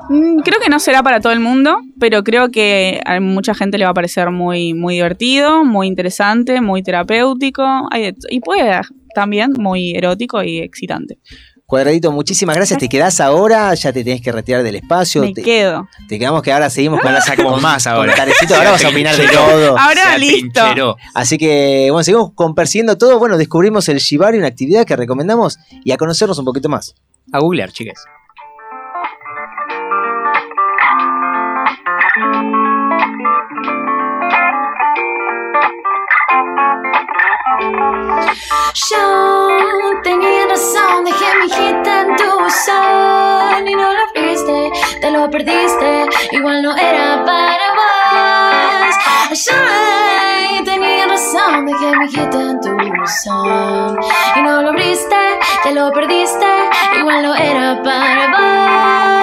Mm, 0.09 0.39
Creo 0.39 0.59
que 0.59 0.69
no 0.69 0.79
será 0.79 1.03
para 1.03 1.19
todo 1.19 1.33
el 1.33 1.39
mundo, 1.39 1.77
pero 1.99 2.23
creo 2.23 2.49
que 2.49 2.99
a 3.05 3.19
mucha 3.19 3.53
gente 3.53 3.77
le 3.77 3.85
va 3.85 3.91
a 3.91 3.93
parecer 3.93 4.31
muy, 4.31 4.73
muy 4.73 4.95
divertido, 4.95 5.63
muy 5.63 5.87
interesante, 5.87 6.61
muy 6.61 6.81
terapéutico 6.83 7.63
de 7.91 8.15
y 8.29 8.39
puede 8.39 8.79
también 9.13 9.53
muy 9.57 9.91
erótico 9.95 10.41
y 10.43 10.59
excitante. 10.59 11.19
Cuadradito, 11.67 12.11
muchísimas 12.11 12.55
gracias. 12.55 12.79
Te 12.79 12.87
quedás 12.87 13.19
ahora, 13.19 13.73
ya 13.73 13.91
te 13.91 14.03
tenés 14.03 14.21
que 14.21 14.31
retirar 14.31 14.61
del 14.61 14.75
espacio. 14.75 15.21
Me 15.23 15.33
te, 15.33 15.41
quedo. 15.41 15.87
te 16.07 16.19
quedamos 16.19 16.43
que 16.43 16.53
ahora 16.53 16.69
seguimos 16.69 16.99
con 16.99 17.09
Ahora 17.09 17.21
sacamos 17.21 17.53
con- 17.53 17.61
más 17.63 17.87
ahora. 17.87 18.11
con 18.13 18.19
Tarecito, 18.19 18.55
ahora 18.55 18.71
vas 18.71 18.85
a 18.85 18.89
opinar 18.89 19.15
de 19.17 19.27
todo. 19.27 19.77
Ahora 19.77 20.13
Se 20.13 20.19
listo. 20.19 20.97
Así 21.15 21.39
que, 21.39 21.87
bueno, 21.89 22.03
seguimos 22.03 22.33
con 22.35 22.53
persiguiendo 22.53 22.97
todo. 22.99 23.17
Bueno, 23.17 23.37
descubrimos 23.37 23.89
el 23.89 23.97
Shibari, 23.97 24.37
una 24.37 24.47
actividad 24.47 24.85
que 24.85 24.95
recomendamos 24.95 25.57
y 25.83 25.91
a 25.91 25.97
conocernos 25.97 26.37
un 26.37 26.45
poquito 26.45 26.69
más. 26.69 26.93
A 27.31 27.39
googlear, 27.39 27.71
chicas. 27.71 28.05
Yo 38.89 40.01
tenía 40.03 40.47
razón, 40.47 41.05
dejé 41.05 41.25
mi 41.37 41.49
hit 41.49 41.87
en 41.87 42.15
tu 42.15 42.49
son 42.49 43.67
y 43.67 43.75
no 43.75 43.93
lo 43.93 44.05
viste, 44.13 44.71
te 45.01 45.11
lo 45.11 45.29
perdiste, 45.29 46.05
igual 46.31 46.61
no 46.61 46.75
era 46.75 47.23
para 47.25 47.67
vos. 47.77 48.95
Yo 49.45 50.63
tenía 50.63 51.07
razón, 51.07 51.65
dejé 51.65 51.95
mi 51.97 52.07
hit 52.07 52.33
en 52.33 52.59
tu 52.61 52.75
son 53.23 53.97
y 54.35 54.41
no 54.41 54.61
lo 54.61 54.69
abriste, 54.69 55.39
te 55.63 55.71
lo 55.73 55.91
perdiste, 55.91 56.47
igual 56.97 57.23
no 57.23 57.35
era 57.35 57.81
para 57.83 58.27
vos. 58.27 59.14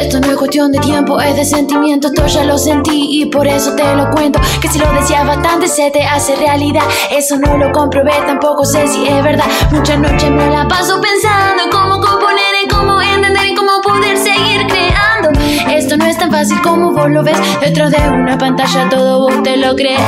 Esto 0.00 0.20
no 0.20 0.30
es 0.30 0.36
cuestión 0.36 0.72
de 0.72 0.78
tiempo, 0.78 1.20
es 1.20 1.36
de 1.36 1.44
sentimiento, 1.44 2.08
esto 2.08 2.26
ya 2.26 2.44
lo 2.44 2.58
sentí 2.58 3.20
y 3.20 3.26
por 3.26 3.46
eso 3.46 3.74
te 3.74 3.94
lo 3.94 4.10
cuento. 4.10 4.40
Que 4.60 4.68
si 4.68 4.78
lo 4.78 4.92
decías 4.92 5.26
bastante 5.26 5.68
se 5.68 5.90
te 5.90 6.04
hace 6.04 6.36
realidad. 6.36 6.82
Eso 7.10 7.36
no 7.38 7.56
lo 7.56 7.72
comprobé, 7.72 8.12
tampoco 8.26 8.64
sé 8.64 8.86
si 8.88 9.06
es 9.06 9.22
verdad. 9.22 9.46
Muchas 9.70 9.98
noches 9.98 10.30
me 10.30 10.48
la 10.50 10.68
paso 10.68 11.00
pensando 11.00 11.64
en 11.64 11.70
cómo 11.70 12.00
componer, 12.00 12.54
en 12.62 12.68
cómo 12.68 13.00
entender, 13.00 13.44
en 13.46 13.56
cómo 13.56 13.80
poder 13.82 14.16
seguir 14.16 14.66
creando. 14.66 15.30
Esto 15.70 15.96
no 15.96 16.06
es 16.06 16.18
tan 16.18 16.30
fácil 16.30 16.60
como 16.62 16.92
vos 16.92 17.10
lo 17.10 17.22
ves. 17.22 17.38
Detrás 17.60 17.90
de 17.90 17.98
una 18.08 18.36
pantalla 18.38 18.88
todo 18.88 19.20
vos 19.20 19.42
te 19.42 19.56
lo 19.56 19.74
crees. 19.74 20.00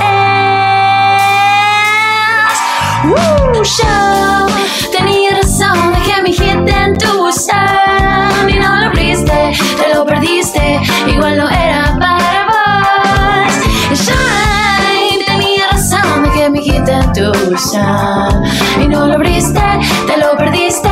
Uh, 3.05 3.63
yo 3.63 4.47
tenía 4.91 5.31
razón, 5.31 5.46
dejé 5.59 6.23
mi 6.23 6.33
hit 6.33 6.69
en 6.69 6.97
tu 6.99 7.07
buzón 7.19 8.49
y 8.49 8.55
no 8.55 8.77
lo 8.77 8.87
abriste, 8.87 9.53
te 9.77 9.95
lo 9.95 10.05
perdiste, 10.05 10.81
igual 11.07 11.39
no 11.39 11.49
era 11.49 11.97
para 11.99 12.47
vos. 12.47 14.07
Yo 14.07 15.25
tenía 15.27 15.69
razón, 15.73 16.25
dejé 16.25 16.51
mi 16.51 16.63
hit 16.63 16.87
en 16.89 17.13
tu 17.13 17.33
buzón 17.49 18.45
y 18.83 18.89
no 18.89 19.07
lo 19.07 19.15
abriste, 19.15 19.63
te 20.07 20.17
lo 20.19 20.37
perdiste, 20.37 20.91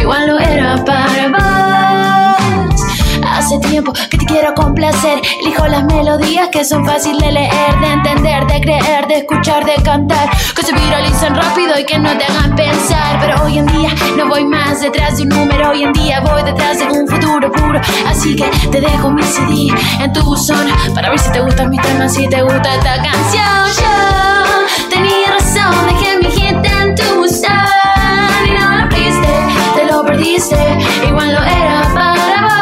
igual 0.00 0.28
no 0.28 0.38
era 0.38 0.82
para 0.84 1.28
vos. 2.70 2.82
Hace 3.30 3.58
tiempo 3.58 3.92
que 3.92 4.15
quiero 4.46 4.54
complacer. 4.54 5.20
Elijo 5.40 5.66
las 5.66 5.84
melodías 5.84 6.48
que 6.50 6.64
son 6.64 6.84
fáciles 6.84 7.20
de 7.20 7.32
leer, 7.32 7.80
de 7.80 7.92
entender, 7.92 8.46
de 8.46 8.60
creer, 8.60 9.06
de 9.08 9.18
escuchar, 9.18 9.64
de 9.64 9.74
cantar. 9.82 10.28
Que 10.54 10.62
se 10.62 10.72
viralizan 10.72 11.34
rápido 11.34 11.78
y 11.78 11.84
que 11.84 11.98
no 11.98 12.16
te 12.16 12.24
hagan 12.24 12.54
pensar. 12.54 13.18
Pero 13.20 13.42
hoy 13.44 13.58
en 13.58 13.66
día 13.66 13.90
no 14.16 14.28
voy 14.28 14.44
más 14.44 14.80
detrás 14.80 15.16
de 15.16 15.24
un 15.24 15.30
número. 15.30 15.70
Hoy 15.70 15.82
en 15.82 15.92
día 15.92 16.20
voy 16.20 16.42
detrás 16.42 16.78
de 16.78 16.86
un 16.86 17.08
futuro 17.08 17.50
puro. 17.50 17.80
Así 18.06 18.36
que 18.36 18.44
te 18.70 18.80
dejo 18.80 19.10
mi 19.10 19.22
CD 19.22 19.68
en 20.00 20.12
tu 20.12 20.22
buzón 20.22 20.66
para 20.94 21.10
ver 21.10 21.18
si 21.18 21.30
te 21.32 21.40
gustan 21.40 21.70
mis 21.70 21.80
temas, 21.80 22.14
si 22.14 22.28
te 22.28 22.42
gusta 22.42 22.74
esta 22.74 23.02
canción. 23.02 23.66
Yo 23.78 24.88
tenía 24.90 25.26
razón, 25.38 25.86
dejé 25.86 26.18
mi 26.18 26.30
hit 26.30 26.64
en 26.64 26.94
tu 26.94 27.04
buzón 27.16 27.50
y 28.46 28.50
no 28.50 28.76
lo 28.76 28.82
abriste, 28.82 29.28
te 29.74 29.84
lo 29.86 30.04
perdiste. 30.04 30.78
Igual 31.08 31.32
no 31.32 31.42
era 31.42 31.82
para 31.94 32.42
vos. 32.42 32.56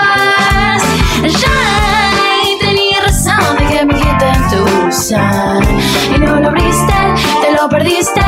Tenía 3.45 3.53
razón, 3.53 3.57
dejé 3.59 3.87
mi 3.87 3.95
hit 3.95 4.23
en 4.23 4.51
tu 4.51 4.65
buzón 4.65 5.62
y 6.15 6.19
no 6.19 6.41
lo 6.41 6.49
abriste, 6.49 6.95
te 7.43 7.53
lo 7.53 7.69
perdiste. 7.69 8.23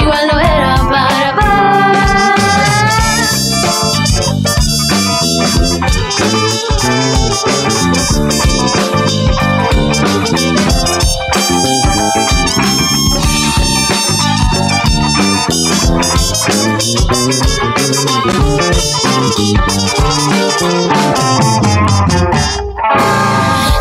Igual 0.00 0.28
no 0.32 0.40
era 0.40 0.76
para 0.90 1.22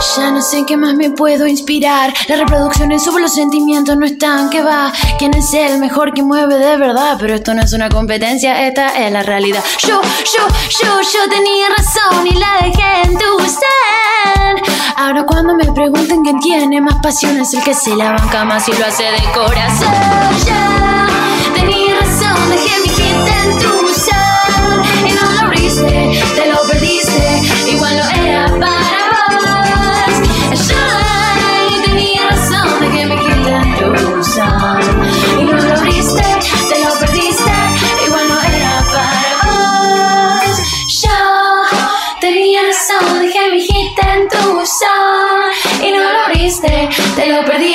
Ya 0.01 0.31
no 0.31 0.41
sé 0.41 0.57
en 0.57 0.65
qué 0.65 0.77
más 0.77 0.95
me 0.95 1.11
puedo 1.11 1.45
inspirar. 1.45 2.11
Las 2.27 2.39
reproducciones 2.39 3.03
sobre 3.03 3.21
los 3.21 3.33
sentimientos 3.33 3.95
no 3.95 4.05
están 4.05 4.49
que 4.49 4.63
va. 4.63 4.91
¿Quién 5.19 5.33
es 5.35 5.53
el 5.53 5.77
mejor 5.77 6.13
que 6.13 6.23
mueve 6.23 6.57
de 6.57 6.75
verdad? 6.75 7.17
Pero 7.19 7.35
esto 7.35 7.53
no 7.53 7.61
es 7.61 7.71
una 7.73 7.87
competencia, 7.87 8.67
esta 8.67 8.97
es 8.97 9.11
la 9.11 9.21
realidad. 9.21 9.63
Yo, 9.79 10.01
yo, 10.01 10.47
yo, 10.81 11.01
yo 11.01 11.29
tenía 11.29 11.67
razón 11.69 12.25
y 12.25 12.31
la 12.31 12.65
dejé 12.65 13.01
en 13.03 13.13
tu 13.13 13.39
ser. 13.45 14.73
Ahora 14.95 15.23
cuando 15.23 15.53
me 15.53 15.71
pregunten 15.71 16.23
quién 16.23 16.39
tiene 16.39 16.81
más 16.81 16.95
pasión 17.03 17.39
es 17.39 17.53
el 17.53 17.63
que 17.63 17.75
se 17.75 17.95
la 17.95 18.13
banca 18.13 18.43
más 18.43 18.67
y 18.69 18.73
lo 18.73 18.85
hace 18.85 19.03
de 19.03 19.21
corazón. 19.33 19.93
Ya 20.45 21.07
tenía 21.53 21.99
razón, 21.99 22.49
dejé 22.49 22.81
mi 22.81 22.89
hit 22.89 23.27
en 23.43 23.57
tu 23.59 23.93
ser 23.93 25.07
y 25.07 25.11
no 25.13 25.31
lo 25.31 25.39
abriste, 25.41 26.23
te 26.35 26.50
te 47.22 47.27
lo 47.27 47.45
perdiste, 47.45 47.70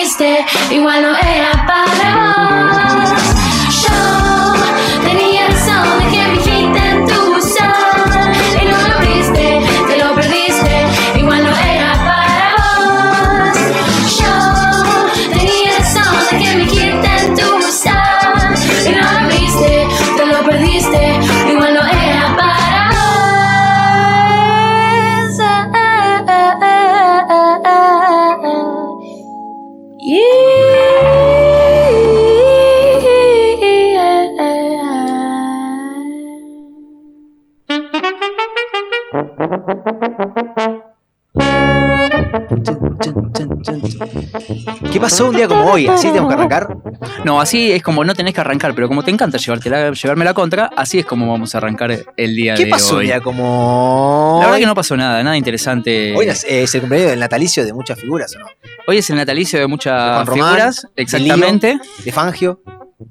pasó 45.17 45.29
un 45.31 45.37
día 45.37 45.49
como 45.49 45.65
hoy? 45.71 45.87
¿Así 45.87 46.09
tenemos 46.09 46.29
que 46.29 46.35
arrancar? 46.35 46.77
No, 47.25 47.41
así 47.41 47.73
es 47.73 47.83
como 47.83 48.05
no 48.05 48.15
tenés 48.15 48.35
que 48.35 48.41
arrancar, 48.41 48.75
pero 48.75 48.89
como 48.89 49.03
te 49.03 49.11
encanta 49.11 49.39
llevarte 49.39 49.71
la- 49.71 49.93
llevarme 49.93 50.25
la 50.25 50.35
contra, 50.35 50.71
así 50.77 50.99
es 50.99 51.07
como 51.07 51.31
vamos 51.31 51.55
a 51.55 51.59
arrancar 51.59 51.97
el 52.17 52.37
día 52.37 52.55
¿Qué 52.55 52.65
de 52.65 52.71
pasó 52.71 52.95
un 52.95 53.01
hoy. 53.01 53.07
día 53.07 53.21
como 53.21 54.37
La 54.41 54.47
verdad 54.47 54.55
hoy? 54.55 54.61
que 54.61 54.67
no 54.67 54.75
pasó 54.75 54.97
nada, 54.97 55.23
nada 55.23 55.37
interesante. 55.37 56.15
Hoy 56.17 56.27
es, 56.29 56.45
es 56.49 56.75
el 56.75 56.81
cumpleaños 56.83 57.11
del 57.11 57.21
natalicio 57.21 57.65
de 57.65 57.73
muchas 57.73 57.99
figuras, 58.01 58.35
¿o 58.37 58.39
no? 58.41 58.47
Hoy 58.89 58.99
es 58.99 59.11
el 59.11 59.17
natalicio 59.17 59.59
de 59.59 59.67
muchas 59.67 59.95
Juan 60.15 60.27
Román, 60.27 60.47
figuras, 60.49 60.87
de 60.95 61.03
exactamente. 61.03 61.73
Lío, 61.75 61.81
de 62.05 62.13
Fangio. 62.13 62.61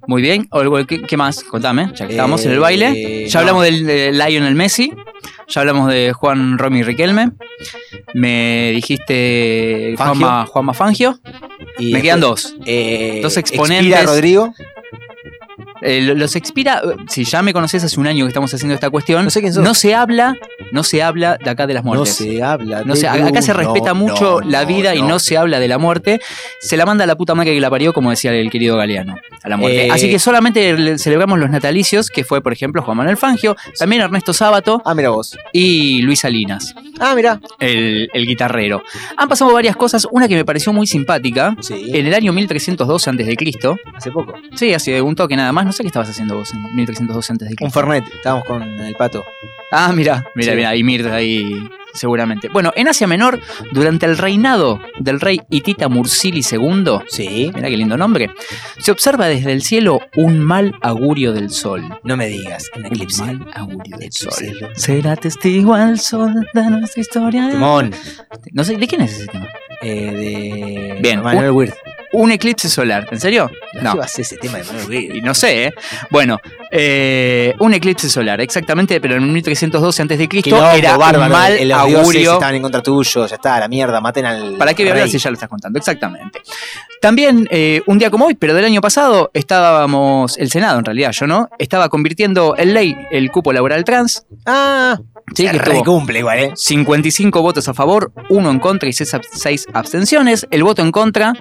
Muy 0.07 0.21
bien. 0.21 0.47
¿Qué, 0.87 1.01
qué 1.03 1.17
más? 1.17 1.43
Contame, 1.43 1.91
ya 1.93 2.07
que 2.07 2.13
estábamos 2.13 2.43
en 2.45 2.51
el 2.51 2.57
Eh, 2.57 2.59
baile. 2.59 3.27
Ya 3.27 3.33
no. 3.35 3.39
hablamos 3.41 3.63
del 3.65 3.85
de 3.85 4.11
Lionel 4.13 4.55
Messi. 4.55 4.91
Ya 5.47 5.61
hablamos 5.61 5.91
de 5.91 6.11
Juan 6.13 6.57
Romy 6.57 6.81
Riquelme. 6.81 7.31
Me 8.15 8.71
dijiste 8.73 9.93
Fangio. 9.97 10.25
Juanma, 10.25 10.45
Juanma 10.47 10.73
Fangio. 10.73 11.19
Y 11.77 11.91
Me 11.93 12.01
quedan 12.01 12.19
dos. 12.21 12.55
eh, 12.65 13.19
dos 13.21 13.35
Expira 13.37 13.61
exponentes. 13.63 14.05
Rodrigo. 14.05 14.53
Eh, 15.81 16.01
lo- 16.01 16.15
los 16.15 16.35
expira, 16.35 16.81
si 17.09 17.25
ya 17.25 17.41
me 17.41 17.53
conoces 17.53 17.83
hace 17.83 17.99
un 17.99 18.07
año 18.07 18.25
que 18.25 18.29
estamos 18.29 18.51
haciendo 18.53 18.73
esta 18.73 18.89
cuestión, 18.89 19.23
no, 19.23 19.29
sé 19.29 19.41
quién 19.41 19.53
sos. 19.53 19.77
se 19.77 19.93
habla, 19.93 20.35
no 20.71 20.83
se 20.83 21.01
habla 21.03 21.37
de 21.43 21.49
acá 21.49 21.67
de 21.67 21.73
las 21.73 21.83
No 21.83 21.93
muertes. 21.93 22.15
se 22.15 22.41
habla. 22.43 22.83
No 22.83 22.93
de 22.93 22.99
se- 22.99 23.07
acá 23.07 23.41
se 23.41 23.53
respeta 23.53 23.93
mucho 23.93 24.41
no, 24.41 24.49
la 24.49 24.61
no, 24.61 24.67
vida 24.67 24.95
y 24.95 25.01
no. 25.01 25.07
no 25.09 25.19
se 25.19 25.37
habla 25.37 25.59
de 25.59 25.67
la 25.67 25.77
muerte. 25.77 26.19
Se 26.59 26.77
la 26.77 26.85
manda 26.85 27.03
a 27.03 27.07
la 27.07 27.15
puta 27.15 27.35
madre 27.35 27.53
que 27.53 27.59
la 27.61 27.69
parió, 27.69 27.93
como 27.93 28.09
decía 28.09 28.33
el 28.33 28.49
querido 28.49 28.77
Galeano, 28.77 29.17
a 29.43 29.49
la 29.49 29.57
muerte. 29.57 29.87
Eh, 29.87 29.91
Así 29.91 30.09
que 30.09 30.19
solamente 30.19 30.77
le- 30.77 30.97
celebramos 30.97 31.39
los 31.39 31.49
natalicios, 31.49 32.09
que 32.09 32.23
fue, 32.23 32.41
por 32.41 32.53
ejemplo, 32.53 32.81
Juan 32.81 32.97
Manuel 32.97 33.17
Fangio, 33.17 33.55
también 33.77 34.01
Ernesto 34.01 34.33
Sábato 34.33 34.81
Ah, 34.85 34.93
mira 34.95 35.09
vos. 35.09 35.37
y 35.53 36.01
Luis 36.01 36.19
Salinas, 36.19 36.73
Ah, 36.99 37.13
mira. 37.15 37.39
el, 37.59 38.09
el 38.13 38.25
guitarrero. 38.25 38.83
Han 39.17 39.29
pasado 39.29 39.53
varias 39.53 39.75
cosas, 39.75 40.07
una 40.11 40.27
que 40.27 40.35
me 40.35 40.45
pareció 40.45 40.73
muy 40.73 40.87
simpática. 40.87 41.55
Sí. 41.61 41.91
En 41.93 42.05
el 42.07 42.13
año 42.13 42.33
1312 42.33 43.09
a.C., 43.09 43.35
Hace 43.95 44.11
poco. 44.11 44.33
sí, 44.55 44.73
hace 44.73 45.01
un 45.01 45.15
toque 45.15 45.35
nada 45.35 45.51
más, 45.51 45.65
no 45.65 45.71
sé 45.71 45.83
qué 45.83 45.87
estabas 45.87 46.09
haciendo 46.09 46.35
vos 46.35 46.51
en 46.53 46.75
1312 46.75 47.33
a.C. 47.33 47.55
Un 47.61 47.71
Fernet. 47.71 48.03
Estábamos 48.13 48.45
con 48.45 48.61
el 48.63 48.95
pato. 48.95 49.23
Ah, 49.77 49.91
mira, 49.93 50.23
mira, 50.35 50.51
Sí. 50.51 50.55
mira, 50.57 50.75
y 50.75 50.83
Mirta 50.83 51.15
ahí 51.15 51.67
seguramente. 51.93 52.49
Bueno, 52.49 52.73
en 52.75 52.87
Asia 52.89 53.07
Menor, 53.07 53.39
durante 53.71 54.05
el 54.05 54.17
reinado 54.17 54.81
del 54.99 55.21
rey 55.21 55.41
Hitita 55.49 55.87
Mursili 55.87 56.41
II, 56.49 56.99
Sí. 57.07 57.51
mira 57.55 57.69
qué 57.69 57.77
lindo 57.77 57.95
nombre, 57.97 58.29
se 58.79 58.91
observa 58.91 59.27
desde 59.27 59.53
el 59.53 59.61
cielo 59.61 60.01
un 60.17 60.39
mal 60.43 60.73
augurio 60.81 61.31
del 61.31 61.49
sol. 61.51 61.83
No 62.03 62.17
me 62.17 62.27
digas. 62.27 62.69
Un 62.75 62.85
eclipse. 62.87 63.21
Un 63.23 63.39
mal 63.39 63.51
augurio 63.55 63.97
del 63.97 64.11
sol. 64.11 64.33
cielo. 64.33 64.69
Será 64.75 65.15
testigo 65.15 65.73
al 65.73 65.99
sol 65.99 66.33
de 66.53 66.69
nuestra 66.69 66.99
historia. 67.01 67.49
Timón. 67.49 67.91
No 68.51 68.63
sé, 68.65 68.75
¿de 68.75 68.87
quién 68.87 69.01
es 69.01 69.13
ese 69.13 69.27
tema? 69.27 69.47
Eh, 69.81 70.93
de 70.95 71.01
Bien, 71.01 71.21
Manuel 71.21 71.51
Wirth. 71.51 71.75
Un 72.15 72.31
eclipse 72.31 72.69
solar. 72.69 73.07
¿En 73.11 73.19
serio? 73.19 73.49
No. 73.81 73.93
¿Qué 73.93 73.97
va 73.99 74.05
a 74.05 74.07
ser 74.07 74.21
ese 74.21 74.37
tema 74.37 74.57
de 74.57 74.63
Manuel 74.63 75.23
no 75.23 75.33
sé, 75.33 75.65
¿eh? 75.65 75.73
Bueno, 76.09 76.39
eh, 76.71 77.53
un 77.59 77.73
eclipse 77.73 78.09
solar, 78.09 78.39
exactamente, 78.41 78.99
pero 79.01 79.15
en 79.15 79.31
1312 79.31 80.03
a.C. 80.03 80.27
Quilombo, 80.27 80.69
era 80.71 80.97
bárbaro, 80.97 81.25
un 81.25 81.31
mal 81.31 81.51
los 81.53 81.87
dioses 81.87 81.97
augurio. 81.97 82.33
estaban 82.33 82.55
en 82.55 82.61
contra 82.61 82.81
tuyo, 82.81 83.27
ya 83.27 83.35
está, 83.35 83.59
la 83.59 83.67
mierda, 83.67 83.99
maten 84.01 84.25
al. 84.25 84.55
¿Para 84.57 84.73
qué 84.73 84.91
voy 84.91 85.09
si 85.09 85.17
ya 85.17 85.29
lo 85.29 85.33
estás 85.35 85.49
contando? 85.49 85.79
Exactamente. 85.79 86.41
También, 87.05 87.47
eh, 87.51 87.83
un 87.85 87.99
día 87.99 88.09
como 88.09 88.25
hoy, 88.25 88.33
pero 88.33 88.55
del 88.55 88.65
año 88.65 88.81
pasado, 88.81 89.29
estábamos, 89.35 90.39
el 90.39 90.49
Senado 90.49 90.79
en 90.79 90.85
realidad, 90.85 91.11
yo 91.11 91.27
no, 91.27 91.49
estaba 91.59 91.87
convirtiendo 91.87 92.55
en 92.57 92.73
ley 92.73 92.97
el 93.11 93.29
cupo 93.29 93.53
laboral 93.53 93.83
trans. 93.83 94.25
Ah, 94.47 94.97
Sí, 95.33 95.47
que 95.47 95.59
tuvo 95.59 95.79
recumple 95.79 96.19
igual, 96.19 96.39
¿eh? 96.39 96.51
55 96.55 97.41
votos 97.41 97.67
a 97.67 97.73
favor, 97.73 98.11
uno 98.29 98.51
en 98.51 98.59
contra 98.59 98.87
y 98.87 98.93
6 98.93 99.67
abstenciones. 99.73 100.47
El 100.51 100.63
voto 100.63 100.83
en 100.83 100.91
contra, 100.91 101.33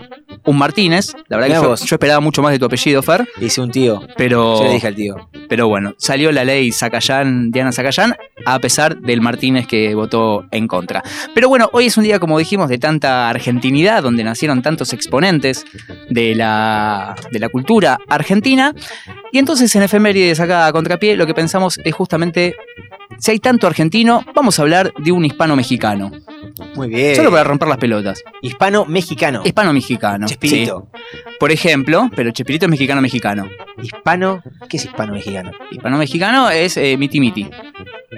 un 0.44 0.56
Martínez. 0.56 1.12
La 1.28 1.36
verdad 1.36 1.60
Mirá 1.60 1.76
que 1.76 1.86
yo 1.86 1.94
esperaba 1.94 2.20
mucho 2.20 2.40
más 2.40 2.52
de 2.52 2.58
tu 2.58 2.64
apellido, 2.64 3.02
Fer. 3.02 3.28
Hice 3.40 3.60
un 3.60 3.70
tío. 3.70 4.02
Pero, 4.16 4.58
Yo 4.58 4.64
le 4.64 4.72
dije 4.74 4.86
al 4.86 4.94
tío. 4.94 5.28
pero 5.48 5.68
bueno, 5.68 5.94
salió 5.98 6.32
la 6.32 6.44
ley 6.44 6.72
Zacayán, 6.72 7.50
Diana 7.50 7.72
Zacayán, 7.72 8.16
a 8.46 8.58
pesar 8.58 8.98
del 9.00 9.20
Martínez 9.20 9.66
que 9.66 9.94
votó 9.94 10.46
en 10.50 10.66
contra. 10.66 11.02
Pero 11.34 11.48
bueno, 11.50 11.68
hoy 11.72 11.86
es 11.86 11.96
un 11.98 12.04
día, 12.04 12.18
como 12.18 12.38
dijimos, 12.38 12.70
de 12.70 12.78
tanta 12.78 13.28
argentinidad, 13.28 14.02
donde 14.02 14.24
nacieron 14.24 14.62
tantos 14.62 14.94
exponentes 14.94 15.53
de 16.08 16.34
la, 16.34 17.14
de 17.30 17.38
la 17.38 17.48
cultura 17.48 17.98
argentina. 18.08 18.74
Y 19.32 19.38
entonces 19.38 19.74
en 19.76 19.82
Efemérides, 19.82 20.40
acá 20.40 20.66
a 20.66 20.72
contrapié, 20.72 21.16
lo 21.16 21.26
que 21.26 21.34
pensamos 21.34 21.78
es 21.84 21.94
justamente, 21.94 22.54
si 23.18 23.30
hay 23.30 23.38
tanto 23.38 23.66
argentino, 23.66 24.24
vamos 24.34 24.58
a 24.58 24.62
hablar 24.62 24.92
de 24.98 25.12
un 25.12 25.24
hispano-mexicano. 25.24 26.10
Muy 26.76 26.88
bien. 26.88 27.16
Solo 27.16 27.30
para 27.30 27.44
romper 27.44 27.68
las 27.68 27.78
pelotas. 27.78 28.22
Hispano-mexicano. 28.42 29.42
Hispano-mexicano. 29.44 30.26
Chespirito. 30.26 30.88
sí. 30.94 31.18
Por 31.40 31.50
ejemplo, 31.50 32.10
pero 32.14 32.30
Chespirito 32.30 32.66
es 32.66 32.70
mexicano-mexicano. 32.70 33.48
Hispano. 33.82 34.42
¿Qué 34.68 34.76
es 34.76 34.84
hispano-mexicano? 34.84 35.50
Hispano-mexicano 35.70 36.50
es 36.50 36.76
eh, 36.76 36.96
miti 36.96 37.20
miti. 37.20 37.48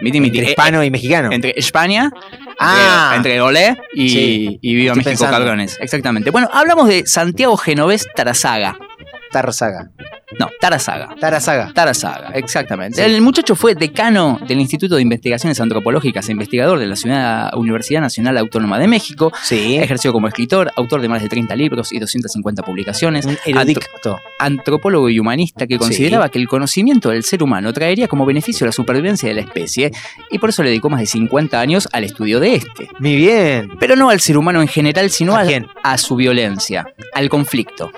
Miti 0.03 0.21
miti. 0.21 0.39
Entre 0.39 0.49
Eh, 0.49 0.51
hispano 0.51 0.85
y 0.85 0.91
mexicano. 0.91 1.31
entre 1.33 1.55
España, 1.57 2.11
Ah. 2.59 3.13
entre, 3.17 3.35
entre 3.37 3.41
Olé 3.41 3.77
y, 3.95 4.09
Sí. 4.11 4.59
y 4.61 4.75
Viva 4.75 4.95
México, 4.95 5.11
pensando. 5.11 5.33
cabrones. 5.39 5.79
Exactamente. 5.81 6.31
Bueno, 6.31 6.49
hablamos 6.53 6.89
de 6.89 7.07
Santiago 7.07 7.57
Genovés 7.57 8.07
Tarazaga. 8.15 8.79
Tarzaga. 9.43 9.91
No, 10.41 10.49
Tarazaga. 10.61 11.15
Tarazaga. 11.21 11.73
Tarazaga, 11.73 12.31
exactamente. 12.35 12.97
Sí. 12.97 13.03
El 13.03 13.21
muchacho 13.23 13.55
fue 13.55 13.75
decano 13.75 14.41
del 14.47 14.61
Instituto 14.61 14.97
de 14.97 15.03
Investigaciones 15.03 15.61
Antropológicas 15.61 16.29
e 16.29 16.33
investigador 16.33 16.79
de 16.79 16.87
la 16.87 16.97
Ciudad- 16.97 17.55
Universidad 17.55 18.01
Nacional 18.01 18.37
Autónoma 18.39 18.79
de 18.79 18.89
México. 18.89 19.33
Sí. 19.43 19.77
Ejerció 19.77 20.13
como 20.13 20.27
escritor, 20.29 20.73
autor 20.77 21.01
de 21.01 21.09
más 21.09 21.23
de 21.23 21.29
30 21.29 21.55
libros 21.55 21.93
y 21.93 21.99
250 22.01 22.63
publicaciones. 22.63 23.25
Un 23.27 23.39
erudito. 23.47 24.19
antropólogo 24.39 25.09
y 25.11 25.19
humanista 25.19 25.67
que 25.67 25.79
consideraba 25.79 26.29
que 26.29 26.39
el 26.39 26.49
conocimiento 26.49 27.11
del 27.11 27.23
ser 27.23 27.43
humano 27.43 27.73
traería 27.73 28.09
como 28.09 28.27
beneficio 28.27 28.67
la 28.67 28.73
supervivencia 28.73 29.29
de 29.29 29.35
la 29.35 29.41
especie 29.43 29.93
y 30.31 30.39
por 30.39 30.51
eso 30.51 30.63
le 30.63 30.71
dedicó 30.71 30.91
más 30.91 31.01
de 31.01 31.07
50 31.07 31.59
años 31.61 31.89
al 31.93 32.05
estudio 32.05 32.41
de 32.41 32.57
este. 32.57 32.89
Muy 32.99 33.17
bien. 33.17 33.71
Pero 33.79 33.97
no 33.97 34.11
al 34.11 34.21
ser 34.21 34.37
humano 34.39 34.61
en 34.61 34.69
general, 34.69 35.11
sino 35.11 35.37
¿A 35.37 35.41
a, 35.41 35.45
quién? 35.47 35.67
a 35.83 35.97
su 35.99 36.17
violencia, 36.17 36.87
al 37.15 37.29
conflicto. 37.29 37.91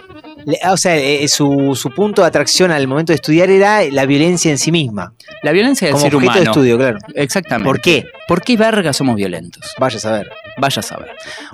O 0.71 0.77
sea, 0.77 0.97
eh, 0.97 1.27
su, 1.29 1.75
su 1.75 1.91
punto 1.91 2.23
de 2.23 2.29
atracción 2.29 2.71
al 2.71 2.87
momento 2.87 3.13
de 3.13 3.17
estudiar 3.17 3.51
era 3.51 3.83
la 3.91 4.07
violencia 4.07 4.51
en 4.51 4.59
sí 4.59 4.73
misma. 4.73 5.13
La 5.43 5.53
violencia 5.53 5.87
del 5.87 5.93
Como 5.93 6.05
ser 6.05 6.15
objeto 6.15 6.31
humano. 6.33 6.41
de 6.45 6.51
estudio, 6.51 6.79
claro. 6.79 6.99
Exactamente. 7.15 7.65
¿Por 7.69 7.81
qué? 7.81 8.07
¿Por 8.27 8.43
qué 8.43 8.57
verga 8.57 8.93
somos 8.93 9.17
violentos? 9.17 9.75
Vaya 9.79 9.97
a 9.97 10.01
saber. 10.01 10.31
Vaya 10.57 10.81
a 10.81 10.83
saber. 10.83 11.11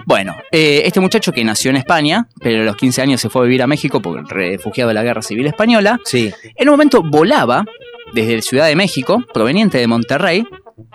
Bueno, 0.06 0.34
eh, 0.52 0.82
este 0.84 1.00
muchacho 1.00 1.32
que 1.32 1.44
nació 1.44 1.70
en 1.70 1.76
España, 1.76 2.28
pero 2.40 2.62
a 2.62 2.64
los 2.64 2.76
15 2.76 3.02
años 3.02 3.20
se 3.20 3.28
fue 3.28 3.42
a 3.42 3.44
vivir 3.44 3.62
a 3.62 3.66
México 3.66 4.00
porque 4.00 4.22
refugiado 4.32 4.88
de 4.88 4.94
la 4.94 5.02
Guerra 5.02 5.22
Civil 5.22 5.46
Española, 5.46 6.00
Sí. 6.04 6.32
en 6.56 6.68
un 6.68 6.72
momento 6.74 7.02
volaba 7.02 7.64
desde 8.12 8.42
Ciudad 8.42 8.66
de 8.66 8.76
México, 8.76 9.24
proveniente 9.32 9.78
de 9.78 9.86
Monterrey, 9.86 10.46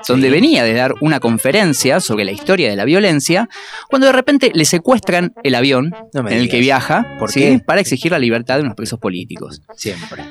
donde 0.08 0.30
venía 0.30 0.64
de 0.64 0.74
dar 0.74 0.94
una 1.02 1.20
conferencia 1.20 2.00
sobre 2.00 2.26
la 2.26 2.32
historia 2.32 2.70
de 2.70 2.76
la 2.76 2.86
violencia, 2.86 3.50
cuando 3.90 4.08
de 4.08 4.14
repente 4.14 4.52
le 4.54 4.66
secuestran 4.66 5.34
el 5.44 5.56
avión 5.56 5.94
No 6.14 6.28
en 6.28 6.38
el 6.38 6.50
que 6.50 6.60
viaja 6.60 7.16
¿Por 7.20 7.32
¿sí? 7.32 7.40
qué? 7.42 7.62
para 7.66 7.82
exigir 7.82 8.12
la 8.12 8.20
libertad 8.20 8.56
de 8.58 8.64
unos 8.64 8.76
presos 8.76 9.00
políticos. 9.00 9.62
Siempre. 9.76 10.24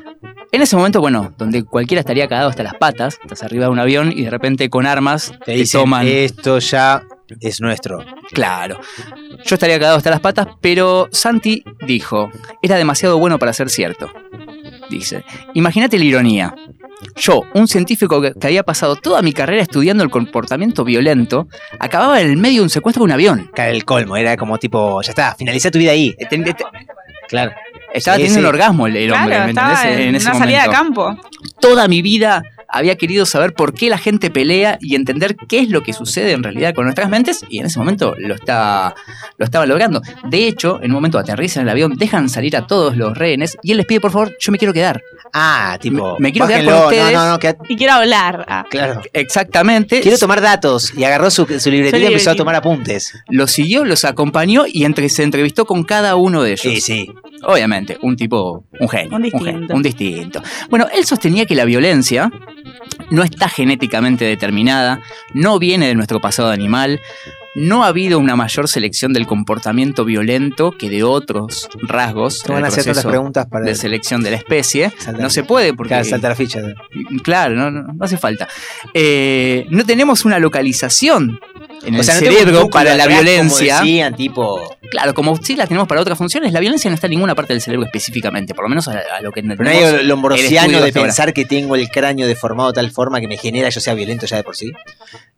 En 0.53 0.62
ese 0.62 0.77
momento, 0.77 1.01
bueno, 1.01 1.35
donde 1.37 1.62
cualquiera 1.65 2.01
estaría 2.01 2.27
cagado 2.29 2.49
hasta 2.49 2.62
las 2.62 2.75
patas, 2.75 3.19
estás 3.23 3.43
arriba 3.43 3.66
de 3.66 3.70
un 3.70 3.79
avión 3.79 4.12
y 4.16 4.23
de 4.23 4.31
repente 4.31 4.70
con 4.70 4.87
armas 4.87 5.31
Te 5.45 5.45
te, 5.47 5.53
dicen, 5.53 5.81
toman. 5.83 6.07
esto 6.07 6.59
ya 6.59 7.03
es 7.41 7.61
nuestro. 7.61 8.03
Claro. 8.33 8.81
Yo 9.45 9.55
estaría 9.55 9.79
cagado 9.79 9.99
hasta 9.99 10.11
las 10.11 10.20
patas, 10.20 10.47
pero 10.62 11.09
Santi 11.12 11.62
dijo, 11.87 12.31
era 12.62 12.77
demasiado 12.77 13.19
bueno 13.19 13.39
para 13.39 13.53
ser 13.53 13.69
cierto. 13.69 14.11
Dice, 14.91 15.25
imagínate 15.55 15.99
la 15.99 16.05
ironía. 16.05 16.55
Yo, 17.16 17.43
un 17.55 17.69
científico 17.69 18.20
que 18.20 18.33
había 18.47 18.62
pasado 18.62 18.97
toda 18.97 19.23
mi 19.23 19.33
carrera 19.33 19.62
estudiando 19.62 20.03
el 20.03 20.11
comportamiento 20.11 20.85
violento, 20.85 21.49
acababa 21.79 22.20
en 22.20 22.31
el 22.31 22.37
medio 22.37 22.59
de 22.61 22.65
un 22.65 22.70
secuestro 22.70 23.03
de 23.03 23.05
un 23.05 23.12
avión. 23.12 23.51
Cara, 23.55 23.70
el 23.70 23.85
colmo, 23.85 24.16
era 24.16 24.37
como 24.37 24.59
tipo, 24.59 25.01
ya 25.03 25.11
está, 25.11 25.35
finaliza 25.37 25.70
tu 25.70 25.79
vida 25.79 25.93
ahí. 25.93 26.15
Eh, 26.19 26.27
Claro. 27.29 27.53
Estaba 27.93 28.16
Sí, 28.16 28.23
teniendo 28.23 28.41
sí. 28.41 28.41
un 28.41 28.47
orgasmo 28.47 28.87
el, 28.87 28.97
el 28.97 29.12
hombre, 29.12 29.37
claro, 29.37 29.45
¿me 29.45 29.51
entendés? 29.51 30.07
en, 30.09 30.15
ese 30.15 30.31
una 30.31 30.39
salida 30.39 30.62
de 30.65 30.70
campo. 30.70 31.16
Toda 31.61 31.87
mi 31.89 32.01
vida 32.03 32.43
había 32.69 32.97
querido 32.97 33.24
saber 33.27 33.55
por 33.55 33.73
qué 33.74 33.89
la 33.89 33.99
gente 33.99 34.31
pelea 34.31 34.78
y 34.81 34.95
entender 34.95 35.36
qué 35.36 35.61
es 35.61 35.70
lo 35.70 35.82
que 35.82 35.93
sucede 35.93 36.32
en 36.32 36.43
realidad 36.43 36.74
con 36.74 36.85
nuestras 36.85 37.09
mentes 37.09 37.45
y 37.49 37.59
en 37.61 37.66
ese 37.66 37.78
momento 37.78 38.15
lo 38.19 38.35
estaba, 38.35 38.95
lo 39.39 39.45
estaba 39.45 39.66
logrando. 39.66 40.03
De 40.24 40.47
hecho, 40.47 40.78
en 40.82 40.90
un 40.90 40.95
momento 40.97 41.19
aterrizan 41.19 41.62
en 41.62 41.69
el 41.69 41.73
avión, 41.73 41.95
dejan 41.97 42.28
salir 42.28 42.57
a 42.57 42.66
todos 42.66 42.97
los 42.97 43.16
rehenes 43.16 43.57
y 43.62 43.70
él 43.73 43.78
les 43.78 43.86
pide 43.86 44.01
por 44.01 44.11
favor, 44.12 44.36
yo 44.39 44.53
me 44.53 44.59
quiero 44.59 44.73
quedar. 44.74 45.03
Ah, 45.32 45.77
tipo, 45.81 46.15
Me- 46.19 46.28
me 46.28 46.32
quiero 46.32 46.47
quedar 46.47 46.65
con 46.65 46.74
ustedes. 46.85 47.12
No, 47.12 47.24
no, 47.24 47.31
no, 47.32 47.39
queda- 47.39 47.57
Y 47.69 47.77
quiero 47.77 47.93
hablar. 47.95 48.45
Ah. 48.49 48.65
claro. 48.70 49.03
Exactamente. 49.12 50.01
Quiero 50.01 50.16
tomar 50.19 50.40
datos. 50.40 50.93
Y 50.97 51.05
agarró 51.05 51.31
su, 51.31 51.47
su 51.61 51.70
libretita 51.70 51.99
y 51.99 52.07
empezó 52.07 52.31
a 52.31 52.35
tomar 52.35 52.55
apuntes. 52.55 53.12
Los 53.28 53.51
siguió, 53.53 53.85
los 53.85 54.05
acompañó 54.05 54.65
y 54.66 54.85
entre, 54.85 55.09
se 55.11 55.23
entrevistó 55.23 55.66
con 55.66 55.85
cada 55.85 56.16
uno 56.16 56.43
de 56.43 56.53
ellos. 56.53 56.61
Sí, 56.62 56.81
sí. 56.81 57.11
Obviamente, 57.44 57.98
un 58.02 58.16
tipo, 58.16 58.65
un 58.81 58.89
genio. 58.89 59.16
Un 59.16 59.23
genio, 59.24 59.40
distinto. 59.43 59.74
un 59.74 59.82
distinto. 59.82 60.43
Bueno, 60.70 60.86
él 60.93 61.05
sostenía 61.05 61.47
que 61.47 61.55
la 61.55 61.65
violencia 61.65 62.31
no 63.10 63.23
está 63.23 63.48
genéticamente 63.48 64.24
determinada, 64.24 65.01
no 65.35 65.59
viene 65.59 65.86
de 65.89 65.94
nuestro 65.94 66.20
pasado 66.20 66.51
animal, 66.51 67.01
no 67.55 67.82
ha 67.82 67.89
habido 67.89 68.19
una 68.19 68.36
mayor 68.36 68.69
selección 68.69 69.12
del 69.12 69.27
comportamiento 69.27 70.05
violento 70.05 70.73
que 70.73 70.90
de 70.90 71.02
otros 71.02 71.69
rasgos 71.82 72.44
en 72.48 72.56
el 72.56 72.62
proceso 72.85 73.09
preguntas 73.09 73.47
para. 73.47 73.65
de 73.65 73.74
selección 73.74 74.23
de 74.23 74.31
la 74.31 74.36
especie. 74.36 74.93
No 75.19 75.28
se 75.31 75.43
puede 75.43 75.74
porque... 75.74 75.89
Claro, 75.89 76.05
salta 76.05 76.28
la 76.28 76.35
ficha. 76.36 76.60
Claro, 77.23 77.55
no, 77.56 77.70
no- 77.70 77.93
no 77.94 78.05
hace 78.05 78.16
falta. 78.16 78.47
Eh, 78.94 79.66
no 79.70 79.85
tenemos 79.85 80.24
una 80.24 80.39
localización 80.39 81.40
en 81.84 81.94
O 81.94 81.98
el 81.98 82.05
sea, 82.05 82.14
no 82.14 82.20
cerebro 82.20 82.68
para 82.70 82.94
la 82.94 83.05
atrás, 83.05 83.22
violencia. 83.22 83.74
Como 83.76 83.86
decían, 83.86 84.14
tipo. 84.16 84.76
Claro, 84.90 85.12
como 85.14 85.36
sí 85.36 85.55
la 85.55 85.66
tenemos 85.66 85.86
para 85.86 86.00
otras 86.00 86.16
funciones, 86.16 86.52
la 86.52 86.60
violencia 86.60 86.90
no 86.90 86.94
está 86.94 87.06
en 87.06 87.12
ninguna 87.12 87.34
parte 87.34 87.52
del 87.52 87.60
cerebro 87.60 87.84
específicamente, 87.86 88.55
por 88.55 88.64
lo 88.64 88.70
menos 88.70 88.88
a, 88.88 88.92
a 89.18 89.20
lo 89.20 89.32
que 89.32 89.42
Pero 89.42 89.62
no 89.62 89.68
hay 89.70 89.78
el 89.82 90.09
lombrosiano 90.09 90.80
de 90.80 90.92
pensar 90.92 91.32
que 91.34 91.44
tengo 91.44 91.74
el 91.76 91.88
cráneo 91.90 92.26
deformado 92.26 92.70
de 92.70 92.74
tal 92.76 92.90
forma 92.90 93.20
que 93.20 93.28
me 93.28 93.36
genera 93.36 93.68
yo 93.68 93.80
sea 93.80 93.94
violento 93.94 94.26
ya 94.26 94.36
de 94.38 94.44
por 94.44 94.56
sí. 94.56 94.72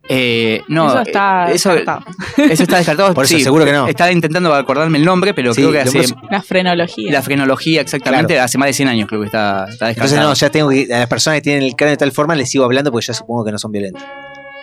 Eh, 0.09 0.61
no, 0.67 0.87
eso 0.89 1.01
está 1.01 1.51
eh, 1.51 1.55
eso, 1.55 1.73
descartado. 1.73 2.05
eso 2.49 2.63
está 2.63 2.77
descartado. 2.77 3.13
Por 3.13 3.25
eso, 3.25 3.37
sí, 3.37 3.43
seguro 3.43 3.63
que 3.65 3.71
no. 3.71 3.87
Estaba 3.87 4.11
intentando 4.11 4.53
acordarme 4.53 4.97
el 4.97 5.05
nombre, 5.05 5.33
pero 5.33 5.53
Sí, 5.53 5.61
creo 5.61 5.71
que 5.71 5.79
hace 5.81 6.13
La 6.29 6.41
frenología. 6.41 7.11
la 7.11 7.21
frenología 7.21 7.81
exactamente 7.81 8.37
hace 8.39 8.57
más 8.57 8.67
de 8.67 8.73
100 8.73 8.89
años 8.89 9.07
creo 9.07 9.21
que 9.21 9.27
está, 9.27 9.65
está 9.69 9.89
Entonces 9.89 10.11
descartado. 10.11 10.29
no, 10.29 10.33
ya 10.33 10.49
tengo 10.49 10.69
que. 10.69 10.93
A 10.93 10.99
las 10.99 11.07
personas 11.07 11.37
que 11.37 11.43
tienen 11.43 11.63
el 11.63 11.75
cráneo 11.75 11.91
de 11.91 11.97
tal 11.97 12.11
forma 12.11 12.35
les 12.35 12.49
sigo 12.49 12.65
hablando 12.65 12.91
porque 12.91 13.05
ya 13.07 13.13
supongo 13.13 13.45
que 13.45 13.51
no 13.51 13.59
son 13.59 13.71
violentos. 13.71 14.03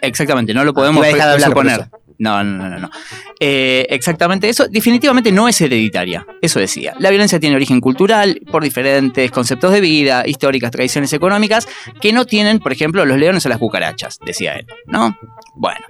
Exactamente, 0.03 0.55
no 0.55 0.65
lo 0.65 0.75
podemos 0.75 1.05
hablar 1.05 1.41
suponer. 1.41 1.89
No, 2.19 2.43
no, 2.43 2.57
no, 2.59 2.69
no. 2.69 2.79
no. 2.81 2.91
Eh, 3.39 3.87
exactamente 3.91 4.49
eso. 4.49 4.67
Definitivamente 4.69 5.31
no 5.31 5.49
es 5.49 5.61
hereditaria. 5.61 6.27
Eso 6.43 6.59
decía. 6.59 6.95
La 6.99 7.11
violencia 7.11 7.39
tiene 7.39 7.55
origen 7.57 7.81
cultural 7.81 8.41
por 8.51 8.63
diferentes 8.65 9.31
conceptos 9.31 9.71
de 9.73 9.81
vida, 9.81 10.25
históricas, 10.27 10.71
tradiciones 10.73 11.13
económicas, 11.13 11.69
que 12.01 12.13
no 12.13 12.25
tienen, 12.27 12.59
por 12.59 12.73
ejemplo, 12.73 13.05
los 13.05 13.19
leones 13.19 13.47
o 13.47 13.49
las 13.49 13.59
cucarachas, 13.59 14.19
decía 14.25 14.55
él. 14.57 14.67
¿No? 14.87 15.17
Bueno. 15.55 15.81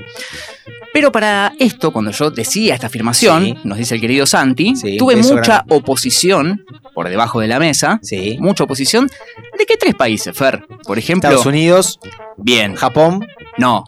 Pero 0.93 1.13
para 1.13 1.53
esto, 1.59 1.93
cuando 1.93 2.11
yo 2.11 2.31
decía 2.31 2.75
esta 2.75 2.87
afirmación, 2.89 3.45
Sí. 3.45 3.55
nos 3.65 3.79
dice 3.79 3.95
el 3.95 4.01
querido 4.01 4.27
Santi, 4.27 4.75
Sí, 4.77 4.97
tuve 4.99 5.17
mucha 5.17 5.65
oposición 5.69 6.65
por 6.95 7.09
debajo 7.09 7.41
de 7.41 7.47
la 7.49 7.59
mesa. 7.59 8.01
Sí. 8.03 8.37
Mucha 8.41 8.65
oposición. 8.65 9.09
¿De 9.59 9.65
qué 9.67 9.77
tres 9.77 9.95
países, 9.95 10.37
Fer? 10.37 10.65
Por 10.85 10.99
ejemplo. 10.99 11.29
Estados 11.29 11.47
Unidos, 11.47 11.99
Bien. 12.37 12.75
Japón, 12.75 13.27
No. 13.59 13.85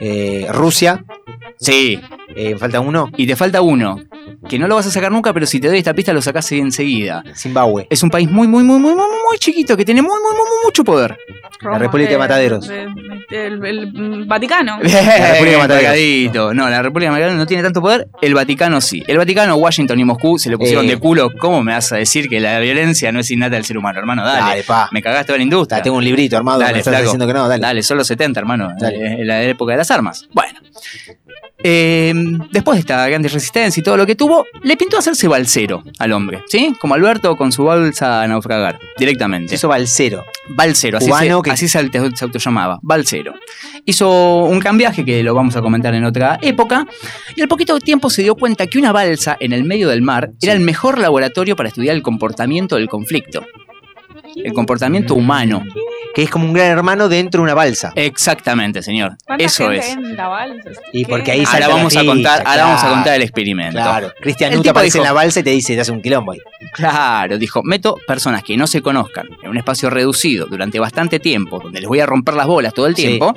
eh, 0.00 0.46
Rusia. 0.50 1.04
Sí. 1.64 1.98
Eh, 2.36 2.56
falta 2.58 2.80
uno. 2.80 3.10
Y 3.16 3.26
te 3.26 3.36
falta 3.36 3.60
uno. 3.62 4.00
que 4.48 4.58
no 4.58 4.66
lo 4.68 4.74
vas 4.74 4.86
a 4.86 4.90
sacar 4.90 5.10
nunca, 5.12 5.32
pero 5.32 5.46
si 5.46 5.58
te 5.60 5.68
doy 5.68 5.78
esta 5.78 5.94
pista 5.94 6.12
lo 6.12 6.20
sacás 6.20 6.50
enseguida. 6.52 7.22
Zimbabue. 7.34 7.86
Es 7.90 8.02
un 8.02 8.10
país 8.10 8.30
muy, 8.30 8.46
muy, 8.46 8.62
muy, 8.62 8.78
muy, 8.78 8.94
muy, 8.94 9.06
muy 9.06 9.38
chiquito 9.38 9.76
que 9.76 9.84
tiene 9.84 10.02
muy, 10.02 10.10
muy, 10.10 10.32
muy, 10.36 10.46
mucho 10.64 10.84
poder. 10.84 11.16
La 11.62 11.78
República 11.78 12.10
de 12.10 12.18
Mataderos. 12.18 12.68
Eh, 12.68 12.86
El, 13.30 13.64
el- 13.64 13.78
el 13.96 14.24
Vaticano. 14.26 14.78
La 14.82 15.32
República 15.32 15.50
de 15.52 15.56
Mataderos. 15.58 16.54
No, 16.54 16.68
la 16.68 16.82
República 16.82 17.10
de 17.10 17.12
Mataderos 17.12 17.38
no 17.38 17.46
tiene 17.46 17.62
tanto 17.62 17.80
poder, 17.80 18.06
el 18.20 18.34
Vaticano 18.34 18.80
sí. 18.82 19.02
El 19.06 19.16
Vaticano, 19.16 19.56
Washington 19.56 19.98
y 19.98 20.04
Moscú 20.04 20.38
se 20.38 20.50
le 20.50 20.58
pusieron 20.58 20.84
Eh. 20.84 20.88
de 20.90 20.96
culo. 20.98 21.30
¿Cómo 21.38 21.62
me 21.62 21.72
vas 21.72 21.90
a 21.92 21.96
decir 21.96 22.28
que 22.28 22.38
la 22.40 22.58
violencia 22.60 23.10
no 23.12 23.20
es 23.20 23.30
innata 23.30 23.54
del 23.56 23.64
ser 23.64 23.78
humano, 23.78 23.98
hermano? 23.98 24.24
Dale, 24.26 24.40
Dale, 24.40 24.62
pa. 24.64 24.88
me 24.92 25.00
cagaste 25.02 25.26
toda 25.28 25.38
la 25.38 25.44
industria. 25.44 25.80
Tengo 25.82 25.96
un 25.96 26.04
librito 26.04 26.36
armado, 26.36 26.58
me 26.58 26.64
Dale, 26.66 26.78
estás 26.80 26.90
flaco. 26.92 27.02
diciendo 27.04 27.26
que 27.26 27.32
no, 27.32 27.48
dale. 27.48 27.62
Dale, 27.62 27.82
solo 27.82 28.04
70, 28.04 28.38
hermano. 28.40 28.72
Dale. 28.78 28.96
eh, 28.98 29.16
En 29.20 29.26
la 29.26 29.42
época 29.42 29.72
de 29.72 29.78
las 29.78 29.90
armas. 29.90 30.28
Bueno. 30.34 30.58
Eh, 31.66 32.12
después 32.50 32.76
de 32.76 32.80
esta 32.80 33.06
grande 33.08 33.28
resistencia 33.28 33.80
y 33.80 33.84
todo 33.84 33.96
lo 33.96 34.06
que 34.06 34.14
tuvo, 34.14 34.44
le 34.62 34.76
pintó 34.76 34.98
hacerse 34.98 35.28
balsero 35.28 35.82
al 35.98 36.12
hombre, 36.12 36.42
¿sí? 36.48 36.74
Como 36.80 36.94
Alberto 36.94 37.36
con 37.36 37.52
su 37.52 37.64
balsa 37.64 38.22
a 38.22 38.28
naufragar, 38.28 38.78
directamente. 38.98 39.54
Eso 39.54 39.68
balsero. 39.68 40.24
Balsero, 40.48 40.98
así, 40.98 41.06
Cubano 41.06 41.38
se, 41.38 41.42
que- 41.42 41.50
así 41.50 41.68
se, 41.68 41.78
auto- 41.78 42.10
se 42.16 42.24
autollamaba, 42.24 42.78
Balsero. 42.82 43.34
Hizo 43.86 44.44
un 44.44 44.60
cambiaje 44.60 45.04
que 45.04 45.22
lo 45.22 45.34
vamos 45.34 45.56
a 45.56 45.62
comentar 45.62 45.94
en 45.94 46.04
otra 46.04 46.38
época, 46.42 46.86
y 47.34 47.40
al 47.42 47.48
poquito 47.48 47.78
tiempo 47.80 48.10
se 48.10 48.22
dio 48.22 48.34
cuenta 48.34 48.66
que 48.66 48.78
una 48.78 48.92
balsa 48.92 49.36
en 49.40 49.52
el 49.52 49.64
medio 49.64 49.88
del 49.88 50.02
mar 50.02 50.30
era 50.42 50.52
el 50.52 50.60
mejor 50.60 50.98
laboratorio 50.98 51.56
para 51.56 51.68
estudiar 51.70 51.94
el 51.96 52.02
comportamiento 52.02 52.76
del 52.76 52.88
conflicto. 52.88 53.44
El 54.36 54.52
comportamiento 54.52 55.14
humano. 55.14 55.62
Que 56.14 56.22
es 56.22 56.30
como 56.30 56.44
un 56.44 56.52
gran 56.52 56.68
hermano 56.68 57.08
dentro 57.08 57.40
de 57.40 57.42
una 57.42 57.54
balsa. 57.54 57.92
Exactamente, 57.96 58.82
señor. 58.84 59.16
¿Cuánta 59.26 59.44
Eso 59.44 59.64
gente 59.68 59.84
es. 59.84 59.92
en 59.94 60.16
la 60.16 60.28
balsa? 60.28 60.70
Y 60.92 61.04
porque 61.06 61.32
ahí 61.32 61.44
Ahora 61.44 61.66
vamos 61.66 61.96
a 61.96 62.00
ficha, 62.00 62.04
contar, 62.12 62.42
ahora 62.46 62.64
vamos 62.66 62.84
a 62.84 62.88
contar 62.90 63.14
el 63.16 63.22
experimento. 63.22 63.72
Claro. 63.72 64.12
Cristian 64.20 64.52
tipo 64.52 64.70
aparece 64.70 64.98
dijo- 64.98 65.02
en 65.04 65.08
la 65.08 65.12
balsa 65.12 65.40
y 65.40 65.42
te 65.42 65.50
dice, 65.50 65.74
te 65.74 65.80
hace 65.80 65.90
un 65.90 66.00
quilombo 66.00 66.30
ahí. 66.30 66.38
Claro, 66.72 67.36
dijo, 67.36 67.62
meto 67.64 67.96
personas 68.06 68.44
que 68.44 68.56
no 68.56 68.68
se 68.68 68.80
conozcan 68.80 69.26
en 69.42 69.50
un 69.50 69.56
espacio 69.56 69.90
reducido 69.90 70.46
durante 70.46 70.78
bastante 70.78 71.18
tiempo, 71.18 71.58
donde 71.60 71.80
les 71.80 71.88
voy 71.88 71.98
a 71.98 72.06
romper 72.06 72.34
las 72.34 72.46
bolas 72.46 72.74
todo 72.74 72.86
el 72.86 72.94
Sí. 72.94 73.02
tiempo, 73.06 73.34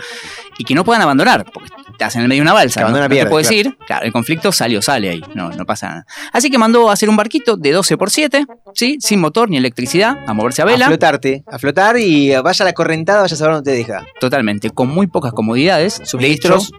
y 0.59 0.63
que 0.63 0.75
no 0.75 0.83
puedan 0.83 1.01
abandonar, 1.01 1.45
porque 1.51 1.69
estás 1.97 2.15
en 2.15 2.21
el 2.21 2.27
medio 2.27 2.41
de 2.41 2.43
una 2.43 2.53
balsa, 2.53 2.81
no, 2.87 3.09
te 3.09 3.25
puedes 3.25 3.47
claro. 3.47 3.69
ir, 3.69 3.77
claro, 3.87 4.05
el 4.05 4.11
conflicto 4.11 4.51
sale 4.51 4.77
o 4.77 4.81
sale 4.83 5.09
ahí, 5.09 5.21
no, 5.33 5.49
no 5.49 5.65
pasa 5.65 5.89
nada. 5.89 6.05
Así 6.31 6.51
que 6.51 6.59
mandó 6.59 6.89
a 6.89 6.93
hacer 6.93 7.09
un 7.09 7.17
barquito 7.17 7.57
de 7.57 7.71
12 7.71 7.97
por 7.97 8.11
7, 8.11 8.45
¿sí? 8.75 8.97
sin 8.99 9.19
motor 9.19 9.49
ni 9.49 9.57
electricidad, 9.57 10.15
a 10.27 10.33
moverse 10.33 10.61
a 10.61 10.65
A 10.65 10.67
vela, 10.67 10.87
flotarte, 10.87 11.43
a 11.51 11.57
flotar 11.57 11.97
y 11.97 12.35
vaya 12.35 12.65
la 12.65 12.73
correntada, 12.73 13.21
vaya 13.21 13.33
a 13.33 13.37
saber 13.37 13.55
dónde 13.55 13.71
te 13.71 13.77
deja. 13.77 14.05
totalmente, 14.19 14.69
con 14.69 14.89
muy 14.89 15.07
pocas 15.07 15.33
comodidades, 15.33 15.99
Suministros. 16.05 16.71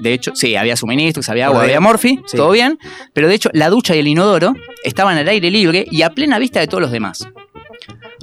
De 0.00 0.12
hecho, 0.12 0.32
sí, 0.34 0.56
había 0.56 0.76
suministros, 0.76 1.28
había 1.28 1.46
agua, 1.46 1.62
había 1.62 1.80
morfi, 1.80 2.20
Sí. 2.26 2.36
todo 2.36 2.50
bien, 2.50 2.78
pero 3.14 3.28
de 3.28 3.34
hecho 3.34 3.50
la 3.52 3.70
ducha 3.70 3.94
y 3.94 3.98
el 4.00 4.06
inodoro 4.08 4.54
estaban 4.84 5.16
al 5.16 5.28
aire 5.28 5.50
libre 5.50 5.86
y 5.90 6.02
a 6.02 6.10
plena 6.10 6.38
vista 6.38 6.60
de 6.60 6.66
todos 6.66 6.80
los 6.82 6.90
demás. 6.90 7.26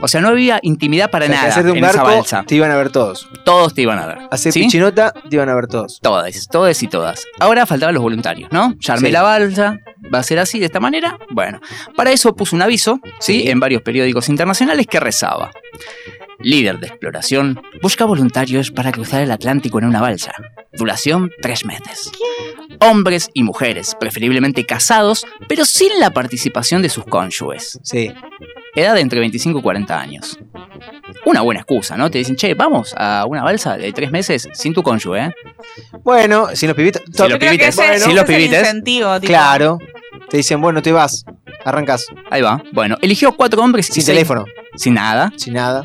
O 0.06 0.10
sea, 0.10 0.20
no 0.20 0.28
había 0.28 0.60
intimidad 0.64 1.10
para 1.10 1.26
O 1.26 1.28
sea, 1.30 1.36
que 1.38 1.42
nada 1.42 1.52
hacer 1.54 1.64
de 1.64 1.72
un 1.72 1.78
en 1.78 1.86
esa 1.86 2.04
balsa. 2.04 2.44
te 2.46 2.56
iban 2.56 2.70
a 2.72 2.76
ver 2.76 2.90
todos. 2.90 3.30
Todos 3.46 3.74
te 3.74 3.84
iban 3.84 4.00
a 4.00 4.06
ver. 4.06 4.18
Hacer 4.32 4.52
¿sí? 4.52 4.64
pichinota 4.64 5.14
te 5.30 5.34
iban 5.38 5.48
a 5.48 5.56
ver 5.56 5.68
todos. 5.68 6.00
Todas, 6.02 6.48
todas 6.52 6.84
y 6.84 6.88
todas. 6.88 7.26
Ahora 7.40 7.66
faltaban 7.66 7.96
los 7.96 8.04
voluntarios, 8.04 8.52
¿no? 8.52 8.76
Ya 8.80 8.96
armé 8.96 9.08
Sí. 9.08 9.14
la 9.14 9.22
balsa, 9.22 9.80
va 10.14 10.20
a 10.20 10.24
ser 10.24 10.40
así, 10.40 10.60
de 10.60 10.66
esta 10.66 10.82
manera. 10.82 11.18
Bueno, 11.30 11.62
para 11.96 12.12
eso 12.12 12.36
puso 12.36 12.54
un 12.56 12.62
aviso, 12.64 13.00
¿sí? 13.22 13.44
Sí. 13.44 13.50
En 13.50 13.62
varios 13.62 13.82
periódicos 13.82 14.28
internacionales 14.28 14.88
que 14.88 15.00
rezaba. 15.00 15.52
Líder 16.40 16.80
de 16.80 16.88
exploración, 16.88 17.62
busca 17.82 18.04
voluntarios 18.04 18.72
para 18.72 18.92
cruzar 18.92 19.22
el 19.22 19.32
Atlántico 19.32 19.80
en 19.80 19.86
una 19.86 20.02
balsa. 20.02 20.34
Duración 20.74 21.32
tres 21.42 21.64
meses. 21.64 22.12
Hombres 22.82 23.30
y 23.34 23.44
mujeres, 23.44 23.96
preferiblemente 23.98 24.66
casados, 24.66 25.26
pero 25.48 25.64
sin 25.64 25.98
la 26.02 26.10
participación 26.10 26.82
de 26.82 26.90
sus 26.90 27.06
cónyuges. 27.06 27.80
Sí. 27.84 28.12
Edad 28.76 28.96
de 28.96 29.02
entre 29.02 29.20
25 29.20 29.60
y 29.60 29.62
40 29.62 30.00
años. 30.00 30.40
Una 31.26 31.42
buena 31.42 31.62
excusa, 31.62 31.96
¿no? 31.96 32.10
Te 32.10 32.18
dicen, 32.18 32.36
che, 32.36 32.54
vamos 32.56 32.94
a 32.98 33.26
una 33.28 33.44
balsa 33.44 33.78
de 33.78 33.92
tres 33.94 34.12
meses 34.12 34.50
sin 34.54 34.74
tu 34.74 34.82
cónyuge, 34.84 35.20
¿eh? 35.26 35.36
Bueno, 36.04 36.48
si 36.54 36.68
los 36.68 36.76
pibitos. 36.76 37.02
Si 37.06 37.18
Yo 37.18 37.30
los 37.30 37.38
pibites, 37.40 37.78
ese, 37.78 38.14
los 38.14 38.26
pibites, 38.26 38.74
Claro. 39.22 39.78
Te 40.30 40.38
dicen, 40.38 40.60
bueno, 40.62 40.82
te 40.82 40.92
vas. 40.92 41.24
Arrancas. 41.64 42.08
ahí 42.30 42.42
va. 42.42 42.62
Bueno, 42.74 42.98
eligió 43.02 43.32
cuatro 43.38 43.62
hombres 43.64 43.90
y 43.90 43.94
Sin 43.94 44.04
seis- 44.04 44.16
teléfono. 44.18 44.46
Sin 44.76 44.96
nada. 44.96 45.32
Sin 45.38 45.54
nada. 45.54 45.84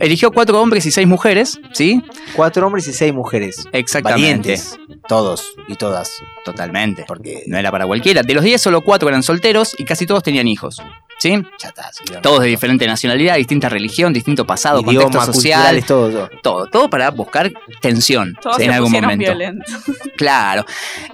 Eligió 0.00 0.32
cuatro 0.32 0.60
hombres 0.60 0.86
y 0.86 0.90
seis 0.90 1.06
mujeres, 1.06 1.60
¿sí? 1.72 2.02
Cuatro 2.34 2.66
hombres 2.66 2.88
y 2.88 2.92
seis 2.92 3.12
mujeres. 3.12 3.64
Exactamente. 3.72 4.22
Valientes. 4.22 4.78
Todos 5.06 5.54
y 5.68 5.76
todas. 5.76 6.10
Totalmente. 6.44 7.04
Porque 7.06 7.42
No 7.46 7.58
era 7.58 7.70
para 7.70 7.86
cualquiera. 7.86 8.22
De 8.22 8.34
los 8.34 8.42
10, 8.42 8.60
solo 8.60 8.80
cuatro 8.82 9.08
eran 9.08 9.22
solteros 9.22 9.74
y 9.78 9.84
casi 9.84 10.06
todos 10.06 10.22
tenían 10.22 10.48
hijos. 10.48 10.80
¿Sí? 11.18 11.40
ya 11.60 11.68
está. 11.68 11.92
sí, 11.92 12.02
Todos 12.20 12.40
de 12.40 12.48
diferente 12.48 12.84
nacionalidad, 12.84 13.36
distinta 13.36 13.68
religión, 13.68 14.12
distinto 14.12 14.44
pasado, 14.44 14.80
Idioma, 14.80 15.02
contexto 15.04 15.32
social. 15.34 15.84
todo, 15.84 16.10
todo. 16.10 16.30
Todo, 16.42 16.66
todo 16.66 16.90
para 16.90 17.10
buscar 17.12 17.52
tensión 17.80 18.34
Todos 18.42 18.58
en 18.58 18.70
se 18.70 18.72
algún 18.72 18.90
momento. 18.90 19.26
violentos. 19.26 19.72
Claro. 20.16 20.64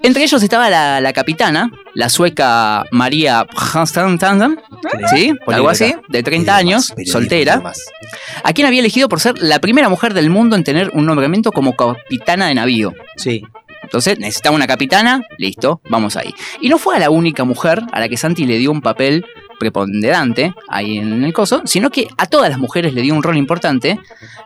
Entre 0.03 0.23
ellos 0.23 0.43
estaba 0.43 0.71
la, 0.71 1.01
la 1.01 1.13
capitana, 1.13 1.71
la 1.95 2.09
sueca 2.09 2.85
María 2.91 3.47
Hanstandam, 3.55 4.59
¿sí? 5.11 5.35
Algo 5.47 5.69
así, 5.69 5.95
de 6.09 6.23
30 6.23 6.57
años, 6.57 6.95
soltera, 7.07 7.63
a 8.43 8.53
había 8.69 8.81
elegido 8.81 9.09
por 9.09 9.21
ser 9.21 9.39
la 9.43 9.59
primera 9.61 9.89
mujer 9.89 10.15
del 10.15 10.31
mundo 10.31 10.57
en 10.57 10.65
tener 10.65 10.91
un 10.95 11.07
nombramiento 11.07 11.51
como 11.53 11.75
capitana 11.77 12.47
de 12.49 12.55
navío. 12.55 12.95
Sí. 13.17 13.43
Entonces 13.83 14.19
necesitaba 14.19 14.55
una 14.55 14.67
capitana, 14.67 15.23
listo, 15.39 15.81
vamos 15.89 16.17
ahí. 16.17 16.35
Y 16.61 16.69
no 16.69 16.79
fue 16.79 16.97
a 16.97 16.99
la 16.99 17.11
única 17.11 17.45
mujer 17.45 17.83
a 17.93 18.01
la 18.01 18.09
que 18.09 18.17
Santi 18.19 18.45
le 18.45 18.59
dio 18.59 18.71
un 18.71 18.83
papel 18.83 19.25
preponderante 19.59 20.55
ahí 20.69 20.99
en 20.99 21.25
el 21.25 21.33
coso, 21.33 21.63
sino 21.65 21.91
que 21.91 22.07
a 22.17 22.27
todas 22.27 22.49
las 22.51 22.59
mujeres 22.59 22.95
le 22.95 23.03
dio 23.03 23.15
un 23.15 23.23
rol 23.23 23.37
importante 23.37 23.99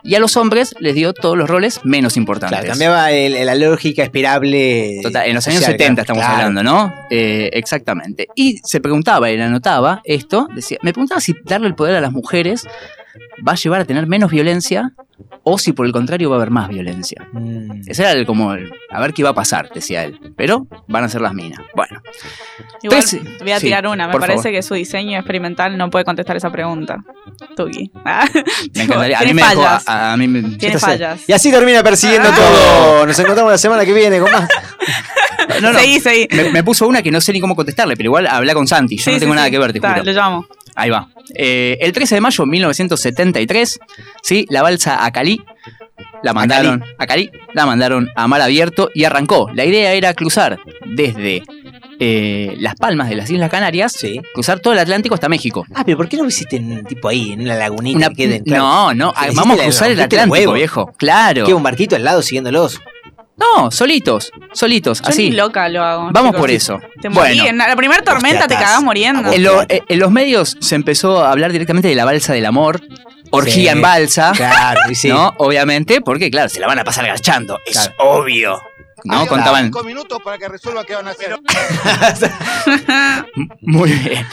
y 0.03 0.15
a 0.15 0.19
los 0.19 0.37
hombres 0.37 0.75
les 0.79 0.95
dio 0.95 1.13
todos 1.13 1.37
los 1.37 1.49
roles 1.49 1.79
menos 1.83 2.17
importantes. 2.17 2.57
Claro, 2.57 2.71
cambiaba 2.71 3.11
el- 3.11 3.45
la 3.45 3.55
lógica 3.55 4.03
esperable. 4.03 4.99
Total, 5.03 5.27
en 5.27 5.35
los 5.35 5.47
años 5.47 5.59
social, 5.59 5.71
70 5.77 5.93
claro. 5.93 6.01
estamos 6.01 6.23
Claro. 6.23 6.47
hablando, 6.47 6.63
¿no? 6.63 6.93
Eh, 7.09 7.49
exactamente. 7.53 8.27
Y 8.35 8.59
se 8.63 8.79
preguntaba, 8.81 9.29
él 9.29 9.41
anotaba 9.41 10.01
esto, 10.03 10.47
decía, 10.55 10.77
me 10.81 10.93
preguntaba 10.93 11.21
si 11.21 11.35
darle 11.45 11.67
el 11.67 11.75
poder 11.75 11.95
a 11.95 12.01
las 12.01 12.11
mujeres 12.11 12.67
va 13.47 13.53
a 13.53 13.55
llevar 13.55 13.81
a 13.81 13.85
tener 13.85 14.07
menos 14.07 14.31
violencia 14.31 14.91
o 15.43 15.57
si 15.57 15.73
por 15.73 15.85
el 15.85 15.91
contrario 15.91 16.29
va 16.29 16.37
a 16.37 16.39
haber 16.39 16.51
más 16.51 16.69
violencia. 16.69 17.27
Mm. 17.33 17.81
Ese 17.87 18.01
era 18.03 18.11
el, 18.13 18.25
como 18.25 18.53
el, 18.53 18.71
a 18.89 18.99
ver 18.99 19.13
qué 19.13 19.23
va 19.23 19.29
a 19.29 19.33
pasar, 19.33 19.69
decía 19.73 20.03
él. 20.03 20.19
Pero 20.37 20.67
van 20.87 21.03
a 21.03 21.09
ser 21.09 21.21
las 21.21 21.33
minas. 21.33 21.59
Bueno. 21.75 22.01
Igual 22.81 23.03
voy 23.41 23.51
a 23.51 23.59
sí, 23.59 23.65
tirar 23.67 23.87
una. 23.87 24.07
Me 24.07 24.13
parece 24.13 24.37
favor. 24.43 24.51
que 24.51 24.61
su 24.61 24.73
diseño 24.73 25.17
experimental 25.17 25.77
no 25.77 25.89
puede 25.89 26.05
contestar 26.05 26.35
esa 26.37 26.51
pregunta. 26.51 26.97
Tuki. 27.55 27.91
Ah, 28.05 28.27
Me 28.75 28.83
encantaría. 28.83 29.19
A 29.19 29.23
mí 29.23 29.33
me 29.33 29.41
dejó- 29.41 29.55
fallas. 29.63 29.87
a, 29.87 30.13
a 30.13 30.17
mí 30.17 30.27
me- 30.27 30.41
Tiene 30.41 30.53
Entonces, 30.75 30.81
fallas. 30.81 31.29
Y 31.29 31.33
así 31.33 31.51
termina 31.51 31.83
persiguiendo 31.83 32.29
Ah. 32.31 32.35
todo. 32.35 33.05
Nos 33.07 33.17
encontramos 33.19 33.51
la 33.51 33.57
semana 33.57 33.85
que 33.85 33.93
viene 33.93 34.19
con 34.19 34.31
más. 34.31 34.47
No, 35.61 35.73
no. 35.73 35.79
Seguí, 35.79 35.99
seguí. 35.99 36.27
Me, 36.31 36.49
me 36.51 36.63
puso 36.63 36.87
una 36.87 37.01
que 37.01 37.11
no 37.11 37.19
sé 37.21 37.33
ni 37.33 37.39
cómo 37.41 37.55
contestarle, 37.55 37.95
pero 37.97 38.07
igual 38.07 38.27
habla 38.27 38.53
con 38.53 38.65
Santi. 38.67 38.97
Yo 38.97 39.03
Sí, 39.03 39.11
no 39.11 39.19
tengo 39.19 39.33
sí, 39.33 39.35
nada 39.35 39.47
sí. 39.47 39.51
que 39.51 39.59
ver, 39.59 39.73
te 39.73 39.79
Ta, 39.79 39.91
juro. 39.93 40.03
Lo 40.05 40.11
llamo. 40.11 40.47
Ahí 40.75 40.89
va. 40.89 41.09
Eh, 41.35 41.77
el 41.81 41.91
13 41.91 42.15
de 42.15 42.21
mayo 42.21 42.43
de 42.43 42.49
1973, 42.49 43.79
¿sí? 44.21 44.45
la 44.49 44.61
balsa 44.61 45.05
Acalí 45.05 45.41
la 46.23 46.33
mandaron 46.33 46.83
a 46.97 47.05
Cali, 47.05 47.29
la 47.53 47.65
mandaron 47.65 48.09
a 48.15 48.27
mar 48.27 48.41
abierto 48.41 48.89
y 48.93 49.03
arrancó. 49.03 49.49
La 49.53 49.65
idea 49.65 49.91
era 49.93 50.13
cruzar 50.13 50.57
desde 50.85 51.43
eh, 51.99 52.55
Las 52.59 52.75
Palmas 52.75 53.09
de 53.09 53.15
las 53.15 53.29
Islas 53.29 53.49
Canarias, 53.51 53.97
cruzar 54.33 54.59
todo 54.61 54.71
el 54.73 54.79
Atlántico 54.79 55.15
hasta 55.15 55.27
México. 55.27 55.65
Ah, 55.75 55.83
pero 55.85 55.97
¿por 55.97 56.07
qué 56.07 56.15
no 56.15 56.23
lo 56.23 56.29
hiciste 56.29 56.55
en, 56.55 56.85
tipo 56.85 57.09
ahí, 57.09 57.33
en 57.33 57.41
una 57.41 57.55
lagunita? 57.55 57.97
Una- 57.97 58.09
que 58.09 58.15
queden, 58.15 58.43
claro? 58.43 58.63
no, 58.63 58.93
no, 58.93 59.13
vamos 59.35 59.59
a 59.59 59.63
cruzar 59.63 59.91
el 59.91 59.99
Atlántico, 59.99 60.31
huevo. 60.31 60.53
viejo. 60.53 60.93
Claro. 60.97 61.45
Que 61.45 61.53
un 61.53 61.61
barquito 61.61 61.97
al 61.97 62.05
lado 62.05 62.21
siguiéndolos. 62.21 62.79
No, 63.35 63.71
solitos, 63.71 64.31
solitos, 64.53 65.01
Yo 65.01 65.07
así. 65.09 65.29
ni 65.29 65.35
loca 65.35 65.67
lo 65.67 65.83
hago. 65.83 66.09
Vamos 66.11 66.31
chicos. 66.31 66.39
por 66.39 66.51
eso. 66.51 66.79
Te 67.01 67.09
morí. 67.09 67.29
Bueno. 67.39 67.45
En 67.49 67.57
la 67.57 67.75
primera 67.75 68.01
tormenta 68.03 68.47
te 68.47 68.53
cagás 68.55 68.81
muriendo. 68.83 69.31
En, 69.31 69.43
lo- 69.43 69.63
en 69.67 69.99
los 69.99 70.11
medios 70.11 70.55
se 70.59 70.75
empezó 70.75 71.23
a 71.23 71.31
hablar 71.31 71.51
directamente 71.51 71.87
de 71.87 71.95
la 71.95 72.05
balsa 72.05 72.33
del 72.33 72.45
amor. 72.45 72.81
Orgía 73.31 73.71
Sí. 73.71 73.77
en 73.77 73.81
balsa. 73.81 74.31
Claro, 74.35 74.79
sí. 74.93 75.09
¿No? 75.09 75.33
Obviamente, 75.37 76.01
porque 76.01 76.29
claro, 76.29 76.49
se 76.49 76.59
la 76.59 76.67
van 76.67 76.77
a 76.79 76.83
pasar 76.83 77.07
garchando. 77.07 77.59
Es 77.65 77.73
Claro. 77.73 77.93
obvio. 77.97 78.61
¿No? 79.05 79.25
Contaban. 79.27 79.71
minutos 79.83 80.19
para 80.23 80.37
que 80.37 80.47
resuelva 80.47 80.85
qué 80.85 80.93
van 80.95 81.07
a 81.07 81.11
hacer. 81.11 81.35
Muy 83.61 83.91
bien. 83.91 84.25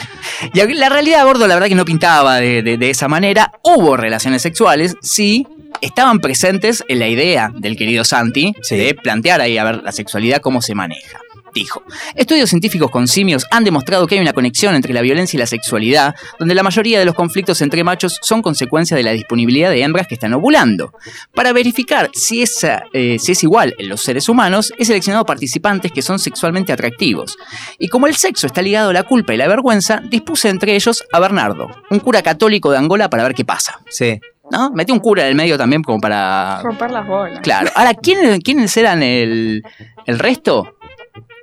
Y 0.53 0.73
la 0.73 0.89
realidad, 0.89 1.23
gordo, 1.25 1.47
la 1.47 1.55
verdad 1.55 1.69
que 1.69 1.75
no 1.75 1.85
pintaba 1.85 2.37
de, 2.37 2.61
de- 2.63 2.77
de 2.77 2.89
esa 2.89 3.07
manera. 3.07 3.51
Hubo 3.63 3.97
relaciones 3.97 4.41
sexuales, 4.41 4.95
sí. 5.01 5.47
Estaban 5.81 6.19
presentes 6.19 6.83
en 6.89 6.99
la 6.99 7.07
idea 7.07 7.51
del 7.55 7.75
querido 7.77 8.03
Santi 8.03 8.53
de 8.75 8.93
plantear 8.93 9.41
ahí 9.41 9.57
a 9.57 9.63
ver 9.63 9.81
la 9.83 9.91
sexualidad 9.91 10.41
cómo 10.41 10.61
se 10.61 10.75
maneja. 10.75 11.19
Dijo, 11.53 11.83
estudios 12.15 12.49
científicos 12.49 12.89
con 12.91 13.07
simios 13.07 13.45
han 13.51 13.63
demostrado 13.63 14.07
que 14.07 14.15
hay 14.15 14.21
una 14.21 14.33
conexión 14.33 14.75
entre 14.75 14.93
la 14.93 15.01
violencia 15.01 15.37
y 15.37 15.39
la 15.39 15.45
sexualidad, 15.45 16.15
donde 16.39 16.55
la 16.55 16.63
mayoría 16.63 16.99
de 16.99 17.05
los 17.05 17.15
conflictos 17.15 17.61
entre 17.61 17.83
machos 17.83 18.17
son 18.21 18.41
consecuencia 18.41 18.95
de 18.97 19.03
la 19.03 19.11
disponibilidad 19.11 19.69
de 19.69 19.81
hembras 19.81 20.07
que 20.07 20.15
están 20.15 20.33
ovulando. 20.33 20.93
Para 21.33 21.53
verificar 21.53 22.09
si, 22.13 22.41
esa, 22.41 22.83
eh, 22.93 23.17
si 23.19 23.33
es 23.33 23.43
igual 23.43 23.75
en 23.77 23.89
los 23.89 24.01
seres 24.01 24.29
humanos, 24.29 24.73
he 24.77 24.85
seleccionado 24.85 25.25
participantes 25.25 25.91
que 25.91 26.01
son 26.01 26.19
sexualmente 26.19 26.73
atractivos. 26.73 27.37
Y 27.79 27.87
como 27.87 28.07
el 28.07 28.15
sexo 28.15 28.47
está 28.47 28.61
ligado 28.61 28.89
a 28.89 28.93
la 28.93 29.03
culpa 29.03 29.33
y 29.33 29.37
la 29.37 29.47
vergüenza, 29.47 30.01
dispuse 30.09 30.49
entre 30.49 30.75
ellos 30.75 31.03
a 31.11 31.19
Bernardo, 31.19 31.69
un 31.89 31.99
cura 31.99 32.21
católico 32.21 32.71
de 32.71 32.77
Angola, 32.77 33.09
para 33.09 33.23
ver 33.23 33.33
qué 33.33 33.45
pasa. 33.45 33.79
Sí. 33.89 34.19
¿No? 34.51 34.69
Metí 34.71 34.91
un 34.91 34.99
cura 34.99 35.23
en 35.23 35.29
el 35.29 35.35
medio 35.35 35.57
también 35.57 35.81
como 35.81 36.01
para... 36.01 36.61
Romper 36.61 36.91
las 36.91 37.07
bolas. 37.07 37.39
Claro. 37.39 37.71
Ahora, 37.73 37.93
¿quiénes, 37.93 38.39
quiénes 38.39 38.75
eran 38.75 39.01
el, 39.01 39.63
el 40.05 40.19
resto? 40.19 40.75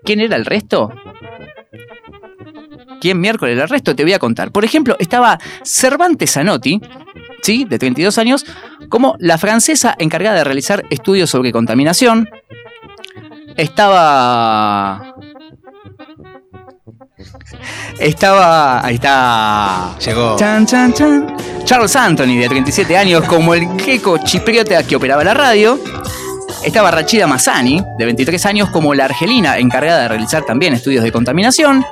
¿Quién 0.08 0.20
era 0.20 0.36
el 0.36 0.46
resto? 0.46 0.90
¿Quién 2.98 3.20
miércoles 3.20 3.52
era 3.52 3.64
el 3.64 3.68
resto? 3.68 3.94
Te 3.94 4.04
voy 4.04 4.14
a 4.14 4.18
contar. 4.18 4.50
Por 4.50 4.64
ejemplo, 4.64 4.96
estaba 4.98 5.38
Cervantes 5.62 6.32
Zanotti, 6.32 6.80
¿sí? 7.42 7.66
de 7.68 7.78
32 7.78 8.16
años, 8.16 8.46
como 8.88 9.16
la 9.18 9.36
francesa 9.36 9.94
encargada 9.98 10.38
de 10.38 10.44
realizar 10.44 10.82
estudios 10.88 11.28
sobre 11.28 11.52
contaminación. 11.52 12.26
Estaba. 13.58 15.14
Estaba. 18.00 18.86
Ahí 18.86 18.94
está. 18.94 19.94
Llegó. 19.98 20.36
Chan, 20.38 20.64
chan, 20.64 20.94
chan. 20.94 21.36
Charles 21.64 21.94
Anthony, 21.96 22.38
de 22.38 22.48
37 22.48 22.96
años, 22.96 23.24
como 23.24 23.52
el 23.52 23.76
queco 23.76 24.16
chipriota 24.24 24.82
que 24.84 24.96
operaba 24.96 25.22
la 25.22 25.34
radio. 25.34 25.78
Estaba 26.64 26.90
Rachida 26.90 27.26
Massani, 27.26 27.80
de 27.98 28.04
23 28.04 28.44
años, 28.46 28.70
como 28.70 28.94
la 28.94 29.06
argelina 29.06 29.58
encargada 29.58 30.02
de 30.02 30.08
realizar 30.08 30.44
también 30.44 30.74
estudios 30.74 31.04
de 31.04 31.12
contaminación. 31.12 31.84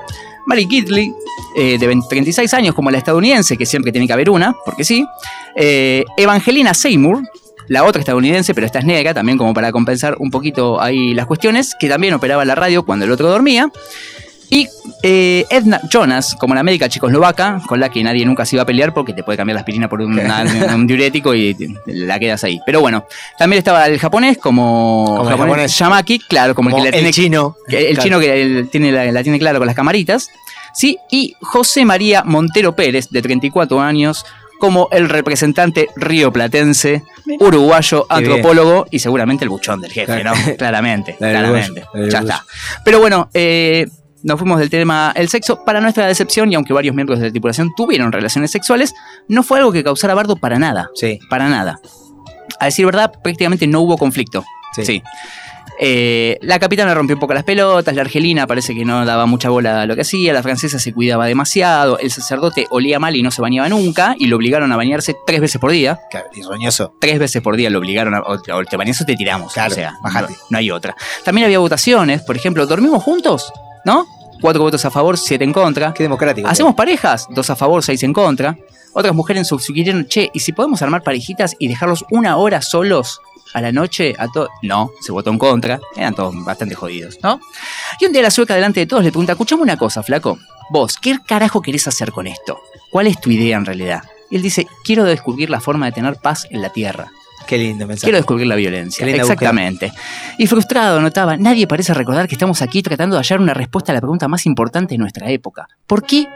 Mary 0.46 0.66
Kitley, 0.66 1.12
eh, 1.56 1.78
de 1.78 1.86
20 1.86 2.06
36 2.08 2.54
años, 2.54 2.74
como 2.74 2.90
la 2.90 2.98
estadounidense, 2.98 3.56
que 3.56 3.66
siempre 3.66 3.92
tiene 3.92 4.06
que 4.06 4.12
haber 4.12 4.30
una, 4.30 4.54
porque 4.64 4.84
sí. 4.84 5.06
Eh, 5.54 6.04
Evangelina 6.16 6.74
Seymour, 6.74 7.22
la 7.68 7.84
otra 7.84 8.00
estadounidense, 8.00 8.54
pero 8.54 8.66
esta 8.66 8.78
es 8.78 8.84
negra, 8.84 9.14
también 9.14 9.38
como 9.38 9.54
para 9.54 9.72
compensar 9.72 10.16
un 10.18 10.30
poquito 10.30 10.80
ahí 10.80 11.14
las 11.14 11.26
cuestiones, 11.26 11.74
que 11.78 11.88
también 11.88 12.14
operaba 12.14 12.44
la 12.44 12.54
radio 12.54 12.84
cuando 12.84 13.04
el 13.04 13.10
otro 13.10 13.28
dormía. 13.28 13.70
Y 14.50 14.68
eh, 15.02 15.44
Edna 15.50 15.80
Jonas, 15.90 16.34
como 16.36 16.54
la 16.54 16.62
médica 16.62 16.88
checoslovaca, 16.88 17.60
con 17.66 17.80
la 17.80 17.88
que 17.90 18.02
nadie 18.04 18.24
nunca 18.24 18.44
se 18.44 18.56
iba 18.56 18.62
a 18.62 18.66
pelear 18.66 18.94
porque 18.94 19.12
te 19.12 19.22
puede 19.24 19.36
cambiar 19.36 19.54
la 19.54 19.60
aspirina 19.60 19.88
por 19.88 20.00
un, 20.02 20.18
un 20.18 20.86
diurético 20.86 21.34
y 21.34 21.54
te- 21.54 21.68
la 21.86 22.18
quedas 22.18 22.44
ahí. 22.44 22.60
Pero 22.64 22.80
bueno, 22.80 23.06
también 23.38 23.58
estaba 23.58 23.86
el 23.86 23.98
japonés 23.98 24.38
como, 24.38 25.04
Como 25.18 25.30
el 25.30 25.36
japonés. 25.36 25.76
Yamaki, 25.78 26.18
claro, 26.20 26.54
como, 26.54 26.70
Como 26.70 26.84
el 26.84 26.90
que 26.90 26.90
la 26.92 26.96
el 27.06 27.12
tiene, 27.12 27.28
chino. 27.28 27.56
que- 27.68 27.88
el 27.88 27.94
Claro. 27.94 28.02
chino 28.02 28.20
que 28.20 28.42
el- 28.42 28.68
tiene 28.70 28.92
la, 28.92 29.04
la 29.10 29.22
tiene 29.22 29.38
claro 29.38 29.58
con 29.58 29.66
las 29.66 29.76
camaritas. 29.76 30.28
Sí, 30.74 30.98
y 31.10 31.34
José 31.40 31.84
María 31.84 32.22
Montero 32.24 32.76
Pérez, 32.76 33.08
de 33.10 33.22
34 33.22 33.80
años, 33.80 34.24
como 34.60 34.88
el 34.92 35.08
representante 35.08 35.88
rioplatense, 35.96 37.02
uruguayo, 37.40 38.06
Qué 38.08 38.14
bien. 38.20 38.30
antropólogo 38.32 38.86
y 38.90 38.98
seguramente 39.00 39.44
el 39.44 39.48
buchón 39.50 39.80
del 39.80 39.92
jefe, 39.92 40.22
¿no? 40.24 40.32
Claramente, 40.58 41.16
claramente. 41.18 41.84
Ya 42.10 42.18
está. 42.20 42.44
Pero 42.84 43.00
bueno, 43.00 43.28
eh, 43.34 43.86
nos 44.26 44.40
fuimos 44.40 44.58
del 44.58 44.68
tema 44.68 45.12
el 45.14 45.28
sexo. 45.28 45.64
Para 45.64 45.80
nuestra 45.80 46.06
decepción, 46.06 46.50
y 46.52 46.56
aunque 46.56 46.72
varios 46.72 46.94
miembros 46.94 47.20
de 47.20 47.26
la 47.26 47.30
tripulación 47.30 47.72
tuvieron 47.76 48.10
relaciones 48.10 48.50
sexuales, 48.50 48.92
no 49.28 49.42
fue 49.44 49.58
algo 49.58 49.72
que 49.72 49.84
causara 49.84 50.14
bardo 50.14 50.36
para 50.36 50.58
nada. 50.58 50.90
Sí. 50.94 51.20
Para 51.30 51.48
nada. 51.48 51.80
A 52.58 52.64
decir 52.64 52.84
verdad, 52.84 53.12
prácticamente 53.22 53.66
no 53.68 53.80
hubo 53.80 53.96
conflicto. 53.96 54.44
Sí. 54.72 55.00
Eh, 55.78 56.38
la 56.40 56.58
capitana 56.58 56.94
rompió 56.94 57.14
un 57.14 57.20
poco 57.20 57.34
las 57.34 57.44
pelotas, 57.44 57.94
la 57.94 58.00
argelina 58.00 58.46
parece 58.46 58.74
que 58.74 58.84
no 58.84 59.04
daba 59.04 59.26
mucha 59.26 59.50
bola 59.50 59.82
a 59.82 59.86
lo 59.86 59.94
que 59.94 60.00
hacía, 60.00 60.32
la 60.32 60.42
francesa 60.42 60.78
se 60.78 60.92
cuidaba 60.92 61.26
demasiado, 61.26 61.98
el 61.98 62.10
sacerdote 62.10 62.66
olía 62.70 62.98
mal 62.98 63.14
y 63.14 63.22
no 63.22 63.30
se 63.30 63.42
bañaba 63.42 63.68
nunca, 63.68 64.16
y 64.18 64.26
lo 64.26 64.36
obligaron 64.36 64.72
a 64.72 64.76
bañarse 64.76 65.14
tres 65.26 65.40
veces 65.40 65.60
por 65.60 65.70
día. 65.70 66.00
Claro, 66.10 66.26
roñoso. 66.48 66.94
Tres 66.98 67.18
veces 67.18 67.42
por 67.42 67.56
día 67.56 67.70
lo 67.70 67.78
obligaron 67.78 68.14
a. 68.14 68.22
O, 68.22 68.40
te 68.40 68.76
bañas 68.76 69.00
o 69.02 69.04
te 69.04 69.14
tiramos. 69.14 69.52
Claro, 69.52 69.72
o 69.72 69.74
sea, 69.74 69.94
bájate. 70.02 70.32
No, 70.32 70.38
no 70.50 70.58
hay 70.58 70.70
otra. 70.70 70.96
También 71.24 71.44
había 71.44 71.58
votaciones, 71.58 72.22
por 72.22 72.36
ejemplo, 72.36 72.66
¿dormimos 72.66 73.02
juntos? 73.04 73.52
¿No? 73.84 74.15
Cuatro 74.40 74.62
votos 74.62 74.84
a 74.84 74.90
favor, 74.90 75.18
siete 75.18 75.44
en 75.44 75.52
contra. 75.52 75.92
Qué 75.92 76.02
democrático. 76.02 76.48
¿Hacemos 76.48 76.74
parejas? 76.74 77.26
Dos 77.30 77.50
a 77.50 77.56
favor, 77.56 77.82
seis 77.82 78.02
en 78.02 78.12
contra. 78.12 78.56
Otras 78.92 79.14
mujeres 79.14 79.46
sugirieron, 79.48 80.06
che, 80.06 80.30
¿y 80.32 80.40
si 80.40 80.52
podemos 80.52 80.80
armar 80.82 81.02
parejitas 81.02 81.54
y 81.58 81.68
dejarlos 81.68 82.04
una 82.10 82.36
hora 82.36 82.62
solos 82.62 83.20
a 83.52 83.60
la 83.60 83.72
noche 83.72 84.14
a 84.18 84.28
todos? 84.28 84.48
No, 84.62 84.90
se 85.00 85.12
votó 85.12 85.30
en 85.30 85.38
contra. 85.38 85.80
Eran 85.96 86.14
todos 86.14 86.34
bastante 86.44 86.74
jodidos, 86.74 87.18
¿no? 87.22 87.40
Y 88.00 88.06
un 88.06 88.12
día 88.12 88.22
la 88.22 88.30
sueca 88.30 88.54
delante 88.54 88.80
de 88.80 88.86
todos 88.86 89.04
le 89.04 89.10
pregunta, 89.10 89.32
escuchame 89.32 89.62
una 89.62 89.76
cosa, 89.76 90.02
flaco. 90.02 90.38
Vos, 90.70 90.96
¿qué 90.96 91.18
carajo 91.26 91.62
querés 91.62 91.86
hacer 91.86 92.12
con 92.12 92.26
esto? 92.26 92.58
¿Cuál 92.90 93.06
es 93.06 93.20
tu 93.20 93.30
idea 93.30 93.56
en 93.56 93.64
realidad? 93.64 94.02
Y 94.30 94.36
él 94.36 94.42
dice, 94.42 94.66
quiero 94.82 95.04
descubrir 95.04 95.50
la 95.50 95.60
forma 95.60 95.86
de 95.86 95.92
tener 95.92 96.16
paz 96.16 96.46
en 96.50 96.62
la 96.62 96.70
tierra. 96.70 97.12
Qué 97.46 97.58
lindo 97.58 97.86
mensaje. 97.86 98.06
Quiero 98.06 98.18
descubrir 98.18 98.46
la 98.46 98.56
violencia. 98.56 99.06
Exactamente. 99.06 99.92
Y 100.38 100.46
frustrado 100.46 101.00
notaba, 101.00 101.36
nadie 101.36 101.66
parece 101.66 101.94
recordar 101.94 102.28
que 102.28 102.34
estamos 102.34 102.62
aquí 102.62 102.82
tratando 102.82 103.16
de 103.16 103.20
hallar 103.20 103.40
una 103.40 103.54
respuesta 103.54 103.92
a 103.92 103.94
la 103.94 104.00
pregunta 104.00 104.28
más 104.28 104.46
importante 104.46 104.94
de 104.94 104.98
nuestra 104.98 105.30
época. 105.30 105.68
¿Por 105.86 106.04
qué 106.04 106.26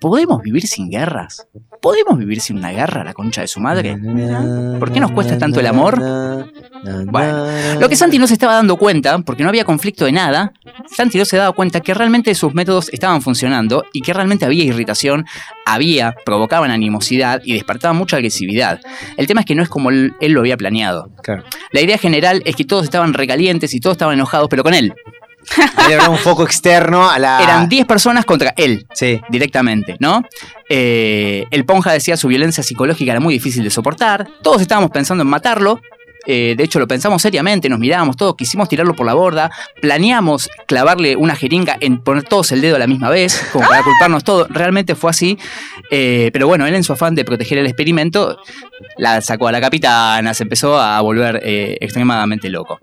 podemos 0.00 0.42
vivir 0.42 0.66
sin 0.66 0.90
guerras? 0.90 1.46
¿Podemos 1.80 2.18
vivir 2.18 2.40
sin 2.40 2.58
una 2.58 2.70
guerra, 2.70 3.04
la 3.04 3.12
concha 3.12 3.42
de 3.42 3.48
su 3.48 3.60
madre? 3.60 3.96
¿Por 4.78 4.90
qué 4.90 5.00
nos 5.00 5.10
cuesta 5.12 5.36
tanto 5.38 5.60
el 5.60 5.66
amor? 5.66 5.98
Bueno, 7.06 7.46
lo 7.78 7.88
que 7.88 7.96
Santi 7.96 8.18
no 8.18 8.26
se 8.26 8.34
estaba 8.34 8.54
dando 8.54 8.76
cuenta, 8.76 9.18
porque 9.18 9.42
no 9.42 9.48
había 9.48 9.64
conflicto 9.64 10.04
de 10.04 10.12
nada, 10.12 10.52
Santi 10.86 11.18
no 11.18 11.24
se 11.24 11.36
daba 11.36 11.52
cuenta 11.52 11.80
que 11.80 11.94
realmente 11.94 12.34
sus 12.34 12.54
métodos 12.54 12.88
estaban 12.92 13.22
funcionando 13.22 13.84
y 13.92 14.00
que 14.00 14.12
realmente 14.12 14.44
había 14.44 14.64
irritación, 14.64 15.26
había, 15.66 16.14
provocaban 16.24 16.70
animosidad 16.70 17.42
y 17.44 17.54
despertaban 17.54 17.96
mucha 17.96 18.16
agresividad. 18.16 18.80
El 19.16 19.26
tema 19.26 19.40
es 19.40 19.46
que 19.46 19.54
no 19.54 19.62
es 19.62 19.68
como 19.68 19.90
él, 19.90 20.14
él 20.20 20.32
lo 20.32 20.40
había 20.40 20.56
planeado. 20.56 21.10
La 21.72 21.80
idea 21.80 21.98
general 21.98 22.42
es 22.44 22.56
que 22.56 22.64
todos 22.64 22.84
estaban 22.84 23.14
recalientes 23.14 23.74
y 23.74 23.80
todos 23.80 23.94
estaban 23.94 24.14
enojados, 24.14 24.48
pero 24.48 24.62
con 24.62 24.74
él. 24.74 24.94
Era 25.90 26.08
un 26.08 26.18
foco 26.18 26.44
externo 26.44 27.08
a 27.08 27.18
la. 27.18 27.42
Eran 27.42 27.68
10 27.68 27.86
personas 27.86 28.24
contra 28.24 28.54
él. 28.56 28.86
Directamente, 29.28 29.96
¿no? 30.00 30.22
Eh, 30.68 31.44
el 31.50 31.64
Ponja 31.64 31.92
decía 31.92 32.16
su 32.16 32.28
violencia 32.28 32.62
psicológica 32.62 33.12
era 33.12 33.20
muy 33.20 33.34
difícil 33.34 33.64
de 33.64 33.70
soportar. 33.70 34.28
Todos 34.42 34.62
estábamos 34.62 34.90
pensando 34.90 35.22
en 35.22 35.28
matarlo. 35.28 35.80
Eh, 36.26 36.54
de 36.56 36.64
hecho, 36.64 36.78
lo 36.78 36.88
pensamos 36.88 37.20
seriamente, 37.20 37.68
nos 37.68 37.78
mirábamos 37.78 38.16
todos, 38.16 38.34
quisimos 38.36 38.68
tirarlo 38.68 38.94
por 38.94 39.06
la 39.06 39.14
borda, 39.14 39.50
planeamos 39.80 40.48
clavarle 40.66 41.16
una 41.16 41.36
jeringa 41.36 41.76
en 41.80 42.02
poner 42.02 42.24
todos 42.24 42.50
el 42.52 42.60
dedo 42.60 42.76
a 42.76 42.78
la 42.78 42.86
misma 42.86 43.10
vez, 43.10 43.46
como 43.52 43.66
para 43.68 43.82
culparnos 43.82 44.24
todos. 44.24 44.48
Realmente 44.48 44.94
fue 44.94 45.10
así. 45.10 45.38
Eh, 45.90 46.30
pero 46.32 46.46
bueno, 46.46 46.66
él 46.66 46.74
en 46.74 46.84
su 46.84 46.92
afán 46.92 47.14
de 47.14 47.24
proteger 47.24 47.58
el 47.58 47.66
experimento, 47.66 48.38
la 48.96 49.20
sacó 49.20 49.48
a 49.48 49.52
la 49.52 49.60
capitana, 49.60 50.32
se 50.34 50.44
empezó 50.44 50.78
a 50.78 51.00
volver 51.00 51.40
eh, 51.44 51.76
extremadamente 51.80 52.48
loco. 52.48 52.80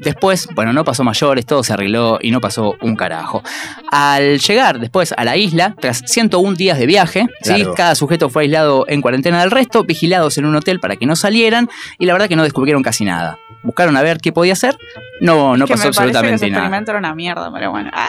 Después, 0.00 0.48
bueno, 0.54 0.72
no 0.72 0.84
pasó 0.84 1.04
mayores, 1.04 1.44
todo 1.46 1.62
se 1.62 1.72
arregló 1.72 2.18
y 2.20 2.30
no 2.30 2.40
pasó 2.40 2.76
un 2.80 2.96
carajo. 2.96 3.42
Al 3.90 4.38
llegar 4.38 4.80
después 4.80 5.12
a 5.16 5.24
la 5.24 5.36
isla, 5.36 5.74
tras 5.78 6.02
101 6.06 6.56
días 6.56 6.78
de 6.78 6.86
viaje, 6.86 7.26
cada 7.76 7.94
sujeto 7.94 8.30
fue 8.30 8.44
aislado 8.44 8.86
en 8.88 9.02
cuarentena 9.02 9.40
del 9.40 9.50
resto, 9.50 9.84
vigilados 9.84 10.38
en 10.38 10.46
un 10.46 10.56
hotel 10.56 10.80
para 10.80 10.96
que 10.96 11.06
no 11.06 11.16
salieran 11.16 11.68
y 11.98 12.06
la 12.06 12.14
verdad 12.14 12.28
que 12.28 12.36
no 12.36 12.44
descubrieron 12.44 12.82
casi 12.82 13.04
nada. 13.04 13.38
Buscaron 13.62 13.96
a 13.96 14.02
ver 14.02 14.18
qué 14.18 14.32
podía 14.32 14.54
hacer, 14.54 14.78
no, 15.20 15.56
no 15.56 15.66
que 15.66 15.72
pasó 15.74 15.84
me 15.84 15.90
que 15.90 15.96
absolutamente 15.98 16.34
ese 16.36 16.50
nada. 16.50 16.64
experimento 16.64 16.90
era 16.92 16.98
una 16.98 17.14
mierda, 17.14 17.52
pero 17.52 17.70
bueno. 17.70 17.90
Ah. 17.92 18.08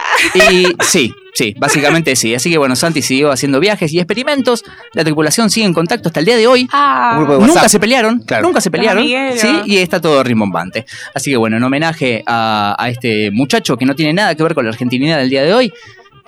Y 0.50 0.66
sí, 0.80 1.14
sí, 1.34 1.54
básicamente 1.58 2.16
sí. 2.16 2.34
Así 2.34 2.50
que 2.50 2.58
bueno, 2.58 2.74
Santi 2.76 3.02
siguió 3.02 3.30
haciendo 3.30 3.60
viajes 3.60 3.92
y 3.92 3.98
experimentos. 3.98 4.64
La 4.94 5.04
tripulación 5.04 5.50
sigue 5.50 5.66
en 5.66 5.74
contacto 5.74 6.08
hasta 6.08 6.20
el 6.20 6.26
día 6.26 6.36
de 6.36 6.46
hoy. 6.46 6.68
Ah. 6.72 7.16
Un 7.18 7.24
grupo 7.24 7.38
de 7.40 7.46
Nunca 7.46 7.68
se 7.68 7.78
pelearon, 7.80 8.20
Claro. 8.20 8.42
nunca 8.46 8.60
se 8.60 8.70
pelearon. 8.70 9.04
Sí, 9.04 9.48
y 9.66 9.78
está 9.78 10.00
todo 10.00 10.22
rimbombante. 10.22 10.86
Así 11.14 11.30
que 11.30 11.36
bueno, 11.36 11.56
en 11.56 11.62
homenaje 11.62 12.22
a, 12.26 12.74
a 12.78 12.88
este 12.88 13.30
muchacho 13.30 13.76
que 13.76 13.84
no 13.84 13.94
tiene 13.94 14.12
nada 14.12 14.34
que 14.34 14.42
ver 14.42 14.54
con 14.54 14.64
la 14.64 14.70
argentinidad 14.70 15.18
del 15.18 15.30
día 15.30 15.42
de 15.42 15.54
hoy. 15.54 15.72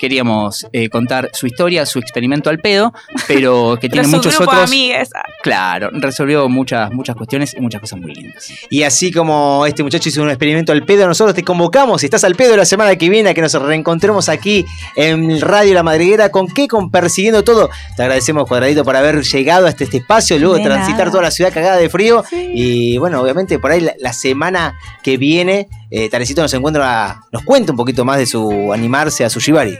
Queríamos 0.05 0.66
eh, 0.74 0.90
contar 0.90 1.31
su 1.32 1.47
historia, 1.47 1.86
su 1.86 1.98
experimento 1.98 2.51
al 2.51 2.59
pedo, 2.59 2.93
pero 3.26 3.78
que 3.81 3.89
tiene 3.89 4.06
muchos 4.06 4.36
grupo 4.36 4.51
otros. 4.51 4.68
amigues. 4.68 5.09
Claro, 5.43 5.89
resolvió 5.94 6.47
muchas, 6.51 6.93
muchas 6.93 7.16
cuestiones 7.16 7.55
y 7.55 7.60
muchas 7.62 7.81
cosas 7.81 7.98
muy 8.01 8.14
lindas. 8.14 8.52
Y 8.68 8.82
así 8.82 9.10
como 9.10 9.64
este 9.64 9.82
muchacho 9.82 10.10
hizo 10.10 10.22
un 10.22 10.28
experimento 10.28 10.72
al 10.72 10.85
pedo, 10.85 11.06
nosotros 11.06 11.35
te 11.35 11.43
convocamos, 11.43 12.02
si 12.02 12.06
estás 12.06 12.22
al 12.24 12.35
pedo 12.35 12.55
la 12.55 12.66
semana 12.66 12.97
que 12.97 13.09
viene, 13.09 13.31
a 13.31 13.35
que 13.35 13.40
nos 13.40 13.55
reencontremos 13.55 14.28
aquí 14.28 14.66
en 14.94 15.40
Radio 15.40 15.72
La 15.72 15.82
Madriguera. 15.82 16.28
¿Con 16.28 16.48
qué? 16.48 16.68
Con 16.68 16.90
Persiguiendo 16.90 17.43
Todo. 17.43 17.70
Te 17.97 18.02
agradecemos, 18.02 18.47
Cuadradito, 18.47 18.85
por 18.85 18.97
haber 18.97 19.22
llegado 19.22 19.66
hasta 19.66 19.85
este 19.85 19.97
espacio, 19.97 20.39
luego 20.39 20.56
de 20.56 20.64
transitar 20.64 20.98
nada. 20.98 21.10
toda 21.12 21.22
la 21.22 21.31
ciudad 21.31 21.51
cagada 21.51 21.78
de 21.78 21.89
frío. 21.89 22.22
Y 22.31 22.98
bueno, 22.98 23.22
obviamente 23.22 23.59
por 23.59 23.70
ahí 23.70 23.81
la, 23.81 23.94
la 23.98 24.12
semana 24.12 24.74
que 25.02 25.16
viene, 25.16 25.68
eh, 25.90 26.09
Tarecito 26.10 26.43
nos 26.43 26.52
encuentra, 26.52 27.20
nos 27.31 27.44
cuenta 27.44 27.70
un 27.70 27.76
poquito 27.76 28.05
más 28.05 28.18
de 28.18 28.26
su 28.26 28.72
animarse 28.72 29.24
a 29.24 29.31
su 29.31 29.39
Shibari. 29.39 29.78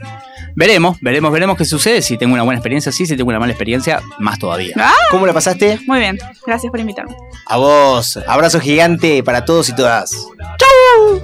Veremos, 0.57 0.99
veremos, 1.01 1.33
veremos 1.33 1.57
qué 1.57 1.65
sucede. 1.65 2.01
Si 2.03 2.17
tengo 2.17 2.35
una 2.35 2.43
buena 2.43 2.59
experiencia, 2.59 2.93
sí. 2.93 3.07
Si 3.07 3.17
tengo 3.17 3.29
una 3.29 3.41
mala 3.41 3.53
experiencia, 3.53 4.01
más 4.19 4.39
todavía. 4.39 4.75
Ah, 4.79 4.93
¿Cómo 5.11 5.27
la 5.27 5.33
pasaste? 5.33 5.81
Muy 5.87 5.99
bien, 5.99 6.19
gracias 6.47 6.71
por 6.71 6.81
invitarme. 6.81 7.15
A 7.47 7.57
vos, 7.57 8.19
abrazo 8.27 8.61
gigante 8.61 9.23
para 9.23 9.45
todos 9.45 9.69
y 9.69 9.75
todas. 9.75 10.29
¡Chau! 10.59 11.21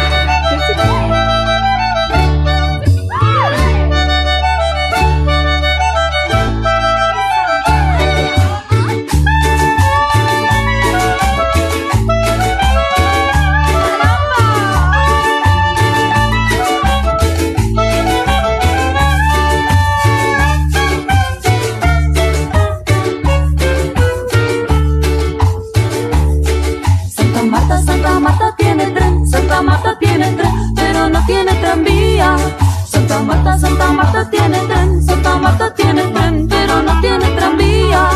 Santa 33.21 33.35
Marta, 33.35 33.59
Santa 33.59 33.91
Marta 33.91 34.29
tiene 34.31 34.57
tren, 34.61 35.03
Santa 35.03 35.35
Marta 35.37 35.73
tiene 35.75 36.01
tren, 36.07 36.47
pero 36.49 36.81
no 36.81 37.01
tiene 37.01 37.29
tranvía. 37.35 38.09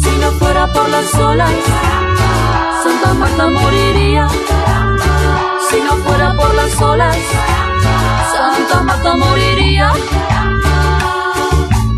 Si 0.00 0.10
no 0.20 0.30
fuera 0.38 0.72
por 0.72 0.88
las 0.88 1.12
olas, 1.16 1.50
Santa 2.84 3.14
Marta 3.14 3.48
moriría. 3.48 4.28
Si 5.68 5.80
no 5.80 5.96
fuera 6.04 6.36
por 6.36 6.54
las 6.54 6.80
olas, 6.80 7.16
Santa 8.32 8.80
Marta 8.84 9.16
moriría. 9.16 9.92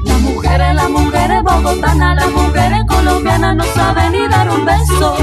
Las 0.05 0.20
mujeres, 0.20 0.74
las 0.74 0.89
mujeres 0.89 1.43
bogotanas, 1.43 2.16
las 2.16 2.31
mujeres 2.32 2.85
colombianas 2.89 3.55
no 3.55 3.64
saben 3.64 4.12
ni 4.12 4.28
dar 4.28 4.48
un 4.48 4.64
beso. 4.64 5.14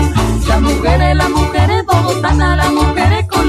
Las 0.47 0.61
mujeres, 0.61 1.15
las 1.15 1.29
mujeres 1.31 1.83
bogotanas, 1.83 2.57
las 2.57 2.71
mujeres 2.71 3.27
colombianas 3.27 3.48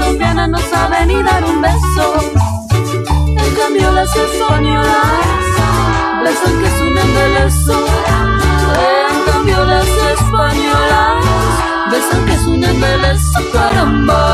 mama. 13.91 14.30